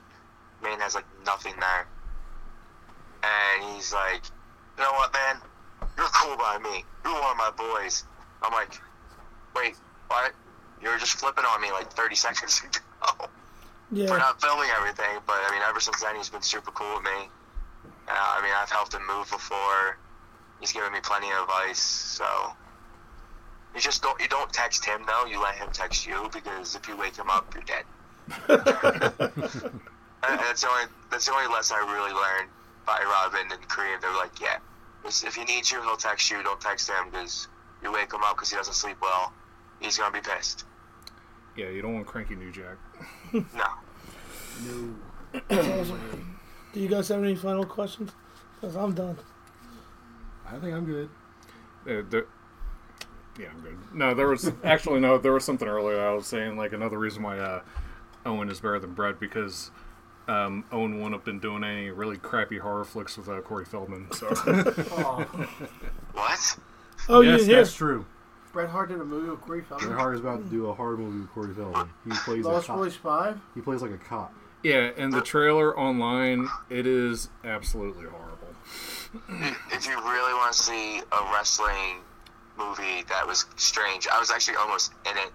Maine 0.64 0.80
has 0.80 0.96
like 0.96 1.06
nothing 1.26 1.54
there 1.60 1.88
and 3.24 3.76
he's 3.76 3.94
like, 3.94 4.22
"You 4.78 4.84
know 4.84 4.92
what, 4.94 5.14
man? 5.14 5.38
You're 5.98 6.08
cool 6.14 6.38
by 6.38 6.58
me. 6.60 6.84
You're 7.04 7.14
one 7.14 7.32
of 7.32 7.38
my 7.38 7.52
boys." 7.52 8.04
I'm 8.44 8.54
like, 8.54 8.80
"Wait, 9.56 9.76
what? 10.08 10.34
You 10.82 10.90
were 10.90 10.98
just 10.98 11.14
flipping 11.14 11.46
on 11.46 11.62
me 11.62 11.72
like 11.72 11.92
30 11.92 12.16
seconds 12.26 12.62
ago 12.62 13.28
Yeah. 13.92 14.08
for 14.08 14.18
not 14.18 14.40
filming 14.42 14.70
everything." 14.78 15.20
But 15.26 15.38
I 15.48 15.52
mean, 15.52 15.62
ever 15.68 15.80
since 15.80 16.02
then, 16.02 16.16
he's 16.16 16.30
been 16.30 16.42
super 16.42 16.72
cool 16.72 16.96
with 16.96 17.04
me. 17.04 17.30
Uh, 18.08 18.12
I 18.14 18.42
mean, 18.42 18.52
I've 18.58 18.70
helped 18.72 18.94
him 18.94 19.06
move 19.08 19.30
before. 19.30 19.98
He's 20.60 20.72
given 20.72 20.92
me 20.94 21.00
plenty 21.02 21.30
of 21.32 21.44
advice. 21.44 21.80
So 21.82 22.26
you 23.76 23.82
just 23.82 24.02
don't 24.02 24.20
you 24.22 24.28
don't 24.28 24.52
text 24.52 24.84
him 24.86 25.02
though. 25.08 25.26
You 25.26 25.42
let 25.42 25.56
him 25.56 25.70
text 25.72 26.06
you 26.08 26.30
because 26.34 26.76
if 26.76 26.88
you 26.88 26.98
wake 26.98 27.16
him 27.16 27.30
up, 27.30 27.54
you're 27.54 27.64
dead. 27.64 27.86
And 30.28 30.40
that's 30.40 30.62
the 30.62 30.68
only 30.68 30.86
that's 31.12 31.26
the 31.28 31.32
only 31.32 31.48
lesson 31.54 31.78
I 31.80 31.94
really 31.94 32.12
learned 32.12 32.50
by 32.88 33.00
Robin 33.04 33.52
and 33.52 33.70
Kareem. 33.70 34.02
They're 34.02 34.12
like, 34.16 34.42
yeah, 34.42 34.58
if 35.06 35.36
he 35.36 35.44
needs 35.46 35.72
you, 35.72 35.80
he'll 35.84 35.96
text 35.96 36.32
you. 36.32 36.42
Don't 36.42 36.60
text 36.60 36.90
him 36.90 37.12
because 37.12 37.48
you 37.84 37.92
wake 37.94 38.12
him 38.12 38.22
up 38.24 38.36
because 38.36 38.50
he 38.50 38.58
doesn't 38.58 38.74
sleep 38.74 38.98
well. 39.00 39.32
He's 39.80 39.98
gonna 39.98 40.12
be 40.12 40.28
pissed. 40.28 40.66
Yeah, 41.56 41.70
you 41.70 41.82
don't 41.84 41.94
want 41.94 42.08
cranky 42.08 42.36
New 42.36 42.52
Jack. 42.52 42.78
No. 43.32 43.68
No. 44.66 44.96
Do 46.74 46.80
you 46.80 46.88
guys 46.88 47.08
have 47.10 47.24
any 47.24 47.36
final 47.36 47.64
questions? 47.64 48.12
Because 48.60 48.76
I'm 48.76 48.94
done. 48.96 49.18
I 50.48 50.58
think 50.58 50.74
I'm 50.74 50.86
good. 50.86 51.10
Uh, 51.88 52.02
there- 52.10 52.28
yeah, 53.40 53.48
I'm 53.54 53.62
good. 53.62 53.78
No, 53.94 54.14
there 54.14 54.28
was 54.28 54.52
actually 54.64 55.00
no. 55.00 55.18
There 55.18 55.34
was 55.34 55.44
something 55.46 55.68
earlier 55.68 56.00
I 56.08 56.14
was 56.14 56.28
saying 56.28 56.58
like 56.58 56.74
another 56.74 56.98
reason 56.98 57.24
why 57.24 57.40
uh, 57.40 57.62
Owen 58.26 58.50
is 58.50 58.60
better 58.60 58.80
than 58.80 58.94
Bret 58.94 59.20
because 59.20 59.72
um, 60.28 60.66
Owen 60.72 60.96
wouldn't 60.98 61.14
have 61.14 61.24
been 61.26 61.40
doing 61.40 61.64
any 61.64 61.90
really 61.90 62.18
crappy 62.18 62.58
horror 62.58 62.84
flicks 62.86 63.18
with 63.18 63.30
uh, 63.30 63.40
Corey 63.42 63.66
Feldman. 63.66 64.12
So 64.12 64.28
What? 66.14 66.58
Oh, 67.10 67.22
Yes, 67.22 67.42
you 67.42 67.46
didn't? 67.48 67.56
That's 67.56 67.74
true. 67.76 68.06
Bret 68.54 68.70
Hart 68.70 68.90
did 68.90 69.00
a 69.00 69.06
movie 69.06 69.30
with 69.30 69.42
Corey 69.42 69.62
Bret 69.62 69.80
Feldman. 69.82 69.98
Hart 70.00 70.16
is 70.16 70.22
about 70.22 70.44
to 70.44 70.50
do 70.50 70.68
a 70.68 70.74
horror 70.74 70.98
movie 70.98 71.20
with 71.20 71.30
Corey 71.32 71.54
Feldman. 71.54 71.90
He 72.06 72.12
plays 72.26 72.46
a 72.46 72.50
Lost 72.50 72.68
cop. 72.68 72.78
Boys 72.78 72.96
Five. 72.96 73.40
He 73.56 73.62
plays 73.62 73.82
like 73.82 73.92
a 73.92 73.98
cop. 73.98 74.34
yeah, 74.64 74.90
and 74.98 75.14
the 75.14 75.22
trailer 75.22 75.78
online 75.78 76.48
it 76.70 76.88
is 76.88 77.30
absolutely 77.44 78.06
horrible. 78.06 78.48
If 79.72 79.86
you 79.86 79.94
really 79.96 80.34
want 80.34 80.54
to 80.54 80.60
see 80.60 81.00
a 81.00 81.34
wrestling 81.34 82.00
movie 82.58 83.04
that 83.10 83.26
was 83.26 83.46
strange, 83.56 84.08
I 84.12 84.20
was 84.20 84.32
actually 84.32 84.58
almost 84.58 84.94
in 85.10 85.18
it, 85.18 85.32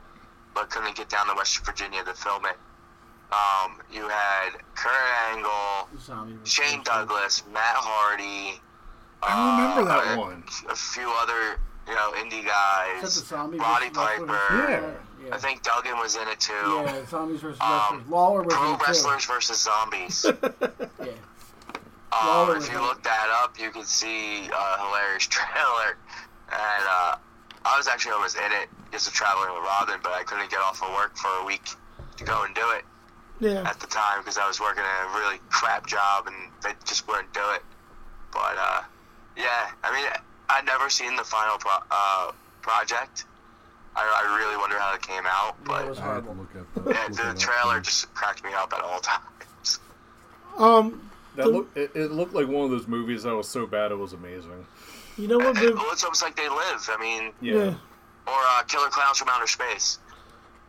but 0.54 0.70
couldn't 0.70 0.96
get 0.96 1.08
down 1.08 1.26
to 1.28 1.34
West 1.36 1.64
Virginia 1.64 2.02
to 2.04 2.14
film 2.14 2.44
it. 2.46 2.56
Um, 3.32 3.80
you 3.90 4.08
had 4.08 4.50
Kurt 4.74 4.92
Angle, 5.32 5.88
Zombie. 5.98 6.34
Shane 6.44 6.82
Douglas, 6.84 7.42
Matt 7.52 7.62
Hardy. 7.76 8.60
I 9.22 9.74
remember 9.74 9.90
uh, 9.90 10.04
that 10.04 10.16
a- 10.16 10.20
one. 10.20 10.44
A 10.68 10.74
few 10.76 11.10
other, 11.18 11.58
you 11.88 11.94
know, 11.94 12.12
indie 12.18 12.44
guys. 12.44 13.32
Roddy? 13.32 13.88
Piper. 13.90 14.96
Yeah. 15.24 15.34
I 15.34 15.38
think 15.38 15.62
Duggan 15.62 15.96
was 15.98 16.16
in 16.16 16.26
it 16.28 16.40
too. 16.40 16.52
Yeah, 16.52 17.06
zombies 17.06 17.40
versus 17.40 17.60
Um, 17.60 17.70
wrestlers. 17.70 18.08
Lawler 18.10 18.42
was 18.42 18.54
Pro 18.54 18.74
it 18.74 18.78
too. 18.78 18.84
wrestlers 18.86 19.24
versus 19.26 19.60
zombies. 19.62 20.26
Yeah. 21.02 21.12
Um, 22.12 22.56
if 22.58 22.70
you 22.70 22.78
look 22.78 23.02
that 23.04 23.28
up, 23.42 23.58
you 23.58 23.70
can 23.70 23.84
see 23.84 24.46
a 24.48 24.78
hilarious 24.86 25.26
trailer. 25.30 25.96
And 26.52 26.84
uh, 26.88 27.16
I 27.64 27.76
was 27.78 27.88
actually 27.88 28.12
almost 28.12 28.36
in 28.36 28.52
it 28.52 28.68
just 28.92 29.06
to 29.08 29.12
traveling 29.12 29.52
with 29.54 29.64
Robin, 29.64 29.98
but 30.02 30.12
I 30.12 30.22
couldn't 30.22 30.50
get 30.50 30.60
off 30.60 30.82
of 30.82 30.92
work 30.94 31.16
for 31.16 31.30
a 31.40 31.44
week 31.44 31.64
to 32.18 32.24
go 32.24 32.44
and 32.44 32.54
do 32.54 32.62
it 32.76 32.84
Yeah. 33.40 33.62
at 33.68 33.80
the 33.80 33.86
time 33.86 34.20
because 34.20 34.36
I 34.36 34.46
was 34.46 34.60
working 34.60 34.84
a 34.84 35.18
really 35.18 35.38
crap 35.48 35.86
job 35.86 36.26
and 36.26 36.36
they 36.62 36.72
just 36.84 37.08
wouldn't 37.08 37.32
do 37.32 37.40
it. 37.54 37.62
But 38.32 38.56
uh, 38.58 38.82
yeah, 39.36 39.70
I 39.82 39.92
mean, 39.96 40.06
I'd 40.50 40.66
never 40.66 40.90
seen 40.90 41.16
the 41.16 41.24
final 41.24 41.56
pro- 41.58 41.84
uh, 41.90 42.32
project. 42.60 43.24
I, 43.96 44.00
I 44.02 44.38
really 44.38 44.56
wonder 44.56 44.78
how 44.78 44.94
it 44.94 45.02
came 45.02 45.24
out, 45.26 45.54
Yeah, 45.60 45.66
but 45.66 45.84
it 45.84 45.88
was 45.88 45.98
I 45.98 46.14
have 46.14 46.24
to 46.24 46.32
look 46.32 46.48
at 46.56 46.84
the, 46.84 46.90
yeah, 46.90 47.08
the 47.32 47.38
trailer 47.38 47.74
thing. 47.74 47.82
just 47.84 48.12
cracked 48.14 48.42
me 48.44 48.50
up 48.54 48.72
at 48.74 48.80
all 48.80 49.00
times. 49.12 49.80
Um, 50.58 51.10
That 51.36 51.50
look, 51.50 51.70
it, 51.74 51.90
it 51.94 52.10
looked 52.10 52.34
like 52.34 52.46
one 52.48 52.64
of 52.64 52.70
those 52.70 52.86
movies 52.88 53.22
that 53.22 53.34
was 53.34 53.48
so 53.48 53.66
bad 53.66 53.90
it 53.92 53.96
was 53.98 54.12
amazing. 54.12 54.66
You 55.18 55.28
know 55.28 55.38
what 55.38 55.54
movie? 55.56 55.72
Well, 55.74 55.92
it's 55.92 56.04
almost 56.04 56.22
like 56.22 56.36
they 56.36 56.48
live. 56.48 56.88
I 56.88 56.96
mean, 57.00 57.32
Yeah, 57.40 57.54
Yeah. 57.54 57.74
or 58.26 58.32
uh, 58.58 58.62
Killer 58.68 58.88
Clowns 58.88 59.18
from 59.18 59.28
Outer 59.30 59.46
Space. 59.46 59.98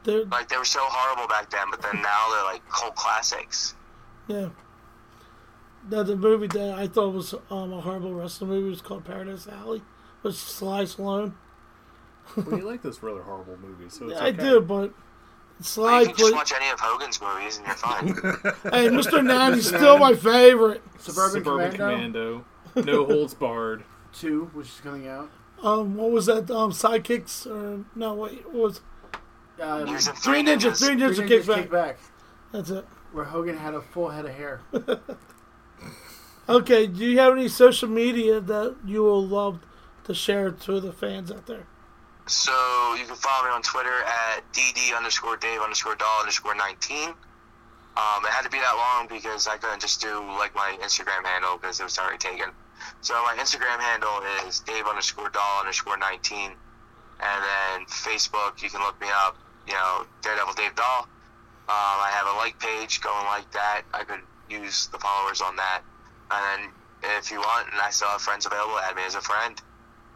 There, 0.03 0.25
Like 0.25 0.49
they 0.49 0.57
were 0.57 0.65
so 0.65 0.81
horrible 0.83 1.27
back 1.27 1.49
then, 1.49 1.67
but 1.71 1.81
then 1.81 2.01
now 2.01 2.27
they're 2.31 2.43
like 2.43 2.67
cult 2.69 2.95
classics. 2.95 3.75
yeah. 4.27 4.49
That 5.89 6.07
the 6.07 6.15
movie 6.15 6.47
that 6.47 6.75
I 6.79 6.87
thought 6.87 7.13
was 7.13 7.33
um, 7.49 7.73
a 7.73 7.81
horrible 7.81 8.13
wrestling 8.13 8.49
movie 8.51 8.69
was 8.69 8.81
called 8.81 9.03
Paradise 9.03 9.47
Alley. 9.47 9.81
With 10.23 10.35
Sly 10.35 10.83
Stallone. 10.83 11.33
well, 12.37 12.57
you 12.57 12.63
like 12.69 12.81
those 12.81 13.03
really 13.03 13.21
horrible 13.21 13.57
movies, 13.57 13.93
so 13.99 14.09
it's 14.09 14.17
I 14.19 14.27
okay. 14.29 14.37
do, 14.41 14.61
but 14.61 14.91
Well, 14.91 14.93
Sly 15.59 15.99
you 16.01 16.05
can 16.07 16.15
just 16.15 16.33
watch 16.33 16.53
any 16.53 16.69
of 16.69 16.79
Hogan's 16.79 17.19
movies 17.21 17.57
and 17.57 17.67
you're 17.67 17.75
fine. 17.75 18.07
Hey, 18.73 18.87
Mr. 18.87 19.21
Nanny's 19.23 19.67
still 19.67 19.97
my 19.97 20.13
favorite. 20.15 20.81
Suburban, 20.99 21.43
Suburban 21.43 21.71
Commando, 21.77 22.45
Commando, 22.73 22.91
No 22.91 23.05
Holds 23.05 23.33
Barred. 23.33 23.83
Two, 24.13 24.49
which 24.53 24.67
is 24.67 24.79
coming 24.81 25.07
out. 25.07 25.29
Um, 25.61 25.95
what 25.95 26.11
was 26.11 26.25
that? 26.27 26.49
Um, 26.51 26.71
Sidekicks 26.71 27.47
or 27.47 27.83
no? 27.95 28.13
Wait, 28.15 28.45
what 28.45 28.53
was 28.63 28.81
Uh, 29.61 29.85
was 29.87 30.07
in 30.07 30.13
Three 30.15 30.43
Three 30.43 30.43
Ninjas? 30.43 30.57
Ninjas. 30.57 30.77
Three 30.77 30.95
Three 30.95 30.95
Ninjas 30.95 31.19
Ninjas 31.19 31.27
Kicks 31.27 31.45
Kick 31.47 31.69
Back. 31.69 31.69
Back, 31.71 31.99
That's 32.51 32.69
it. 32.69 32.85
where 33.11 33.25
Hogan 33.25 33.57
had 33.57 33.73
a 33.73 33.81
full 33.81 34.09
head 34.09 34.25
of 34.25 34.31
hair. 34.33 34.61
Okay, 36.49 36.87
do 36.87 37.05
you 37.05 37.19
have 37.19 37.31
any 37.33 37.47
social 37.47 37.87
media 37.87 38.41
that 38.41 38.75
you 38.85 39.01
will 39.01 39.25
love 39.25 39.59
to 40.03 40.13
share 40.13 40.51
to 40.51 40.81
the 40.81 40.91
fans 40.91 41.31
out 41.31 41.45
there? 41.45 41.65
So 42.27 42.51
you 42.99 43.05
can 43.05 43.15
follow 43.15 43.45
me 43.47 43.51
on 43.51 43.61
Twitter 43.61 44.03
at 44.03 44.43
dd 44.51 44.95
underscore 44.95 45.37
Dave 45.37 45.61
underscore 45.61 45.95
doll 45.95 46.19
underscore 46.19 46.53
19. 46.55 47.09
Um, 47.09 47.15
it 48.25 48.29
had 48.29 48.41
to 48.41 48.49
be 48.49 48.57
that 48.57 48.75
long 48.75 49.07
because 49.07 49.47
I 49.47 49.55
couldn't 49.55 49.79
just 49.81 50.01
do 50.01 50.19
like 50.37 50.53
my 50.53 50.77
Instagram 50.81 51.23
handle 51.23 51.57
because 51.57 51.79
it 51.79 51.83
was 51.83 51.97
already 51.97 52.17
taken. 52.17 52.49
So 53.01 53.13
my 53.23 53.35
Instagram 53.39 53.79
handle 53.79 54.21
is 54.47 54.59
Dave 54.61 54.85
underscore 54.87 55.29
doll 55.29 55.59
underscore 55.59 55.97
19. 55.97 56.51
And 57.19 57.43
then 57.43 57.85
Facebook, 57.87 58.61
you 58.61 58.69
can 58.69 58.81
look 58.81 58.99
me 58.99 59.07
up, 59.11 59.37
you 59.67 59.73
know, 59.73 60.05
Daredevil 60.21 60.53
Dave 60.53 60.75
Doll. 60.75 61.07
Um, 61.69 61.97
I 62.03 62.09
have 62.11 62.27
a 62.27 62.37
like 62.37 62.59
page 62.59 63.01
going 63.01 63.25
like 63.25 63.49
that. 63.51 63.83
I 63.93 64.03
could 64.03 64.19
use 64.49 64.87
the 64.87 64.99
followers 64.99 65.41
on 65.41 65.55
that. 65.55 65.81
And 66.31 66.61
then 66.61 67.17
if 67.17 67.31
you 67.31 67.39
want, 67.39 67.71
and 67.71 67.79
I 67.79 67.89
still 67.89 68.09
have 68.09 68.21
friends 68.21 68.45
available, 68.45 68.77
add 68.79 68.95
me 68.95 69.03
as 69.05 69.15
a 69.15 69.21
friend. 69.21 69.59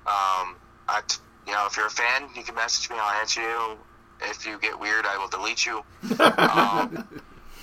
Um, 0.05 0.55
I 0.89 1.01
t- 1.07 1.18
you 1.45 1.53
know, 1.53 1.65
if 1.65 1.78
you're 1.78 1.88
a 1.88 1.89
fan, 1.89 2.30
you 2.36 2.43
can 2.43 2.55
message 2.55 2.89
me. 2.89 2.97
I'll 2.99 3.20
answer 3.20 3.41
you. 3.41 3.78
If 4.22 4.45
you 4.45 4.59
get 4.59 4.80
weird, 4.80 5.05
I 5.05 5.18
will 5.18 5.30
delete 5.30 5.65
you. 5.65 5.78
um, 6.20 7.07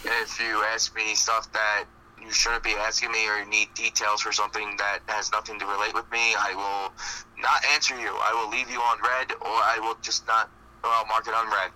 if 0.04 0.40
you 0.40 0.62
ask 0.72 0.94
me 0.94 1.14
stuff 1.14 1.52
that 1.52 1.84
you 2.24 2.32
shouldn't 2.32 2.62
be 2.62 2.74
asking 2.80 3.12
me 3.12 3.28
or 3.28 3.38
you 3.38 3.46
need 3.46 3.68
details 3.74 4.22
for 4.22 4.32
something 4.32 4.76
that 4.78 5.00
has 5.08 5.30
nothing 5.32 5.58
to 5.58 5.66
relate 5.66 5.94
with 5.94 6.10
me, 6.10 6.34
I 6.34 6.54
will 6.56 6.92
not 7.42 7.60
answer 7.72 7.98
you. 7.98 8.08
I 8.08 8.32
will 8.32 8.50
leave 8.50 8.70
you 8.70 8.80
on 8.80 8.98
red, 9.02 9.32
or 9.32 9.56
I 9.60 9.78
will 9.80 9.96
just 10.02 10.26
not. 10.26 10.50
Or 10.82 10.90
I'll 10.90 11.06
mark 11.06 11.26
it 11.26 11.34
unread. 11.36 11.70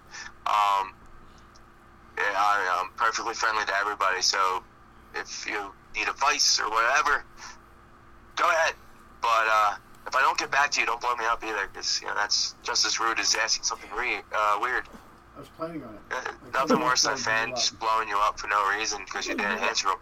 Um, 0.46 0.92
yeah, 2.16 2.36
I, 2.36 2.80
I'm 2.80 2.90
perfectly 2.96 3.34
friendly 3.34 3.64
to 3.64 3.72
everybody. 3.76 4.20
So 4.22 4.62
if 5.14 5.46
you 5.46 5.72
need 5.96 6.08
advice 6.08 6.60
or 6.60 6.70
whatever, 6.70 7.24
go 8.36 8.48
ahead. 8.48 8.74
But 9.20 9.46
uh, 9.48 9.74
if 10.06 10.14
I 10.14 10.20
don't 10.20 10.38
get 10.38 10.50
back 10.50 10.70
to 10.72 10.80
you, 10.80 10.86
don't 10.86 11.00
blow 11.00 11.16
me 11.16 11.24
up 11.24 11.42
either, 11.44 11.68
because 11.72 12.00
you 12.00 12.08
know 12.08 12.14
that's 12.14 12.54
just 12.62 12.86
as 12.86 13.00
rude 13.00 13.18
as 13.18 13.34
asking 13.34 13.64
something 13.64 13.90
re- 13.96 14.22
uh, 14.34 14.58
weird. 14.60 14.84
I 15.36 15.40
was 15.40 15.48
planning 15.56 15.82
on 15.84 15.94
it. 15.94 16.00
Uh, 16.10 16.32
nothing 16.52 16.80
worse 16.80 17.02
than 17.02 17.14
a 17.14 17.16
fan 17.16 17.50
just 17.50 17.78
blowing 17.78 18.08
you 18.08 18.18
up 18.18 18.38
for 18.38 18.48
no 18.48 18.76
reason 18.76 19.00
because 19.04 19.26
you 19.26 19.34
didn't 19.36 19.58
answer 19.62 19.88
them. 19.88 19.98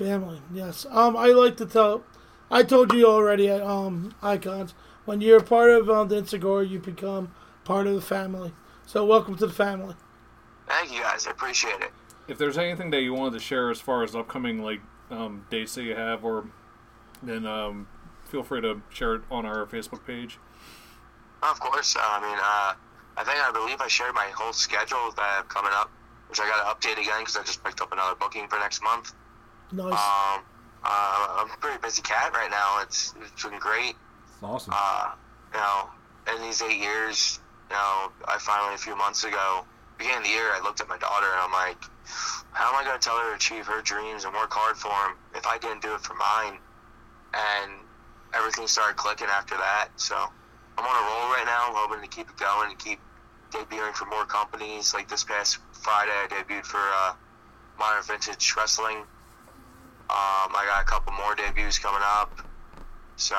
Family, 0.00 0.40
yes. 0.50 0.86
Um, 0.88 1.14
I 1.14 1.26
like 1.26 1.58
to 1.58 1.66
tell. 1.66 2.04
I 2.50 2.62
told 2.62 2.90
you 2.94 3.06
already. 3.06 3.50
Um, 3.50 4.14
icons. 4.22 4.72
When 5.04 5.20
you're 5.20 5.42
part 5.42 5.68
of 5.72 5.90
um, 5.90 6.08
the 6.08 6.22
Insegore, 6.22 6.66
you 6.66 6.78
become 6.78 7.34
part 7.64 7.86
of 7.86 7.94
the 7.94 8.00
family. 8.00 8.54
So 8.86 9.04
welcome 9.04 9.36
to 9.36 9.46
the 9.46 9.52
family. 9.52 9.94
Thank 10.66 10.90
you 10.90 11.02
guys, 11.02 11.26
I 11.26 11.32
appreciate 11.32 11.82
it. 11.82 11.90
If 12.28 12.38
there's 12.38 12.56
anything 12.56 12.88
that 12.92 13.02
you 13.02 13.12
wanted 13.12 13.34
to 13.34 13.40
share 13.40 13.70
as 13.70 13.78
far 13.78 14.02
as 14.02 14.16
upcoming 14.16 14.62
like 14.62 14.80
um, 15.10 15.44
dates 15.50 15.74
that 15.74 15.82
you 15.82 15.94
have, 15.94 16.24
or 16.24 16.46
then 17.22 17.44
um, 17.44 17.86
feel 18.24 18.42
free 18.42 18.62
to 18.62 18.80
share 18.88 19.16
it 19.16 19.22
on 19.30 19.44
our 19.44 19.66
Facebook 19.66 20.06
page. 20.06 20.38
Of 21.42 21.60
course, 21.60 21.94
uh, 21.94 22.00
I 22.02 22.20
mean, 22.22 22.38
uh, 22.38 23.20
I 23.20 23.24
think 23.24 23.36
I 23.46 23.52
believe 23.52 23.82
I 23.82 23.88
shared 23.88 24.14
my 24.14 24.30
whole 24.34 24.54
schedule 24.54 25.12
that 25.14 25.22
I 25.22 25.36
have 25.36 25.48
coming 25.48 25.72
up, 25.74 25.90
which 26.30 26.40
I 26.40 26.48
got 26.48 26.80
to 26.80 26.88
update 26.88 26.98
again 26.98 27.20
because 27.20 27.36
I 27.36 27.42
just 27.42 27.62
picked 27.62 27.82
up 27.82 27.92
another 27.92 28.14
booking 28.18 28.48
for 28.48 28.58
next 28.58 28.82
month. 28.82 29.12
Nice. 29.72 29.92
Um, 29.92 30.42
uh, 30.82 31.26
I'm 31.40 31.50
a 31.50 31.56
pretty 31.60 31.78
busy 31.78 32.02
cat 32.02 32.32
right 32.32 32.50
now. 32.50 32.80
It's 32.82 33.14
it's 33.20 33.44
been 33.44 33.58
great. 33.58 33.94
It's 34.24 34.42
awesome. 34.42 34.72
uh, 34.76 35.12
you 35.52 35.60
know, 35.60 35.90
in 36.34 36.42
these 36.42 36.62
eight 36.62 36.80
years, 36.80 37.40
you 37.70 37.76
know, 37.76 38.12
I 38.26 38.38
finally 38.38 38.74
a 38.74 38.78
few 38.78 38.96
months 38.96 39.24
ago, 39.24 39.64
beginning 39.98 40.18
of 40.18 40.24
the 40.24 40.30
year, 40.30 40.50
I 40.54 40.60
looked 40.62 40.80
at 40.80 40.88
my 40.88 40.98
daughter 40.98 41.26
and 41.26 41.40
I'm 41.40 41.52
like, 41.52 41.76
how 42.52 42.72
am 42.72 42.80
I 42.80 42.84
going 42.84 42.98
to 42.98 43.04
tell 43.04 43.18
her 43.18 43.30
to 43.30 43.36
achieve 43.36 43.66
her 43.66 43.82
dreams 43.82 44.24
and 44.24 44.34
work 44.34 44.52
hard 44.52 44.76
for 44.76 44.88
them 44.88 45.16
if 45.34 45.46
I 45.46 45.58
didn't 45.58 45.82
do 45.82 45.94
it 45.94 46.00
for 46.00 46.14
mine? 46.14 46.58
And 47.34 47.72
everything 48.34 48.66
started 48.66 48.96
clicking 48.96 49.28
after 49.28 49.56
that. 49.56 49.88
So 49.96 50.16
I'm 50.16 50.84
on 50.84 50.96
a 50.96 51.06
roll 51.06 51.30
right 51.30 51.44
now. 51.46 51.68
I'm 51.68 51.74
hoping 51.76 52.00
to 52.02 52.08
keep 52.08 52.28
it 52.28 52.36
going 52.38 52.70
and 52.70 52.78
keep 52.78 52.98
debuting 53.52 53.94
for 53.94 54.06
more 54.06 54.24
companies. 54.24 54.94
Like 54.94 55.08
this 55.08 55.22
past 55.22 55.58
Friday, 55.72 56.10
I 56.12 56.26
debuted 56.28 56.64
for 56.64 56.80
uh, 56.80 57.12
Modern 57.78 58.02
Vintage 58.02 58.54
Wrestling. 58.56 59.04
Um, 60.10 60.50
I 60.56 60.64
got 60.66 60.82
a 60.82 60.84
couple 60.86 61.12
more 61.12 61.36
debuts 61.36 61.78
coming 61.78 62.00
up, 62.02 62.40
so 63.14 63.36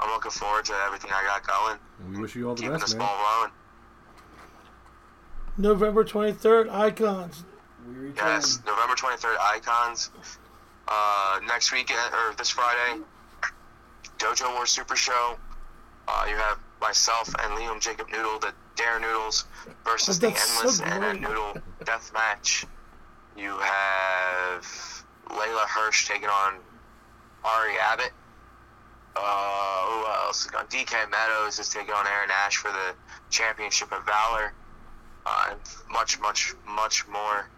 I'm 0.00 0.10
looking 0.10 0.32
forward 0.32 0.64
to 0.64 0.72
everything 0.86 1.12
I 1.12 1.22
got 1.24 1.46
going. 1.46 1.78
We 2.10 2.20
wish 2.20 2.34
you 2.34 2.48
all 2.48 2.54
the 2.56 2.62
Keeping 2.62 2.72
best, 2.74 2.86
this 2.86 2.94
man. 2.94 3.06
ball 3.06 3.16
rolling. 3.36 3.52
November 5.56 6.04
23rd, 6.04 6.70
Icons. 6.72 7.44
Yes, 8.16 8.58
November 8.66 8.94
23rd, 8.94 9.36
Icons. 9.54 10.10
Uh, 10.88 11.40
next 11.46 11.72
weekend, 11.72 12.00
or 12.14 12.34
this 12.36 12.48
Friday, 12.50 13.00
Dojo 14.18 14.52
War 14.54 14.66
Super 14.66 14.96
Show. 14.96 15.36
Uh, 16.08 16.24
you 16.28 16.34
have 16.34 16.58
myself 16.80 17.28
and 17.28 17.52
Liam 17.58 17.80
Jacob 17.80 18.08
Noodle, 18.10 18.38
the 18.40 18.52
Dare 18.76 18.98
Noodles, 18.98 19.44
versus 19.84 20.18
the 20.18 20.28
That's 20.28 20.42
so 20.42 20.60
Endless 20.60 20.80
and 20.80 21.04
a. 21.04 21.20
Noodle 21.20 21.56
Death 21.84 22.10
Match. 22.14 22.64
You 23.36 23.56
have 23.58 24.97
Leyla 25.30 25.66
Hirsch 25.66 26.08
taking 26.08 26.28
on 26.28 26.54
Ari 27.44 27.74
Abbott. 27.80 28.12
Uh, 29.16 29.86
who 29.86 30.06
else? 30.06 30.44
is 30.44 30.50
going? 30.50 30.66
DK 30.66 31.10
Meadows 31.10 31.58
is 31.58 31.68
taking 31.68 31.92
on 31.92 32.06
Aaron 32.06 32.30
Ash 32.30 32.56
for 32.56 32.70
the 32.70 32.94
Championship 33.30 33.92
of 33.92 34.04
Valor. 34.04 34.52
Uh, 35.26 35.46
and 35.50 35.60
much, 35.90 36.20
much, 36.20 36.54
much 36.66 37.06
more. 37.08 37.48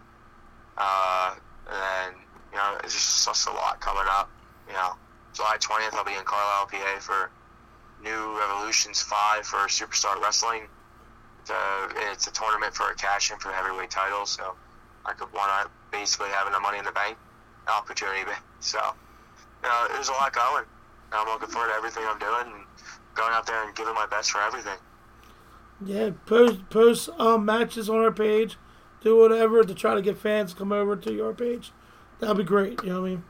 Uh, 0.77 1.35
and 1.71 2.17
you 2.53 2.59
know, 2.59 2.79
it's 2.83 2.95
just, 2.95 3.27
just 3.27 3.49
a 3.49 3.53
lot 3.53 3.81
coming 3.81 4.07
up. 4.09 4.31
You 4.67 4.75
know, 4.75 4.95
July 5.35 5.57
20th, 5.59 5.95
I'll 5.95 6.05
be 6.05 6.15
in 6.15 6.25
Carlisle, 6.25 6.67
PA 6.67 7.01
for 7.01 7.31
New 8.03 8.39
Revolutions 8.39 9.03
5 9.03 9.47
for 9.47 9.59
Superstar 9.69 10.21
Wrestling. 10.21 10.63
It's 11.43 11.51
a, 11.51 11.89
it's 12.13 12.27
a 12.27 12.33
tournament 12.33 12.75
for 12.75 12.91
a 12.91 12.95
cash 12.95 13.31
in 13.31 13.39
for 13.39 13.49
the 13.49 13.55
heavyweight 13.55 13.91
title, 13.91 14.27
so 14.27 14.55
I 15.07 15.13
could 15.13 15.33
want 15.33 15.51
to 15.63 15.71
basically 15.91 16.29
having 16.31 16.53
the 16.53 16.61
money 16.61 16.79
in 16.79 16.85
the 16.85 16.93
bank 16.93 17.17
opportunity. 17.71 18.31
So, 18.61 18.79
you 19.63 19.69
know, 19.69 19.87
there's 19.93 20.09
a 20.09 20.13
lot 20.13 20.33
going. 20.33 20.65
I'm 21.13 21.27
looking 21.27 21.49
forward 21.49 21.69
to 21.69 21.75
everything 21.75 22.05
I'm 22.07 22.19
doing 22.19 22.55
and 22.55 22.65
going 23.15 23.33
out 23.33 23.47
there 23.47 23.67
and 23.67 23.75
giving 23.75 23.95
my 23.95 24.07
best 24.07 24.31
for 24.31 24.41
everything. 24.41 24.79
Yeah, 25.85 26.11
post 26.27 26.69
post 26.71 27.09
um, 27.19 27.45
matches 27.45 27.89
on 27.89 27.99
our 27.99 28.13
page. 28.13 28.57
Do 29.01 29.19
whatever 29.19 29.65
to 29.65 29.75
try 29.75 29.95
to 29.95 30.03
get 30.03 30.19
fans 30.19 30.53
to 30.53 30.59
come 30.59 30.73
over 30.73 30.95
to 30.95 31.13
your 31.13 31.33
page. 31.33 31.73
That'd 32.19 32.37
be 32.37 32.45
great. 32.45 32.83
You 32.83 32.91
know 32.91 33.01
what 33.01 33.07
I 33.07 33.11
mean? 33.11 33.25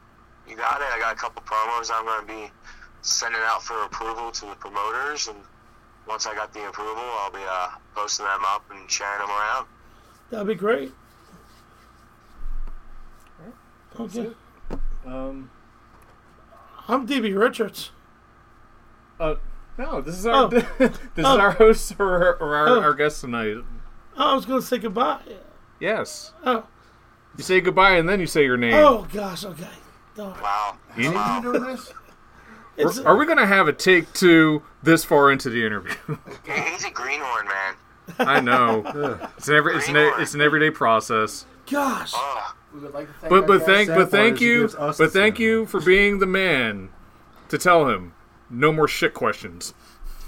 You 0.49 0.57
got 0.57 0.81
it. 0.81 0.89
I 0.93 0.99
got 0.99 1.15
a 1.15 1.17
couple 1.17 1.43
promos 1.43 1.91
I'm 1.95 2.05
going 2.05 2.27
to 2.27 2.27
be 2.27 2.53
sending 3.03 3.41
out 3.45 3.62
for 3.62 3.85
approval 3.85 4.33
to 4.33 4.47
the 4.47 4.55
promoters, 4.57 5.29
and 5.29 5.39
once 6.09 6.27
I 6.27 6.35
got 6.35 6.53
the 6.53 6.69
approval, 6.69 7.03
I'll 7.03 7.31
be 7.31 7.39
uh, 7.49 7.69
posting 7.95 8.27
them 8.27 8.41
up 8.47 8.65
and 8.71 8.91
sharing 8.91 9.21
them 9.21 9.31
around. 9.31 9.67
That'd 10.31 10.49
be 10.49 10.55
great. 10.57 10.93
Okay. 13.99 14.31
Um, 15.07 15.51
I'm 16.89 17.07
DB 17.07 17.37
Richards. 17.39 17.91
uh, 19.19 19.35
no, 19.79 20.01
this 20.01 20.17
is 20.19 20.27
our 20.27 20.45
Oh. 20.45 20.49
this 20.79 20.91
is 21.17 21.25
Oh. 21.25 21.39
our 21.39 21.53
host 21.53 21.95
or, 21.99 22.37
or 22.37 22.55
our, 22.57 22.69
Oh. 22.69 22.81
our 22.81 22.95
guest 22.95 23.21
tonight. 23.23 23.57
Oh, 24.17 24.33
I 24.33 24.35
was 24.35 24.45
gonna 24.47 24.62
say 24.62 24.79
goodbye. 24.79 25.21
Yes, 25.79 26.33
Oh, 26.45 26.65
you 27.37 27.43
say 27.45 27.61
goodbye 27.61 27.93
and 27.93 28.09
then 28.09 28.21
you 28.21 28.27
say 28.27 28.45
your 28.45 28.57
name. 28.57 28.75
oh 28.75 29.07
gosh. 29.12 29.45
Okay. 29.45 29.67
Oh, 30.19 30.37
Wow. 30.43 30.77
You- 30.97 31.12
wow. 31.12 31.41
doing 31.41 31.62
this? 31.62 31.93
it's, 32.77 32.99
Are 32.99 33.17
we 33.17 33.27
gonna 33.27 33.47
have 33.47 33.69
a 33.69 33.73
take 33.73 34.12
two 34.12 34.62
this 34.83 35.05
far 35.05 35.31
into 35.33 35.49
the 35.51 35.65
interview? 35.65 35.95
He's 36.45 36.85
a 36.85 36.91
greenhorn, 36.91 37.47
man. 37.47 37.75
I 38.19 38.41
know 38.41 38.83
it's 39.39 39.49
an 39.49 39.55
every 39.55 39.77
it's 39.77 39.89
an, 39.89 39.97
it's 39.97 40.35
an 40.35 40.41
everyday 40.41 40.71
process. 40.71 41.47
gosh. 41.71 42.12
Oh, 42.15 42.55
We 42.72 42.80
would 42.80 42.94
like 42.94 43.06
to 43.09 43.12
thank 43.14 43.30
But 43.30 43.47
but 43.47 43.62
thank 43.62 43.88
but 43.88 44.10
thank 44.10 44.40
you 44.40 44.68
but 44.78 45.12
thank 45.12 45.38
you 45.38 45.66
for 45.66 45.80
being 45.80 46.18
the 46.18 46.26
man 46.26 46.90
to 47.48 47.59
tell 47.59 47.88
him 47.88 48.14
no 48.48 48.72
more 48.72 48.88
shit 48.88 49.14
questions. 49.14 49.74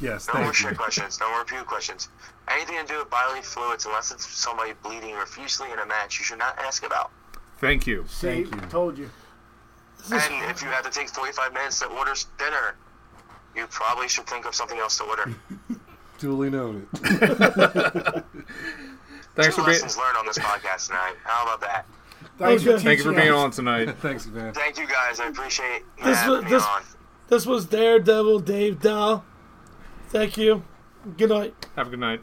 Yes, 0.01 0.27
no 0.29 0.35
more 0.35 0.45
thank 0.45 0.55
shit 0.57 0.77
questions. 0.77 1.21
No 1.21 1.31
more 1.31 1.45
puke 1.45 1.67
questions. 1.67 2.09
Anything 2.49 2.77
to 2.81 2.87
do 2.87 2.99
with 2.99 3.11
bodily 3.11 3.43
fluids, 3.43 3.87
unless 3.87 4.11
it's 4.11 4.27
somebody 4.27 4.73
bleeding 4.83 5.15
profusely 5.15 5.71
in 5.71 5.79
a 5.79 5.87
match, 5.87 6.19
you 6.19 6.25
should 6.25 6.39
not 6.39 6.59
ask 6.59 6.85
about. 6.85 7.13
Thank 7.59 7.87
you. 7.87 8.05
See, 8.09 8.43
Thank 8.45 8.55
you. 8.55 8.61
told 8.69 8.99
you. 8.99 9.09
This 10.09 10.27
And 10.27 10.51
if 10.51 10.63
you 10.63 10.69
have 10.69 10.85
to 10.85 10.91
take 10.91 11.09
45 11.09 11.53
minutes 11.53 11.79
to 11.81 11.87
order 11.87 12.13
dinner, 12.37 12.75
you 13.55 13.67
probably 13.69 14.09
should 14.09 14.27
think 14.27 14.47
of 14.47 14.55
something 14.55 14.79
else 14.79 14.99
to 14.99 15.05
order. 15.05 15.33
Duly 16.19 16.51
noted. 16.51 16.89
Thanks 19.35 19.55
Two 19.57 19.63
for 19.63 19.67
being 19.67 19.67
lessons 19.67 19.97
learned 19.97 20.17
on 20.19 20.27
this 20.27 20.39
podcast 20.39 20.89
tonight. 20.89 21.15
How 21.25 21.45
about 21.45 21.61
that? 21.61 21.87
Thanks 22.43 22.63
Okay. 22.63 22.73
for 22.73 22.79
thank 22.83 22.99
you 22.99 23.05
for 23.05 23.13
being 23.13 23.29
us. 23.33 23.37
on 23.37 23.51
tonight. 23.53 23.91
Thanks, 24.01 24.27
man. 24.27 24.53
Thank 24.53 24.79
you 24.79 24.87
guys. 24.87 25.21
I 25.21 25.29
appreciate 25.29 25.83
This 26.03 26.27
was- 26.27 26.43
me 26.45 26.51
this- 26.51 26.65
on. 26.67 26.83
this 27.29 27.47
was 27.47 27.67
Daredevil 27.67 28.41
Dave 28.41 28.81
Doll. 28.81 29.25
Thank 30.09 30.37
you. 30.37 30.63
Good 31.17 31.31
night. 31.31 31.55
Have 31.77 31.87
a 31.87 31.91
good 31.91 32.01
night. 32.01 32.21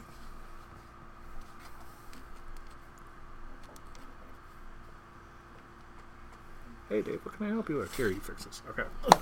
Hey 6.88 7.02
Dave, 7.02 7.24
what 7.24 7.36
can 7.36 7.46
I 7.46 7.50
help 7.50 7.68
you 7.68 7.76
with? 7.76 7.94
Here, 7.96 8.08
you 8.08 8.20
fix 8.20 8.44
this. 8.44 8.62
Okay. 8.70 8.82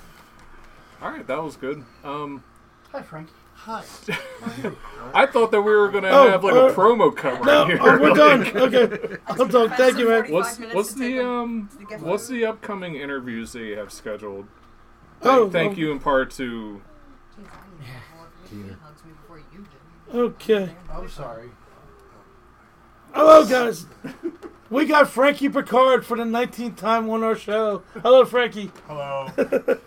All 1.02 1.10
right, 1.10 1.26
that 1.26 1.42
was 1.42 1.56
good. 1.56 1.84
Um, 2.02 2.42
Hi, 2.92 3.02
Frankie. 3.02 3.32
Hi. 3.64 3.84
I 5.12 5.26
thought 5.26 5.50
that 5.50 5.60
we 5.60 5.72
were 5.72 5.88
gonna 5.90 6.08
Oh, 6.08 6.30
have 6.30 6.44
like 6.44 6.54
uh, 6.54 6.66
a 6.68 6.72
promo 6.72 7.14
cut 7.14 7.44
No, 7.44 7.62
right 7.64 7.66
here. 7.66 7.78
oh, 7.80 7.98
we're 8.00 8.10
Like, 8.10 8.16
done. 8.16 8.56
Okay. 8.74 9.16
I'm 9.26 9.48
done. 9.48 9.70
Thank 9.70 9.98
you, 9.98 10.08
man. 10.08 10.30
What's 10.32 10.56
45 10.56 10.60
minutes 10.60 10.74
what's 10.74 10.92
to 10.92 10.98
the 10.98 11.04
take 11.10 11.18
'em 11.18 11.26
um 11.26 11.68
to 11.72 11.96
the 11.98 12.04
what's 12.04 12.28
the 12.28 12.46
upcoming 12.46 12.94
interviews 12.94 13.52
that 13.52 13.60
you 13.62 13.76
have 13.78 13.92
scheduled? 13.92 14.46
Oh, 15.22 15.50
Thank 15.50 15.72
oh, 15.72 15.76
you 15.80 15.92
in 15.92 15.98
part 15.98 16.30
to 16.32 16.80
Okay. 20.14 20.70
I'm 20.90 21.08
sorry. 21.10 21.50
Hello, 23.12 23.44
guys. 23.44 23.86
We 24.70 24.86
got 24.86 25.10
Frankie 25.10 25.48
Picard 25.48 26.06
for 26.06 26.16
the 26.16 26.24
19th 26.24 26.76
time 26.76 27.10
on 27.10 27.22
our 27.22 27.34
show. 27.36 27.82
Hello, 28.02 28.24
Frankie. 28.24 28.70
Hello. 28.86 29.28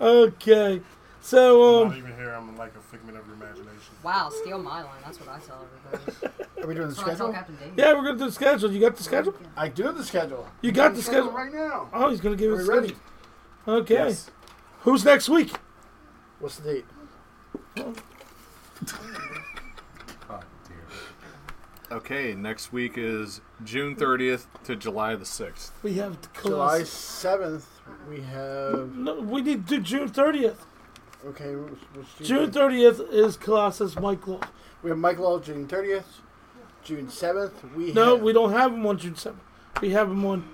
Okay. 0.00 0.80
So, 1.20 1.84
Not 1.84 1.92
um, 1.92 1.98
even 1.98 2.14
here. 2.16 2.30
I'm 2.30 2.56
like 2.56 2.74
a 2.76 2.80
figment 2.80 3.18
of 3.18 3.26
your 3.26 3.34
imagination. 3.36 3.94
Wow, 4.02 4.30
steal 4.30 4.58
my 4.58 4.82
line. 4.82 4.92
That's 5.04 5.18
what 5.20 5.28
I 5.28 5.38
tell 5.40 5.66
everybody. 5.92 6.34
Are 6.62 6.66
we 6.66 6.74
doing 6.74 6.88
the 6.88 6.94
That's 6.94 6.98
what 7.06 7.06
I 7.12 7.14
tell 7.16 7.28
schedule? 7.28 7.32
Captain 7.32 7.56
Dave. 7.56 7.72
yeah, 7.76 7.92
we're 7.92 8.04
gonna 8.04 8.18
do 8.18 8.26
the 8.26 8.32
schedule. 8.32 8.72
You 8.72 8.80
got 8.80 8.96
the 8.96 9.02
schedule? 9.02 9.34
I 9.56 9.68
do 9.68 9.82
have 9.84 9.96
the 9.96 10.04
schedule. 10.04 10.48
You 10.62 10.72
got 10.72 10.94
the 10.94 11.02
schedule? 11.02 11.32
right 11.32 11.52
now. 11.52 11.88
Oh, 11.92 12.08
he's 12.10 12.20
gonna 12.20 12.36
give 12.36 12.52
Are 12.52 12.54
us 12.54 12.60
we 12.60 12.66
the 12.74 12.80
ready? 12.80 12.96
Okay. 13.66 13.94
yes. 13.94 14.30
Who's 14.80 15.04
next 15.04 15.28
week? 15.28 15.52
What's 16.40 16.56
the 16.58 16.72
date? 16.74 16.84
God 17.76 17.94
dear. 20.68 21.96
Okay, 21.98 22.34
next 22.34 22.72
week 22.72 22.92
is 22.96 23.40
June 23.64 23.96
30th 23.96 24.46
to 24.64 24.76
July 24.76 25.14
the 25.16 25.24
6th. 25.24 25.70
We 25.82 25.94
have 25.94 26.20
the 26.22 26.28
July 26.42 26.78
Colossus. 26.78 26.90
seventh. 26.90 27.66
We 28.08 28.20
have. 28.20 28.94
No, 28.96 29.20
we 29.20 29.42
need 29.42 29.66
to 29.68 29.76
do 29.78 29.82
June 29.82 30.08
30th. 30.10 30.56
Okay. 31.26 31.54
what's- 31.56 31.80
what's 31.94 32.28
June 32.28 32.50
30th 32.50 33.00
is 33.12 33.36
Colossus 33.36 33.98
Mike 33.98 34.26
Law. 34.26 34.40
We 34.82 34.90
have 34.90 34.98
Mike 34.98 35.18
Law 35.18 35.38
June 35.40 35.66
thirtieth. 35.66 36.20
June 36.84 37.08
seventh. 37.10 37.52
We 37.74 37.92
No, 37.92 38.14
have 38.14 38.22
we 38.22 38.32
don't 38.32 38.52
have 38.52 38.72
him 38.72 38.86
on 38.86 38.96
June 38.98 39.14
7th. 39.14 39.34
We 39.82 39.90
have 39.90 40.08
him 40.10 40.24
on 40.24 40.44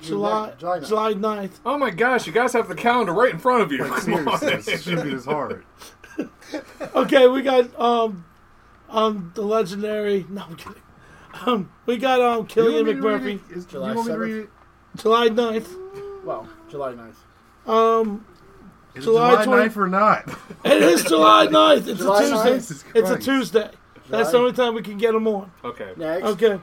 June 0.00 0.08
July, 0.08 0.52
July 0.58 0.74
ninth. 0.78 0.88
July 0.88 1.14
9th. 1.14 1.50
Oh 1.66 1.78
my 1.78 1.90
gosh, 1.90 2.26
you 2.26 2.32
guys 2.32 2.52
have 2.54 2.68
the 2.68 2.74
calendar 2.74 3.12
right 3.12 3.32
in 3.32 3.38
front 3.38 3.62
of 3.62 3.70
you. 3.72 3.84
Like, 3.84 4.02
Come 4.04 4.28
on. 4.28 4.38
seriously, 4.38 4.72
this 4.72 4.82
shouldn't 4.82 5.04
be 5.04 5.10
this 5.14 5.24
hard. 5.26 5.64
Okay, 6.94 7.28
we 7.28 7.42
got 7.42 7.78
um 7.78 8.24
um 8.88 9.32
the 9.34 9.42
legendary 9.42 10.24
no 10.30 10.44
I'm 10.48 10.56
kidding. 10.56 10.82
Um 11.44 11.70
we 11.84 11.98
got 11.98 12.20
um 12.22 12.46
Killian 12.46 12.86
You 12.86 12.86
want 12.86 12.86
me 12.86 12.94
to 12.94 13.00
McMurphy. 13.08 13.24
read 13.26 13.40
it? 13.50 13.56
Is- 13.58 13.66
July 13.66 13.90
you 13.90 13.96
want 13.96 14.08
7th? 14.08 14.48
July 14.96 15.28
9th. 15.28 16.24
Well, 16.24 16.48
July 16.70 16.94
9th. 16.94 17.70
Um 17.70 18.24
Is 18.96 19.04
July 19.04 19.40
it 19.40 19.44
July 19.44 19.44
20 19.44 19.68
9th 19.68 19.76
or 19.76 19.86
not? 19.88 20.28
it 20.64 20.82
is 20.82 21.04
July 21.04 21.46
9th. 21.50 21.86
It's 21.88 21.98
July 22.00 22.22
a 22.22 22.28
Tuesday. 22.28 22.50
9th. 22.50 22.84
It's 22.94 23.08
a 23.10 23.12
Christ. 23.12 23.24
Tuesday. 23.24 23.70
That's 24.08 24.30
the 24.30 24.38
only 24.38 24.52
time 24.52 24.74
we 24.74 24.82
can 24.82 24.98
get 24.98 25.12
them 25.12 25.26
on. 25.26 25.50
Okay. 25.64 25.92
Next. 25.96 26.24
Okay. 26.26 26.60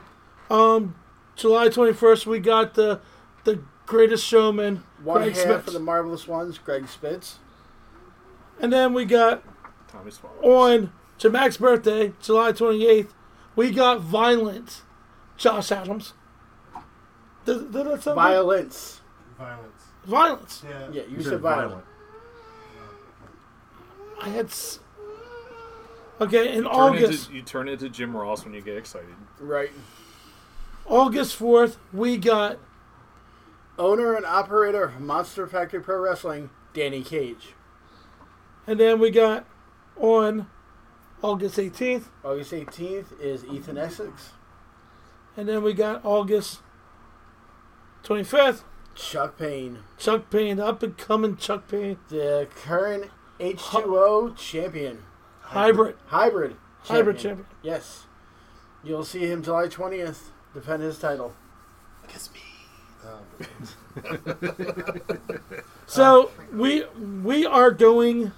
Um 0.50 0.94
July 1.36 1.68
21st 1.68 2.26
we 2.26 2.38
got 2.40 2.74
the 2.74 3.00
the 3.44 3.60
greatest 3.86 4.24
showman 4.24 4.82
One 5.02 5.22
Greg 5.22 5.34
half 5.34 5.42
Spitz. 5.44 5.66
of 5.68 5.72
the 5.74 5.80
marvelous 5.80 6.26
ones, 6.26 6.58
Greg 6.58 6.88
Spitz. 6.88 7.38
And 8.60 8.72
then 8.72 8.94
we 8.94 9.04
got 9.04 9.42
Tommy 9.88 10.10
Swallow. 10.10 10.40
on 10.42 10.92
Jamac's 11.18 11.56
birthday, 11.58 12.12
July 12.22 12.52
28th, 12.52 13.10
we 13.56 13.70
got 13.70 14.00
Violent 14.00 14.82
Josh 15.36 15.70
Adams. 15.70 16.14
Did, 17.44 17.72
did 17.72 17.86
that 17.86 18.02
sound 18.02 18.04
good? 18.04 18.14
Violence. 18.14 19.00
Violence. 19.38 19.82
Violence. 20.04 20.62
Yeah. 20.66 20.88
Yeah, 20.92 21.02
you, 21.02 21.16
You 21.16 21.22
said, 21.22 21.30
said 21.32 21.40
violent. 21.40 21.68
violent. 21.70 21.84
I 24.20 24.28
had. 24.28 24.46
S- 24.46 24.80
okay, 26.20 26.48
in 26.54 26.64
Turn 26.64 26.66
August. 26.66 27.24
into, 27.26 27.34
you 27.36 27.42
turn 27.42 27.68
into 27.68 27.88
Jim 27.88 28.16
Ross 28.16 28.44
when 28.44 28.54
you 28.54 28.60
get 28.60 28.76
excited. 28.76 29.14
Right. 29.40 29.70
August 30.86 31.38
4th, 31.38 31.76
we 31.92 32.16
got 32.18 32.58
Owner 33.78 34.14
and 34.14 34.26
operator 34.26 34.84
of 34.84 35.00
Monster 35.00 35.46
Factory 35.46 35.80
Pro 35.80 35.98
Wrestling, 35.98 36.50
Danny 36.74 37.02
Cage. 37.02 37.54
And 38.66 38.78
then 38.78 39.00
we 39.00 39.10
got 39.10 39.46
on 39.96 40.46
August 41.22 41.56
18th. 41.56 42.04
August 42.22 42.52
18th 42.52 43.18
is 43.20 43.44
Ethan 43.46 43.78
Essex. 43.78 44.32
And 45.36 45.48
then 45.48 45.62
we 45.62 45.72
got 45.72 46.04
August 46.04 46.60
25th. 48.04 48.62
Chuck 48.94 49.36
Payne, 49.36 49.78
Chuck 49.98 50.30
Payne, 50.30 50.60
up 50.60 50.82
and 50.84 50.96
coming 50.96 51.36
Chuck 51.36 51.66
Payne. 51.66 51.98
the 52.10 52.46
current 52.54 53.10
H2O 53.40 54.36
champion. 54.36 55.02
Hybrid. 55.40 55.96
Hybrid. 56.06 56.56
Hybrid 56.82 57.18
champion. 57.18 57.46
Yes. 57.62 58.06
You'll 58.82 59.04
see 59.04 59.20
him 59.26 59.42
July 59.42 59.66
20th 59.68 60.28
defend 60.52 60.82
his 60.82 60.98
title. 60.98 61.34
Kiss 62.08 62.30
me. 62.32 62.40
so 65.86 66.30
we 66.52 66.84
we 67.22 67.44
are 67.46 67.70
going. 67.70 68.32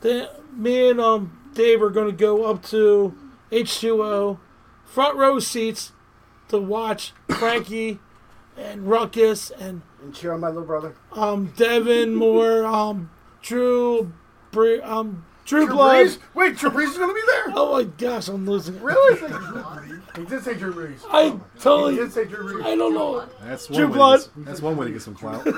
The, 0.00 0.30
me 0.54 0.90
and 0.90 1.00
um 1.00 1.38
Dave 1.54 1.82
are 1.82 1.90
going 1.90 2.06
to 2.10 2.16
go 2.16 2.44
up 2.44 2.62
to 2.64 3.14
H2O, 3.52 4.38
front 4.84 5.16
row 5.16 5.38
seats, 5.38 5.92
to 6.48 6.58
watch 6.58 7.12
Frankie 7.38 8.00
and 8.56 8.88
Ruckus 8.88 9.50
and 9.50 9.82
And 10.02 10.14
cheer 10.14 10.32
on 10.32 10.40
my 10.40 10.48
little 10.48 10.64
brother. 10.64 10.94
um 11.12 11.52
Devin 11.56 12.14
Moore, 12.14 12.64
um 12.64 13.10
Drew, 13.44 14.10
Bre- 14.52 14.82
um 14.82 15.24
Drew 15.44 15.66
Blood. 15.66 16.06
Brees? 16.06 16.18
Wait, 16.32 16.56
Drew 16.56 16.70
Brees 16.70 16.88
is 16.92 16.96
going 16.96 17.10
to 17.10 17.14
be 17.14 17.20
there? 17.26 17.44
Oh 17.54 17.72
my 17.74 17.84
gosh, 17.84 18.28
I'm 18.28 18.46
losing 18.48 18.76
it. 18.76 18.80
Really? 18.82 19.18
he 20.16 20.24
did 20.24 20.42
say 20.42 20.54
Drew 20.54 20.72
Brees. 20.72 21.00
I 21.10 21.24
He 21.32 21.38
totally. 21.60 21.96
did 21.96 22.10
say 22.12 22.24
Drew 22.24 22.54
Brees. 22.54 22.64
I 22.64 22.74
don't 22.74 22.94
know. 22.94 23.26
That's 23.42 23.66
Drew 23.66 23.80
one, 23.84 23.90
way 23.90 23.96
Blood. 23.96 24.20
to 24.22 24.28
get, 24.38 24.44
that's 24.46 24.62
one 24.62 24.76
way 24.78 24.86
to 24.86 24.92
get 24.92 25.02
some 25.02 25.14
clout. 25.14 25.46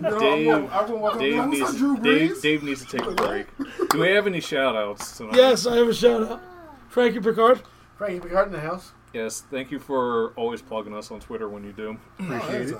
No, 0.00 0.18
Dave, 0.18 0.48
I'm 0.48 0.62
gonna, 0.66 0.74
I'm 0.74 0.86
gonna 0.86 0.96
walk. 0.96 1.18
Dave, 1.20 1.36
What's 1.38 1.50
needs, 1.58 1.76
Drew 1.76 1.96
Dave, 1.98 2.30
Brees? 2.32 2.42
Dave 2.42 2.62
needs 2.64 2.84
to 2.84 2.98
take 2.98 3.06
a 3.06 3.12
break. 3.12 3.46
Do 3.90 4.00
we 4.00 4.08
have 4.10 4.26
any 4.26 4.40
shout 4.40 4.74
outs 4.76 5.16
tonight? 5.16 5.36
Yes, 5.36 5.66
I 5.66 5.76
have 5.76 5.88
a 5.88 5.94
shout 5.94 6.22
out. 6.28 6.42
Frankie 6.88 7.20
Picard. 7.20 7.62
Frankie 7.96 8.20
Picard 8.20 8.48
in 8.48 8.52
the 8.52 8.60
house. 8.60 8.90
Yes, 9.12 9.42
thank 9.50 9.70
you 9.70 9.78
for 9.78 10.30
always 10.34 10.60
plugging 10.62 10.94
us 10.94 11.10
on 11.12 11.20
Twitter 11.20 11.48
when 11.48 11.62
you 11.64 11.72
do. 11.72 11.96
Appreciate 12.18 12.70
it. 12.70 12.76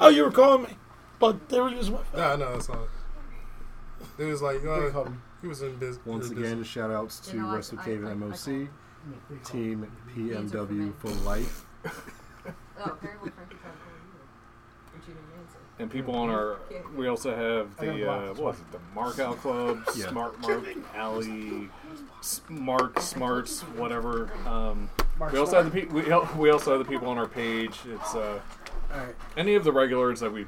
Oh, 0.00 0.08
you 0.08 0.24
were 0.24 0.30
calling 0.32 0.62
me, 0.64 0.70
but 1.20 1.48
there 1.48 1.62
were 1.62 1.70
using 1.70 1.94
my 1.94 2.02
phone. 2.02 2.20
Nah, 2.20 2.36
no, 2.36 2.54
it's 2.56 2.68
not. 2.68 2.78
It 4.18 4.24
was 4.24 4.42
like 4.42 4.64
uh, 4.64 5.04
he 5.42 5.48
was 5.48 5.62
in 5.62 5.76
business. 5.76 6.04
Once 6.06 6.30
again, 6.30 6.62
shout 6.64 6.90
outs 6.90 7.20
to 7.20 7.36
You 7.36 7.42
know, 7.42 7.48
I- 7.50 7.54
Wrestle 7.56 7.78
I- 7.80 7.84
Cave 7.84 8.04
I- 8.04 8.10
and 8.10 8.24
I 8.24 8.26
MOC, 8.26 8.68
Team 9.44 9.86
These 10.16 10.32
are 10.32 10.66
for 10.66 10.72
me. 10.72 10.90
PMW 10.90 10.94
for 10.98 11.08
life. 11.28 11.64
Oh, 12.76 12.86
apparently 12.86 13.30
Frankie 13.30 13.54
tried 13.54 13.70
to 13.70 13.76
call 13.78 13.92
you. 13.92 14.92
But 14.92 15.08
you 15.08 15.14
didn't 15.14 15.40
answer. 15.40 15.58
And 15.78 15.90
people 15.90 16.16
on 16.16 16.28
our, 16.28 16.58
we 16.96 17.06
also 17.06 17.30
have 17.34 17.74
the, 17.76 18.10
uh, 18.10 18.26
what 18.34 18.42
was 18.42 18.56
it, 18.60 18.72
the 18.72 18.78
Markout 18.96 19.36
Club, 19.38 19.82
Yeah. 19.96 20.08
Smart 20.10 20.40
Mark, 20.40 20.64
Alley, 20.94 21.70
Smart 22.20 22.98
Smarts, 23.00 23.60
whatever. 23.76 24.30
Um, 24.46 24.90
we 25.32 25.38
also 25.38 25.62
have 25.62 25.72
the 25.72 25.82
pe- 25.82 25.86
we, 25.86 26.02
we 26.36 26.50
also 26.50 26.76
have 26.76 26.84
the 26.84 26.90
people 26.92 27.08
on 27.08 27.16
our 27.16 27.28
page. 27.28 27.78
It's 27.88 28.14
uh, 28.16 28.40
Alright. 28.92 29.14
any 29.36 29.54
of 29.54 29.62
the 29.64 29.72
regulars 29.72 30.18
that 30.20 30.32
we, 30.32 30.46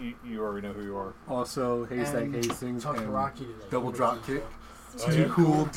you, 0.00 0.14
you 0.24 0.42
already 0.42 0.66
know 0.66 0.72
who 0.72 0.82
you 0.84 0.96
are. 0.96 1.14
Also, 1.28 1.84
Haystack 1.86 2.22
And 2.24 2.34
Hastings 2.34 2.82
talk 2.84 2.96
to 2.96 3.02
and 3.02 3.12
Rocky 3.12 3.44
today. 3.46 3.66
Double 3.70 3.90
Drop 3.92 4.24
Kick. 4.26 4.44
Oh, 5.00 5.10
Two 5.10 5.20
yeah. 5.22 5.28
cool 5.30 5.64
guys 5.66 5.74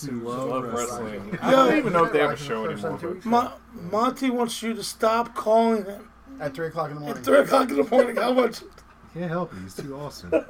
dudes 0.00 0.06
who 0.06 0.18
who 0.20 0.28
love 0.28 0.48
love 0.48 0.64
wrestling. 0.72 1.30
wrestling. 1.30 1.38
I 1.42 1.50
don't 1.50 1.76
even 1.76 1.92
know 1.92 2.04
if 2.04 2.12
they 2.12 2.18
have 2.20 2.30
a 2.32 2.36
show 2.36 2.64
anymore. 2.64 2.98
two 2.98 3.20
But 3.26 3.60
weeks. 3.74 3.92
Monty 3.92 4.30
wants 4.30 4.62
you 4.62 4.72
to 4.74 4.82
stop 4.82 5.34
calling 5.34 5.84
him 5.84 6.08
At 6.40 6.54
3 6.54 6.68
o'clock 6.68 6.88
in 6.90 6.94
the 6.96 7.00
morning. 7.00 7.18
at 7.18 7.24
three 7.24 7.38
o'clock 7.40 7.68
in 7.70 7.76
the 7.76 7.84
morning. 7.84 8.16
How 8.16 8.32
much? 8.32 8.62
Can't 9.12 9.30
help 9.30 9.52
it. 9.52 9.58
He's 9.62 9.74
too 9.76 9.94
awesome. 9.96 10.32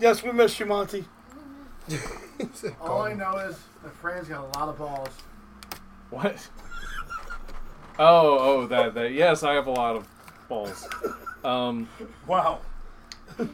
Yes, 0.00 0.22
we 0.24 0.32
missed 0.32 0.58
you, 0.58 0.66
Monty. 0.66 1.04
All 2.80 3.02
I 3.02 3.12
know 3.12 3.36
is 3.38 3.56
that 3.84 3.92
Fran's 3.94 4.26
got 4.26 4.40
a 4.40 4.58
lot 4.58 4.68
of 4.68 4.78
balls. 4.78 5.10
What? 6.10 6.34
Oh, 8.00 8.38
oh, 8.40 8.66
that, 8.66 8.94
that. 8.94 9.12
Yes, 9.12 9.44
I 9.44 9.52
have 9.52 9.68
a 9.68 9.70
lot 9.70 9.94
of 9.94 10.08
balls. 10.52 10.88
Um, 11.44 11.88
Wow. 12.28 12.60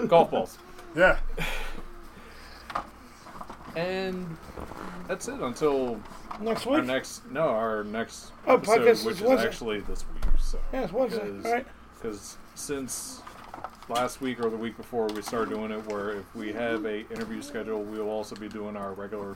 golf 0.08 0.30
balls. 0.30 0.58
Yeah. 0.94 1.16
And 3.76 4.36
that's 5.06 5.28
it 5.28 5.40
until 5.40 6.00
Next 6.40 6.66
week. 6.66 6.74
our 6.74 6.80
week. 6.80 6.86
next 6.86 7.30
no 7.30 7.48
our 7.48 7.84
next 7.84 8.32
Oh, 8.46 8.54
episode, 8.54 8.80
podcast 8.80 9.06
which 9.06 9.16
is 9.16 9.22
Wednesday. 9.22 9.46
actually 9.48 9.80
this 9.80 10.04
week. 10.12 10.24
So 10.38 10.58
Yeah, 10.72 10.82
it's 10.84 10.92
Wednesday. 10.92 11.24
Because- 11.30 11.44
All 11.46 11.52
right. 11.52 11.66
because 11.94 12.36
since 12.54 13.22
last 13.88 14.20
week 14.20 14.38
or 14.44 14.50
the 14.50 14.56
week 14.56 14.76
before 14.76 15.06
we 15.06 15.22
started 15.22 15.54
doing 15.54 15.70
it, 15.70 15.86
where 15.90 16.10
if 16.10 16.34
we 16.34 16.52
have 16.52 16.84
a 16.84 17.00
interview 17.10 17.40
schedule, 17.40 17.82
we 17.82 17.98
will 17.98 18.10
also 18.10 18.36
be 18.36 18.48
doing 18.48 18.76
our 18.76 18.92
regular 18.92 19.34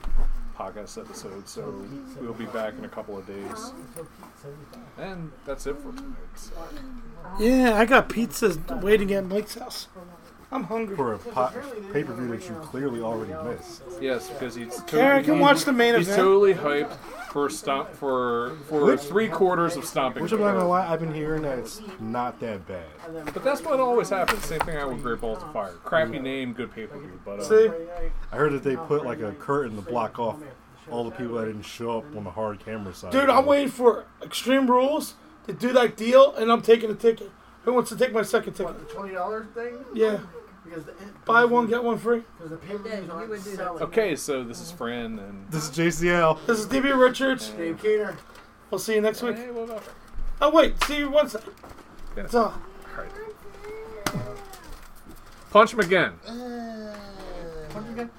podcast 0.59 0.99
episode. 1.01 1.49
So 1.49 1.85
we'll 2.21 2.35
be 2.35 2.47
back 2.47 2.75
in 2.79 2.85
a 2.85 2.89
couple 2.89 3.19
of 3.19 3.27
days. 3.27 3.73
And 4.99 5.33
that's 5.45 5.67
it 5.67 5.77
for 5.79 5.93
tonight. 5.93 6.17
So, 6.37 6.53
Yeah, 7.41 7.75
I 7.75 7.85
got 7.85 8.09
pizzas 8.09 8.83
waiting 8.83 9.13
at 9.13 9.25
Mike's 9.27 9.55
house. 9.55 9.89
I'm 10.53 10.65
hungry. 10.65 10.95
For 10.97 11.15
a 11.15 11.19
pay 11.93 12.05
per 12.05 12.13
view 12.13 12.29
that 12.29 12.47
you 12.49 12.55
clearly 12.57 13.01
already 13.01 13.33
missed. 13.49 13.83
yes, 14.01 14.29
because 14.29 14.55
he's 14.55 14.77
totally, 14.77 15.03
Karen 15.03 15.25
can 15.25 15.39
watch 15.39 15.65
the 15.65 15.73
main 15.73 15.95
he's 15.95 16.07
event. 16.09 16.21
totally 16.23 16.55
hyped 16.55 16.95
for 17.33 17.49
stomp 17.49 17.95
for 17.95 18.57
for 18.69 18.97
three 18.99 19.29
quarters 19.29 19.77
of 19.77 19.85
stomping. 19.87 20.23
Which 20.23 20.33
I'm 20.33 20.41
not 20.41 20.53
gonna 20.53 20.69
lie, 20.69 20.87
I've 20.93 21.01
been 21.01 21.15
hearing 21.15 21.43
that 21.43 21.59
it's 21.59 21.81
not 22.01 22.39
that 22.41 22.67
bad. 22.69 22.85
But 23.33 23.43
that's 23.43 23.63
what 23.63 23.81
always 23.81 24.11
happens. 24.11 24.45
Same 24.45 24.61
thing 24.61 24.77
out 24.77 24.93
with 24.93 25.03
Great 25.03 25.21
Balls 25.21 25.43
of 25.43 25.53
Fire. 25.55 25.73
Crappy 25.85 26.19
name, 26.19 26.53
good 26.53 26.71
pay 26.71 26.87
per 26.87 26.99
view. 26.99 27.19
But 27.25 27.41
uh, 27.41 27.45
See, 27.45 27.71
I 28.31 28.37
heard 28.37 28.53
that 28.53 28.63
they 28.63 28.77
put 28.77 29.07
like 29.07 29.21
a 29.21 29.33
curtain 29.33 29.77
to 29.77 29.83
block 29.83 30.19
off 30.19 30.37
all 30.91 31.05
the 31.05 31.13
people 31.13 31.37
that 31.37 31.47
didn't 31.47 31.63
show 31.63 31.99
up 31.99 32.17
on 32.17 32.25
the 32.25 32.31
hard 32.31 32.63
camera 32.63 32.93
side. 32.93 33.13
dude, 33.13 33.31
I'm 33.31 33.47
waiting 33.47 33.69
for 33.69 34.05
Extreme 34.23 34.69
Rules 34.71 35.15
to 35.47 35.55
do 35.55 35.73
that 35.73 35.97
deal, 35.97 36.35
and 36.35 36.53
I'm 36.53 36.61
taking 36.61 36.91
a 36.91 36.95
ticket. 36.95 37.31
Who 37.65 37.73
wants 37.73 37.91
to 37.91 37.97
take 37.97 38.13
my 38.13 38.23
second 38.23 38.53
ticket? 38.55 38.75
What, 38.75 38.89
the 38.89 38.93
twenty 38.95 39.15
dollar 39.15 39.47
thing? 39.55 39.79
Yeah, 39.95 40.19
because 40.73 40.95
Buy 41.25 41.45
one, 41.45 41.67
get 41.67 41.83
one 41.83 41.99
free. 41.99 42.23
Because 42.37 42.51
the 42.51 42.57
pay 42.57 42.77
per 42.77 42.79
views 42.79 43.59
aren't 43.59 43.83
Okay, 43.83 44.17
so 44.17 44.43
this 44.43 44.61
is 44.61 44.71
Fran 44.71 45.19
and 45.19 45.51
This 45.51 45.69
is 45.69 45.71
JCL. 45.71 46.47
This 46.47 46.61
is 46.61 46.67
DB 46.67 46.99
Richards. 46.99 47.51
Dave 47.51 47.81
Cater. 47.81 48.17
We'll 48.71 48.79
see 48.79 48.95
you 48.95 49.01
next 49.01 49.23
week. 49.23 49.37
Hey, 49.37 49.51
Oh, 50.41 50.51
wait. 50.51 50.83
See 50.85 50.99
you 50.99 51.11
once. 51.11 51.37
That's. 52.15 52.35
Punch 55.51 55.73
him 55.75 55.81
again. 55.81 56.13
Uh, 56.27 56.97
punch 57.69 57.89
again. 57.91 58.11